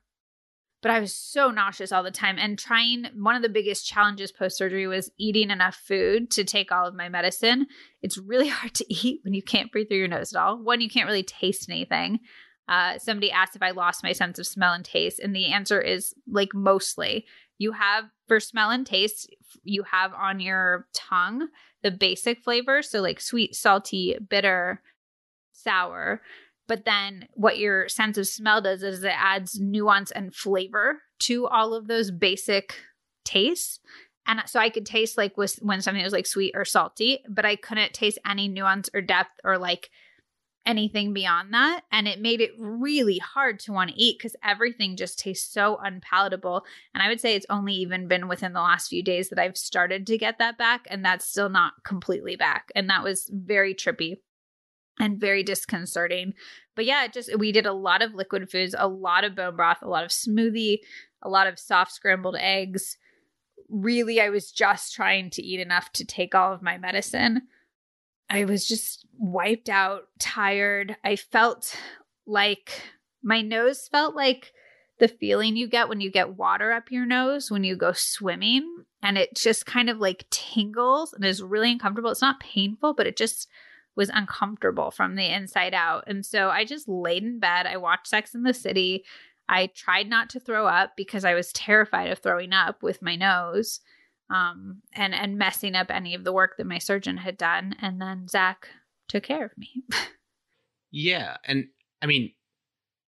But 0.82 0.92
I 0.92 1.00
was 1.00 1.14
so 1.14 1.50
nauseous 1.52 1.92
all 1.92 2.04
the 2.04 2.12
time, 2.12 2.38
and 2.40 2.58
trying 2.58 3.08
one 3.16 3.36
of 3.36 3.42
the 3.44 3.50
biggest 3.50 3.88
challenges 3.88 4.32
post 4.32 4.58
surgery 4.58 4.88
was 4.88 5.12
eating 5.18 5.52
enough 5.52 5.76
food 5.76 6.32
to 6.32 6.44
take 6.44 6.72
all 6.72 6.88
of 6.88 6.96
my 6.96 7.10
medicine. 7.10 7.68
It's 8.02 8.18
really 8.18 8.48
hard 8.50 8.74
to 8.76 8.94
eat 8.94 9.22
when 9.24 9.34
you 9.34 9.44
can't 9.44 9.72
breathe 9.72 9.90
through 9.90 9.98
your 9.98 10.08
nose 10.08 10.34
at 10.34 10.42
all. 10.42 10.64
One, 10.64 10.82
you 10.82 10.90
can't 10.90 11.08
really 11.08 11.24
taste 11.24 11.70
anything. 11.70 12.20
Uh, 12.68 12.98
somebody 12.98 13.32
asked 13.32 13.56
if 13.56 13.62
I 13.62 13.72
lost 13.72 14.04
my 14.04 14.12
sense 14.12 14.40
of 14.40 14.48
smell 14.48 14.74
and 14.74 14.84
taste, 14.84 15.20
and 15.20 15.36
the 15.36 15.48
answer 15.48 15.82
is 15.82 16.14
like 16.30 16.54
mostly. 16.54 17.26
You 17.58 17.72
have 17.72 18.06
for 18.28 18.40
smell 18.40 18.70
and 18.70 18.86
taste, 18.86 19.34
you 19.64 19.84
have 19.84 20.14
on 20.14 20.40
your 20.40 20.88
tongue 20.94 21.48
the 21.82 21.92
basic 21.92 22.44
flavors, 22.44 22.90
so 22.90 23.02
like 23.02 23.22
sweet, 23.22 23.56
salty, 23.56 24.18
bitter, 24.30 24.82
sour. 25.54 26.22
But 26.68 26.86
then 26.86 27.28
what 27.34 27.58
your 27.58 27.88
sense 27.88 28.18
of 28.18 28.28
smell 28.28 28.62
does 28.62 28.84
is 28.84 29.04
it 29.04 29.14
adds 29.16 29.60
nuance 29.60 30.12
and 30.12 30.36
flavor 30.36 31.02
to 31.20 31.48
all 31.48 31.74
of 31.74 31.88
those 31.88 32.12
basic 32.12 32.76
tastes. 33.24 33.80
And 34.28 34.42
so 34.46 34.60
I 34.60 34.70
could 34.70 34.86
taste 34.86 35.18
like 35.18 35.38
when 35.38 35.82
something 35.82 36.04
was 36.04 36.14
like 36.14 36.26
sweet 36.26 36.52
or 36.54 36.66
salty, 36.66 37.24
but 37.30 37.46
I 37.46 37.56
couldn't 37.56 37.94
taste 37.94 38.20
any 38.28 38.50
nuance 38.50 38.90
or 38.94 39.02
depth 39.02 39.40
or 39.46 39.58
like 39.58 39.90
anything 40.68 41.14
beyond 41.14 41.54
that. 41.54 41.82
And 41.92 42.08
it 42.08 42.22
made 42.22 42.42
it 42.42 42.52
really 42.60 43.18
hard 43.18 43.60
to 43.62 43.72
want 43.72 43.90
to 43.90 44.00
eat 44.00 44.18
because 44.20 44.36
everything 44.44 44.98
just 44.98 45.18
tastes 45.18 45.52
so 45.52 45.80
unpalatable. 45.82 46.66
And 46.94 47.02
I 47.02 47.08
would 47.08 47.22
say 47.22 47.36
it's 47.36 47.46
only 47.50 47.74
even 47.74 48.08
been 48.08 48.28
within 48.28 48.54
the 48.54 48.62
last 48.62 48.90
few 48.90 49.02
days 49.02 49.30
that 49.30 49.40
I've 49.40 49.58
started 49.58 50.06
to 50.08 50.18
get 50.18 50.38
that 50.38 50.58
back. 50.58 50.86
And 50.92 51.04
that's 51.04 51.26
still 51.26 51.50
not 51.50 51.74
completely 51.84 52.36
back. 52.36 52.72
And 52.76 52.90
that 52.90 53.04
was 53.04 53.32
very 53.34 53.74
trippy 53.74 54.18
and 55.00 55.20
very 55.20 55.42
disconcerting. 55.42 56.34
But 56.76 56.86
yeah, 56.86 57.08
just 57.08 57.36
we 57.38 57.52
did 57.52 57.66
a 57.66 57.74
lot 57.74 58.02
of 58.02 58.14
liquid 58.14 58.50
foods, 58.52 58.76
a 58.78 58.88
lot 58.88 59.24
of 59.24 59.36
bone 59.36 59.56
broth, 59.56 59.80
a 59.82 59.88
lot 59.88 60.04
of 60.04 60.12
smoothie, 60.12 60.80
a 61.22 61.30
lot 61.30 61.48
of 61.48 61.58
soft 61.58 61.94
scrambled 61.94 62.36
eggs. 62.40 62.98
Really, 63.70 64.20
I 64.20 64.30
was 64.30 64.52
just 64.52 64.94
trying 64.94 65.30
to 65.32 65.42
eat 65.42 65.60
enough 65.60 65.92
to 65.94 66.06
take 66.06 66.36
all 66.36 66.54
of 66.54 66.62
my 66.62 66.78
medicine. 66.78 67.44
I 68.30 68.46
was 68.46 68.68
just 68.68 69.06
wiped 69.18 69.70
out, 69.70 70.08
tired. 70.20 70.98
I 71.04 71.16
felt 71.16 71.76
like 72.26 72.82
my 73.24 73.42
nose 73.42 73.88
felt 73.88 74.16
like 74.16 74.52
the 75.00 75.08
feeling 75.08 75.56
you 75.56 75.68
get 75.68 75.90
when 75.90 76.02
you 76.02 76.12
get 76.12 76.36
water 76.36 76.72
up 76.72 76.92
your 76.92 77.06
nose 77.06 77.52
when 77.52 77.64
you 77.64 77.76
go 77.76 77.94
swimming. 77.94 78.84
And 79.02 79.18
it 79.18 79.36
just 79.36 79.66
kind 79.66 79.90
of 79.90 80.00
like 80.00 80.26
tingles 80.30 81.14
and 81.14 81.24
is 81.24 81.44
really 81.44 81.72
uncomfortable. 81.72 82.12
It's 82.12 82.22
not 82.22 82.40
painful, 82.40 82.94
but 82.96 83.08
it 83.08 83.16
just 83.16 83.48
was 83.96 84.10
uncomfortable 84.10 84.92
from 84.92 85.16
the 85.16 85.34
inside 85.34 85.74
out. 85.74 86.04
And 86.08 86.26
so 86.26 86.50
I 86.50 86.66
just 86.66 86.88
laid 86.88 87.24
in 87.24 87.40
bed. 87.40 87.66
I 87.66 87.78
watched 87.78 88.08
Sex 88.08 88.36
in 88.36 88.44
the 88.44 88.54
City. 88.54 89.04
I 89.48 89.68
tried 89.68 90.10
not 90.10 90.30
to 90.32 90.40
throw 90.40 90.68
up 90.68 90.94
because 90.98 91.24
I 91.24 91.34
was 91.34 91.54
terrified 91.54 92.12
of 92.12 92.20
throwing 92.20 92.54
up 92.54 92.84
with 92.84 93.02
my 93.02 93.16
nose 93.16 93.80
um, 94.30 94.82
and 94.94 95.14
and 95.14 95.38
messing 95.38 95.76
up 95.76 95.90
any 95.90 96.14
of 96.16 96.24
the 96.24 96.34
work 96.34 96.58
that 96.58 96.68
my 96.68 96.78
surgeon 96.78 97.18
had 97.18 97.38
done. 97.38 97.76
And 97.82 98.02
then 98.02 98.28
Zach 98.28 98.68
took 99.08 99.24
care 99.24 99.46
of 99.46 99.58
me. 99.58 99.84
yeah, 100.92 101.38
and 101.46 101.68
I 102.02 102.06
mean, 102.06 102.34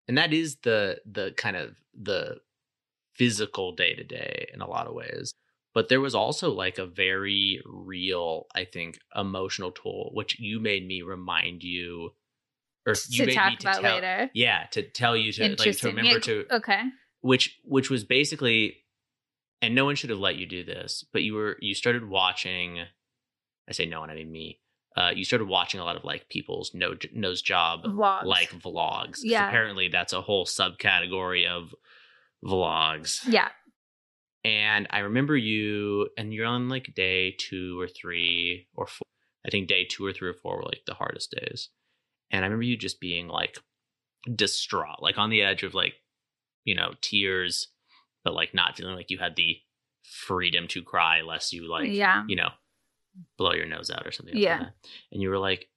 and 0.08 0.18
that 0.18 0.34
is 0.34 0.58
the 0.64 1.00
the 1.06 1.34
kind 1.36 1.56
of 1.56 1.76
the 2.00 2.38
physical 3.16 3.74
day 3.76 3.94
to 3.96 4.04
day 4.04 4.48
in 4.54 4.62
a 4.62 4.70
lot 4.70 4.88
of 4.88 4.94
ways. 4.94 5.34
But 5.74 5.90
there 5.90 6.02
was 6.02 6.16
also 6.16 6.52
like 6.52 6.78
a 6.80 6.86
very 6.86 7.62
real, 7.66 8.48
I 8.56 8.66
think, 8.66 8.98
emotional 9.16 9.72
tool, 9.72 10.10
which 10.14 10.40
you 10.40 10.60
made 10.60 10.88
me 10.88 11.04
remind 11.04 11.64
you 11.64 12.12
or 12.88 12.96
you 13.08 13.20
to 13.20 13.26
made 13.28 13.36
talk 13.36 13.50
me 13.52 13.56
to 13.58 13.68
about 13.68 13.82
tell, 13.82 13.96
later. 13.96 14.32
yeah, 14.34 14.66
to 14.72 14.82
tell 14.82 15.16
you 15.16 15.32
to 15.34 15.56
like 15.60 15.78
to 15.78 15.88
remember 15.88 16.16
Yeah, 16.16 16.20
to 16.20 16.46
Okay. 16.52 16.82
which 17.22 17.60
which 17.64 17.90
was 17.90 18.04
basically 18.04 18.78
and 19.62 19.76
no 19.76 19.86
one 19.86 19.96
should 19.96 20.10
have 20.10 20.20
let 20.20 20.36
you 20.38 20.46
do 20.46 20.64
this 20.64 21.04
but 21.14 21.22
you 21.24 21.34
were 21.34 21.58
you 21.60 21.74
started 21.76 22.08
watching 22.08 22.80
i 23.68 23.72
say 23.72 23.86
no 23.86 24.00
one 24.00 24.10
i 24.10 24.16
mean 24.16 24.32
me 24.32 24.60
uh 24.98 25.12
you 25.14 25.24
started 25.26 25.48
watching 25.48 25.80
a 25.80 25.84
lot 25.86 25.96
of 25.96 26.04
like 26.04 26.30
people's 26.30 26.72
no, 26.74 26.96
nose 27.14 27.42
job 27.42 27.84
Vlogs. 27.84 28.24
like 28.26 28.50
vlogs. 28.52 29.20
Yeah. 29.24 29.48
apparently 29.48 29.88
that's 29.90 30.14
a 30.14 30.22
whole 30.22 30.46
subcategory 30.46 31.48
of 31.48 31.74
vlogs 32.44 33.20
Yeah. 33.28 33.50
and 34.44 34.88
i 34.92 35.00
remember 35.00 35.36
you 35.36 36.10
and 36.18 36.34
you're 36.34 36.46
on 36.46 36.70
like 36.70 36.94
day 36.96 37.36
two 37.38 37.80
or 37.80 37.88
three 37.88 38.68
or 38.76 38.88
four 38.88 39.06
i 39.46 39.50
think 39.50 39.68
day 39.68 39.86
two 39.86 40.06
or 40.06 40.14
three 40.14 40.30
or 40.30 40.34
four 40.34 40.58
were 40.58 40.64
like 40.64 40.82
the 40.86 40.94
hardest 40.94 41.32
days 41.32 41.70
and 42.32 42.44
i 42.44 42.48
remember 42.48 42.64
you 42.64 42.78
just 42.78 43.00
being 43.02 43.28
like 43.28 43.58
distraught 44.36 45.02
like 45.02 45.18
on 45.18 45.30
the 45.30 45.42
edge 45.42 45.64
of 45.64 45.74
like 45.74 45.94
you 46.64 46.76
know 46.76 46.94
tears 47.02 47.68
but 48.30 48.36
like 48.36 48.54
not 48.54 48.78
feeling 48.78 48.94
like 48.94 49.10
you 49.10 49.18
had 49.18 49.36
the 49.36 49.58
freedom 50.04 50.68
to 50.68 50.84
cry 50.84 51.22
lest 51.22 51.52
you 51.52 51.68
like 51.68 51.90
yeah. 51.90 52.24
you 52.28 52.36
know 52.36 52.50
blow 53.40 53.54
your 53.54 53.66
nose 53.66 53.90
out 53.90 54.06
or 54.06 54.12
something 54.12 54.38
Yeah. 54.38 54.52
like 54.58 54.60
that. 54.68 54.74
and 55.12 55.22
you 55.22 55.30
were 55.30 55.40
like 55.40 55.68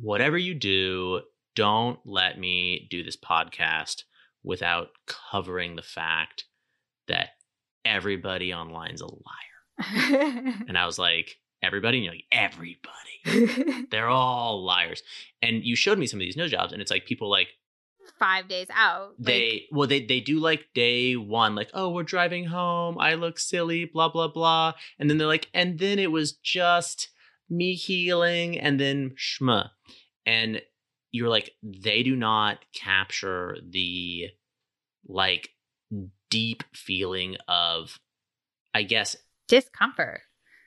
whatever 0.00 0.38
you 0.38 0.54
do 0.54 1.20
don't 1.54 1.98
let 2.06 2.38
me 2.38 2.86
do 2.90 3.04
this 3.04 3.16
podcast 3.16 4.04
without 4.42 4.88
covering 5.30 5.76
the 5.76 5.82
fact 5.82 6.44
that 7.08 7.30
everybody 7.84 8.52
online's 8.54 9.02
a 9.02 9.06
liar 9.06 10.56
and 10.68 10.78
i 10.78 10.86
was 10.86 10.98
like 10.98 11.36
everybody 11.62 11.98
and 11.98 12.04
you're 12.06 12.14
like 12.14 12.24
everybody 12.32 13.84
they're 13.90 14.08
all 14.08 14.64
liars 14.64 15.02
and 15.42 15.62
you 15.62 15.76
showed 15.76 15.98
me 15.98 16.06
some 16.06 16.18
of 16.20 16.24
these 16.24 16.36
nose 16.38 16.50
jobs 16.50 16.72
and 16.72 16.80
it's 16.80 16.90
like 16.90 17.04
people 17.04 17.28
like 17.30 17.48
Five 18.22 18.46
days 18.46 18.68
out. 18.72 19.14
like- 19.18 19.26
they 19.26 19.66
well 19.72 19.88
they 19.88 20.06
they 20.06 20.20
do 20.20 20.38
like 20.38 20.68
day 20.74 21.16
one 21.16 21.56
like 21.56 21.70
oh 21.74 21.90
we're 21.90 22.04
driving 22.04 22.44
home. 22.44 22.96
I 23.00 23.14
look 23.14 23.36
silly 23.40 23.84
blah 23.84 24.10
blah 24.10 24.28
blah. 24.28 24.74
And 25.00 25.10
then 25.10 25.18
they're 25.18 25.26
like 25.26 25.48
and 25.52 25.80
then 25.80 25.98
it 25.98 26.12
was 26.12 26.32
just 26.32 27.08
me 27.50 27.74
healing 27.74 28.58
and 28.58 28.78
then 28.78 29.14
shma 29.18 29.70
and 30.24 30.62
you're 31.10 31.28
like 31.28 31.50
they 31.62 32.02
do 32.04 32.14
not 32.16 32.58
capture 32.74 33.56
the 33.68 34.28
like 35.06 35.50
deep 36.30 36.62
feeling 36.74 37.36
of 37.48 37.98
i 38.72 38.82
guess 38.82 39.16
discomfort. 39.48 40.22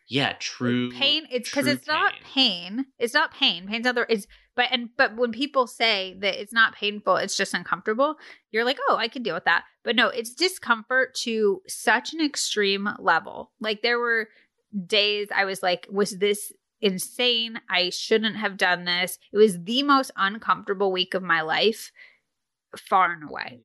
yeah 0.07 0.33
true 0.39 0.91
pain 0.91 1.25
it's 1.31 1.49
because 1.49 1.65
it's 1.65 1.87
not 1.87 2.13
pain. 2.35 2.85
It's 2.99 3.13
not 3.15 3.33
pain. 3.33 3.65
Pain's 3.67 3.87
other 3.87 4.05
it's 4.09 4.27
but 4.55 4.67
and 4.71 4.89
but 4.97 5.15
when 5.15 5.31
people 5.31 5.67
say 5.67 6.15
that 6.19 6.39
it's 6.39 6.53
not 6.53 6.75
painful 6.75 7.17
it's 7.17 7.37
just 7.37 7.53
uncomfortable 7.53 8.15
you're 8.51 8.65
like 8.65 8.79
oh 8.89 8.95
i 8.95 9.07
can 9.07 9.23
deal 9.23 9.35
with 9.35 9.45
that. 9.45 9.63
But 9.83 9.95
no 9.95 10.09
it's 10.09 10.33
discomfort 10.33 11.13
to 11.23 11.61
such 11.67 12.13
an 12.13 12.21
extreme 12.23 12.89
level. 12.99 13.51
Like 13.59 13.81
there 13.81 13.99
were 13.99 14.29
days 14.85 15.27
i 15.35 15.45
was 15.45 15.61
like 15.63 15.87
was 15.89 16.17
this 16.17 16.51
insane? 16.81 17.59
I 17.69 17.89
shouldn't 17.89 18.35
have 18.35 18.57
done 18.57 18.85
this. 18.85 19.17
It 19.31 19.37
was 19.37 19.63
the 19.63 19.81
most 19.81 20.11
uncomfortable 20.17 20.91
week 20.91 21.13
of 21.13 21.23
my 21.23 21.41
life 21.41 21.91
far 22.77 23.11
and 23.11 23.29
away. 23.29 23.61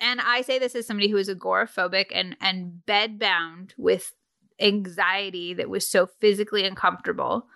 And 0.00 0.20
i 0.20 0.42
say 0.42 0.58
this 0.58 0.74
as 0.74 0.86
somebody 0.86 1.08
who 1.08 1.16
is 1.16 1.28
agoraphobic 1.28 2.06
and 2.12 2.36
and 2.40 2.84
bed 2.86 3.18
bound 3.18 3.74
with 3.76 4.12
anxiety 4.60 5.54
that 5.54 5.68
was 5.68 5.88
so 5.88 6.06
physically 6.06 6.64
uncomfortable 6.64 7.46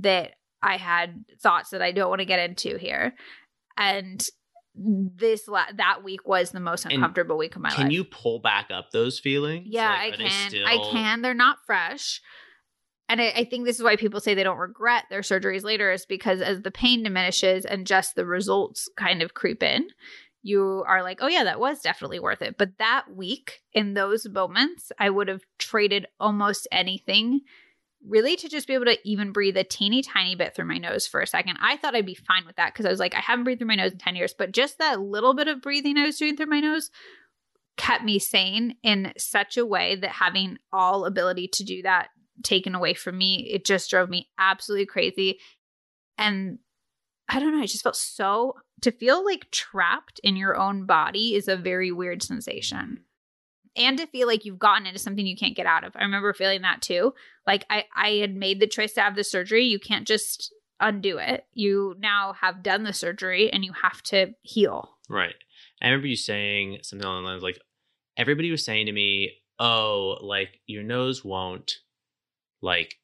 that 0.00 0.32
I 0.62 0.76
had 0.76 1.24
thoughts 1.40 1.70
that 1.70 1.82
I 1.82 1.92
don't 1.92 2.08
want 2.08 2.20
to 2.20 2.24
get 2.26 2.38
into 2.50 2.76
here. 2.78 3.14
And 3.76 4.24
this 4.74 5.48
la- 5.48 5.72
that 5.76 6.04
week 6.04 6.26
was 6.26 6.50
the 6.50 6.60
most 6.60 6.84
And 6.84 6.94
uncomfortable 6.94 7.38
week 7.38 7.56
of 7.56 7.62
my 7.62 7.70
can 7.70 7.78
life. 7.78 7.84
Can 7.84 7.90
you 7.92 8.04
pull 8.04 8.40
back 8.40 8.66
up 8.70 8.90
those 8.90 9.18
feelings 9.18 9.66
yeah, 9.70 9.88
Like, 9.88 10.14
I 10.14 10.16
can. 10.16 10.48
still- 10.50 10.66
I 10.66 10.90
can. 10.90 11.22
They're 11.22 11.34
not 11.34 11.58
fresh. 11.66 12.20
And 13.08 13.20
I, 13.20 13.32
I 13.36 13.44
think 13.44 13.64
this 13.64 13.76
is 13.76 13.82
why 13.84 13.96
people 13.96 14.20
say 14.20 14.34
they 14.34 14.42
don't 14.42 14.58
regret 14.58 15.04
their 15.10 15.20
surgeries 15.20 15.62
later, 15.62 15.92
is 15.92 16.04
because 16.06 16.40
as 16.40 16.62
the 16.62 16.70
pain 16.72 17.02
diminishes 17.04 17.64
and 17.64 17.86
just 17.86 18.16
the 18.16 18.26
results 18.26 18.88
kind 18.96 19.22
of 19.22 19.32
creep 19.34 19.62
in, 19.62 19.86
you 20.42 20.84
are 20.86 21.02
like, 21.02 21.18
oh, 21.22 21.28
yeah, 21.28 21.44
that 21.44 21.60
was 21.60 21.80
definitely 21.80 22.18
worth 22.18 22.42
it. 22.42 22.56
But 22.58 22.78
that 22.78 23.04
week, 23.14 23.60
in 23.72 23.94
those 23.94 24.28
moments, 24.28 24.90
I 24.98 25.10
would 25.10 25.28
have 25.28 25.42
traded 25.58 26.06
almost 26.20 26.68
anything 26.72 27.40
really 28.06 28.36
to 28.36 28.48
just 28.48 28.66
be 28.66 28.74
able 28.74 28.84
to 28.86 28.98
even 29.04 29.32
breathe 29.32 29.56
a 29.56 29.64
teeny 29.64 30.02
tiny 30.02 30.34
bit 30.34 30.54
through 30.54 30.66
my 30.66 30.78
nose 30.78 31.06
for 31.06 31.20
a 31.20 31.26
second. 31.26 31.58
I 31.60 31.76
thought 31.76 31.94
I'd 31.94 32.06
be 32.06 32.14
fine 32.14 32.46
with 32.46 32.56
that 32.56 32.72
because 32.72 32.86
I 32.86 32.90
was 32.90 33.00
like, 33.00 33.14
I 33.14 33.20
haven't 33.20 33.44
breathed 33.44 33.60
through 33.60 33.68
my 33.68 33.74
nose 33.74 33.92
in 33.92 33.98
10 33.98 34.16
years, 34.16 34.34
but 34.36 34.52
just 34.52 34.78
that 34.78 35.00
little 35.00 35.34
bit 35.34 35.48
of 35.48 35.62
breathing 35.62 35.96
I 35.96 36.06
was 36.06 36.16
doing 36.16 36.36
through 36.36 36.46
my 36.46 36.60
nose 36.60 36.90
kept 37.76 38.04
me 38.04 38.18
sane 38.18 38.76
in 38.82 39.12
such 39.18 39.56
a 39.56 39.66
way 39.66 39.96
that 39.96 40.10
having 40.10 40.58
all 40.72 41.04
ability 41.04 41.48
to 41.48 41.64
do 41.64 41.82
that 41.82 42.08
taken 42.42 42.74
away 42.74 42.94
from 42.94 43.18
me, 43.18 43.48
it 43.52 43.64
just 43.64 43.90
drove 43.90 44.08
me 44.08 44.28
absolutely 44.38 44.86
crazy. 44.86 45.38
And 46.18 46.58
I 47.28 47.40
don't 47.40 47.52
know, 47.52 47.62
I 47.62 47.66
just 47.66 47.82
felt 47.82 47.96
so 47.96 48.54
to 48.82 48.92
feel 48.92 49.24
like 49.24 49.50
trapped 49.50 50.20
in 50.22 50.36
your 50.36 50.56
own 50.56 50.86
body 50.86 51.34
is 51.34 51.48
a 51.48 51.56
very 51.56 51.90
weird 51.90 52.22
sensation. 52.22 53.00
And 53.76 53.98
to 53.98 54.06
feel 54.06 54.26
like 54.26 54.44
you've 54.44 54.58
gotten 54.58 54.86
into 54.86 54.98
something 54.98 55.26
you 55.26 55.36
can't 55.36 55.56
get 55.56 55.66
out 55.66 55.84
of. 55.84 55.94
I 55.96 56.02
remember 56.02 56.32
feeling 56.32 56.62
that 56.62 56.82
too. 56.82 57.14
Like 57.46 57.64
I, 57.70 57.84
I 57.94 58.10
had 58.12 58.34
made 58.34 58.60
the 58.60 58.66
choice 58.66 58.92
to 58.94 59.02
have 59.02 59.16
the 59.16 59.24
surgery. 59.24 59.64
You 59.64 59.78
can't 59.78 60.06
just 60.06 60.52
undo 60.80 61.18
it. 61.18 61.44
You 61.52 61.94
now 61.98 62.34
have 62.40 62.62
done 62.62 62.84
the 62.84 62.92
surgery 62.92 63.52
and 63.52 63.64
you 63.64 63.72
have 63.82 64.02
to 64.04 64.34
heal. 64.42 64.90
Right. 65.08 65.34
I 65.82 65.86
remember 65.86 66.06
you 66.06 66.16
saying 66.16 66.78
something 66.82 67.06
along 67.06 67.24
the 67.24 67.30
lines 67.30 67.42
like, 67.42 67.58
everybody 68.16 68.50
was 68.50 68.64
saying 68.64 68.86
to 68.86 68.92
me, 68.92 69.32
oh, 69.58 70.16
like 70.20 70.60
your 70.66 70.82
nose 70.82 71.24
won't 71.24 71.72
like 72.62 72.94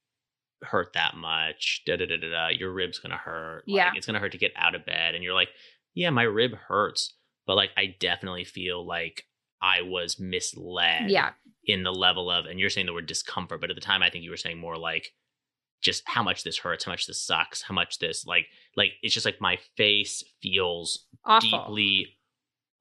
hurt 0.62 0.92
that 0.94 1.16
much. 1.16 1.82
Da 1.86 1.96
da 1.96 2.06
da 2.06 2.16
da 2.16 2.30
da. 2.30 2.48
Your 2.48 2.72
rib's 2.72 2.98
gonna 2.98 3.16
hurt. 3.16 3.64
Like, 3.66 3.76
Yeah. 3.76 3.90
It's 3.94 4.06
gonna 4.06 4.20
hurt 4.20 4.32
to 4.32 4.38
get 4.38 4.52
out 4.56 4.74
of 4.74 4.86
bed. 4.86 5.14
And 5.14 5.22
you're 5.22 5.34
like, 5.34 5.50
yeah, 5.94 6.10
my 6.10 6.22
rib 6.22 6.52
hurts, 6.68 7.14
but 7.46 7.56
like 7.56 7.70
I 7.76 7.94
definitely 7.98 8.44
feel 8.44 8.86
like 8.86 9.24
I 9.62 9.82
was 9.82 10.18
misled. 10.18 11.10
Yeah. 11.10 11.30
In 11.64 11.84
the 11.84 11.92
level 11.92 12.28
of, 12.30 12.46
and 12.46 12.58
you're 12.58 12.70
saying 12.70 12.86
the 12.86 12.92
word 12.92 13.06
discomfort, 13.06 13.60
but 13.60 13.70
at 13.70 13.76
the 13.76 13.80
time 13.80 14.02
I 14.02 14.10
think 14.10 14.24
you 14.24 14.30
were 14.30 14.36
saying 14.36 14.58
more 14.58 14.76
like 14.76 15.12
just 15.80 16.02
how 16.06 16.22
much 16.22 16.42
this 16.42 16.58
hurts, 16.58 16.84
how 16.84 16.90
much 16.92 17.06
this 17.06 17.20
sucks, 17.24 17.62
how 17.62 17.72
much 17.74 17.98
this 18.00 18.26
like 18.26 18.46
like 18.76 18.92
it's 19.02 19.14
just 19.14 19.24
like 19.26 19.40
my 19.40 19.58
face 19.76 20.24
feels 20.42 21.06
Awful. 21.24 21.48
deeply 21.50 22.08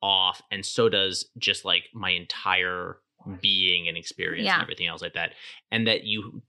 off 0.02 0.42
and 0.50 0.66
so 0.66 0.90
does 0.90 1.30
just 1.38 1.64
like 1.64 1.84
my 1.94 2.10
entire 2.10 2.98
being 3.40 3.88
and 3.88 3.96
experience 3.98 4.46
Yeah. 4.48 4.56
and 4.56 4.64
everything 4.64 4.88
else 4.88 5.02
like 5.04 5.14
that 5.14 5.34
and 5.72 5.86
that 5.86 6.06
you 6.06 6.42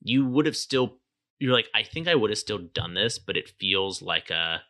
you 0.00 0.24
would 0.24 0.46
have 0.46 0.56
still 0.56 0.96
you're 1.38 1.52
like 1.52 1.68
i 1.74 1.82
think 1.82 2.08
i 2.08 2.14
would 2.14 2.30
have 2.30 2.38
still 2.38 2.56
done 2.58 2.94
this 2.94 3.18
but 3.18 3.36
it 3.36 3.50
feels 3.60 4.00
like 4.00 4.30
a 4.30 4.62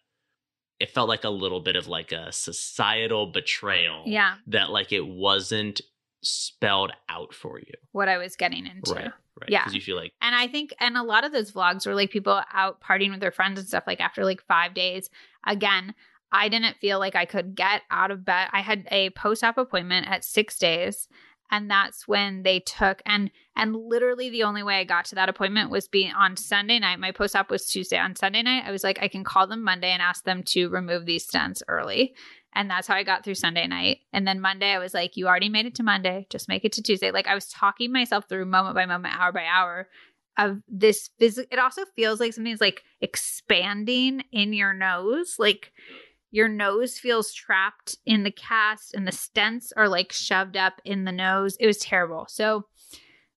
it 0.78 0.90
felt 0.90 1.08
like 1.08 1.24
a 1.24 1.30
little 1.30 1.60
bit 1.60 1.74
of 1.76 1.88
like 1.88 2.12
a 2.12 2.30
societal 2.32 3.26
betrayal 3.26 4.02
Yeah. 4.06 4.34
that 4.48 4.70
like 4.70 4.92
it 4.92 5.06
wasn't 5.06 5.80
spelled 6.22 6.92
out 7.08 7.32
for 7.34 7.58
you 7.58 7.72
What 7.92 8.08
I 8.08 8.18
was 8.18 8.36
getting 8.36 8.66
into. 8.66 8.92
right 8.94 9.04
right 9.40 9.48
Yeah. 9.50 9.60
because 9.60 9.74
you 9.74 9.80
feel 9.80 9.96
like 9.96 10.12
And 10.20 10.34
I 10.34 10.48
think, 10.48 10.74
and 10.80 10.96
a 10.96 11.02
lot 11.02 11.24
of 11.24 11.32
those 11.32 11.52
vlogs 11.52 11.86
were 11.86 11.94
like 11.94 12.10
people 12.10 12.42
out 12.52 12.80
partying 12.80 13.10
with 13.10 13.20
their 13.20 13.30
friends 13.30 13.58
and 13.58 13.68
stuff, 13.68 13.84
like 13.86 14.00
after 14.00 14.24
like 14.24 14.42
five 14.46 14.74
days. 14.74 15.08
Again, 15.46 15.94
I 16.32 16.48
didn't 16.48 16.76
feel 16.78 16.98
like 16.98 17.14
I 17.14 17.24
could 17.26 17.54
get 17.54 17.82
out 17.90 18.10
of 18.10 18.24
bed. 18.24 18.48
I 18.52 18.60
had 18.60 18.88
a 18.90 19.10
post 19.10 19.44
op 19.44 19.58
appointment 19.58 20.08
at 20.08 20.24
six 20.24 20.58
days. 20.58 21.06
And 21.50 21.70
that's 21.70 22.08
when 22.08 22.42
they 22.42 22.60
took 22.60 23.02
and 23.06 23.30
and 23.54 23.74
literally 23.74 24.28
the 24.28 24.42
only 24.42 24.62
way 24.62 24.78
I 24.78 24.84
got 24.84 25.06
to 25.06 25.14
that 25.14 25.28
appointment 25.28 25.70
was 25.70 25.88
being 25.88 26.12
on 26.12 26.36
Sunday 26.36 26.78
night. 26.78 27.00
My 27.00 27.12
post 27.12 27.34
op 27.34 27.50
was 27.50 27.66
Tuesday. 27.66 27.98
On 27.98 28.14
Sunday 28.14 28.42
night, 28.42 28.64
I 28.66 28.70
was 28.70 28.84
like, 28.84 28.98
I 29.00 29.08
can 29.08 29.24
call 29.24 29.46
them 29.46 29.62
Monday 29.62 29.90
and 29.90 30.02
ask 30.02 30.24
them 30.24 30.42
to 30.44 30.68
remove 30.68 31.06
these 31.06 31.26
stents 31.26 31.62
early. 31.68 32.14
And 32.54 32.70
that's 32.70 32.86
how 32.86 32.94
I 32.94 33.02
got 33.02 33.24
through 33.24 33.34
Sunday 33.34 33.66
night. 33.66 33.98
And 34.12 34.26
then 34.26 34.40
Monday, 34.40 34.72
I 34.72 34.78
was 34.78 34.94
like, 34.94 35.16
you 35.16 35.26
already 35.26 35.50
made 35.50 35.66
it 35.66 35.74
to 35.76 35.82
Monday. 35.82 36.26
Just 36.30 36.48
make 36.48 36.64
it 36.64 36.72
to 36.72 36.82
Tuesday. 36.82 37.10
Like 37.10 37.26
I 37.26 37.34
was 37.34 37.48
talking 37.48 37.92
myself 37.92 38.28
through 38.28 38.46
moment 38.46 38.74
by 38.74 38.86
moment, 38.86 39.14
hour 39.18 39.32
by 39.32 39.44
hour 39.44 39.88
of 40.38 40.58
this 40.68 41.10
physical 41.18 41.48
it 41.50 41.58
also 41.58 41.84
feels 41.94 42.20
like 42.20 42.32
something's 42.32 42.60
like 42.60 42.82
expanding 43.00 44.22
in 44.32 44.52
your 44.52 44.74
nose 44.74 45.36
like 45.38 45.72
your 46.36 46.48
nose 46.48 46.98
feels 46.98 47.32
trapped 47.32 47.96
in 48.04 48.22
the 48.22 48.30
cast 48.30 48.94
and 48.94 49.06
the 49.06 49.10
stents 49.10 49.72
are 49.74 49.88
like 49.88 50.12
shoved 50.12 50.54
up 50.54 50.82
in 50.84 51.04
the 51.04 51.12
nose 51.12 51.56
it 51.58 51.66
was 51.66 51.78
terrible 51.78 52.26
so 52.28 52.66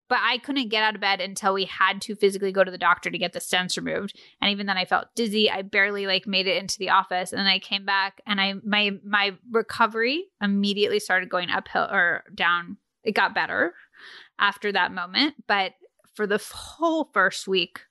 but 0.10 0.20
I 0.24 0.39
couldn't 0.39 0.70
get 0.70 0.84
out 0.84 0.95
of 0.95 1.02
bed 1.02 1.22
until 1.22 1.54
we 1.54 1.66
had 1.66 2.02
to 2.02 2.16
physically 2.16 2.52
go 2.52 2.64
to 2.64 2.72
the 2.72 2.80
doctor 2.80 3.12
to 3.12 3.18
get 3.20 3.32
the 3.32 3.39
stents 3.39 3.78
removed. 3.78 4.18
And 4.41 4.50
even 4.50 4.66
then 4.66 4.76
I 4.76 4.86
felt 4.86 5.14
dizzy. 5.16 5.52
I 5.52 5.62
barely 5.62 6.08
like 6.08 6.26
made 6.26 6.47
it 6.47 6.58
into 6.58 6.80
the 6.80 6.89
office. 6.89 7.32
And 7.32 7.39
then 7.39 7.45
I 7.45 7.60
came 7.60 7.86
back 7.86 8.20
and 8.26 8.41
I 8.41 8.56
my 8.64 8.93
my 9.06 9.38
recovery 9.52 10.26
immediately 10.41 11.00
started 11.00 11.30
going 11.30 11.52
uphill 11.52 11.88
or 11.91 12.24
down. 12.34 12.78
It 13.04 13.14
got 13.14 13.36
better 13.36 13.76
after 14.39 14.72
that 14.72 14.91
moment. 14.91 15.36
But 15.47 15.74
for 16.16 16.26
the 16.26 16.41
whole 16.56 17.12
first 17.14 17.47
week, 17.47 17.82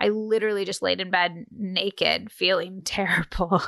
I 0.00 0.08
literally 0.08 0.64
just 0.64 0.80
laid 0.82 1.00
in 1.00 1.10
bed 1.10 1.44
naked, 1.56 2.32
feeling 2.32 2.80
terrible, 2.84 3.62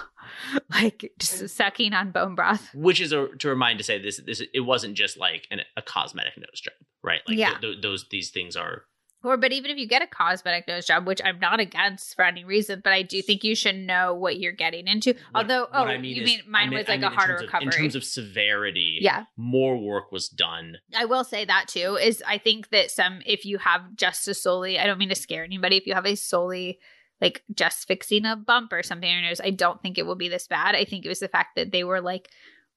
like 0.71 1.13
just 1.19 1.49
sucking 1.51 1.93
on 1.93 2.11
bone 2.11 2.35
broth. 2.35 2.75
Which 2.75 3.01
is 3.01 3.13
a, 3.13 3.29
to 3.39 3.49
remind 3.49 3.79
to 3.79 3.85
say 3.85 4.01
this, 4.01 4.21
this 4.25 4.43
it 4.53 4.61
wasn't 4.61 4.95
just 4.95 5.19
like 5.19 5.47
an, 5.51 5.61
a 5.77 5.83
cosmetic 5.83 6.39
nose 6.39 6.61
job, 6.61 6.75
right? 7.03 7.21
Like 7.29 7.37
Yeah. 7.39 7.51
th- 7.51 7.61
th- 7.61 7.83
those 7.83 8.07
these 8.11 8.31
things 8.31 8.57
are 8.57 8.85
Or, 9.25 9.37
but 9.37 9.53
even 9.53 9.71
if 9.71 9.79
you 9.79 9.87
get 9.87 10.03
a 10.03 10.07
cosmetic 10.07 10.67
nose 10.67 10.87
job, 10.87 11.07
which 11.07 11.21
I'm 11.25 11.39
not 11.39 11.61
against 11.61 12.15
for 12.17 12.25
any 12.25 12.45
reason, 12.45 12.81
but 12.83 12.93
I 12.93 13.03
do 13.03 13.23
think 13.23 13.45
you 13.45 13.55
should 13.55 13.77
know 13.77 14.15
what 14.15 14.39
you're 14.39 14.53
getting 14.53 14.87
into. 14.89 15.13
what- 15.31 15.43
Although, 15.45 15.69
oh, 15.73 15.85
I 15.85 15.99
mean 15.99 16.17
you 16.17 16.23
is- 16.23 16.27
mean 16.31 16.41
mine 16.47 16.67
I 16.67 16.71
mean- 16.71 16.79
was 16.81 16.89
I 16.89 16.93
like 16.93 17.01
mean 17.01 17.09
a 17.09 17.13
in 17.13 17.17
harder 17.17 17.35
of- 17.37 17.41
recovery. 17.43 17.67
in 17.67 17.71
terms 17.73 17.95
of 17.95 18.05
severity. 18.05 18.99
yeah, 19.01 19.25
more 19.37 19.77
work 19.79 20.11
was 20.13 20.29
done. 20.29 20.79
I 20.97 21.05
will 21.05 21.25
say 21.25 21.45
that 21.45 21.69
too. 21.69 21.97
Is 22.01 22.23
I 22.27 22.39
think 22.39 22.71
that 22.71 22.91
some, 22.91 23.21
if 23.27 23.45
you 23.45 23.59
have 23.59 23.95
just 23.97 24.27
a 24.29 24.35
solely, 24.35 24.79
I 24.79 24.87
don't 24.87 24.99
mean 24.99 25.09
to 25.11 25.15
scare 25.15 25.45
anybody, 25.45 25.77
if 25.77 25.87
you 25.87 25.95
have 25.95 26.07
a 26.07 26.15
solely 26.17 26.79
like 27.21 27.45
just 27.55 27.87
fixing 27.87 28.25
a 28.27 28.35
bump 28.35 28.73
or 28.73 28.83
something 28.83 29.09
on 29.09 29.21
your 29.21 29.29
nose, 29.29 29.41
I 29.41 29.51
don't 29.51 29.81
think 29.81 29.97
it 29.97 30.07
will 30.07 30.17
be 30.17 30.29
this 30.29 30.49
bad. 30.49 30.75
I 30.75 30.85
think 30.85 31.05
it 31.05 31.09
was 31.09 31.21
the 31.21 31.29
fact 31.29 31.55
that 31.55 31.71
they 31.71 31.85
were 31.85 32.01
like 32.01 32.29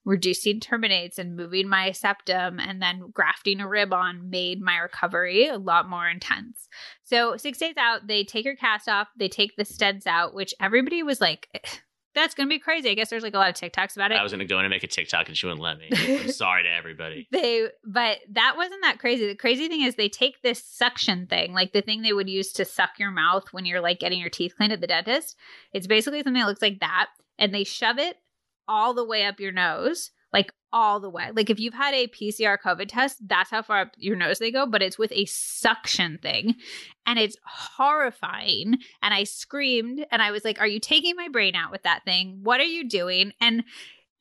reducing 0.05 0.59
turbinates 0.59 1.17
and 1.17 1.35
moving 1.35 1.67
my 1.67 1.91
septum 1.91 2.59
and 2.59 2.81
then 2.81 3.09
grafting 3.11 3.59
a 3.59 3.67
rib 3.67 3.91
on 3.91 4.29
made 4.29 4.61
my 4.61 4.77
recovery 4.77 5.47
a 5.47 5.57
lot 5.57 5.89
more 5.89 6.07
intense. 6.07 6.69
So 7.03 7.35
six 7.37 7.57
days 7.57 7.75
out, 7.77 8.07
they 8.07 8.23
take 8.23 8.45
your 8.45 8.55
cast 8.55 8.87
off, 8.87 9.07
they 9.17 9.27
take 9.27 9.55
the 9.57 9.63
stents 9.63 10.05
out, 10.05 10.33
which 10.33 10.53
everybody 10.61 11.01
was 11.01 11.19
like, 11.19 11.81
that's 12.15 12.33
gonna 12.33 12.47
be 12.47 12.59
crazy. 12.59 12.89
I 12.89 12.93
guess 12.93 13.09
there's 13.09 13.23
like 13.23 13.33
a 13.33 13.37
lot 13.37 13.49
of 13.49 13.55
TikToks 13.55 13.95
about 13.95 14.11
it. 14.11 14.15
I 14.15 14.23
was 14.23 14.31
going 14.31 14.39
to 14.39 14.45
go 14.45 14.57
in 14.57 14.63
and 14.63 14.71
make 14.71 14.83
a 14.83 14.87
TikTok 14.87 15.27
and 15.27 15.35
she 15.35 15.47
wouldn't 15.47 15.61
let 15.61 15.77
me. 15.77 15.89
I'm 16.21 16.31
sorry 16.31 16.63
to 16.63 16.69
everybody. 16.69 17.27
they 17.31 17.67
but 17.83 18.19
that 18.31 18.53
wasn't 18.55 18.81
that 18.83 18.99
crazy 18.99 19.27
the 19.27 19.35
crazy 19.35 19.67
thing 19.67 19.81
is 19.81 19.95
they 19.95 20.07
take 20.07 20.41
this 20.41 20.63
suction 20.63 21.27
thing 21.27 21.51
like 21.51 21.73
the 21.73 21.81
thing 21.81 22.03
they 22.03 22.13
would 22.13 22.29
use 22.29 22.53
to 22.53 22.63
suck 22.63 22.91
your 22.99 23.11
mouth 23.11 23.51
when 23.51 23.65
you're 23.65 23.81
like 23.81 23.99
getting 23.99 24.19
your 24.19 24.29
teeth 24.29 24.53
cleaned 24.55 24.71
at 24.71 24.81
the 24.81 24.87
dentist 24.87 25.35
it's 25.73 25.87
basically 25.87 26.19
something 26.19 26.39
that 26.39 26.47
looks 26.47 26.61
like 26.61 26.79
that 26.79 27.07
and 27.37 27.53
they 27.53 27.63
shove 27.65 27.97
it 27.99 28.17
all 28.67 28.93
the 28.93 29.05
way 29.05 29.25
up 29.25 29.39
your 29.39 29.51
nose 29.51 30.11
like 30.35 30.51
all 30.73 30.99
the 30.99 31.09
way. 31.09 31.31
Like 31.33 31.49
if 31.49 31.59
you've 31.61 31.73
had 31.73 31.93
a 31.93 32.07
pcr 32.07 32.57
covid 32.63 32.89
test 32.89 33.25
that's 33.25 33.49
how 33.49 33.61
far 33.61 33.81
up 33.81 33.91
your 33.97 34.17
nose 34.17 34.39
they 34.39 34.51
go 34.51 34.65
but 34.65 34.81
it's 34.81 34.99
with 34.99 35.11
a 35.13 35.25
suction 35.25 36.19
thing 36.21 36.55
and 37.05 37.17
it's 37.17 37.37
horrifying. 37.45 38.77
And 39.01 39.13
i 39.13 39.23
screamed 39.23 40.05
and 40.11 40.21
i 40.21 40.31
was 40.31 40.43
like 40.43 40.59
are 40.59 40.67
you 40.67 40.79
taking 40.79 41.15
my 41.15 41.29
brain 41.29 41.55
out 41.55 41.71
with 41.71 41.83
that 41.83 42.03
thing? 42.03 42.41
What 42.43 42.59
are 42.59 42.65
you 42.65 42.87
doing? 42.87 43.31
And 43.39 43.63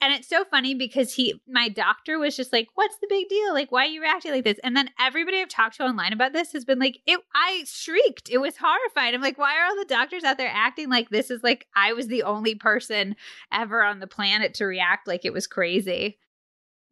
and 0.05 0.13
it's 0.13 0.29
so 0.29 0.45
funny 0.45 0.75
because 0.75 1.15
he, 1.15 1.41
my 1.49 1.69
doctor 1.69 2.19
was 2.19 2.37
just 2.37 2.53
like, 2.53 2.69
"What's 2.75 2.99
the 2.99 3.07
big 3.09 3.29
deal? 3.29 3.55
Like, 3.55 3.73
why 3.73 3.85
are 3.85 3.89
you 3.89 4.03
reacting 4.03 4.33
like 4.33 4.45
this?" 4.45 4.61
And 4.63 4.77
then 4.77 4.91
everybody 5.01 5.41
I've 5.41 5.49
talked 5.49 5.77
to 5.77 5.85
online 5.85 6.13
about 6.13 6.33
this 6.35 6.53
has 6.53 6.65
been 6.65 6.79
like, 6.79 7.01
"It." 7.07 7.21
I 7.35 7.65
shrieked. 7.67 8.29
It 8.29 8.39
was 8.39 8.59
horrifying. 8.59 9.15
I'm 9.15 9.23
like, 9.23 9.39
"Why 9.39 9.59
are 9.59 9.67
all 9.67 9.77
the 9.77 9.87
doctors 9.87 10.23
out 10.23 10.37
there 10.37 10.53
acting 10.53 10.91
like 10.91 11.09
this 11.09 11.31
is 11.31 11.43
like 11.43 11.67
I 11.75 11.95
was 11.95 12.09
the 12.09 12.23
only 12.23 12.55
person 12.55 13.17
ever 13.53 13.83
on 13.83 14.01
the 14.01 14.07
planet 14.07 14.55
to 14.55 14.67
react 14.67 15.09
like 15.09 15.25
it 15.25 15.33
was 15.33 15.47
crazy?" 15.47 16.19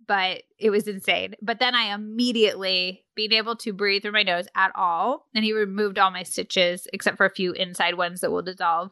But 0.07 0.43
it 0.59 0.71
was 0.71 0.89
insane. 0.89 1.35
But 1.43 1.59
then 1.61 1.75
I 1.75 1.95
immediately 1.95 3.05
being 3.15 3.33
able 3.33 3.57
to 3.57 3.73
breathe 3.73 4.03
through 4.03 4.13
my 4.13 4.23
nose 4.23 4.49
at 4.57 4.73
all, 4.75 5.27
and 5.35 5.45
he 5.45 5.53
removed 5.53 5.99
all 5.99 6.11
my 6.11 6.23
stitches 6.23 6.89
except 6.93 7.19
for 7.19 7.27
a 7.27 7.31
few 7.31 7.53
inside 7.53 7.95
ones 7.95 8.21
that 8.21 8.33
will 8.33 8.43
dissolve. 8.43 8.91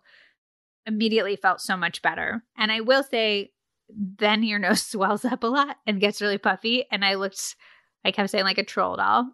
Immediately 0.86 1.36
felt 1.36 1.60
so 1.60 1.76
much 1.76 2.02
better. 2.02 2.44
And 2.56 2.70
I 2.70 2.80
will 2.80 3.02
say 3.02 3.52
then 3.96 4.42
your 4.42 4.58
nose 4.58 4.82
swells 4.86 5.24
up 5.24 5.42
a 5.42 5.48
lot 5.48 5.76
and 5.86 6.00
gets 6.00 6.20
really 6.20 6.38
puffy. 6.38 6.84
And 6.90 7.04
I 7.04 7.14
looked, 7.14 7.56
I 8.04 8.10
kept 8.10 8.30
saying 8.30 8.44
like 8.44 8.58
a 8.58 8.64
troll 8.64 8.96
doll, 8.96 9.30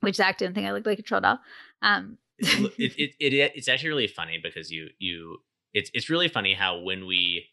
which 0.00 0.16
Zach 0.16 0.38
didn't 0.38 0.54
think 0.54 0.66
I 0.66 0.72
looked 0.72 0.86
like 0.86 0.98
a 0.98 1.02
troll 1.02 1.20
doll. 1.20 1.38
Um, 1.82 2.18
it, 2.38 2.72
it, 2.98 3.14
it, 3.18 3.52
it's 3.54 3.68
actually 3.68 3.90
really 3.90 4.06
funny 4.06 4.38
because 4.42 4.70
you 4.70 4.88
you 4.98 5.38
it's 5.74 5.90
it's 5.94 6.10
really 6.10 6.28
funny 6.28 6.54
how 6.54 6.78
when 6.78 7.06
we 7.06 7.46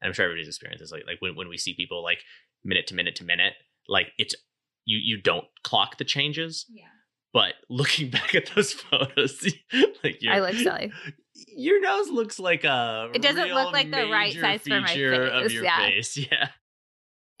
and 0.00 0.08
I'm 0.08 0.12
sure 0.12 0.24
everybody's 0.24 0.48
experienced 0.48 0.82
this 0.82 0.92
like 0.92 1.04
like 1.06 1.20
when, 1.20 1.36
when 1.36 1.48
we 1.48 1.58
see 1.58 1.74
people 1.74 2.02
like 2.02 2.18
minute 2.64 2.86
to 2.88 2.94
minute 2.94 3.16
to 3.16 3.24
minute 3.24 3.54
like 3.88 4.08
it's 4.18 4.34
you 4.84 4.98
you 4.98 5.20
don't 5.20 5.46
clock 5.62 5.98
the 5.98 6.04
changes 6.04 6.66
yeah, 6.68 6.84
but 7.34 7.54
looking 7.68 8.08
back 8.10 8.34
at 8.34 8.46
those 8.54 8.72
photos 8.72 9.44
like 10.02 10.22
you're, 10.22 10.32
I 10.32 10.40
look 10.40 10.54
silly. 10.54 10.90
your 11.48 11.82
nose 11.82 12.08
looks 12.08 12.38
like 12.38 12.64
a 12.64 13.10
It 13.12 13.20
doesn't 13.20 13.52
look 13.52 13.74
like 13.74 13.90
the 13.90 14.08
right 14.08 14.32
size 14.32 14.62
for 14.62 14.80
my 14.80 14.86
feature 14.86 15.26
of 15.26 15.42
face, 15.42 15.52
your 15.52 15.64
yeah. 15.64 15.76
face 15.78 16.16
yeah 16.32 16.48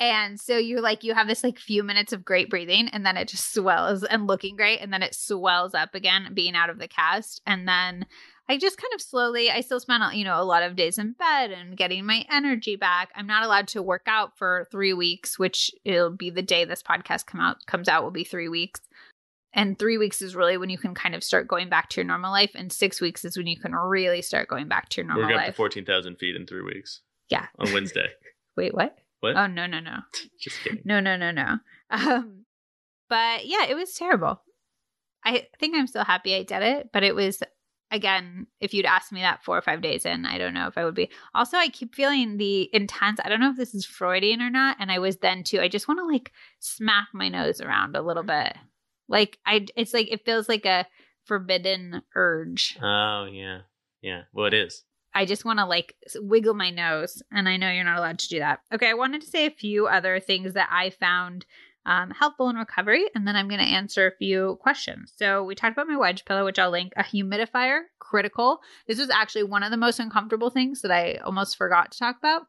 And 0.00 0.38
so 0.38 0.58
you 0.58 0.82
like 0.82 1.04
you 1.04 1.14
have 1.14 1.28
this 1.28 1.42
like 1.42 1.58
few 1.58 1.82
minutes 1.82 2.12
of 2.12 2.24
great 2.24 2.50
breathing 2.50 2.88
and 2.88 3.06
then 3.06 3.16
it 3.16 3.28
just 3.28 3.54
swells 3.54 4.04
and 4.04 4.26
looking 4.26 4.56
great 4.56 4.80
and 4.80 4.92
then 4.92 5.02
it 5.02 5.14
swells 5.14 5.72
up 5.72 5.94
again 5.94 6.32
being 6.34 6.54
out 6.54 6.68
of 6.68 6.78
the 6.78 6.88
cast 6.88 7.40
and 7.46 7.66
then 7.66 8.04
I 8.46 8.58
just 8.58 8.76
kind 8.76 8.92
of 8.92 9.00
slowly 9.00 9.50
I 9.50 9.62
still 9.62 9.80
spent 9.80 10.16
you 10.16 10.24
know 10.24 10.38
a 10.38 10.44
lot 10.44 10.62
of 10.62 10.76
days 10.76 10.98
in 10.98 11.12
bed 11.12 11.50
and 11.50 11.78
getting 11.78 12.04
my 12.04 12.26
energy 12.30 12.76
back. 12.76 13.08
I'm 13.16 13.26
not 13.26 13.42
allowed 13.42 13.68
to 13.68 13.80
work 13.82 14.02
out 14.06 14.36
for 14.36 14.66
3 14.70 14.92
weeks, 14.92 15.38
which 15.38 15.70
it'll 15.82 16.10
be 16.10 16.28
the 16.28 16.42
day 16.42 16.66
this 16.66 16.82
podcast 16.82 17.24
come 17.24 17.40
out 17.40 17.64
comes 17.66 17.88
out 17.88 18.02
will 18.02 18.10
be 18.10 18.24
3 18.24 18.48
weeks. 18.50 18.80
And 19.54 19.78
3 19.78 19.98
weeks 19.98 20.20
is 20.20 20.34
really 20.36 20.56
when 20.56 20.68
you 20.70 20.78
can 20.78 20.94
kind 20.94 21.14
of 21.14 21.22
start 21.24 21.48
going 21.48 21.68
back 21.68 21.88
to 21.90 22.00
your 22.00 22.06
normal 22.06 22.32
life 22.32 22.50
and 22.54 22.72
6 22.72 23.00
weeks 23.00 23.24
is 23.24 23.36
when 23.36 23.46
you 23.46 23.58
can 23.58 23.74
really 23.74 24.20
start 24.22 24.48
going 24.48 24.68
back 24.68 24.88
to 24.90 25.00
your 25.00 25.06
normal 25.06 25.24
life. 25.24 25.36
we're 25.36 25.40
up 25.42 25.46
to 25.46 25.52
14,000 25.52 26.16
feet 26.16 26.36
in 26.36 26.46
three 26.46 26.62
weeks 26.62 27.00
Yeah. 27.30 27.46
on 27.58 27.72
Wednesday 27.72 28.08
Wait, 28.56 28.74
what? 28.74 28.96
What? 29.20 29.36
Oh 29.36 29.46
no, 29.46 29.66
no, 29.66 29.80
no. 29.80 29.98
just 30.40 30.58
kidding 30.62 30.82
No, 30.84 31.00
no, 31.00 31.16
no, 31.16 31.30
no. 31.30 31.58
Um, 31.90 32.44
but 33.08 33.46
yeah, 33.46 33.66
it 33.68 33.74
was 33.74 33.94
terrible. 33.94 34.42
I 35.24 35.46
think 35.58 35.74
I'm 35.76 35.86
still 35.86 36.04
happy 36.04 36.34
I 36.34 36.42
did 36.42 36.62
it, 36.62 36.90
but 36.92 37.02
it 37.02 37.14
was 37.14 37.42
again, 37.90 38.46
if 38.60 38.74
you'd 38.74 38.86
asked 38.86 39.12
me 39.12 39.20
that 39.20 39.44
four 39.44 39.56
or 39.56 39.62
five 39.62 39.80
days 39.80 40.04
in, 40.04 40.26
I 40.26 40.36
don't 40.36 40.52
know 40.54 40.66
if 40.66 40.76
I 40.76 40.84
would 40.84 40.94
be. 40.96 41.10
Also, 41.34 41.56
I 41.56 41.68
keep 41.68 41.94
feeling 41.94 42.38
the 42.38 42.68
intense. 42.74 43.20
I 43.24 43.28
don't 43.28 43.38
know 43.40 43.50
if 43.50 43.56
this 43.56 43.74
is 43.74 43.86
Freudian 43.86 44.42
or 44.42 44.50
not. 44.50 44.76
And 44.80 44.90
I 44.90 44.98
was 44.98 45.18
then 45.18 45.44
too. 45.44 45.60
I 45.60 45.68
just 45.68 45.86
want 45.86 46.00
to 46.00 46.04
like 46.06 46.32
smack 46.58 47.08
my 47.12 47.28
nose 47.28 47.60
around 47.60 47.94
a 47.94 48.02
little 48.02 48.24
bit. 48.24 48.56
Like 49.08 49.38
I, 49.46 49.66
it's 49.76 49.94
like 49.94 50.10
it 50.10 50.24
feels 50.24 50.48
like 50.48 50.64
a 50.64 50.86
forbidden 51.24 52.02
urge. 52.14 52.76
oh 52.82 53.26
yeah 53.30 53.60
yeah 54.02 54.22
well 54.32 54.46
it 54.46 54.54
is 54.54 54.84
I 55.14 55.26
just 55.26 55.44
want 55.44 55.60
to 55.60 55.64
like 55.64 55.94
wiggle 56.16 56.54
my 56.54 56.70
nose, 56.70 57.22
and 57.30 57.48
I 57.48 57.56
know 57.56 57.70
you're 57.70 57.84
not 57.84 57.98
allowed 57.98 58.18
to 58.18 58.28
do 58.28 58.40
that. 58.40 58.60
Okay, 58.72 58.90
I 58.90 58.94
wanted 58.94 59.20
to 59.20 59.28
say 59.28 59.46
a 59.46 59.50
few 59.50 59.86
other 59.86 60.18
things 60.18 60.54
that 60.54 60.68
I 60.72 60.90
found 60.90 61.46
um, 61.86 62.10
helpful 62.10 62.48
in 62.48 62.56
recovery, 62.56 63.04
and 63.14 63.26
then 63.26 63.36
I'm 63.36 63.48
going 63.48 63.60
to 63.60 63.66
answer 63.66 64.06
a 64.06 64.16
few 64.16 64.58
questions. 64.60 65.12
So 65.16 65.44
we 65.44 65.54
talked 65.54 65.74
about 65.74 65.86
my 65.86 65.96
wedge 65.96 66.24
pillow, 66.24 66.44
which 66.44 66.58
I'll 66.58 66.70
link. 66.70 66.92
A 66.96 67.04
humidifier, 67.04 67.82
critical. 68.00 68.58
This 68.88 68.98
was 68.98 69.10
actually 69.10 69.44
one 69.44 69.62
of 69.62 69.70
the 69.70 69.76
most 69.76 70.00
uncomfortable 70.00 70.50
things 70.50 70.82
that 70.82 70.90
I 70.90 71.14
almost 71.24 71.56
forgot 71.56 71.92
to 71.92 71.98
talk 71.98 72.16
about. 72.18 72.46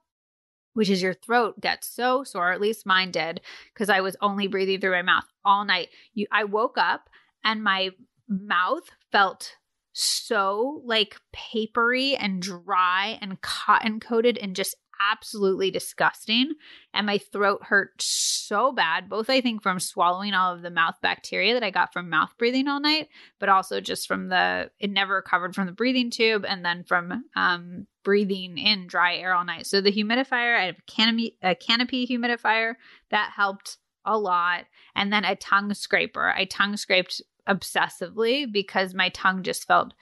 Which 0.76 0.90
is 0.90 1.02
your 1.02 1.16
throat 1.16 1.60
gets 1.60 1.88
so 1.88 2.24
sore, 2.24 2.52
at 2.52 2.62
least 2.62 2.86
mine 2.86 3.10
did, 3.10 3.42
because 3.74 3.90
I 3.90 4.02
was 4.02 4.16
only 4.22 4.48
breathing 4.48 4.80
through 4.80 4.92
my 4.92 5.02
mouth 5.02 5.26
all 5.44 5.66
night. 5.66 5.90
You, 6.14 6.28
I 6.32 6.44
woke 6.44 6.78
up 6.78 7.10
and 7.44 7.64
my 7.64 7.90
mouth 8.30 8.84
felt 9.12 9.56
so 9.94 10.82
like 10.84 11.16
papery 11.32 12.18
and 12.18 12.42
dry 12.42 13.18
and 13.22 13.40
cotton 13.42 14.02
coated 14.02 14.38
and 14.38 14.56
just 14.56 14.76
absolutely 15.00 15.72
disgusting. 15.72 16.54
And 16.94 17.06
my 17.06 17.18
throat 17.18 17.64
hurt 17.64 17.94
so 18.02 18.72
bad, 18.72 19.10
both 19.10 19.30
I 19.30 19.42
think 19.42 19.62
from 19.62 19.80
swallowing 19.80 20.34
all 20.34 20.54
of 20.54 20.62
the 20.62 20.70
mouth 20.70 20.96
bacteria 21.02 21.54
that 21.54 21.64
I 21.64 21.72
got 21.72 21.94
from 21.94 22.10
mouth 22.10 22.34
breathing 22.38 22.68
all 22.68 22.80
night, 22.80 23.10
but 23.40 23.50
also 23.50 23.82
just 23.82 24.08
from 24.08 24.30
the, 24.30 24.70
it 24.80 24.90
never 24.90 25.16
recovered 25.16 25.56
from 25.56 25.66
the 25.66 25.72
breathing 25.72 26.10
tube 26.10 26.46
and 26.48 26.64
then 26.64 26.84
from 26.84 27.24
um, 27.36 27.88
breathing 28.04 28.58
in 28.58 28.88
dry 28.88 29.18
air 29.18 29.34
all 29.34 29.46
night. 29.46 29.66
So 29.66 29.82
the 29.82 29.92
humidifier, 29.92 30.58
I 30.58 30.66
have 30.66 30.78
a 30.78 30.92
canopy, 30.92 31.38
a 31.42 31.56
canopy 31.56 32.08
humidifier 32.08 32.76
that 33.12 33.32
helped 33.36 33.78
a 34.06 34.18
lot. 34.18 34.66
And 34.96 35.12
then 35.12 35.26
a 35.26 35.36
tongue 35.36 35.74
scraper. 35.74 36.34
I 36.36 36.46
tongue 36.46 36.78
scraped 36.78 37.22
obsessively 37.48 38.52
because 38.52 38.94
my 38.94 39.10
tongue 39.10 39.44
just 39.44 39.68
felt 39.68 39.94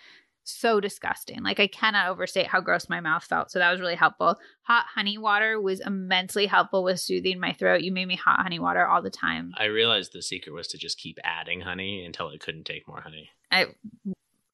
so 0.43 0.79
disgusting. 0.79 1.43
Like 1.43 1.59
I 1.59 1.67
cannot 1.67 2.09
overstate 2.09 2.47
how 2.47 2.61
gross 2.61 2.89
my 2.89 2.99
mouth 2.99 3.23
felt. 3.23 3.51
So 3.51 3.59
that 3.59 3.71
was 3.71 3.79
really 3.79 3.95
helpful. 3.95 4.37
Hot 4.63 4.85
honey 4.93 5.17
water 5.17 5.59
was 5.59 5.79
immensely 5.79 6.45
helpful 6.45 6.83
with 6.83 6.99
soothing 6.99 7.39
my 7.39 7.53
throat. 7.53 7.81
You 7.81 7.91
made 7.91 8.07
me 8.07 8.15
hot 8.15 8.41
honey 8.41 8.59
water 8.59 8.85
all 8.85 9.01
the 9.01 9.09
time. 9.09 9.53
I 9.57 9.65
realized 9.65 10.13
the 10.13 10.21
secret 10.21 10.53
was 10.53 10.67
to 10.69 10.77
just 10.77 10.97
keep 10.97 11.17
adding 11.23 11.61
honey 11.61 12.05
until 12.05 12.29
it 12.29 12.41
couldn't 12.41 12.65
take 12.65 12.87
more 12.87 13.01
honey. 13.01 13.29
I 13.51 13.67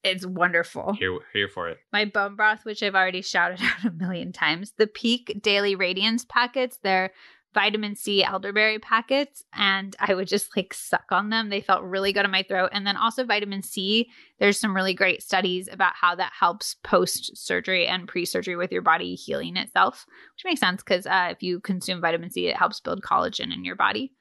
it's 0.04 0.26
wonderful. 0.26 0.94
Here, 0.94 1.18
here 1.34 1.50
for 1.50 1.68
it. 1.70 1.78
My 1.92 2.06
bone 2.06 2.36
broth, 2.36 2.64
which 2.64 2.82
I've 2.82 2.96
already 2.96 3.22
shouted 3.22 3.60
out 3.64 3.84
a 3.86 3.92
million 3.92 4.32
times. 4.32 4.74
The 4.78 4.88
Pique 4.88 5.40
Daily 5.42 5.76
Radiance 5.76 6.26
packets, 6.26 6.80
they're 6.82 7.12
vitamin 7.54 7.96
C 7.96 8.24
elderberry 8.24 8.80
packets 8.80 9.44
and 9.54 9.96
I 10.00 10.14
would 10.14 10.28
just 10.28 10.56
like 10.56 10.74
suck 10.74 11.06
on 11.12 11.30
them. 11.30 11.50
They 11.50 11.62
felt 11.62 11.84
really 11.84 12.14
good 12.14 12.26
in 12.26 12.32
my 12.32 12.44
throat. 12.44 12.70
And 12.74 12.86
then 12.86 12.96
also 12.96 13.24
vitamin 13.24 13.64
C, 13.64 14.10
there's 14.40 14.60
some 14.60 14.76
really 14.76 14.94
great 14.94 15.24
studies 15.24 15.68
about 15.72 15.94
how 15.96 16.16
that 16.16 16.34
helps 16.38 16.76
post 16.84 17.36
surgery 17.36 17.88
and 17.88 18.08
pre 18.08 18.26
surgery 18.26 18.56
with 18.56 18.72
your 18.72 18.82
body 18.82 19.16
healing 19.16 19.58
itself, 19.58 20.06
which 20.36 20.46
makes 20.46 20.60
sense 20.60 20.84
because 20.84 21.06
uh, 21.08 21.30
if 21.32 21.42
you 21.42 21.60
consume 21.60 22.02
vitamin 22.02 22.30
C, 22.30 22.48
it 22.48 22.58
helps 22.58 22.80
build 22.80 23.02
collagen 23.02 23.54
in 23.54 23.66
your 23.66 23.76
body. 23.76 24.14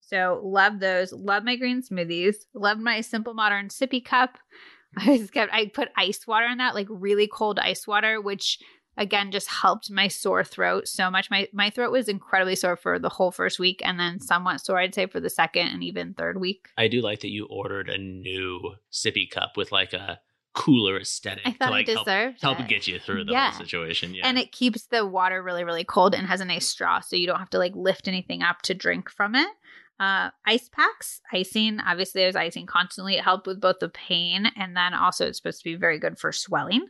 So 0.00 0.40
love 0.44 0.80
those. 0.80 1.12
Love 1.12 1.44
my 1.44 1.56
green 1.56 1.82
smoothies. 1.82 2.36
Love 2.54 2.78
my 2.78 3.00
simple 3.00 3.34
modern 3.34 3.68
sippy 3.68 4.04
cup. 4.04 4.38
I 4.96 5.18
just 5.18 5.32
kept 5.32 5.52
I 5.52 5.66
put 5.66 5.88
ice 5.96 6.26
water 6.26 6.46
in 6.46 6.58
that, 6.58 6.74
like 6.74 6.86
really 6.88 7.26
cold 7.26 7.58
ice 7.58 7.86
water, 7.86 8.20
which 8.20 8.58
again 8.96 9.30
just 9.30 9.48
helped 9.48 9.90
my 9.90 10.08
sore 10.08 10.44
throat 10.44 10.88
so 10.88 11.10
much. 11.10 11.30
My 11.30 11.48
my 11.52 11.70
throat 11.70 11.92
was 11.92 12.08
incredibly 12.08 12.56
sore 12.56 12.76
for 12.76 12.98
the 12.98 13.08
whole 13.08 13.30
first 13.30 13.58
week 13.58 13.80
and 13.84 13.98
then 13.98 14.20
somewhat 14.20 14.60
sore 14.60 14.78
I'd 14.78 14.94
say 14.94 15.06
for 15.06 15.20
the 15.20 15.30
second 15.30 15.68
and 15.68 15.82
even 15.82 16.14
third 16.14 16.40
week. 16.40 16.68
I 16.78 16.88
do 16.88 17.00
like 17.00 17.20
that 17.20 17.30
you 17.30 17.46
ordered 17.50 17.88
a 17.88 17.98
new 17.98 18.74
sippy 18.92 19.28
cup 19.30 19.56
with 19.56 19.72
like 19.72 19.92
a 19.92 20.20
cooler 20.54 20.98
aesthetic 21.00 21.42
I 21.44 21.50
thought 21.50 21.66
to 21.66 21.70
like 21.72 21.88
I 21.88 21.92
help, 22.40 22.58
help 22.58 22.68
get 22.68 22.86
you 22.86 23.00
through 23.00 23.24
the 23.24 23.32
Yeah. 23.32 23.50
whole 23.50 23.58
situation. 23.58 24.14
Yeah. 24.14 24.26
And 24.28 24.38
it 24.38 24.52
keeps 24.52 24.86
the 24.86 25.04
water 25.04 25.42
really, 25.42 25.64
really 25.64 25.82
cold 25.84 26.14
and 26.14 26.28
has 26.28 26.40
a 26.40 26.44
nice 26.44 26.68
straw, 26.68 27.00
so 27.00 27.16
you 27.16 27.26
don't 27.26 27.40
have 27.40 27.50
to 27.50 27.58
like 27.58 27.74
lift 27.74 28.06
anything 28.06 28.42
up 28.42 28.62
to 28.62 28.74
drink 28.74 29.10
from 29.10 29.34
it. 29.34 29.48
Uh, 29.98 30.30
ice 30.46 30.68
packs, 30.68 31.20
icing. 31.32 31.80
Obviously, 31.80 32.20
there's 32.22 32.36
icing 32.36 32.66
constantly. 32.66 33.16
It 33.16 33.24
helped 33.24 33.46
with 33.48 33.60
both 33.60 33.76
the 33.80 33.88
pain 33.88 34.46
and 34.56 34.76
then 34.76 34.94
also 34.94 35.26
it's 35.26 35.38
supposed 35.38 35.58
to 35.58 35.64
be 35.64 35.74
very 35.76 35.98
good 35.98 36.18
for 36.18 36.30
swelling. 36.32 36.86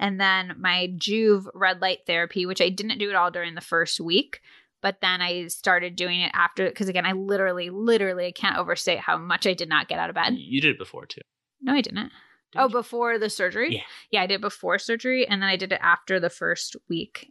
And 0.00 0.18
then 0.18 0.54
my 0.58 0.88
Joovv 0.96 1.46
red 1.54 1.82
light 1.82 2.00
therapy, 2.06 2.46
which 2.46 2.62
I 2.62 2.70
didn't 2.70 2.98
do 2.98 3.10
at 3.10 3.16
all 3.16 3.30
during 3.30 3.54
the 3.54 3.60
first 3.60 4.00
week, 4.00 4.40
but 4.80 4.96
then 5.02 5.20
I 5.20 5.46
started 5.48 5.94
doing 5.94 6.22
it 6.22 6.32
after 6.34 6.66
because 6.66 6.88
again, 6.88 7.04
I 7.04 7.12
literally, 7.12 7.68
literally, 7.68 8.26
I 8.26 8.32
can't 8.32 8.56
overstate 8.56 8.98
how 8.98 9.18
much 9.18 9.46
I 9.46 9.52
did 9.52 9.68
not 9.68 9.88
get 9.88 9.98
out 9.98 10.08
of 10.08 10.14
bed. 10.14 10.34
you 10.36 10.62
did 10.62 10.72
it 10.72 10.78
before 10.78 11.04
too. 11.04 11.20
No, 11.60 11.74
I 11.74 11.82
didn't. 11.82 11.96
didn't 11.96 12.12
oh, 12.56 12.68
you? 12.68 12.72
before 12.72 13.18
the 13.18 13.28
surgery? 13.28 13.74
Yeah. 13.74 13.82
Yeah, 14.10 14.22
I 14.22 14.26
did 14.26 14.40
before 14.40 14.78
surgery 14.78 15.28
and 15.28 15.42
then 15.42 15.50
I 15.50 15.56
did 15.56 15.70
it 15.70 15.80
after 15.82 16.18
the 16.18 16.30
first 16.30 16.76
week. 16.88 17.30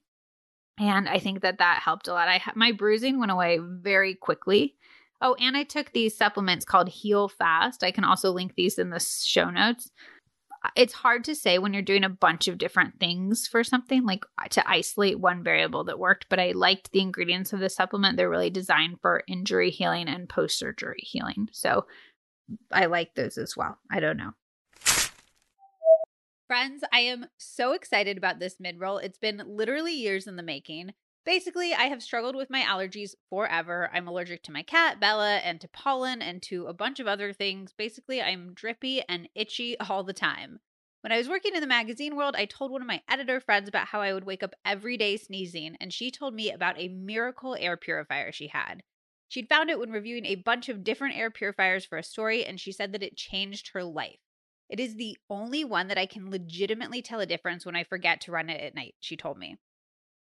And 0.79 1.09
I 1.09 1.17
think 1.17 1.41
that 1.41 1.57
that 1.57 1.81
helped 1.83 2.07
a 2.07 2.13
lot. 2.13 2.29
I 2.29 2.39
my 2.55 2.71
bruising 2.71 3.19
went 3.19 3.31
away 3.31 3.59
very 3.59 4.13
quickly. 4.13 4.75
Oh, 5.21 5.35
and 5.39 5.57
I 5.57 5.63
took 5.63 5.91
these 5.91 6.15
supplements 6.15 6.65
called 6.65 6.87
Heal 6.87 7.27
Fast. 7.27 7.83
I 7.83 7.91
can 7.91 8.05
also 8.05 8.31
link 8.31 8.53
these 8.55 8.77
in 8.77 8.91
the 8.91 8.99
show 8.99 9.49
notes. 9.49 9.89
It's 10.75 10.93
hard 10.93 11.23
to 11.25 11.35
say 11.35 11.57
when 11.57 11.73
you're 11.73 11.81
doing 11.81 12.03
a 12.03 12.09
bunch 12.09 12.47
of 12.47 12.57
different 12.57 12.99
things 12.99 13.47
for 13.47 13.63
something, 13.63 14.05
like 14.05 14.25
uh, 14.37 14.47
to 14.49 14.69
isolate 14.69 15.19
one 15.19 15.43
variable 15.43 15.85
that 15.85 15.99
worked, 15.99 16.25
but 16.29 16.39
I 16.39 16.51
liked 16.51 16.91
the 16.91 17.01
ingredients 17.01 17.53
of 17.53 17.59
the 17.59 17.69
supplement. 17.69 18.17
They're 18.17 18.29
really 18.29 18.49
designed 18.49 18.99
for 19.01 19.23
injury 19.27 19.69
healing 19.69 20.09
and 20.09 20.27
post 20.27 20.59
surgery 20.59 21.01
healing. 21.01 21.47
So 21.51 21.85
I 22.71 22.87
like 22.87 23.15
those 23.15 23.37
as 23.37 23.55
well. 23.55 23.77
I 23.91 23.99
don't 23.99 24.17
know. 24.17 24.31
Friends, 26.47 26.83
I 26.91 27.01
am 27.01 27.27
so 27.37 27.73
excited 27.73 28.17
about 28.17 28.39
this 28.39 28.55
mid 28.59 28.79
roll. 28.79 28.97
It's 28.97 29.19
been 29.19 29.43
literally 29.45 29.93
years 29.93 30.27
in 30.27 30.35
the 30.35 30.43
making. 30.43 30.93
Basically, 31.29 31.75
I 31.75 31.83
have 31.83 32.01
struggled 32.01 32.35
with 32.35 32.49
my 32.49 32.61
allergies 32.61 33.13
forever. 33.29 33.91
I'm 33.93 34.07
allergic 34.07 34.41
to 34.45 34.51
my 34.51 34.63
cat, 34.63 34.99
Bella, 34.99 35.35
and 35.35 35.61
to 35.61 35.67
pollen 35.67 36.23
and 36.23 36.41
to 36.41 36.65
a 36.65 36.73
bunch 36.73 36.99
of 36.99 37.05
other 37.05 37.33
things. 37.33 37.71
Basically, 37.71 38.19
I'm 38.19 38.55
drippy 38.55 39.03
and 39.07 39.29
itchy 39.35 39.77
all 39.91 40.03
the 40.03 40.11
time. 40.11 40.59
When 41.01 41.11
I 41.11 41.19
was 41.19 41.29
working 41.29 41.53
in 41.53 41.61
the 41.61 41.67
magazine 41.67 42.15
world, 42.15 42.33
I 42.35 42.45
told 42.45 42.71
one 42.71 42.81
of 42.81 42.87
my 42.87 43.03
editor 43.07 43.39
friends 43.39 43.69
about 43.69 43.89
how 43.89 44.01
I 44.01 44.11
would 44.11 44.23
wake 44.23 44.41
up 44.41 44.55
every 44.65 44.97
day 44.97 45.17
sneezing, 45.17 45.77
and 45.79 45.93
she 45.93 46.09
told 46.09 46.33
me 46.33 46.49
about 46.49 46.79
a 46.79 46.87
miracle 46.87 47.55
air 47.59 47.77
purifier 47.77 48.31
she 48.31 48.47
had. 48.47 48.81
She'd 49.27 49.49
found 49.49 49.69
it 49.69 49.77
when 49.77 49.91
reviewing 49.91 50.25
a 50.25 50.33
bunch 50.33 50.67
of 50.67 50.83
different 50.83 51.15
air 51.15 51.29
purifiers 51.29 51.85
for 51.85 51.99
a 51.99 52.03
story, 52.03 52.43
and 52.43 52.59
she 52.59 52.71
said 52.71 52.91
that 52.93 53.03
it 53.03 53.15
changed 53.15 53.69
her 53.73 53.83
life. 53.83 54.17
It 54.67 54.79
is 54.79 54.95
the 54.95 55.15
only 55.29 55.63
one 55.63 55.89
that 55.89 55.97
I 55.99 56.07
can 56.07 56.31
legitimately 56.31 57.03
tell 57.03 57.19
a 57.19 57.27
difference 57.27 57.67
when 57.67 57.75
I 57.75 57.83
forget 57.83 58.19
to 58.21 58.31
run 58.31 58.49
it 58.49 58.61
at 58.61 58.73
night, 58.73 58.95
she 58.99 59.15
told 59.15 59.37
me. 59.37 59.57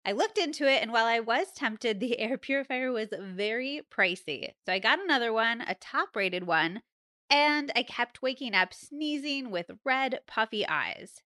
I 0.04 0.12
looked 0.12 0.38
into 0.38 0.66
it, 0.66 0.82
and 0.82 0.92
while 0.92 1.06
I 1.06 1.20
was 1.20 1.52
tempted, 1.52 2.00
the 2.00 2.18
air 2.18 2.36
purifier 2.38 2.90
was 2.92 3.08
very 3.18 3.82
pricey. 3.90 4.52
So 4.66 4.72
I 4.72 4.78
got 4.78 5.02
another 5.02 5.32
one, 5.32 5.60
a 5.60 5.74
top 5.74 6.16
rated 6.16 6.46
one, 6.46 6.82
and 7.30 7.72
I 7.76 7.82
kept 7.82 8.22
waking 8.22 8.54
up 8.54 8.74
sneezing 8.74 9.50
with 9.50 9.70
red, 9.84 10.20
puffy 10.26 10.66
eyes. 10.66 11.22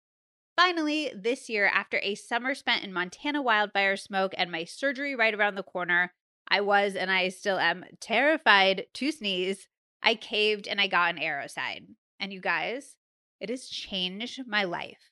Finally, 0.56 1.12
this 1.14 1.48
year, 1.48 1.66
after 1.66 2.00
a 2.02 2.14
summer 2.14 2.54
spent 2.54 2.82
in 2.84 2.92
Montana 2.92 3.42
wildfire 3.42 3.96
smoke 3.96 4.32
and 4.38 4.50
my 4.50 4.64
surgery 4.64 5.14
right 5.14 5.34
around 5.34 5.54
the 5.54 5.62
corner, 5.62 6.12
I 6.48 6.60
was 6.60 6.94
and 6.94 7.10
I 7.10 7.28
still 7.28 7.58
am 7.58 7.84
terrified 8.00 8.86
to 8.94 9.12
sneeze. 9.12 9.68
I 10.02 10.14
caved 10.14 10.66
and 10.66 10.80
I 10.80 10.86
got 10.86 11.14
an 11.14 11.20
Airocide. 11.20 11.88
And 12.20 12.32
you 12.32 12.40
guys, 12.40 12.96
it 13.40 13.50
has 13.50 13.68
changed 13.68 14.46
my 14.46 14.64
life. 14.64 15.10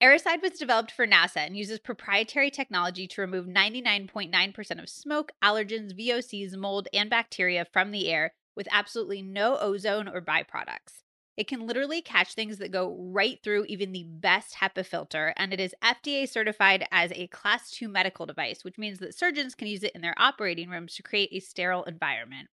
Airocide 0.00 0.42
was 0.42 0.52
developed 0.52 0.92
for 0.92 1.08
NASA 1.08 1.38
and 1.38 1.56
uses 1.56 1.80
proprietary 1.80 2.50
technology 2.50 3.08
to 3.08 3.20
remove 3.20 3.46
99.9% 3.46 4.80
of 4.80 4.88
smoke, 4.88 5.32
allergens, 5.42 5.92
VOCs, 5.92 6.56
mold, 6.56 6.86
and 6.92 7.10
bacteria 7.10 7.64
from 7.64 7.90
the 7.90 8.08
air 8.08 8.32
with 8.54 8.68
absolutely 8.70 9.22
no 9.22 9.56
ozone 9.58 10.06
or 10.06 10.20
byproducts. 10.20 11.02
It 11.36 11.48
can 11.48 11.66
literally 11.66 12.00
catch 12.00 12.34
things 12.34 12.58
that 12.58 12.70
go 12.70 12.96
right 13.12 13.40
through 13.42 13.64
even 13.64 13.90
the 13.90 14.04
best 14.04 14.54
HEPA 14.54 14.86
filter, 14.86 15.34
and 15.36 15.52
it 15.52 15.58
is 15.58 15.74
FDA 15.82 16.28
certified 16.28 16.86
as 16.92 17.10
a 17.12 17.26
Class 17.28 17.70
2 17.70 17.88
medical 17.88 18.26
device, 18.26 18.62
which 18.62 18.78
means 18.78 19.00
that 19.00 19.16
surgeons 19.16 19.56
can 19.56 19.66
use 19.66 19.82
it 19.82 19.94
in 19.96 20.00
their 20.00 20.14
operating 20.16 20.68
rooms 20.68 20.94
to 20.94 21.02
create 21.02 21.30
a 21.32 21.40
sterile 21.40 21.84
environment. 21.84 22.48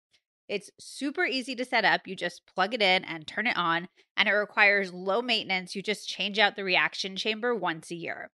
It's 0.51 0.69
super 0.81 1.25
easy 1.25 1.55
to 1.55 1.65
set 1.65 1.85
up. 1.85 2.09
You 2.09 2.17
just 2.17 2.43
plug 2.45 2.75
it 2.75 2.83
in 2.83 3.05
and 3.05 3.25
turn 3.25 3.47
it 3.47 3.57
on, 3.57 3.87
and 4.17 4.29
it 4.29 4.33
requires 4.33 4.93
low 4.93 5.23
maintenance. 5.23 5.77
You 5.77 5.83
just 5.83 6.09
change 6.09 6.41
out 6.41 6.57
the 6.57 6.65
reaction 6.65 7.15
chamber 7.15 7.55
once 7.55 7.93
a 7.93 7.95
year. 7.95 8.33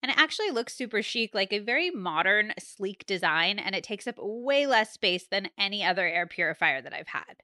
And 0.00 0.12
it 0.12 0.16
actually 0.16 0.50
looks 0.50 0.76
super 0.76 1.02
chic, 1.02 1.34
like 1.34 1.52
a 1.52 1.58
very 1.58 1.90
modern, 1.90 2.52
sleek 2.60 3.04
design, 3.04 3.58
and 3.58 3.74
it 3.74 3.82
takes 3.82 4.06
up 4.06 4.14
way 4.16 4.68
less 4.68 4.92
space 4.92 5.26
than 5.28 5.50
any 5.58 5.82
other 5.82 6.06
air 6.06 6.28
purifier 6.28 6.80
that 6.80 6.94
I've 6.94 7.08
had. 7.08 7.42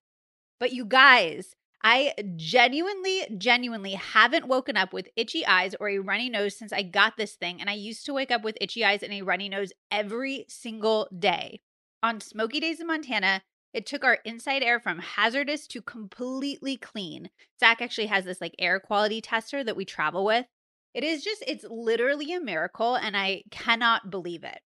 But 0.61 0.73
you 0.73 0.85
guys, 0.85 1.57
I 1.83 2.15
genuinely, 2.37 3.27
genuinely 3.37 3.95
haven't 3.95 4.47
woken 4.47 4.77
up 4.77 4.93
with 4.93 5.09
itchy 5.17 5.45
eyes 5.45 5.75
or 5.81 5.89
a 5.89 5.99
runny 5.99 6.31
nose 6.31 6.57
since 6.57 6.73
I 6.73 6.83
got 6.83 7.17
this 7.17 7.33
thing. 7.33 7.61
And 7.61 7.69
I 7.69 7.75
used 7.75 8.07
to 8.07 8.15
wake 8.15 8.31
up 8.31 8.45
with 8.45 8.57
itchy 8.61 8.85
eyes 8.85 9.03
and 9.03 9.13
a 9.13 9.23
runny 9.23 9.49
nose 9.49 9.73
every 9.91 10.45
single 10.49 11.09
day. 11.19 11.61
On 12.05 12.21
smoky 12.21 12.61
days 12.61 12.79
in 12.79 12.87
Montana, 12.87 13.43
it 13.73 13.87
took 13.87 14.05
our 14.05 14.19
inside 14.25 14.63
air 14.63 14.79
from 14.79 14.99
hazardous 14.99 15.67
to 15.69 15.83
completely 15.83 16.77
clean. 16.77 17.31
Zach 17.59 17.81
actually 17.81 18.07
has 18.07 18.25
this 18.25 18.41
like 18.41 18.55
air 18.59 18.79
quality 18.81 19.21
tester 19.21 19.65
that 19.65 19.77
we 19.77 19.85
travel 19.85 20.25
with. 20.25 20.47
It 20.95 21.05
is 21.05 21.25
just, 21.25 21.43
it's 21.47 21.65
literally 21.71 22.35
a 22.35 22.41
miracle, 22.41 22.97
and 22.97 23.17
I 23.17 23.45
cannot 23.51 24.11
believe 24.11 24.45
it. 24.45 24.61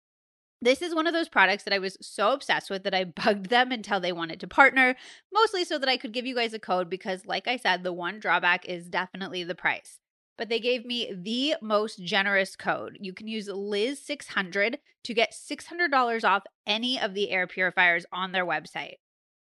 This 0.63 0.81
is 0.81 0.95
one 0.95 1.07
of 1.07 1.13
those 1.13 1.29
products 1.29 1.65
that 1.65 1.75
I 1.75 1.79
was 1.79 1.99
so 2.01 2.33
obsessed 2.33 2.71
with 2.71 2.85
that 2.85 2.95
I 2.95 3.05
bugged 3.25 3.51
them 3.51 3.71
until 3.71 4.01
they 4.01 4.13
wanted 4.13 4.41
to 4.41 4.49
partner, 4.49 4.97
mostly 5.33 5.65
so 5.65 5.79
that 5.79 5.89
I 5.89 5.99
could 5.99 6.13
give 6.13 6.25
you 6.25 6.35
guys 6.35 6.55
a 6.55 6.59
code 6.59 6.89
because, 6.89 7.27
like 7.27 7.47
I 7.47 7.59
said, 7.59 7.83
the 7.83 7.93
one 7.93 8.19
drawback 8.19 8.65
is 8.65 8.89
definitely 8.89 9.45
the 9.45 9.55
price. 9.55 9.99
But 10.37 10.49
they 10.49 10.61
gave 10.61 10.85
me 10.85 11.13
the 11.15 11.55
most 11.63 12.03
generous 12.03 12.57
code. 12.57 12.99
You 13.01 13.13
can 13.13 13.29
use 13.29 13.49
Liz600 13.49 14.77
to 15.05 15.15
get 15.15 15.33
$600 15.33 16.25
off 16.25 16.43
any 16.67 16.99
of 16.99 17.15
the 17.15 17.31
air 17.31 17.47
purifiers 17.47 18.05
on 18.13 18.33
their 18.33 18.47
website. 18.47 18.95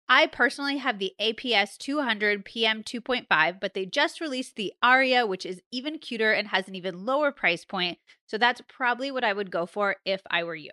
I 0.09 0.27
personally 0.27 0.77
have 0.77 0.99
the 0.99 1.13
APS 1.21 1.77
200 1.77 2.43
PM 2.43 2.83
2.5, 2.83 3.61
but 3.61 3.73
they 3.73 3.85
just 3.85 4.19
released 4.19 4.57
the 4.57 4.73
Aria, 4.83 5.25
which 5.25 5.45
is 5.45 5.61
even 5.71 5.99
cuter 5.99 6.33
and 6.33 6.49
has 6.49 6.67
an 6.67 6.75
even 6.75 7.05
lower 7.05 7.31
price 7.31 7.63
point. 7.63 7.97
So 8.27 8.37
that's 8.37 8.61
probably 8.67 9.09
what 9.09 9.23
I 9.23 9.31
would 9.31 9.51
go 9.51 9.65
for 9.65 9.95
if 10.03 10.21
I 10.29 10.43
were 10.43 10.55
you. 10.55 10.71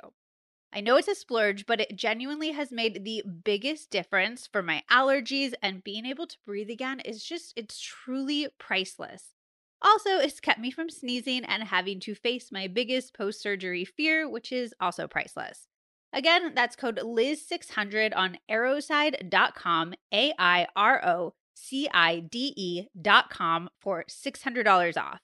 I 0.72 0.80
know 0.80 0.96
it's 0.96 1.06
a 1.06 1.14
splurge, 1.14 1.66
but 1.66 1.80
it 1.80 1.96
genuinely 1.96 2.50
has 2.50 2.72
made 2.72 3.04
the 3.04 3.22
biggest 3.44 3.90
difference 3.90 4.48
for 4.50 4.62
my 4.62 4.82
allergies 4.90 5.54
and 5.62 5.84
being 5.84 6.04
able 6.04 6.26
to 6.26 6.36
breathe 6.44 6.68
again 6.68 7.00
is 7.00 7.22
just, 7.22 7.52
it's 7.56 7.80
truly 7.80 8.48
priceless. 8.58 9.34
Also, 9.80 10.18
it's 10.18 10.40
kept 10.40 10.58
me 10.58 10.70
from 10.70 10.90
sneezing 10.90 11.44
and 11.44 11.62
having 11.62 12.00
to 12.00 12.14
face 12.14 12.50
my 12.50 12.66
biggest 12.66 13.14
post 13.14 13.40
surgery 13.40 13.84
fear, 13.84 14.28
which 14.28 14.50
is 14.50 14.74
also 14.80 15.06
priceless. 15.06 15.68
Again, 16.12 16.52
that's 16.54 16.74
code 16.74 16.98
Liz600 16.98 18.12
on 18.16 18.38
airocide.com, 18.50 19.94
A 20.12 20.32
I 20.38 20.66
R 20.74 21.06
O 21.06 21.34
C 21.54 21.88
I 21.92 22.20
D 22.20 22.54
E.com 22.56 23.68
for 23.80 24.04
$600 24.08 24.96
off. 24.96 25.20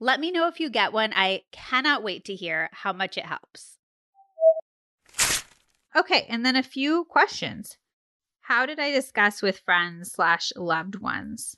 Let 0.00 0.20
me 0.20 0.30
know 0.30 0.48
if 0.48 0.60
you 0.60 0.70
get 0.70 0.92
one. 0.92 1.12
I 1.14 1.42
cannot 1.52 2.02
wait 2.02 2.24
to 2.24 2.34
hear 2.34 2.70
how 2.72 2.92
much 2.92 3.16
it 3.16 3.26
helps. 3.26 3.78
Okay, 5.96 6.26
and 6.28 6.44
then 6.44 6.56
a 6.56 6.62
few 6.62 7.04
questions. 7.04 7.76
How 8.40 8.66
did 8.66 8.80
I 8.80 8.90
discuss 8.90 9.40
with 9.40 9.60
friends 9.60 10.12
slash 10.12 10.52
loved 10.56 10.96
ones? 10.96 11.56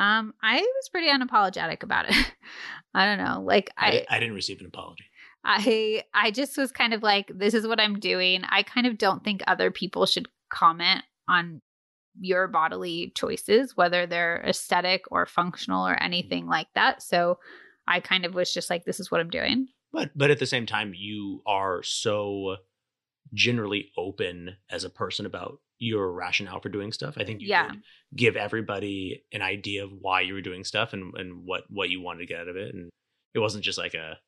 Um, 0.00 0.32
I 0.42 0.56
was 0.56 0.88
pretty 0.88 1.08
unapologetic 1.08 1.82
about 1.82 2.08
it. 2.08 2.16
I 2.94 3.04
don't 3.04 3.22
know. 3.22 3.42
Like 3.42 3.70
I, 3.76 4.06
I, 4.08 4.16
I 4.16 4.18
didn't 4.18 4.34
receive 4.34 4.60
an 4.60 4.66
apology. 4.66 5.04
I 5.44 6.04
I 6.14 6.30
just 6.30 6.56
was 6.56 6.72
kind 6.72 6.94
of 6.94 7.02
like, 7.02 7.30
this 7.34 7.52
is 7.52 7.66
what 7.66 7.78
I'm 7.78 8.00
doing. 8.00 8.42
I 8.48 8.62
kind 8.62 8.86
of 8.86 8.96
don't 8.96 9.22
think 9.22 9.42
other 9.46 9.70
people 9.70 10.06
should 10.06 10.26
comment 10.50 11.02
on 11.28 11.60
your 12.18 12.48
bodily 12.48 13.12
choices, 13.14 13.76
whether 13.76 14.06
they're 14.06 14.42
aesthetic 14.46 15.04
or 15.10 15.26
functional 15.26 15.86
or 15.86 16.02
anything 16.02 16.46
like 16.46 16.68
that. 16.74 17.02
So 17.02 17.38
I 17.86 18.00
kind 18.00 18.24
of 18.24 18.34
was 18.34 18.54
just 18.54 18.70
like, 18.70 18.86
this 18.86 19.00
is 19.00 19.10
what 19.10 19.20
I'm 19.20 19.30
doing. 19.30 19.68
But 19.92 20.12
but 20.16 20.30
at 20.30 20.38
the 20.38 20.46
same 20.46 20.64
time, 20.64 20.94
you 20.96 21.42
are 21.46 21.82
so 21.82 22.56
generally 23.34 23.92
open 23.98 24.56
as 24.70 24.84
a 24.84 24.90
person 24.90 25.26
about 25.26 25.60
your 25.80 26.12
rationale 26.12 26.60
for 26.60 26.68
doing 26.68 26.92
stuff. 26.92 27.14
I 27.16 27.24
think 27.24 27.40
you 27.40 27.48
Yeah. 27.48 27.72
give 28.14 28.36
everybody 28.36 29.24
an 29.32 29.42
idea 29.42 29.82
of 29.82 29.90
why 29.92 30.20
you 30.20 30.34
were 30.34 30.40
doing 30.42 30.62
stuff 30.62 30.92
and, 30.92 31.12
and 31.16 31.44
what 31.44 31.64
what 31.68 31.90
you 31.90 32.00
wanted 32.00 32.20
to 32.20 32.26
get 32.26 32.40
out 32.40 32.48
of 32.48 32.56
it. 32.56 32.72
And 32.74 32.90
it 33.34 33.38
wasn't 33.40 33.64
just 33.64 33.78
like 33.78 33.94
a 33.94 34.18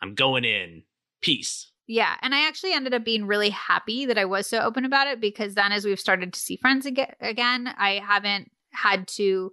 I'm 0.00 0.14
going 0.14 0.44
in, 0.44 0.84
peace. 1.20 1.70
Yeah. 1.86 2.14
And 2.22 2.34
I 2.34 2.46
actually 2.46 2.72
ended 2.72 2.94
up 2.94 3.04
being 3.04 3.26
really 3.26 3.50
happy 3.50 4.06
that 4.06 4.16
I 4.16 4.24
was 4.24 4.46
so 4.46 4.60
open 4.60 4.84
about 4.84 5.08
it 5.08 5.20
because 5.20 5.54
then 5.54 5.72
as 5.72 5.84
we've 5.84 5.98
started 6.00 6.32
to 6.32 6.40
see 6.40 6.56
friends 6.56 6.86
aga- 6.86 7.16
again, 7.20 7.66
I 7.76 8.00
haven't 8.06 8.50
had 8.72 9.08
to 9.16 9.50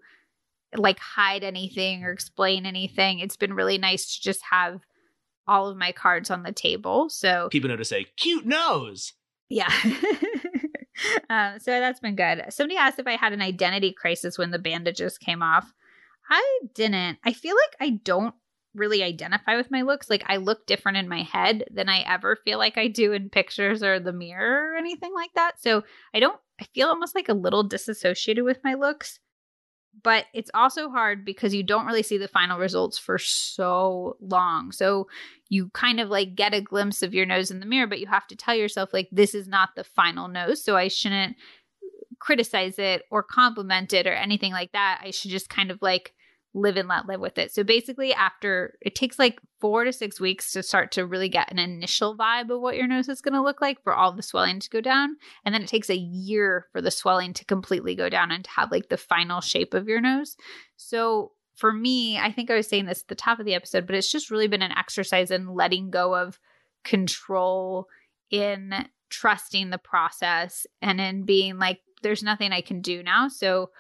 like 0.76 1.00
hide 1.00 1.44
anything 1.44 2.04
or 2.04 2.12
explain 2.12 2.66
anything. 2.68 3.20
It's 3.20 3.38
been 3.38 3.54
really 3.54 3.80
nice 3.80 4.14
to 4.16 4.22
just 4.22 4.42
have 4.52 4.82
all 5.48 5.70
of 5.70 5.78
my 5.78 5.92
cards 5.94 6.30
on 6.30 6.44
the 6.44 6.52
table. 6.52 7.10
So, 7.10 7.48
People 7.52 7.70
know 7.70 7.78
to 7.78 7.86
say 7.86 8.06
cute 8.18 8.46
nose. 8.46 9.14
yeah. 9.50 9.72
um, 11.30 11.60
so 11.60 11.72
that's 11.80 12.00
been 12.00 12.16
good. 12.16 12.46
Somebody 12.50 12.78
asked 12.78 13.00
if 13.00 13.08
I 13.08 13.16
had 13.16 13.34
an 13.34 13.42
identity 13.42 13.94
crisis 13.94 14.38
when 14.38 14.52
the 14.52 14.60
bandages 14.60 15.18
came 15.18 15.42
off. 15.42 15.72
I 16.30 16.60
didn't. 16.74 17.20
I 17.24 17.34
feel 17.34 17.56
like 17.56 17.88
I 17.88 18.00
don't 18.04 18.36
really 18.76 19.04
identify 19.04 19.56
with 19.56 19.72
my 19.72 19.82
looks. 19.82 20.10
Like 20.10 20.24
I 20.28 20.38
look 20.38 20.66
different 20.66 20.98
in 20.98 21.10
my 21.10 21.24
head 21.24 21.66
than 21.72 21.90
I 21.90 22.02
ever 22.02 22.36
feel 22.36 22.58
like 22.58 22.78
I 22.78 22.88
do 22.88 23.14
in 23.14 23.30
pictures 23.30 23.82
or 23.82 24.00
the 24.00 24.14
mirror 24.14 24.74
or 24.74 24.78
anything 24.78 25.14
like 25.14 25.34
that. 25.36 25.62
So 25.62 25.84
I 26.14 26.20
don't, 26.20 26.40
I 26.62 26.66
feel 26.74 26.88
almost 26.88 27.16
like 27.16 27.30
a 27.30 27.34
little 27.34 27.64
disassociated 27.64 28.44
with 28.44 28.60
my 28.64 28.76
looks. 28.76 29.20
But 30.04 30.26
it's 30.34 30.52
also 30.54 30.90
hard 30.90 31.26
because 31.26 31.56
you 31.56 31.64
don't 31.64 31.86
really 31.86 32.04
see 32.04 32.18
the 32.18 32.28
final 32.28 32.60
results 32.60 32.98
for 32.98 33.18
so 33.18 34.16
long. 34.22 34.72
So 34.72 35.08
you 35.50 35.70
kind 35.70 36.00
of 36.00 36.10
like 36.10 36.36
get 36.36 36.54
a 36.54 36.62
glimpse 36.62 37.02
of 37.02 37.14
your 37.14 37.26
nose 37.26 37.52
in 37.52 37.60
the 37.60 37.66
mirror, 37.66 37.88
but 37.88 38.00
you 38.00 38.08
have 38.08 38.28
to 38.28 38.36
tell 38.36 38.56
yourself, 38.56 38.94
like, 38.94 39.10
this 39.12 39.34
is 39.34 39.48
not 39.48 39.70
the 39.76 39.84
final 39.84 40.28
nose. 40.28 40.64
So 40.64 40.78
I 40.78 40.88
shouldn't 40.88 41.36
criticize 42.20 42.78
it 42.80 43.04
or 43.10 43.24
compliment 43.24 43.94
it 43.94 44.08
or 44.08 44.14
anything 44.14 44.52
like 44.52 44.72
that. 44.74 45.02
I 45.04 45.12
should 45.12 45.32
just 45.32 45.50
kind 45.50 45.72
of 45.72 45.80
like 45.82 46.14
live 46.58 46.76
and 46.76 46.88
let 46.88 47.06
live 47.06 47.20
with 47.20 47.38
it. 47.38 47.54
So 47.54 47.64
basically, 47.64 48.14
after 48.14 48.78
it 48.82 48.96
takes 48.96 49.20
like 49.20 49.40
four 49.62 49.84
to 49.84 49.94
six 49.94 50.20
weeks 50.20 50.52
to 50.52 50.64
start 50.64 50.92
to 50.94 51.06
really 51.06 51.30
get 51.30 51.52
an 51.52 51.60
initial 51.60 52.18
vibe 52.18 52.50
of 52.50 52.62
what 52.62 52.76
your 52.76 52.88
nose 52.88 53.10
is 53.10 53.22
going 53.22 53.34
to 53.34 53.42
look 53.42 53.62
like 53.62 53.82
for 53.84 53.94
all 53.94 54.12
the 54.12 54.24
swelling 54.24 54.60
to 54.60 54.70
go 54.70 54.82
down. 54.82 55.18
And 55.46 55.54
then 55.54 55.62
it 55.62 55.68
takes 55.68 55.90
a 55.90 55.96
year 55.96 56.68
for 56.72 56.82
the 56.82 56.92
swelling 56.92 57.34
to 57.34 57.46
completely 57.46 57.96
go 57.96 58.10
down 58.10 58.32
and 58.32 58.44
to 58.44 58.50
have 58.52 58.72
like 58.72 58.90
the 58.90 58.98
final 58.98 59.42
shape 59.42 59.74
of 59.74 59.88
your 59.88 60.02
nose. 60.02 60.36
So 60.76 61.32
for 61.56 61.72
me, 61.72 62.18
I 62.18 62.32
think 62.32 62.50
I 62.50 62.56
was 62.56 62.68
saying 62.68 62.86
this 62.86 63.02
at 63.02 63.08
the 63.08 63.16
top 63.16 63.40
of 63.40 63.46
the 63.46 63.56
episode, 63.56 63.88
but 63.88 63.96
it's 63.96 64.12
just 64.12 64.30
really 64.30 64.48
been 64.48 64.62
an 64.62 64.78
exercise 64.78 65.32
in 65.32 65.48
letting 65.48 65.90
go 65.90 66.16
of 66.16 66.40
control, 66.84 67.88
in 68.30 68.74
trusting 69.10 69.70
the 69.70 69.78
process, 69.78 70.68
and 70.82 71.02
in 71.02 71.24
being 71.24 71.58
like, 71.58 71.80
there's 72.04 72.22
nothing 72.22 72.52
I 72.52 72.62
can 72.62 72.82
do 72.82 73.02
now. 73.02 73.28
So 73.28 73.72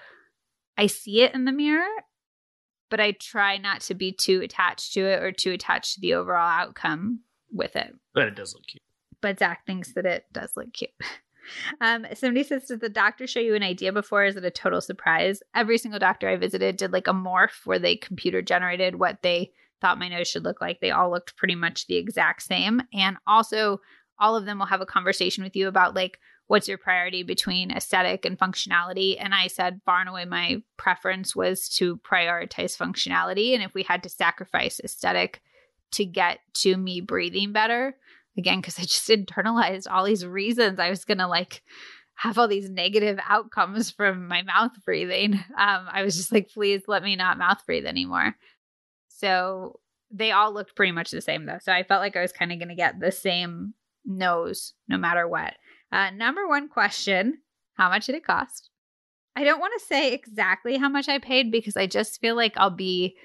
I 0.77 0.87
see 0.87 1.21
it 1.21 1.33
in 1.33 1.45
the 1.45 1.51
mirror, 1.51 1.85
but 2.89 2.99
I 2.99 3.11
try 3.11 3.57
not 3.57 3.81
to 3.81 3.93
be 3.93 4.11
too 4.11 4.41
attached 4.41 4.93
to 4.93 5.01
it 5.01 5.21
or 5.21 5.31
too 5.31 5.51
attached 5.51 5.95
to 5.95 6.01
the 6.01 6.13
overall 6.13 6.49
outcome 6.49 7.21
with 7.51 7.75
it. 7.75 7.93
But 8.13 8.27
it 8.27 8.35
does 8.35 8.53
look 8.53 8.65
cute. 8.67 8.81
But 9.21 9.39
Zach 9.39 9.65
thinks 9.65 9.93
that 9.93 10.05
it 10.05 10.25
does 10.31 10.51
look 10.55 10.73
cute. 10.73 10.91
Um, 11.81 12.05
somebody 12.13 12.43
says, 12.43 12.65
Did 12.65 12.81
the 12.81 12.89
doctor 12.89 13.25
show 13.27 13.39
you 13.39 13.55
an 13.55 13.63
idea 13.63 13.93
before? 13.93 14.25
Is 14.25 14.35
it 14.35 14.43
a 14.43 14.51
total 14.51 14.81
surprise? 14.81 15.41
Every 15.55 15.77
single 15.77 15.99
doctor 15.99 16.27
I 16.27 16.35
visited 16.35 16.75
did 16.77 16.91
like 16.91 17.07
a 17.07 17.13
morph 17.13 17.65
where 17.65 17.79
they 17.79 17.95
computer 17.95 18.41
generated 18.41 18.99
what 18.99 19.21
they 19.21 19.51
thought 19.79 19.99
my 19.99 20.09
nose 20.09 20.27
should 20.27 20.43
look 20.43 20.59
like. 20.61 20.79
They 20.79 20.91
all 20.91 21.09
looked 21.09 21.37
pretty 21.37 21.55
much 21.55 21.87
the 21.87 21.95
exact 21.95 22.43
same. 22.43 22.81
And 22.93 23.17
also, 23.25 23.79
all 24.19 24.35
of 24.35 24.45
them 24.45 24.59
will 24.59 24.65
have 24.65 24.81
a 24.81 24.85
conversation 24.85 25.43
with 25.43 25.55
you 25.55 25.67
about 25.67 25.95
like, 25.95 26.19
what's 26.47 26.67
your 26.67 26.77
priority 26.77 27.23
between 27.23 27.71
aesthetic 27.71 28.25
and 28.25 28.39
functionality? 28.39 29.17
And 29.19 29.33
I 29.33 29.47
said, 29.47 29.81
far 29.85 29.99
and 29.99 30.09
away, 30.09 30.25
my 30.25 30.61
preference 30.77 31.35
was 31.35 31.69
to 31.77 31.97
prioritize 31.97 32.77
functionality. 32.77 33.53
And 33.53 33.61
if 33.61 33.73
we 33.73 33.83
had 33.83 34.03
to 34.03 34.09
sacrifice 34.09 34.79
aesthetic 34.83 35.41
to 35.91 36.05
get 36.05 36.39
to 36.55 36.77
me 36.77 37.01
breathing 37.01 37.51
better, 37.51 37.95
again, 38.37 38.61
because 38.61 38.79
I 38.79 38.83
just 38.83 39.07
internalized 39.09 39.87
all 39.89 40.05
these 40.05 40.25
reasons 40.25 40.79
I 40.79 40.89
was 40.89 41.05
going 41.05 41.19
to 41.19 41.27
like 41.27 41.61
have 42.15 42.39
all 42.39 42.47
these 42.47 42.69
negative 42.69 43.19
outcomes 43.27 43.91
from 43.91 44.27
my 44.27 44.41
mouth 44.41 44.71
breathing. 44.85 45.35
Um, 45.35 45.87
I 45.91 46.01
was 46.03 46.15
just 46.15 46.31
like, 46.31 46.49
please 46.49 46.83
let 46.87 47.03
me 47.03 47.15
not 47.15 47.37
mouth 47.37 47.63
breathe 47.65 47.85
anymore. 47.85 48.35
So 49.09 49.79
they 50.09 50.31
all 50.31 50.53
looked 50.53 50.75
pretty 50.75 50.93
much 50.93 51.11
the 51.11 51.21
same 51.21 51.45
though. 51.45 51.59
So 51.61 51.71
I 51.71 51.83
felt 51.83 52.01
like 52.01 52.15
I 52.15 52.21
was 52.21 52.31
kind 52.31 52.51
of 52.51 52.59
going 52.59 52.69
to 52.69 52.75
get 52.75 52.99
the 52.99 53.11
same 53.11 53.73
nose 54.05 54.73
no 54.87 54.97
matter 54.97 55.27
what. 55.27 55.53
Uh, 55.91 56.09
number 56.11 56.47
one 56.47 56.69
question 56.69 57.39
How 57.75 57.89
much 57.89 58.05
did 58.05 58.15
it 58.15 58.25
cost? 58.25 58.69
I 59.35 59.43
don't 59.43 59.59
want 59.59 59.73
to 59.79 59.85
say 59.85 60.13
exactly 60.13 60.77
how 60.77 60.89
much 60.89 61.07
I 61.07 61.19
paid 61.19 61.51
because 61.51 61.77
I 61.77 61.85
just 61.85 62.19
feel 62.19 62.35
like 62.35 62.53
I'll 62.57 62.71
be 62.71 63.15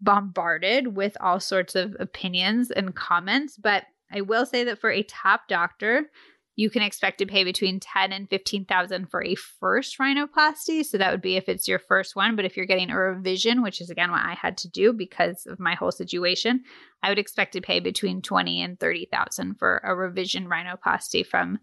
bombarded 0.00 0.94
with 0.94 1.16
all 1.20 1.40
sorts 1.40 1.74
of 1.74 1.96
opinions 1.98 2.70
and 2.70 2.94
comments. 2.94 3.56
But 3.56 3.84
I 4.12 4.20
will 4.20 4.44
say 4.44 4.64
that 4.64 4.78
for 4.78 4.90
a 4.90 5.02
top 5.04 5.48
doctor, 5.48 6.10
you 6.56 6.70
can 6.70 6.82
expect 6.82 7.18
to 7.18 7.26
pay 7.26 7.42
between 7.42 7.80
ten 7.80 8.12
and 8.12 8.28
fifteen 8.28 8.64
thousand 8.64 9.10
for 9.10 9.24
a 9.24 9.34
first 9.34 9.98
rhinoplasty. 9.98 10.84
So 10.84 10.98
that 10.98 11.10
would 11.10 11.22
be 11.22 11.36
if 11.36 11.48
it's 11.48 11.66
your 11.66 11.78
first 11.80 12.14
one. 12.14 12.36
But 12.36 12.44
if 12.44 12.56
you're 12.56 12.66
getting 12.66 12.90
a 12.90 12.98
revision, 12.98 13.62
which 13.62 13.80
is 13.80 13.90
again 13.90 14.10
what 14.10 14.24
I 14.24 14.34
had 14.34 14.56
to 14.58 14.68
do 14.68 14.92
because 14.92 15.46
of 15.46 15.58
my 15.58 15.74
whole 15.74 15.90
situation, 15.90 16.62
I 17.02 17.08
would 17.08 17.18
expect 17.18 17.54
to 17.54 17.60
pay 17.60 17.80
between 17.80 18.22
twenty 18.22 18.62
and 18.62 18.78
thirty 18.78 19.08
thousand 19.10 19.54
for 19.58 19.80
a 19.82 19.96
revision 19.96 20.46
rhinoplasty 20.46 21.26
from 21.26 21.58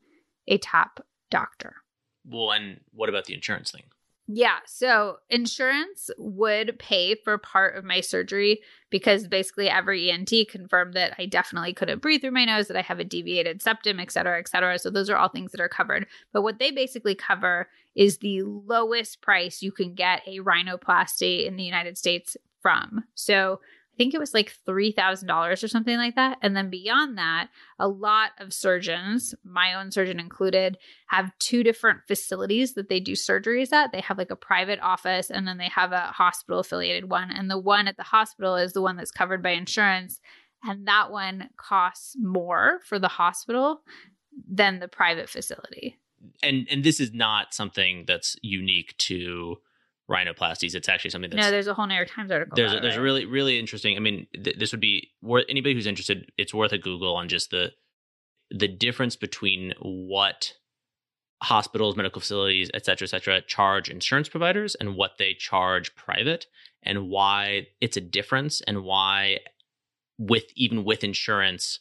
a 0.47 0.57
top 0.57 1.05
doctor. 1.29 1.75
Well, 2.25 2.51
and 2.51 2.79
what 2.93 3.09
about 3.09 3.25
the 3.25 3.33
insurance 3.33 3.71
thing? 3.71 3.83
Yeah. 4.27 4.59
So 4.65 5.17
insurance 5.29 6.09
would 6.17 6.79
pay 6.79 7.15
for 7.15 7.37
part 7.37 7.75
of 7.75 7.83
my 7.83 7.99
surgery 7.99 8.61
because 8.89 9.27
basically 9.27 9.67
every 9.67 10.09
ENT 10.09 10.31
confirmed 10.49 10.93
that 10.93 11.15
I 11.17 11.25
definitely 11.25 11.73
couldn't 11.73 12.01
breathe 12.01 12.21
through 12.21 12.31
my 12.31 12.45
nose, 12.45 12.67
that 12.67 12.77
I 12.77 12.81
have 12.81 12.99
a 12.99 13.03
deviated 13.03 13.61
septum, 13.61 13.99
et 13.99 14.11
cetera, 14.11 14.39
et 14.39 14.47
cetera. 14.47 14.79
So 14.79 14.89
those 14.89 15.09
are 15.09 15.17
all 15.17 15.27
things 15.27 15.51
that 15.51 15.59
are 15.59 15.67
covered. 15.67 16.05
But 16.31 16.43
what 16.43 16.59
they 16.59 16.71
basically 16.71 17.15
cover 17.15 17.67
is 17.93 18.19
the 18.19 18.43
lowest 18.43 19.21
price 19.21 19.61
you 19.61 19.71
can 19.71 19.95
get 19.95 20.21
a 20.25 20.39
rhinoplasty 20.39 21.45
in 21.45 21.57
the 21.57 21.63
United 21.63 21.97
States 21.97 22.37
from. 22.61 23.03
So 23.15 23.59
think 24.01 24.15
it 24.15 24.19
was 24.19 24.33
like 24.33 24.55
$3,000 24.67 25.63
or 25.63 25.67
something 25.67 25.95
like 25.95 26.15
that. 26.15 26.39
And 26.41 26.55
then 26.55 26.71
beyond 26.71 27.19
that, 27.19 27.49
a 27.77 27.87
lot 27.87 28.31
of 28.39 28.51
surgeons, 28.51 29.35
my 29.43 29.75
own 29.75 29.91
surgeon 29.91 30.19
included, 30.19 30.79
have 31.09 31.37
two 31.37 31.61
different 31.61 31.99
facilities 32.07 32.73
that 32.73 32.89
they 32.89 32.99
do 32.99 33.11
surgeries 33.11 33.71
at. 33.71 33.91
They 33.91 34.01
have 34.01 34.17
like 34.17 34.31
a 34.31 34.35
private 34.35 34.79
office 34.79 35.29
and 35.29 35.47
then 35.47 35.59
they 35.59 35.69
have 35.69 35.91
a 35.91 36.07
hospital 36.07 36.61
affiliated 36.61 37.11
one. 37.11 37.29
And 37.29 37.47
the 37.47 37.59
one 37.59 37.87
at 37.87 37.95
the 37.95 38.01
hospital 38.01 38.55
is 38.55 38.73
the 38.73 38.81
one 38.81 38.97
that's 38.97 39.11
covered 39.11 39.43
by 39.43 39.51
insurance. 39.51 40.19
And 40.63 40.87
that 40.87 41.11
one 41.11 41.49
costs 41.57 42.15
more 42.19 42.79
for 42.83 42.97
the 42.97 43.07
hospital 43.07 43.81
than 44.49 44.79
the 44.79 44.87
private 44.87 45.29
facility. 45.29 45.99
And 46.41 46.67
and 46.71 46.83
this 46.83 46.99
is 46.99 47.13
not 47.13 47.53
something 47.53 48.05
that's 48.07 48.35
unique 48.41 48.97
to 48.99 49.57
rhinoplasties. 50.11 50.75
It's 50.75 50.89
actually 50.89 51.11
something 51.11 51.29
that's 51.31 51.41
no, 51.41 51.51
there's 51.51 51.67
a 51.67 51.73
whole 51.73 51.87
New 51.87 51.95
York 51.95 52.09
Times 52.09 52.31
article. 52.31 52.55
there's 52.55 52.73
a, 52.73 52.79
there's 52.79 52.97
right? 52.97 53.03
really 53.03 53.25
really 53.25 53.57
interesting. 53.59 53.95
I 53.95 53.99
mean, 53.99 54.27
th- 54.43 54.57
this 54.57 54.71
would 54.71 54.81
be 54.81 55.09
worth 55.21 55.45
anybody 55.49 55.73
who's 55.73 55.87
interested. 55.87 56.31
It's 56.37 56.53
worth 56.53 56.71
a 56.73 56.77
Google 56.77 57.15
on 57.15 57.27
just 57.29 57.49
the 57.51 57.71
the 58.49 58.67
difference 58.67 59.15
between 59.15 59.73
what 59.79 60.53
hospitals, 61.43 61.95
medical 61.95 62.19
facilities, 62.19 62.69
et 62.73 62.85
cetera, 62.85 63.05
et 63.05 63.09
cetera, 63.09 63.41
charge 63.41 63.89
insurance 63.89 64.29
providers 64.29 64.75
and 64.75 64.95
what 64.95 65.11
they 65.17 65.33
charge 65.33 65.95
private, 65.95 66.45
and 66.83 67.09
why 67.09 67.67
it's 67.79 67.97
a 67.97 68.01
difference, 68.01 68.61
and 68.67 68.83
why 68.83 69.39
with 70.19 70.45
even 70.55 70.83
with 70.83 71.03
insurance 71.03 71.79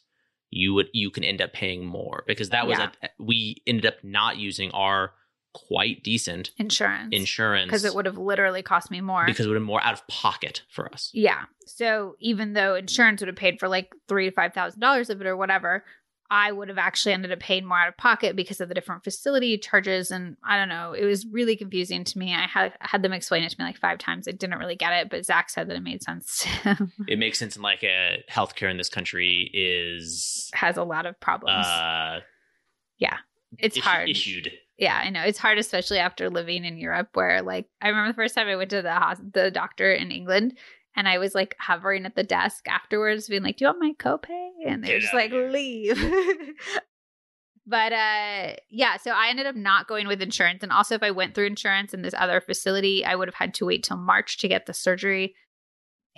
you 0.49 0.73
would 0.73 0.87
you 0.93 1.09
can 1.11 1.23
end 1.23 1.41
up 1.41 1.53
paying 1.53 1.85
more 1.85 2.23
because 2.27 2.49
that 2.49 2.67
was 2.67 2.77
Yeah. 2.79 2.89
a, 3.03 3.09
we 3.19 3.61
ended 3.67 3.85
up 3.85 3.95
not 4.03 4.37
using 4.37 4.71
our 4.71 5.13
quite 5.53 6.03
decent 6.03 6.51
insurance 6.57 7.09
insurance 7.11 7.67
because 7.67 7.83
it 7.83 7.93
would 7.93 8.05
have 8.05 8.17
literally 8.17 8.61
cost 8.61 8.89
me 8.89 9.01
more. 9.01 9.25
because 9.25 9.45
it 9.45 9.49
would 9.49 9.55
have 9.55 9.61
been 9.61 9.67
more 9.67 9.83
out 9.83 9.93
of 9.93 10.07
pocket 10.07 10.61
for 10.69 10.91
us. 10.93 11.09
Yeah. 11.13 11.43
So 11.65 12.15
even 12.19 12.53
though 12.53 12.75
insurance 12.75 13.21
would 13.21 13.27
have 13.27 13.35
paid 13.35 13.59
for 13.59 13.67
like 13.67 13.91
three 14.07 14.29
to 14.29 14.35
five 14.35 14.53
thousand 14.53 14.79
dollars 14.79 15.09
of 15.09 15.19
it 15.19 15.27
or 15.27 15.35
whatever, 15.35 15.83
I 16.29 16.53
would 16.53 16.69
have 16.69 16.77
actually 16.77 17.11
ended 17.11 17.33
up 17.33 17.39
paying 17.41 17.65
more 17.65 17.77
out 17.77 17.89
of 17.89 17.97
pocket 17.97 18.37
because 18.37 18.61
of 18.61 18.69
the 18.69 18.73
different 18.73 19.03
facility 19.03 19.57
charges. 19.57 20.11
And 20.11 20.37
I 20.41 20.57
don't 20.57 20.69
know, 20.69 20.93
it 20.93 21.03
was 21.03 21.27
really 21.27 21.57
confusing 21.57 22.05
to 22.05 22.17
me. 22.17 22.33
I 22.33 22.47
had 22.47 22.71
had 22.79 23.03
them 23.03 23.11
explain 23.11 23.43
it 23.43 23.49
to 23.49 23.55
me 23.59 23.65
like 23.65 23.77
five 23.77 23.99
times. 23.99 24.29
I 24.29 24.31
didn't 24.31 24.57
really 24.57 24.77
get 24.77 24.93
it, 24.93 25.09
but 25.09 25.25
Zach 25.25 25.49
said 25.49 25.67
that 25.67 25.75
it 25.75 25.83
made 25.83 26.01
sense. 26.01 26.47
it 27.09 27.19
makes 27.19 27.37
sense 27.37 27.57
in 27.57 27.61
like 27.61 27.83
a 27.83 28.23
healthcare 28.31 28.71
in 28.71 28.77
this 28.77 28.87
country 28.87 29.51
is 29.53 30.49
has 30.53 30.77
a 30.77 30.83
lot 30.83 31.05
of 31.05 31.19
problems. 31.19 31.65
Uh, 31.65 32.21
yeah, 32.97 33.17
it's 33.59 33.77
issu- 33.77 33.81
hard. 33.81 34.09
Issued. 34.09 34.53
Yeah, 34.81 34.99
I 34.99 35.11
know 35.11 35.21
it's 35.21 35.37
hard, 35.37 35.59
especially 35.59 35.99
after 35.99 36.27
living 36.27 36.65
in 36.65 36.79
Europe, 36.79 37.09
where 37.13 37.43
like 37.43 37.67
I 37.83 37.89
remember 37.89 38.09
the 38.09 38.15
first 38.15 38.33
time 38.33 38.47
I 38.47 38.55
went 38.55 38.71
to 38.71 38.81
the 38.81 38.95
hos- 38.95 39.21
the 39.31 39.51
doctor 39.51 39.93
in 39.93 40.09
England, 40.09 40.57
and 40.95 41.07
I 41.07 41.19
was 41.19 41.35
like 41.35 41.55
hovering 41.59 42.07
at 42.07 42.15
the 42.15 42.23
desk 42.23 42.67
afterwards, 42.67 43.27
being 43.29 43.43
like, 43.43 43.57
"Do 43.57 43.65
you 43.65 43.67
want 43.67 43.79
my 43.79 43.93
copay?" 43.99 44.49
And 44.65 44.83
they 44.83 44.95
were 44.95 44.99
just 44.99 45.13
like, 45.13 45.29
here. 45.29 45.51
"Leave." 45.51 46.03
but 47.67 47.93
uh, 47.93 48.55
yeah, 48.71 48.97
so 48.97 49.11
I 49.11 49.27
ended 49.29 49.45
up 49.45 49.55
not 49.55 49.87
going 49.87 50.07
with 50.07 50.19
insurance, 50.19 50.63
and 50.63 50.71
also 50.71 50.95
if 50.95 51.03
I 51.03 51.11
went 51.11 51.35
through 51.35 51.45
insurance 51.45 51.93
in 51.93 52.01
this 52.01 52.15
other 52.17 52.41
facility, 52.41 53.05
I 53.05 53.13
would 53.13 53.27
have 53.27 53.35
had 53.35 53.53
to 53.55 53.67
wait 53.67 53.83
till 53.83 53.97
March 53.97 54.39
to 54.39 54.47
get 54.47 54.65
the 54.65 54.73
surgery, 54.73 55.35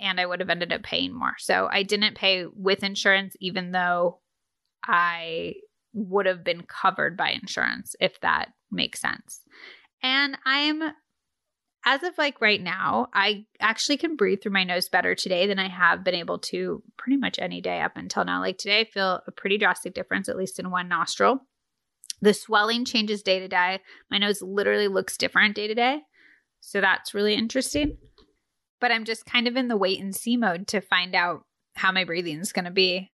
and 0.00 0.18
I 0.18 0.24
would 0.24 0.40
have 0.40 0.48
ended 0.48 0.72
up 0.72 0.82
paying 0.82 1.12
more. 1.12 1.34
So 1.36 1.68
I 1.70 1.82
didn't 1.82 2.16
pay 2.16 2.46
with 2.46 2.82
insurance, 2.82 3.36
even 3.40 3.72
though 3.72 4.20
I 4.82 5.56
would 5.94 6.26
have 6.26 6.44
been 6.44 6.62
covered 6.62 7.16
by 7.16 7.30
insurance, 7.30 7.96
if 8.00 8.20
that 8.20 8.52
makes 8.70 9.00
sense. 9.00 9.40
And 10.02 10.36
I'm 10.44 10.82
as 11.86 12.02
of 12.02 12.16
like 12.16 12.40
right 12.40 12.62
now, 12.62 13.08
I 13.12 13.44
actually 13.60 13.98
can 13.98 14.16
breathe 14.16 14.42
through 14.42 14.52
my 14.52 14.64
nose 14.64 14.88
better 14.88 15.14
today 15.14 15.46
than 15.46 15.58
I 15.58 15.68
have 15.68 16.02
been 16.02 16.14
able 16.14 16.38
to 16.38 16.82
pretty 16.96 17.18
much 17.18 17.38
any 17.38 17.60
day 17.60 17.80
up 17.80 17.92
until 17.96 18.24
now. 18.24 18.40
Like 18.40 18.56
today, 18.56 18.80
I 18.80 18.84
feel 18.84 19.20
a 19.26 19.32
pretty 19.32 19.58
drastic 19.58 19.94
difference, 19.94 20.28
at 20.28 20.36
least 20.36 20.58
in 20.58 20.70
one 20.70 20.88
nostril. 20.88 21.40
The 22.22 22.32
swelling 22.32 22.86
changes 22.86 23.22
day 23.22 23.38
to 23.38 23.48
day. 23.48 23.80
My 24.10 24.16
nose 24.16 24.40
literally 24.40 24.88
looks 24.88 25.18
different 25.18 25.54
day 25.54 25.66
to 25.66 25.74
day. 25.74 26.00
So 26.60 26.80
that's 26.80 27.12
really 27.12 27.34
interesting. 27.34 27.98
But 28.80 28.90
I'm 28.90 29.04
just 29.04 29.26
kind 29.26 29.46
of 29.46 29.56
in 29.56 29.68
the 29.68 29.76
wait 29.76 30.00
and 30.00 30.16
see 30.16 30.38
mode 30.38 30.66
to 30.68 30.80
find 30.80 31.14
out 31.14 31.44
how 31.74 31.92
my 31.92 32.04
breathing 32.04 32.38
is 32.38 32.52
going 32.52 32.64
to 32.64 32.70
be. 32.70 33.10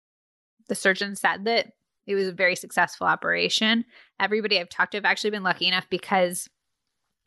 The 0.70 0.76
surgeon 0.76 1.16
said 1.16 1.46
that 1.46 1.68
it 2.08 2.16
was 2.16 2.28
a 2.28 2.34
very 2.34 2.56
successful 2.56 3.08
operation. 3.08 3.86
Everybody 4.20 4.60
I've 4.60 4.70
talked 4.70 4.92
to 4.92 4.98
have 4.98 5.06
actually 5.06 5.32
been 5.32 5.44
lucky 5.44 5.68
enough 5.68 5.88
because 5.90 6.48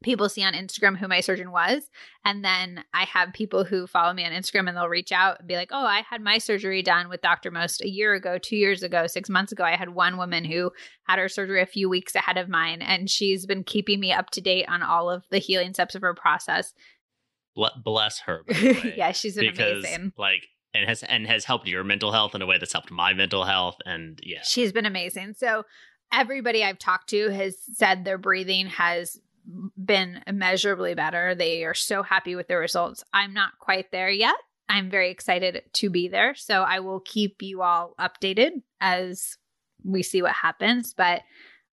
people 0.03 0.29
see 0.29 0.45
on 0.45 0.53
Instagram 0.53 0.97
who 0.97 1.09
my 1.09 1.21
surgeon 1.21 1.51
was. 1.51 1.83
And 2.25 2.45
then 2.45 2.85
I 2.95 3.05
have 3.05 3.33
people 3.33 3.65
who 3.65 3.87
follow 3.87 4.13
me 4.13 4.25
on 4.25 4.31
Instagram 4.31 4.69
and 4.69 4.77
they'll 4.77 4.89
reach 4.89 5.11
out 5.11 5.41
and 5.41 5.49
be 5.49 5.57
like, 5.57 5.71
oh, 5.73 5.85
I 5.85 6.03
had 6.09 6.23
my 6.23 6.39
surgery 6.39 6.83
done 6.83 7.09
with 7.09 7.21
Dr. 7.21 7.51
Most 7.51 7.83
a 7.83 7.89
year 7.89 8.15
ago, 8.15 8.39
two 8.39 8.57
years 8.57 8.83
ago, 8.83 9.07
six 9.09 9.29
months 9.29 9.51
ago. 9.51 9.65
I 9.65 9.75
had 9.77 9.91
one 9.91 10.17
woman 10.17 10.45
who 10.45 10.71
had 11.09 11.19
her 11.19 11.29
surgery 11.29 11.61
a 11.61 11.67
few 11.67 11.89
weeks 11.89 12.15
ahead 12.15 12.37
of 12.37 12.49
mine, 12.49 12.81
and 12.81 13.11
she's 13.11 13.45
been 13.45 13.65
keeping 13.65 13.99
me 13.99 14.13
up 14.13 14.31
to 14.31 14.41
date 14.41 14.67
on 14.69 14.83
all 14.83 15.11
of 15.11 15.25
the 15.31 15.39
healing 15.39 15.75
steps 15.75 15.97
of 15.97 16.03
her 16.03 16.15
process. 16.15 16.73
Bless 17.83 18.21
her. 18.21 18.45
by 18.47 18.55
the 18.55 18.73
way. 18.85 18.95
yeah, 18.97 19.11
she's 19.11 19.35
been 19.35 19.51
because 19.51 19.85
amazing. 19.85 20.13
like 20.17 20.47
and 20.75 20.89
has 20.89 21.03
and 21.03 21.27
has 21.27 21.45
helped 21.45 21.67
your 21.67 21.85
mental 21.85 22.13
health 22.13 22.35
in 22.35 22.43
a 22.43 22.47
way 22.47 22.59
that's 22.59 22.73
helped 22.73 22.91
my 22.91 23.13
mental 23.15 23.45
health 23.45 23.77
and 23.85 24.21
yeah 24.23 24.43
She's 24.43 24.73
been 24.73 24.87
amazing. 24.87 25.35
So 25.35 25.65
everybody 26.13 26.65
I've 26.65 26.79
talked 26.79 27.11
to 27.11 27.31
has 27.31 27.57
said 27.75 28.05
their 28.05 28.19
breathing 28.19 28.67
has 28.67 29.19
been 29.83 30.23
immeasurably 30.27 30.95
better. 30.95 31.35
They 31.35 31.65
are 31.65 31.75
so 31.75 32.03
happy 32.03 32.35
with 32.35 32.49
their 32.49 32.61
results. 32.61 33.03
I'm 33.13 33.33
not 33.33 33.59
quite 33.59 33.91
there 33.91 34.11
yet. 34.11 34.37
I'm 34.69 34.91
very 34.91 35.11
excited 35.11 35.63
to 35.73 35.91
be 35.91 36.09
there. 36.09 36.35
So 36.35 36.63
I 36.63 36.81
will 36.81 37.01
keep 37.01 37.41
you 37.41 37.63
all 37.63 37.95
updated 37.99 38.63
as 38.81 39.39
we 39.83 40.03
see 40.03 40.21
what 40.21 40.33
happens. 40.33 40.93
But 40.93 41.23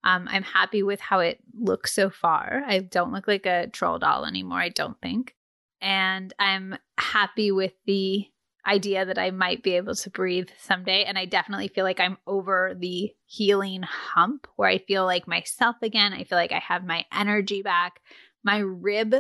um, 0.06 0.28
I'm 0.30 0.44
happy 0.44 0.84
with 0.84 1.02
how 1.02 1.20
it 1.20 1.40
looks 1.60 1.94
so 1.94 2.10
far. 2.10 2.64
I 2.66 2.80
don't 2.80 3.12
look 3.12 3.28
like 3.28 3.46
a 3.46 3.68
troll 3.68 4.00
doll 4.00 4.26
anymore, 4.26 4.60
I 4.60 4.70
don't 4.70 5.00
think. 5.02 5.36
And 5.82 6.34
I'm 6.40 6.78
happy 6.98 7.52
with 7.52 7.74
the 7.86 8.28
idea 8.66 9.06
that 9.06 9.18
I 9.18 9.32
might 9.32 9.64
be 9.64 9.76
able 9.76 9.96
to 9.96 10.10
breathe 10.10 10.50
someday. 10.58 11.04
And 11.04 11.18
I 11.18 11.26
definitely 11.26 11.68
feel 11.68 11.84
like 11.84 12.00
I'm 12.00 12.18
over 12.26 12.74
the 12.78 13.14
healing 13.26 13.84
hump 13.84 14.48
where 14.56 14.70
I 14.70 14.80
feel 14.80 15.06
like 15.06 15.28
myself 15.28 15.76
again. 15.82 16.14
I 16.14 16.24
feel 16.24 16.38
like 16.38 16.52
I 16.52 16.60
have 16.60 16.86
my 16.86 17.06
energy 17.14 17.62
back. 17.62 18.02
My 18.44 18.58
rib 18.58 19.16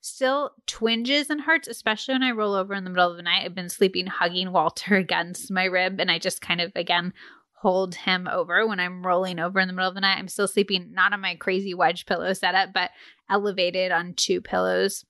still 0.00 0.50
twinges 0.66 1.30
and 1.30 1.40
hurts, 1.40 1.68
especially 1.68 2.14
when 2.14 2.22
I 2.22 2.32
roll 2.32 2.54
over 2.54 2.74
in 2.74 2.84
the 2.84 2.90
middle 2.90 3.10
of 3.10 3.16
the 3.16 3.22
night. 3.22 3.44
I've 3.44 3.54
been 3.54 3.68
sleeping 3.68 4.06
hugging 4.06 4.52
Walter 4.52 4.96
against 4.96 5.50
my 5.50 5.64
rib, 5.64 6.00
and 6.00 6.10
I 6.10 6.18
just 6.18 6.40
kind 6.40 6.60
of 6.60 6.72
again 6.74 7.14
hold 7.54 7.94
him 7.94 8.28
over 8.30 8.66
when 8.66 8.80
I'm 8.80 9.06
rolling 9.06 9.38
over 9.38 9.60
in 9.60 9.68
the 9.68 9.72
middle 9.72 9.88
of 9.88 9.94
the 9.94 10.00
night. 10.00 10.18
I'm 10.18 10.26
still 10.26 10.48
sleeping 10.48 10.90
not 10.92 11.12
on 11.12 11.20
my 11.20 11.36
crazy 11.36 11.74
wedge 11.74 12.06
pillow 12.06 12.32
setup, 12.32 12.72
but 12.72 12.90
elevated 13.30 13.92
on 13.92 14.14
two 14.14 14.40
pillows. 14.40 15.04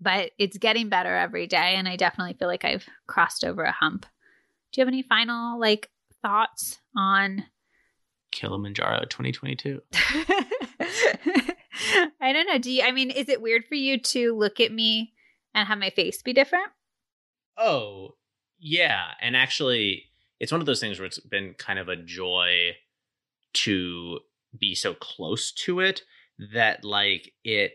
But 0.00 0.32
it's 0.38 0.58
getting 0.58 0.88
better 0.88 1.16
every 1.16 1.46
day, 1.46 1.74
and 1.76 1.88
I 1.88 1.96
definitely 1.96 2.34
feel 2.34 2.48
like 2.48 2.64
I've 2.64 2.86
crossed 3.06 3.44
over 3.44 3.62
a 3.62 3.72
hump. 3.72 4.02
Do 4.72 4.80
you 4.80 4.82
have 4.82 4.88
any 4.88 5.02
final 5.02 5.58
like 5.58 5.90
thoughts 6.22 6.78
on 6.96 7.44
kilimanjaro 8.32 9.04
2022 9.08 9.80
I 12.20 12.32
don't 12.32 12.46
know. 12.46 12.58
Do 12.58 12.70
you 12.70 12.82
I 12.82 12.92
mean, 12.92 13.10
is 13.10 13.28
it 13.28 13.40
weird 13.40 13.64
for 13.64 13.74
you 13.74 13.98
to 13.98 14.34
look 14.36 14.60
at 14.60 14.72
me 14.72 15.14
and 15.54 15.66
have 15.66 15.78
my 15.78 15.90
face 15.90 16.22
be 16.22 16.32
different? 16.32 16.68
oh 17.58 18.14
yeah 18.58 19.12
and 19.20 19.34
actually 19.34 20.04
it's 20.40 20.52
one 20.52 20.60
of 20.60 20.66
those 20.66 20.80
things 20.80 20.98
where 20.98 21.06
it's 21.06 21.18
been 21.20 21.54
kind 21.54 21.78
of 21.78 21.88
a 21.88 21.96
joy 21.96 22.72
to 23.54 24.20
be 24.58 24.74
so 24.74 24.92
close 24.94 25.52
to 25.52 25.80
it 25.80 26.02
that 26.52 26.84
like 26.84 27.32
it 27.44 27.72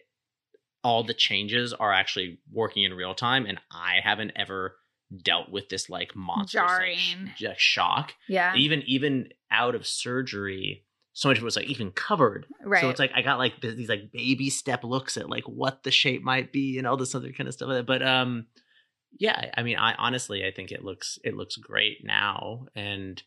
all 0.84 1.04
the 1.04 1.14
changes 1.14 1.74
are 1.74 1.92
actually 1.94 2.40
working 2.52 2.84
in 2.84 2.94
real 2.94 3.14
time 3.14 3.46
and 3.46 3.60
i 3.72 3.96
haven't 4.04 4.32
ever 4.36 4.76
dealt 5.24 5.50
with 5.52 5.68
this 5.70 5.90
like 5.90 6.12
sh- 6.48 6.52
Jarring. 6.54 7.32
like, 7.42 7.60
shock 7.60 8.14
Yeah. 8.30 8.56
even 8.56 8.82
even 8.88 9.30
out 9.52 9.76
of 9.76 9.86
surgery 9.86 10.86
so 11.14 11.28
much 11.28 11.38
of 11.38 11.44
it 11.44 11.46
was 11.46 11.58
like 11.58 11.66
even 11.66 11.92
covered 11.92 12.46
Right. 12.64 12.82
so 12.82 12.90
it's 12.90 13.00
like 13.00 13.12
i 13.14 13.22
got 13.22 13.38
like 13.38 13.60
these 13.62 13.90
like 13.90 14.12
baby 14.14 14.50
step 14.50 14.84
looks 14.84 15.18
at 15.18 15.30
like 15.30 15.44
what 15.44 15.84
the 15.84 15.92
shape 15.92 16.24
might 16.24 16.54
be 16.54 16.78
and 16.78 16.88
all 16.88 16.96
this 16.98 17.14
other 17.14 17.32
kind 17.34 17.48
of 17.48 17.54
stuff 17.54 17.86
but 17.86 18.02
um 18.02 18.46
yeah 19.20 19.52
i 19.58 19.64
mean 19.64 19.78
i 19.78 19.94
honestly 19.96 20.46
i 20.46 20.52
think 20.52 20.72
it 20.72 20.86
looks 20.86 21.20
it 21.26 21.36
looks 21.36 21.58
great 21.58 21.98
now 22.06 22.66
and 22.76 23.22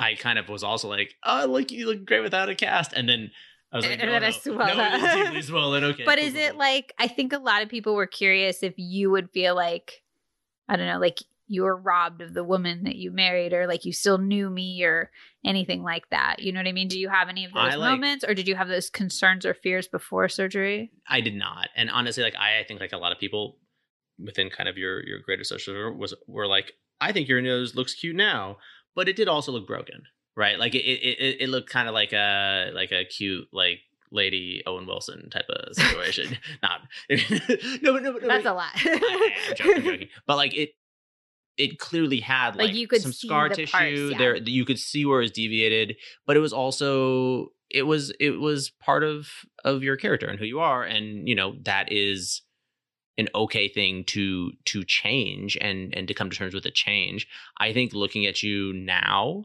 i 0.00 0.14
kind 0.16 0.38
of 0.40 0.48
was 0.48 0.64
also 0.64 0.88
like 0.88 1.14
oh 1.24 1.46
look 1.48 1.70
you 1.70 1.86
look 1.86 2.04
great 2.04 2.22
without 2.22 2.48
a 2.48 2.54
cast 2.56 2.92
and 2.92 3.08
then 3.08 3.30
i 3.72 3.76
was 3.76 3.86
like 3.86 3.98
And 4.00 4.10
no, 4.10 4.16
I 4.16 4.20
no, 4.20 4.20
no, 4.20 4.26
it 4.26 5.02
is 5.02 5.24
deeply 5.24 5.42
swollen 5.42 5.84
okay 5.84 6.04
but 6.04 6.18
cool, 6.18 6.26
is 6.26 6.34
cool, 6.34 6.42
it 6.42 6.50
cool. 6.50 6.58
like 6.58 6.92
I 6.98 7.08
think 7.08 7.32
a 7.32 7.38
lot 7.38 7.62
of 7.62 7.68
people 7.68 7.94
were 7.94 8.06
curious 8.06 8.62
if 8.62 8.74
you 8.76 9.10
would 9.10 9.30
feel 9.30 9.54
like 9.54 10.02
I 10.68 10.76
don't 10.76 10.86
know, 10.86 10.98
like 10.98 11.18
you 11.48 11.64
were 11.64 11.76
robbed 11.76 12.22
of 12.22 12.32
the 12.32 12.44
woman 12.44 12.84
that 12.84 12.96
you 12.96 13.10
married 13.10 13.52
or 13.52 13.66
like 13.66 13.84
you 13.84 13.92
still 13.92 14.16
knew 14.16 14.48
me 14.48 14.82
or 14.84 15.10
anything 15.44 15.82
like 15.82 16.08
that. 16.10 16.36
You 16.38 16.50
know 16.52 16.60
what 16.60 16.68
I 16.68 16.72
mean? 16.72 16.88
Do 16.88 16.98
you 16.98 17.10
have 17.10 17.28
any 17.28 17.44
of 17.44 17.50
I 17.54 17.70
those 17.70 17.78
like- 17.78 17.90
moments 17.90 18.24
or 18.26 18.32
did 18.32 18.48
you 18.48 18.54
have 18.54 18.68
those 18.68 18.88
concerns 18.88 19.44
or 19.44 19.52
fears 19.52 19.86
before 19.88 20.28
surgery? 20.28 20.92
I 21.06 21.20
did 21.20 21.34
not. 21.34 21.68
And 21.76 21.90
honestly, 21.90 22.22
like 22.22 22.36
I, 22.36 22.60
I 22.60 22.64
think 22.64 22.80
like 22.80 22.92
a 22.92 22.96
lot 22.96 23.12
of 23.12 23.18
people 23.18 23.58
within 24.18 24.48
kind 24.50 24.68
of 24.68 24.78
your 24.78 25.04
your 25.04 25.18
greater 25.18 25.44
social 25.44 25.94
was 25.96 26.14
were 26.26 26.46
like, 26.46 26.72
I 27.00 27.12
think 27.12 27.28
your 27.28 27.42
nose 27.42 27.74
looks 27.74 27.94
cute 27.94 28.16
now, 28.16 28.56
but 28.94 29.08
it 29.08 29.16
did 29.16 29.28
also 29.28 29.52
look 29.52 29.66
broken, 29.66 30.04
right? 30.36 30.58
Like 30.58 30.74
it 30.74 30.84
it 30.84 31.36
it, 31.40 31.48
looked 31.48 31.70
kind 31.70 31.88
of 31.88 31.94
like 31.94 32.12
a 32.12 32.70
like 32.74 32.92
a 32.92 33.04
cute 33.04 33.48
like 33.52 33.80
lady 34.10 34.62
Owen 34.66 34.86
Wilson 34.86 35.30
type 35.30 35.46
of 35.48 35.74
situation. 35.74 36.36
not 36.62 36.80
no, 37.10 37.92
but 37.92 38.02
no, 38.02 38.12
but 38.12 38.22
no, 38.22 38.28
That's 38.28 38.44
but- 38.44 38.52
a 38.52 38.54
lot. 38.54 38.72
I, 38.74 39.32
am 39.48 39.56
joking, 39.56 39.76
I'm 39.76 39.82
joking. 39.82 40.08
But 40.26 40.36
like 40.36 40.54
it 40.54 40.70
it 41.58 41.78
clearly 41.78 42.20
had 42.20 42.56
Like, 42.56 42.68
like, 42.68 42.74
you 42.74 42.88
could 42.88 43.02
some 43.02 43.12
scar 43.12 43.48
the 43.48 43.56
tissue 43.56 43.72
parts, 43.72 44.00
yeah. 44.12 44.18
there 44.18 44.36
you 44.36 44.64
could 44.64 44.78
see 44.78 45.04
where 45.04 45.18
it 45.18 45.24
was 45.24 45.30
deviated 45.30 45.96
but 46.26 46.36
it 46.36 46.40
was 46.40 46.52
also 46.52 47.48
it 47.70 47.82
was 47.82 48.12
it 48.20 48.40
was 48.40 48.70
part 48.70 49.02
of 49.02 49.28
of 49.64 49.82
your 49.82 49.96
character 49.96 50.26
and 50.26 50.38
who 50.38 50.44
you 50.44 50.60
are 50.60 50.82
and 50.82 51.28
you 51.28 51.34
know 51.34 51.54
that 51.62 51.90
is 51.92 52.42
an 53.18 53.28
okay 53.34 53.68
thing 53.68 54.04
to 54.04 54.52
to 54.64 54.84
change 54.84 55.58
and 55.60 55.94
and 55.94 56.08
to 56.08 56.14
come 56.14 56.30
to 56.30 56.36
terms 56.36 56.54
with 56.54 56.64
a 56.64 56.70
change 56.70 57.26
i 57.58 57.72
think 57.72 57.92
looking 57.92 58.24
at 58.26 58.42
you 58.42 58.72
now 58.72 59.44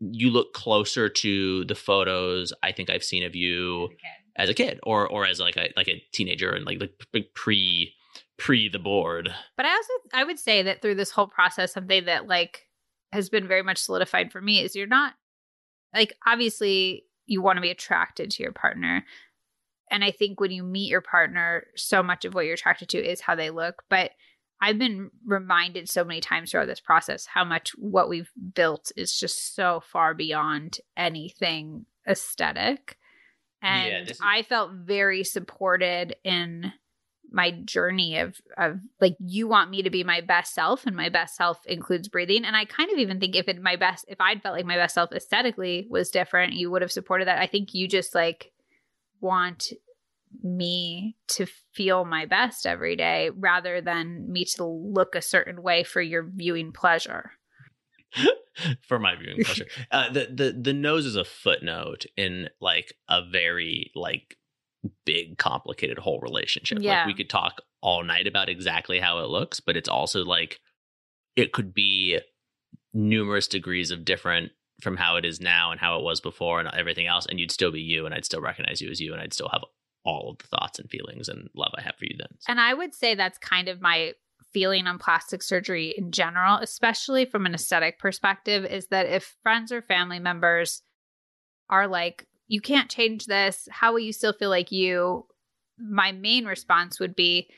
you 0.00 0.30
look 0.30 0.52
closer 0.54 1.08
to 1.08 1.64
the 1.66 1.74
photos 1.74 2.52
i 2.62 2.72
think 2.72 2.90
i've 2.90 3.04
seen 3.04 3.22
of 3.22 3.36
you 3.36 3.88
as 4.36 4.48
a 4.48 4.54
kid 4.54 4.80
or 4.82 5.06
or 5.08 5.26
as 5.26 5.38
like 5.38 5.56
a 5.56 5.70
like 5.76 5.88
a 5.88 6.02
teenager 6.12 6.50
and 6.50 6.64
like 6.64 6.80
like 7.12 7.32
pre 7.34 7.94
pre 8.40 8.68
the 8.68 8.78
board 8.78 9.32
But 9.56 9.66
I 9.66 9.70
also 9.70 9.92
I 10.14 10.24
would 10.24 10.38
say 10.38 10.62
that 10.62 10.80
through 10.80 10.94
this 10.96 11.10
whole 11.10 11.26
process, 11.26 11.74
something 11.74 12.06
that 12.06 12.26
like 12.26 12.66
has 13.12 13.28
been 13.28 13.46
very 13.46 13.62
much 13.62 13.78
solidified 13.78 14.32
for 14.32 14.40
me 14.40 14.60
is 14.60 14.74
you're 14.74 14.86
not 14.86 15.14
like 15.94 16.14
obviously 16.26 17.04
you 17.26 17.42
want 17.42 17.58
to 17.58 17.62
be 17.62 17.70
attracted 17.70 18.30
to 18.30 18.42
your 18.42 18.52
partner. 18.52 19.04
And 19.90 20.02
I 20.02 20.10
think 20.10 20.40
when 20.40 20.52
you 20.52 20.62
meet 20.62 20.88
your 20.88 21.00
partner, 21.00 21.66
so 21.76 22.02
much 22.02 22.24
of 22.24 22.32
what 22.32 22.44
you're 22.44 22.54
attracted 22.54 22.88
to 22.90 22.98
is 22.98 23.20
how 23.20 23.34
they 23.34 23.50
look. 23.50 23.82
But 23.90 24.12
I've 24.60 24.78
been 24.78 25.10
reminded 25.24 25.88
so 25.88 26.04
many 26.04 26.20
times 26.20 26.50
throughout 26.50 26.66
this 26.66 26.80
process 26.80 27.26
how 27.26 27.44
much 27.44 27.70
what 27.78 28.08
we've 28.08 28.30
built 28.54 28.92
is 28.96 29.14
just 29.18 29.54
so 29.54 29.80
far 29.80 30.12
beyond 30.14 30.78
anything 30.96 31.86
aesthetic. 32.06 32.98
And 33.62 33.90
this 34.06 34.16
is- 34.16 34.20
I 34.22 34.42
felt 34.42 34.72
very 34.72 35.24
supported 35.24 36.16
in 36.24 36.72
my 37.32 37.52
journey 37.52 38.18
of 38.18 38.40
of 38.56 38.80
like 39.00 39.16
you 39.20 39.46
want 39.46 39.70
me 39.70 39.82
to 39.82 39.90
be 39.90 40.02
my 40.02 40.20
best 40.20 40.52
self 40.52 40.84
and 40.84 40.96
my 40.96 41.08
best 41.08 41.36
self 41.36 41.64
includes 41.64 42.08
breathing 42.08 42.44
and 42.44 42.56
i 42.56 42.64
kind 42.64 42.90
of 42.90 42.98
even 42.98 43.20
think 43.20 43.36
if 43.36 43.46
it 43.46 43.62
my 43.62 43.76
best 43.76 44.04
if 44.08 44.20
i'd 44.20 44.42
felt 44.42 44.56
like 44.56 44.66
my 44.66 44.74
best 44.74 44.96
self 44.96 45.12
aesthetically 45.12 45.86
was 45.88 46.10
different 46.10 46.54
you 46.54 46.68
would 46.72 46.82
have 46.82 46.90
supported 46.90 47.28
that 47.28 47.38
i 47.38 47.46
think 47.46 47.72
you 47.72 47.86
just 47.86 48.16
like 48.16 48.50
want 49.20 49.68
me 50.42 51.16
to 51.28 51.46
feel 51.74 52.04
my 52.04 52.26
best 52.26 52.66
every 52.66 52.96
day 52.96 53.30
rather 53.34 53.80
than 53.80 54.30
me 54.30 54.44
to 54.44 54.64
look 54.64 55.14
a 55.14 55.22
certain 55.22 55.62
way 55.62 55.82
for 55.82 56.00
your 56.00 56.22
viewing 56.34 56.72
pleasure 56.72 57.32
for 58.88 58.98
my 58.98 59.16
viewing 59.16 59.42
pleasure. 59.44 59.66
Uh, 59.90 60.10
the 60.12 60.28
the 60.32 60.52
the 60.52 60.72
nose 60.72 61.06
is 61.06 61.16
a 61.16 61.24
footnote 61.24 62.06
in 62.16 62.48
like 62.60 62.94
a 63.08 63.22
very 63.24 63.90
like 63.94 64.36
big 65.04 65.36
complicated 65.38 65.98
whole 65.98 66.20
relationship. 66.20 66.78
Yeah. 66.80 66.98
Like 66.98 67.06
we 67.08 67.14
could 67.14 67.30
talk 67.30 67.60
all 67.82 68.02
night 68.04 68.26
about 68.26 68.48
exactly 68.48 68.98
how 68.98 69.18
it 69.20 69.28
looks, 69.28 69.60
but 69.60 69.76
it's 69.76 69.88
also 69.88 70.24
like 70.24 70.60
it 71.36 71.52
could 71.52 71.74
be 71.74 72.18
numerous 72.92 73.46
degrees 73.46 73.90
of 73.90 74.04
different 74.04 74.52
from 74.82 74.96
how 74.96 75.16
it 75.16 75.24
is 75.24 75.40
now 75.40 75.70
and 75.70 75.80
how 75.80 75.98
it 75.98 76.04
was 76.04 76.20
before 76.20 76.58
and 76.58 76.68
everything 76.72 77.06
else 77.06 77.26
and 77.26 77.38
you'd 77.38 77.50
still 77.50 77.70
be 77.70 77.80
you 77.80 78.06
and 78.06 78.14
I'd 78.14 78.24
still 78.24 78.40
recognize 78.40 78.80
you 78.80 78.90
as 78.90 79.00
you 79.00 79.12
and 79.12 79.20
I'd 79.20 79.34
still 79.34 79.48
have 79.48 79.62
all 80.04 80.30
of 80.30 80.38
the 80.38 80.46
thoughts 80.46 80.78
and 80.78 80.88
feelings 80.90 81.28
and 81.28 81.48
love 81.54 81.72
I 81.76 81.82
have 81.82 81.96
for 81.96 82.04
you 82.04 82.16
then. 82.18 82.38
And 82.48 82.60
I 82.60 82.74
would 82.74 82.94
say 82.94 83.14
that's 83.14 83.38
kind 83.38 83.68
of 83.68 83.80
my 83.80 84.14
feeling 84.52 84.86
on 84.86 84.98
plastic 84.98 85.42
surgery 85.42 85.94
in 85.96 86.10
general, 86.10 86.56
especially 86.56 87.24
from 87.24 87.46
an 87.46 87.54
aesthetic 87.54 87.98
perspective, 87.98 88.64
is 88.64 88.88
that 88.88 89.06
if 89.06 89.36
friends 89.42 89.70
or 89.70 89.82
family 89.82 90.18
members 90.18 90.82
are 91.68 91.86
like, 91.86 92.26
you 92.48 92.60
can't 92.60 92.90
change 92.90 93.26
this, 93.26 93.68
how 93.70 93.92
will 93.92 94.00
you 94.00 94.12
still 94.12 94.32
feel 94.32 94.50
like 94.50 94.72
you? 94.72 95.26
My 95.78 96.10
main 96.12 96.46
response 96.46 96.98
would 96.98 97.14
be, 97.14 97.48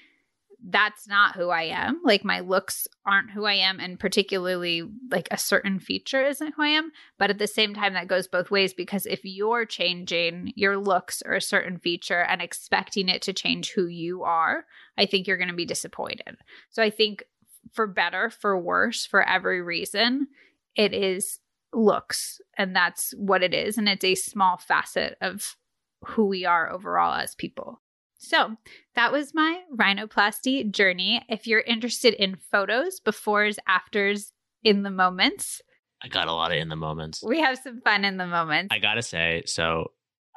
that's 0.64 1.08
not 1.08 1.34
who 1.34 1.48
I 1.48 1.64
am. 1.64 2.00
Like 2.04 2.24
my 2.24 2.40
looks 2.40 2.86
aren't 3.04 3.30
who 3.30 3.44
I 3.44 3.54
am, 3.54 3.80
and 3.80 3.98
particularly 3.98 4.82
like 5.10 5.28
a 5.30 5.38
certain 5.38 5.80
feature 5.80 6.24
isn't 6.24 6.54
who 6.54 6.62
I 6.62 6.68
am. 6.68 6.92
But 7.18 7.30
at 7.30 7.38
the 7.38 7.46
same 7.46 7.74
time, 7.74 7.94
that 7.94 8.06
goes 8.06 8.28
both 8.28 8.50
ways 8.50 8.72
because 8.72 9.04
if 9.06 9.20
you're 9.24 9.64
changing 9.64 10.52
your 10.54 10.76
looks 10.76 11.22
or 11.26 11.34
a 11.34 11.40
certain 11.40 11.78
feature 11.78 12.22
and 12.22 12.40
expecting 12.40 13.08
it 13.08 13.22
to 13.22 13.32
change 13.32 13.72
who 13.72 13.86
you 13.86 14.22
are, 14.22 14.64
I 14.96 15.06
think 15.06 15.26
you're 15.26 15.36
going 15.36 15.48
to 15.48 15.54
be 15.54 15.66
disappointed. 15.66 16.36
So 16.70 16.82
I 16.82 16.90
think 16.90 17.24
for 17.72 17.86
better, 17.86 18.30
for 18.30 18.58
worse, 18.58 19.04
for 19.04 19.22
every 19.22 19.62
reason, 19.62 20.28
it 20.76 20.94
is 20.94 21.40
looks. 21.72 22.40
And 22.56 22.76
that's 22.76 23.12
what 23.16 23.42
it 23.42 23.52
is. 23.52 23.78
And 23.78 23.88
it's 23.88 24.04
a 24.04 24.14
small 24.14 24.58
facet 24.58 25.16
of 25.20 25.56
who 26.04 26.26
we 26.26 26.44
are 26.44 26.70
overall 26.70 27.14
as 27.14 27.34
people. 27.34 27.81
So 28.22 28.56
that 28.94 29.10
was 29.12 29.34
my 29.34 29.62
rhinoplasty 29.74 30.70
journey. 30.70 31.22
If 31.28 31.46
you're 31.46 31.60
interested 31.60 32.14
in 32.14 32.36
photos, 32.50 33.00
befores, 33.00 33.56
afters, 33.66 34.32
in 34.62 34.82
the 34.84 34.90
moments, 34.90 35.60
I 36.02 36.08
got 36.08 36.28
a 36.28 36.32
lot 36.32 36.52
of 36.52 36.58
in 36.58 36.68
the 36.68 36.76
moments. 36.76 37.22
we 37.26 37.40
have 37.40 37.58
some 37.58 37.80
fun 37.80 38.04
in 38.04 38.16
the 38.16 38.26
moments. 38.26 38.72
I 38.72 38.78
gotta 38.78 39.02
say, 39.02 39.42
so 39.46 39.90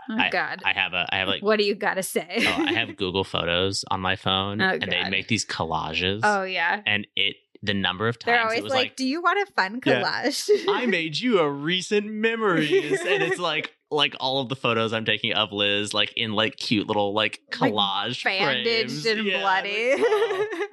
oh, 0.10 0.18
God. 0.32 0.62
I 0.66 0.74
have 0.74 0.94
a 0.94 1.08
I 1.12 1.18
have 1.20 1.28
like 1.28 1.44
what 1.44 1.60
do 1.60 1.66
you 1.66 1.76
got 1.76 1.96
to 1.96 2.04
say? 2.04 2.38
oh, 2.40 2.64
I 2.66 2.74
have 2.74 2.96
Google 2.98 3.24
Photos 3.24 3.86
on 3.92 4.02
my 4.02 4.16
phone, 4.16 4.62
Oh, 4.62 4.70
and 4.70 4.92
they 4.92 5.08
make 5.10 5.28
these 5.28 5.46
collages. 5.46 6.22
oh, 6.24 6.44
yeah. 6.44 6.82
and 6.86 7.06
it 7.16 7.36
the 7.62 7.74
number 7.74 8.08
of 8.08 8.20
times 8.20 8.26
They're 8.34 8.42
always 8.44 8.60
it 8.60 8.64
was 8.64 8.74
like, 8.74 8.84
like, 8.90 8.96
do 8.96 9.06
you 9.08 9.22
want 9.22 9.48
a 9.48 9.52
fun 9.54 9.80
Yeah. 9.86 10.02
collage? 10.04 10.50
I 10.70 10.86
made 10.88 11.18
you 11.20 11.40
a 11.40 11.50
recent 11.50 12.06
memories, 12.08 13.00
and 13.02 13.24
it's 13.24 13.40
like 13.40 13.74
like 13.92 14.16
all 14.20 14.42
of 14.42 14.50
the 14.50 14.56
photos 14.56 14.94
I'm 14.94 15.06
taking 15.06 15.34
of 15.34 15.52
Liz, 15.52 15.94
like 15.94 16.14
in 16.18 16.34
like 16.34 16.58
cute 16.58 16.88
little 16.88 17.14
like 17.14 17.42
Like, 17.60 17.72
collage, 17.74 18.24
bandaged 18.24 19.04
frames. 19.04 19.06
and 19.06 19.26
Yeah, 19.26 19.40
bloody. 19.42 19.92
like, 19.92 20.02
oh. 20.06 20.48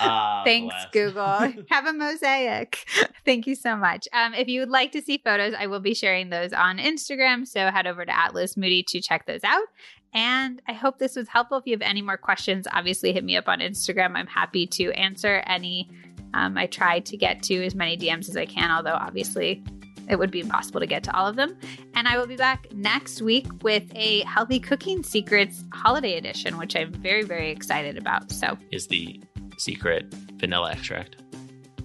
Ah, 0.00 0.42
Thanks, 0.44 0.74
bless. 0.74 0.86
Google. 0.92 1.64
Have 1.70 1.86
a 1.86 1.92
mosaic. 1.94 2.84
Thank 3.24 3.46
you 3.46 3.54
so 3.54 3.74
much. 3.74 4.06
Um, 4.12 4.34
if 4.34 4.46
you 4.46 4.60
would 4.60 4.68
like 4.68 4.92
to 4.92 5.00
see 5.00 5.18
photos, 5.24 5.54
I 5.58 5.66
will 5.66 5.80
be 5.80 5.94
sharing 5.94 6.28
those 6.28 6.52
on 6.52 6.76
Instagram. 6.78 7.46
So 7.48 7.70
head 7.70 7.86
over 7.86 8.04
to 8.04 8.14
at 8.16 8.34
Liz 8.34 8.56
Moody 8.56 8.82
to 8.88 9.00
check 9.00 9.24
those 9.26 9.42
out. 9.44 9.64
And 10.12 10.60
I 10.68 10.72
hope 10.74 10.98
this 10.98 11.16
was 11.16 11.28
helpful. 11.28 11.58
If 11.58 11.66
you 11.66 11.72
have 11.72 11.82
any 11.82 12.02
more 12.02 12.16
questions, 12.18 12.66
obviously 12.70 13.12
hit 13.12 13.24
me 13.24 13.36
up 13.36 13.48
on 13.48 13.60
Instagram. 13.60 14.14
I'm 14.14 14.26
happy 14.26 14.66
to 14.66 14.90
answer 14.92 15.42
any. 15.46 15.88
Um, 16.34 16.58
I 16.58 16.66
try 16.66 17.00
to 17.00 17.16
get 17.16 17.42
to 17.44 17.64
as 17.64 17.74
many 17.74 17.96
DMs 17.96 18.28
as 18.28 18.36
I 18.36 18.44
can, 18.44 18.70
although 18.70 18.92
obviously 18.94 19.62
it 20.08 20.18
would 20.18 20.30
be 20.30 20.40
impossible 20.40 20.80
to 20.80 20.86
get 20.86 21.02
to 21.04 21.16
all 21.16 21.26
of 21.26 21.36
them. 21.36 21.56
And 21.94 22.08
I 22.08 22.18
will 22.18 22.26
be 22.26 22.36
back 22.36 22.72
next 22.72 23.22
week 23.22 23.46
with 23.62 23.84
a 23.94 24.20
Healthy 24.20 24.60
Cooking 24.60 25.02
Secrets 25.02 25.64
holiday 25.72 26.16
edition, 26.16 26.58
which 26.58 26.76
I'm 26.76 26.92
very, 26.92 27.22
very 27.22 27.50
excited 27.50 27.96
about. 27.96 28.30
So 28.32 28.56
is 28.70 28.86
the 28.86 29.22
secret 29.58 30.12
vanilla 30.36 30.72
extract. 30.72 31.16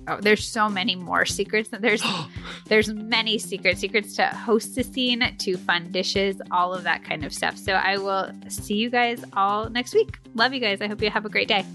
Oh, 0.08 0.18
there's 0.20 0.45
so 0.45 0.68
many 0.68 0.95
more 0.95 1.26
secrets. 1.26 1.70
There's 1.70 2.04
there's 2.68 2.94
many 2.94 3.38
secrets, 3.38 3.80
secrets 3.80 4.16
to 4.18 4.24
hostessing, 4.24 5.38
to 5.40 5.58
fun 5.58 5.91
dishes, 5.91 6.41
all 6.52 6.74
of 6.74 6.84
that 6.84 7.04
kind 7.04 7.24
of 7.24 7.34
stuff. 7.34 7.58
So 7.58 7.74
I 7.74 7.98
will 7.98 8.32
see 8.50 8.76
you 8.76 8.90
guys 8.90 9.24
all 9.34 9.70
next 9.70 9.94
week. 9.94 10.18
Love 10.36 10.54
you 10.54 10.60
guys. 10.60 10.82
I 10.82 10.88
hope 10.88 11.02
you 11.02 11.10
have 11.10 11.26
a 11.26 11.30
great 11.30 11.48
day. 11.48 11.66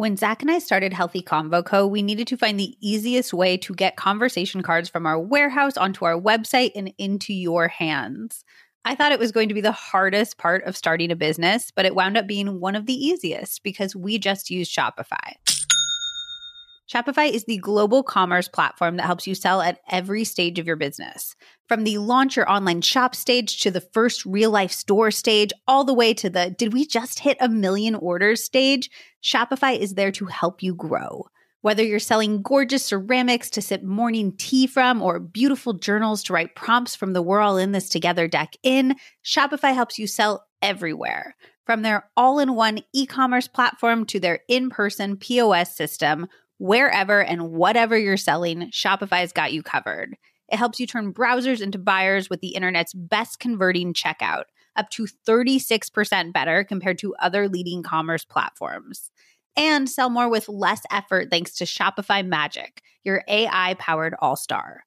When 0.00 0.16
Zach 0.16 0.40
and 0.40 0.50
I 0.50 0.60
started 0.60 0.94
Healthy 0.94 1.20
Convo 1.20 1.62
Co., 1.62 1.86
we 1.86 2.00
needed 2.00 2.26
to 2.28 2.38
find 2.38 2.58
the 2.58 2.74
easiest 2.80 3.34
way 3.34 3.58
to 3.58 3.74
get 3.74 3.96
conversation 3.96 4.62
cards 4.62 4.88
from 4.88 5.04
our 5.04 5.20
warehouse 5.20 5.76
onto 5.76 6.06
our 6.06 6.18
website 6.18 6.70
and 6.74 6.90
into 6.96 7.34
your 7.34 7.68
hands. 7.68 8.42
I 8.82 8.94
thought 8.94 9.12
it 9.12 9.18
was 9.18 9.30
going 9.30 9.48
to 9.48 9.54
be 9.54 9.60
the 9.60 9.72
hardest 9.72 10.38
part 10.38 10.64
of 10.64 10.74
starting 10.74 11.10
a 11.10 11.16
business, 11.16 11.70
but 11.70 11.84
it 11.84 11.94
wound 11.94 12.16
up 12.16 12.26
being 12.26 12.60
one 12.60 12.76
of 12.76 12.86
the 12.86 12.94
easiest 12.94 13.62
because 13.62 13.94
we 13.94 14.16
just 14.16 14.48
use 14.48 14.74
Shopify. 14.74 15.34
Shopify 16.90 17.30
is 17.30 17.44
the 17.44 17.58
global 17.58 18.02
commerce 18.02 18.48
platform 18.48 18.96
that 18.96 19.04
helps 19.04 19.26
you 19.26 19.34
sell 19.34 19.60
at 19.60 19.80
every 19.90 20.24
stage 20.24 20.58
of 20.58 20.66
your 20.66 20.76
business. 20.76 21.36
From 21.70 21.84
the 21.84 21.98
launch 21.98 22.34
your 22.34 22.50
online 22.50 22.80
shop 22.80 23.14
stage 23.14 23.60
to 23.60 23.70
the 23.70 23.80
first 23.80 24.26
real 24.26 24.50
life 24.50 24.72
store 24.72 25.12
stage, 25.12 25.52
all 25.68 25.84
the 25.84 25.94
way 25.94 26.12
to 26.14 26.28
the 26.28 26.50
did 26.50 26.72
we 26.72 26.84
just 26.84 27.20
hit 27.20 27.36
a 27.40 27.48
million 27.48 27.94
orders 27.94 28.42
stage, 28.42 28.90
Shopify 29.22 29.78
is 29.78 29.94
there 29.94 30.10
to 30.10 30.24
help 30.24 30.64
you 30.64 30.74
grow. 30.74 31.28
Whether 31.60 31.84
you're 31.84 32.00
selling 32.00 32.42
gorgeous 32.42 32.84
ceramics 32.84 33.50
to 33.50 33.62
sip 33.62 33.84
morning 33.84 34.32
tea 34.36 34.66
from 34.66 35.00
or 35.00 35.20
beautiful 35.20 35.74
journals 35.74 36.24
to 36.24 36.32
write 36.32 36.56
prompts 36.56 36.96
from 36.96 37.12
the 37.12 37.22
We're 37.22 37.38
All 37.38 37.56
In 37.56 37.70
This 37.70 37.88
Together 37.88 38.26
deck 38.26 38.54
in, 38.64 38.96
Shopify 39.24 39.72
helps 39.72 39.96
you 39.96 40.08
sell 40.08 40.48
everywhere. 40.60 41.36
From 41.66 41.82
their 41.82 42.10
all 42.16 42.40
in 42.40 42.56
one 42.56 42.80
e 42.92 43.06
commerce 43.06 43.46
platform 43.46 44.06
to 44.06 44.18
their 44.18 44.40
in 44.48 44.70
person 44.70 45.16
POS 45.16 45.76
system, 45.76 46.26
wherever 46.58 47.22
and 47.22 47.52
whatever 47.52 47.96
you're 47.96 48.16
selling, 48.16 48.72
Shopify's 48.72 49.32
got 49.32 49.52
you 49.52 49.62
covered. 49.62 50.16
It 50.50 50.56
helps 50.56 50.80
you 50.80 50.86
turn 50.86 51.14
browsers 51.14 51.60
into 51.60 51.78
buyers 51.78 52.28
with 52.28 52.40
the 52.40 52.54
internet's 52.54 52.92
best 52.92 53.38
converting 53.38 53.94
checkout, 53.94 54.44
up 54.76 54.90
to 54.90 55.06
36% 55.26 56.32
better 56.32 56.64
compared 56.64 56.98
to 56.98 57.14
other 57.16 57.48
leading 57.48 57.82
commerce 57.82 58.24
platforms. 58.24 59.10
And 59.56 59.88
sell 59.88 60.10
more 60.10 60.28
with 60.28 60.48
less 60.48 60.82
effort 60.90 61.28
thanks 61.30 61.54
to 61.56 61.64
Shopify 61.64 62.26
Magic, 62.26 62.82
your 63.04 63.22
AI 63.28 63.74
powered 63.78 64.14
all 64.20 64.36
star. 64.36 64.84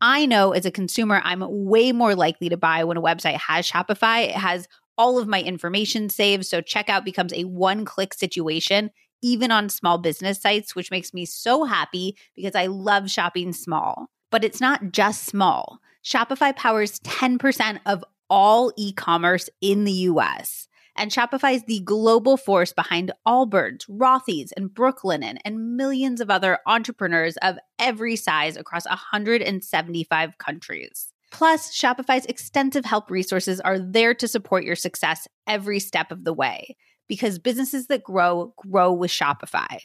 I 0.00 0.26
know 0.26 0.52
as 0.52 0.66
a 0.66 0.70
consumer, 0.70 1.20
I'm 1.24 1.44
way 1.48 1.92
more 1.92 2.14
likely 2.14 2.48
to 2.48 2.56
buy 2.56 2.84
when 2.84 2.96
a 2.96 3.02
website 3.02 3.38
has 3.38 3.68
Shopify. 3.68 4.24
It 4.24 4.36
has 4.36 4.68
all 4.96 5.18
of 5.18 5.28
my 5.28 5.42
information 5.42 6.08
saved, 6.08 6.46
so 6.46 6.60
checkout 6.60 7.04
becomes 7.04 7.32
a 7.32 7.44
one 7.44 7.84
click 7.84 8.14
situation, 8.14 8.90
even 9.22 9.50
on 9.50 9.68
small 9.68 9.98
business 9.98 10.40
sites, 10.40 10.74
which 10.76 10.90
makes 10.90 11.14
me 11.14 11.24
so 11.24 11.64
happy 11.64 12.16
because 12.36 12.54
I 12.54 12.66
love 12.66 13.10
shopping 13.10 13.52
small. 13.52 14.08
But 14.34 14.42
it's 14.42 14.60
not 14.60 14.90
just 14.90 15.26
small. 15.26 15.78
Shopify 16.04 16.56
powers 16.56 16.98
10% 16.98 17.78
of 17.86 18.04
all 18.28 18.72
e 18.76 18.92
commerce 18.92 19.48
in 19.60 19.84
the 19.84 19.92
US. 20.10 20.66
And 20.96 21.12
Shopify 21.12 21.54
is 21.54 21.62
the 21.62 21.78
global 21.84 22.36
force 22.36 22.72
behind 22.72 23.12
Allbirds, 23.24 23.88
Rothy's, 23.88 24.50
and 24.50 24.70
Brooklinen, 24.70 25.36
and 25.44 25.76
millions 25.76 26.20
of 26.20 26.30
other 26.30 26.58
entrepreneurs 26.66 27.36
of 27.42 27.58
every 27.78 28.16
size 28.16 28.56
across 28.56 28.86
175 28.88 30.38
countries. 30.38 31.12
Plus, 31.30 31.72
Shopify's 31.72 32.26
extensive 32.26 32.84
help 32.84 33.12
resources 33.12 33.60
are 33.60 33.78
there 33.78 34.14
to 34.14 34.26
support 34.26 34.64
your 34.64 34.74
success 34.74 35.28
every 35.46 35.78
step 35.78 36.10
of 36.10 36.24
the 36.24 36.34
way 36.34 36.76
because 37.06 37.38
businesses 37.38 37.86
that 37.86 38.02
grow, 38.02 38.52
grow 38.56 38.92
with 38.92 39.12
Shopify. 39.12 39.78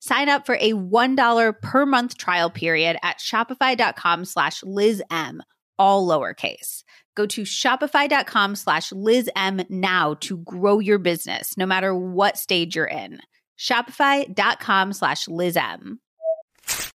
Sign 0.00 0.28
up 0.28 0.46
for 0.46 0.56
a 0.56 0.72
$1 0.72 1.62
per 1.62 1.86
month 1.86 2.16
trial 2.16 2.50
period 2.50 2.96
at 3.02 3.18
shopify.com 3.18 4.24
slash 4.24 4.62
LizM, 4.62 5.40
all 5.78 6.06
lowercase. 6.06 6.82
Go 7.16 7.26
to 7.26 7.42
shopify.com 7.42 8.54
slash 8.54 8.92
Liz 8.92 9.28
M 9.34 9.62
now 9.68 10.14
to 10.20 10.36
grow 10.38 10.78
your 10.78 10.98
business, 10.98 11.56
no 11.56 11.66
matter 11.66 11.94
what 11.94 12.36
stage 12.36 12.76
you're 12.76 12.84
in. 12.84 13.20
Shopify.com 13.58 14.92
slash 14.92 15.26
Liz 15.26 15.56
M. 15.56 15.98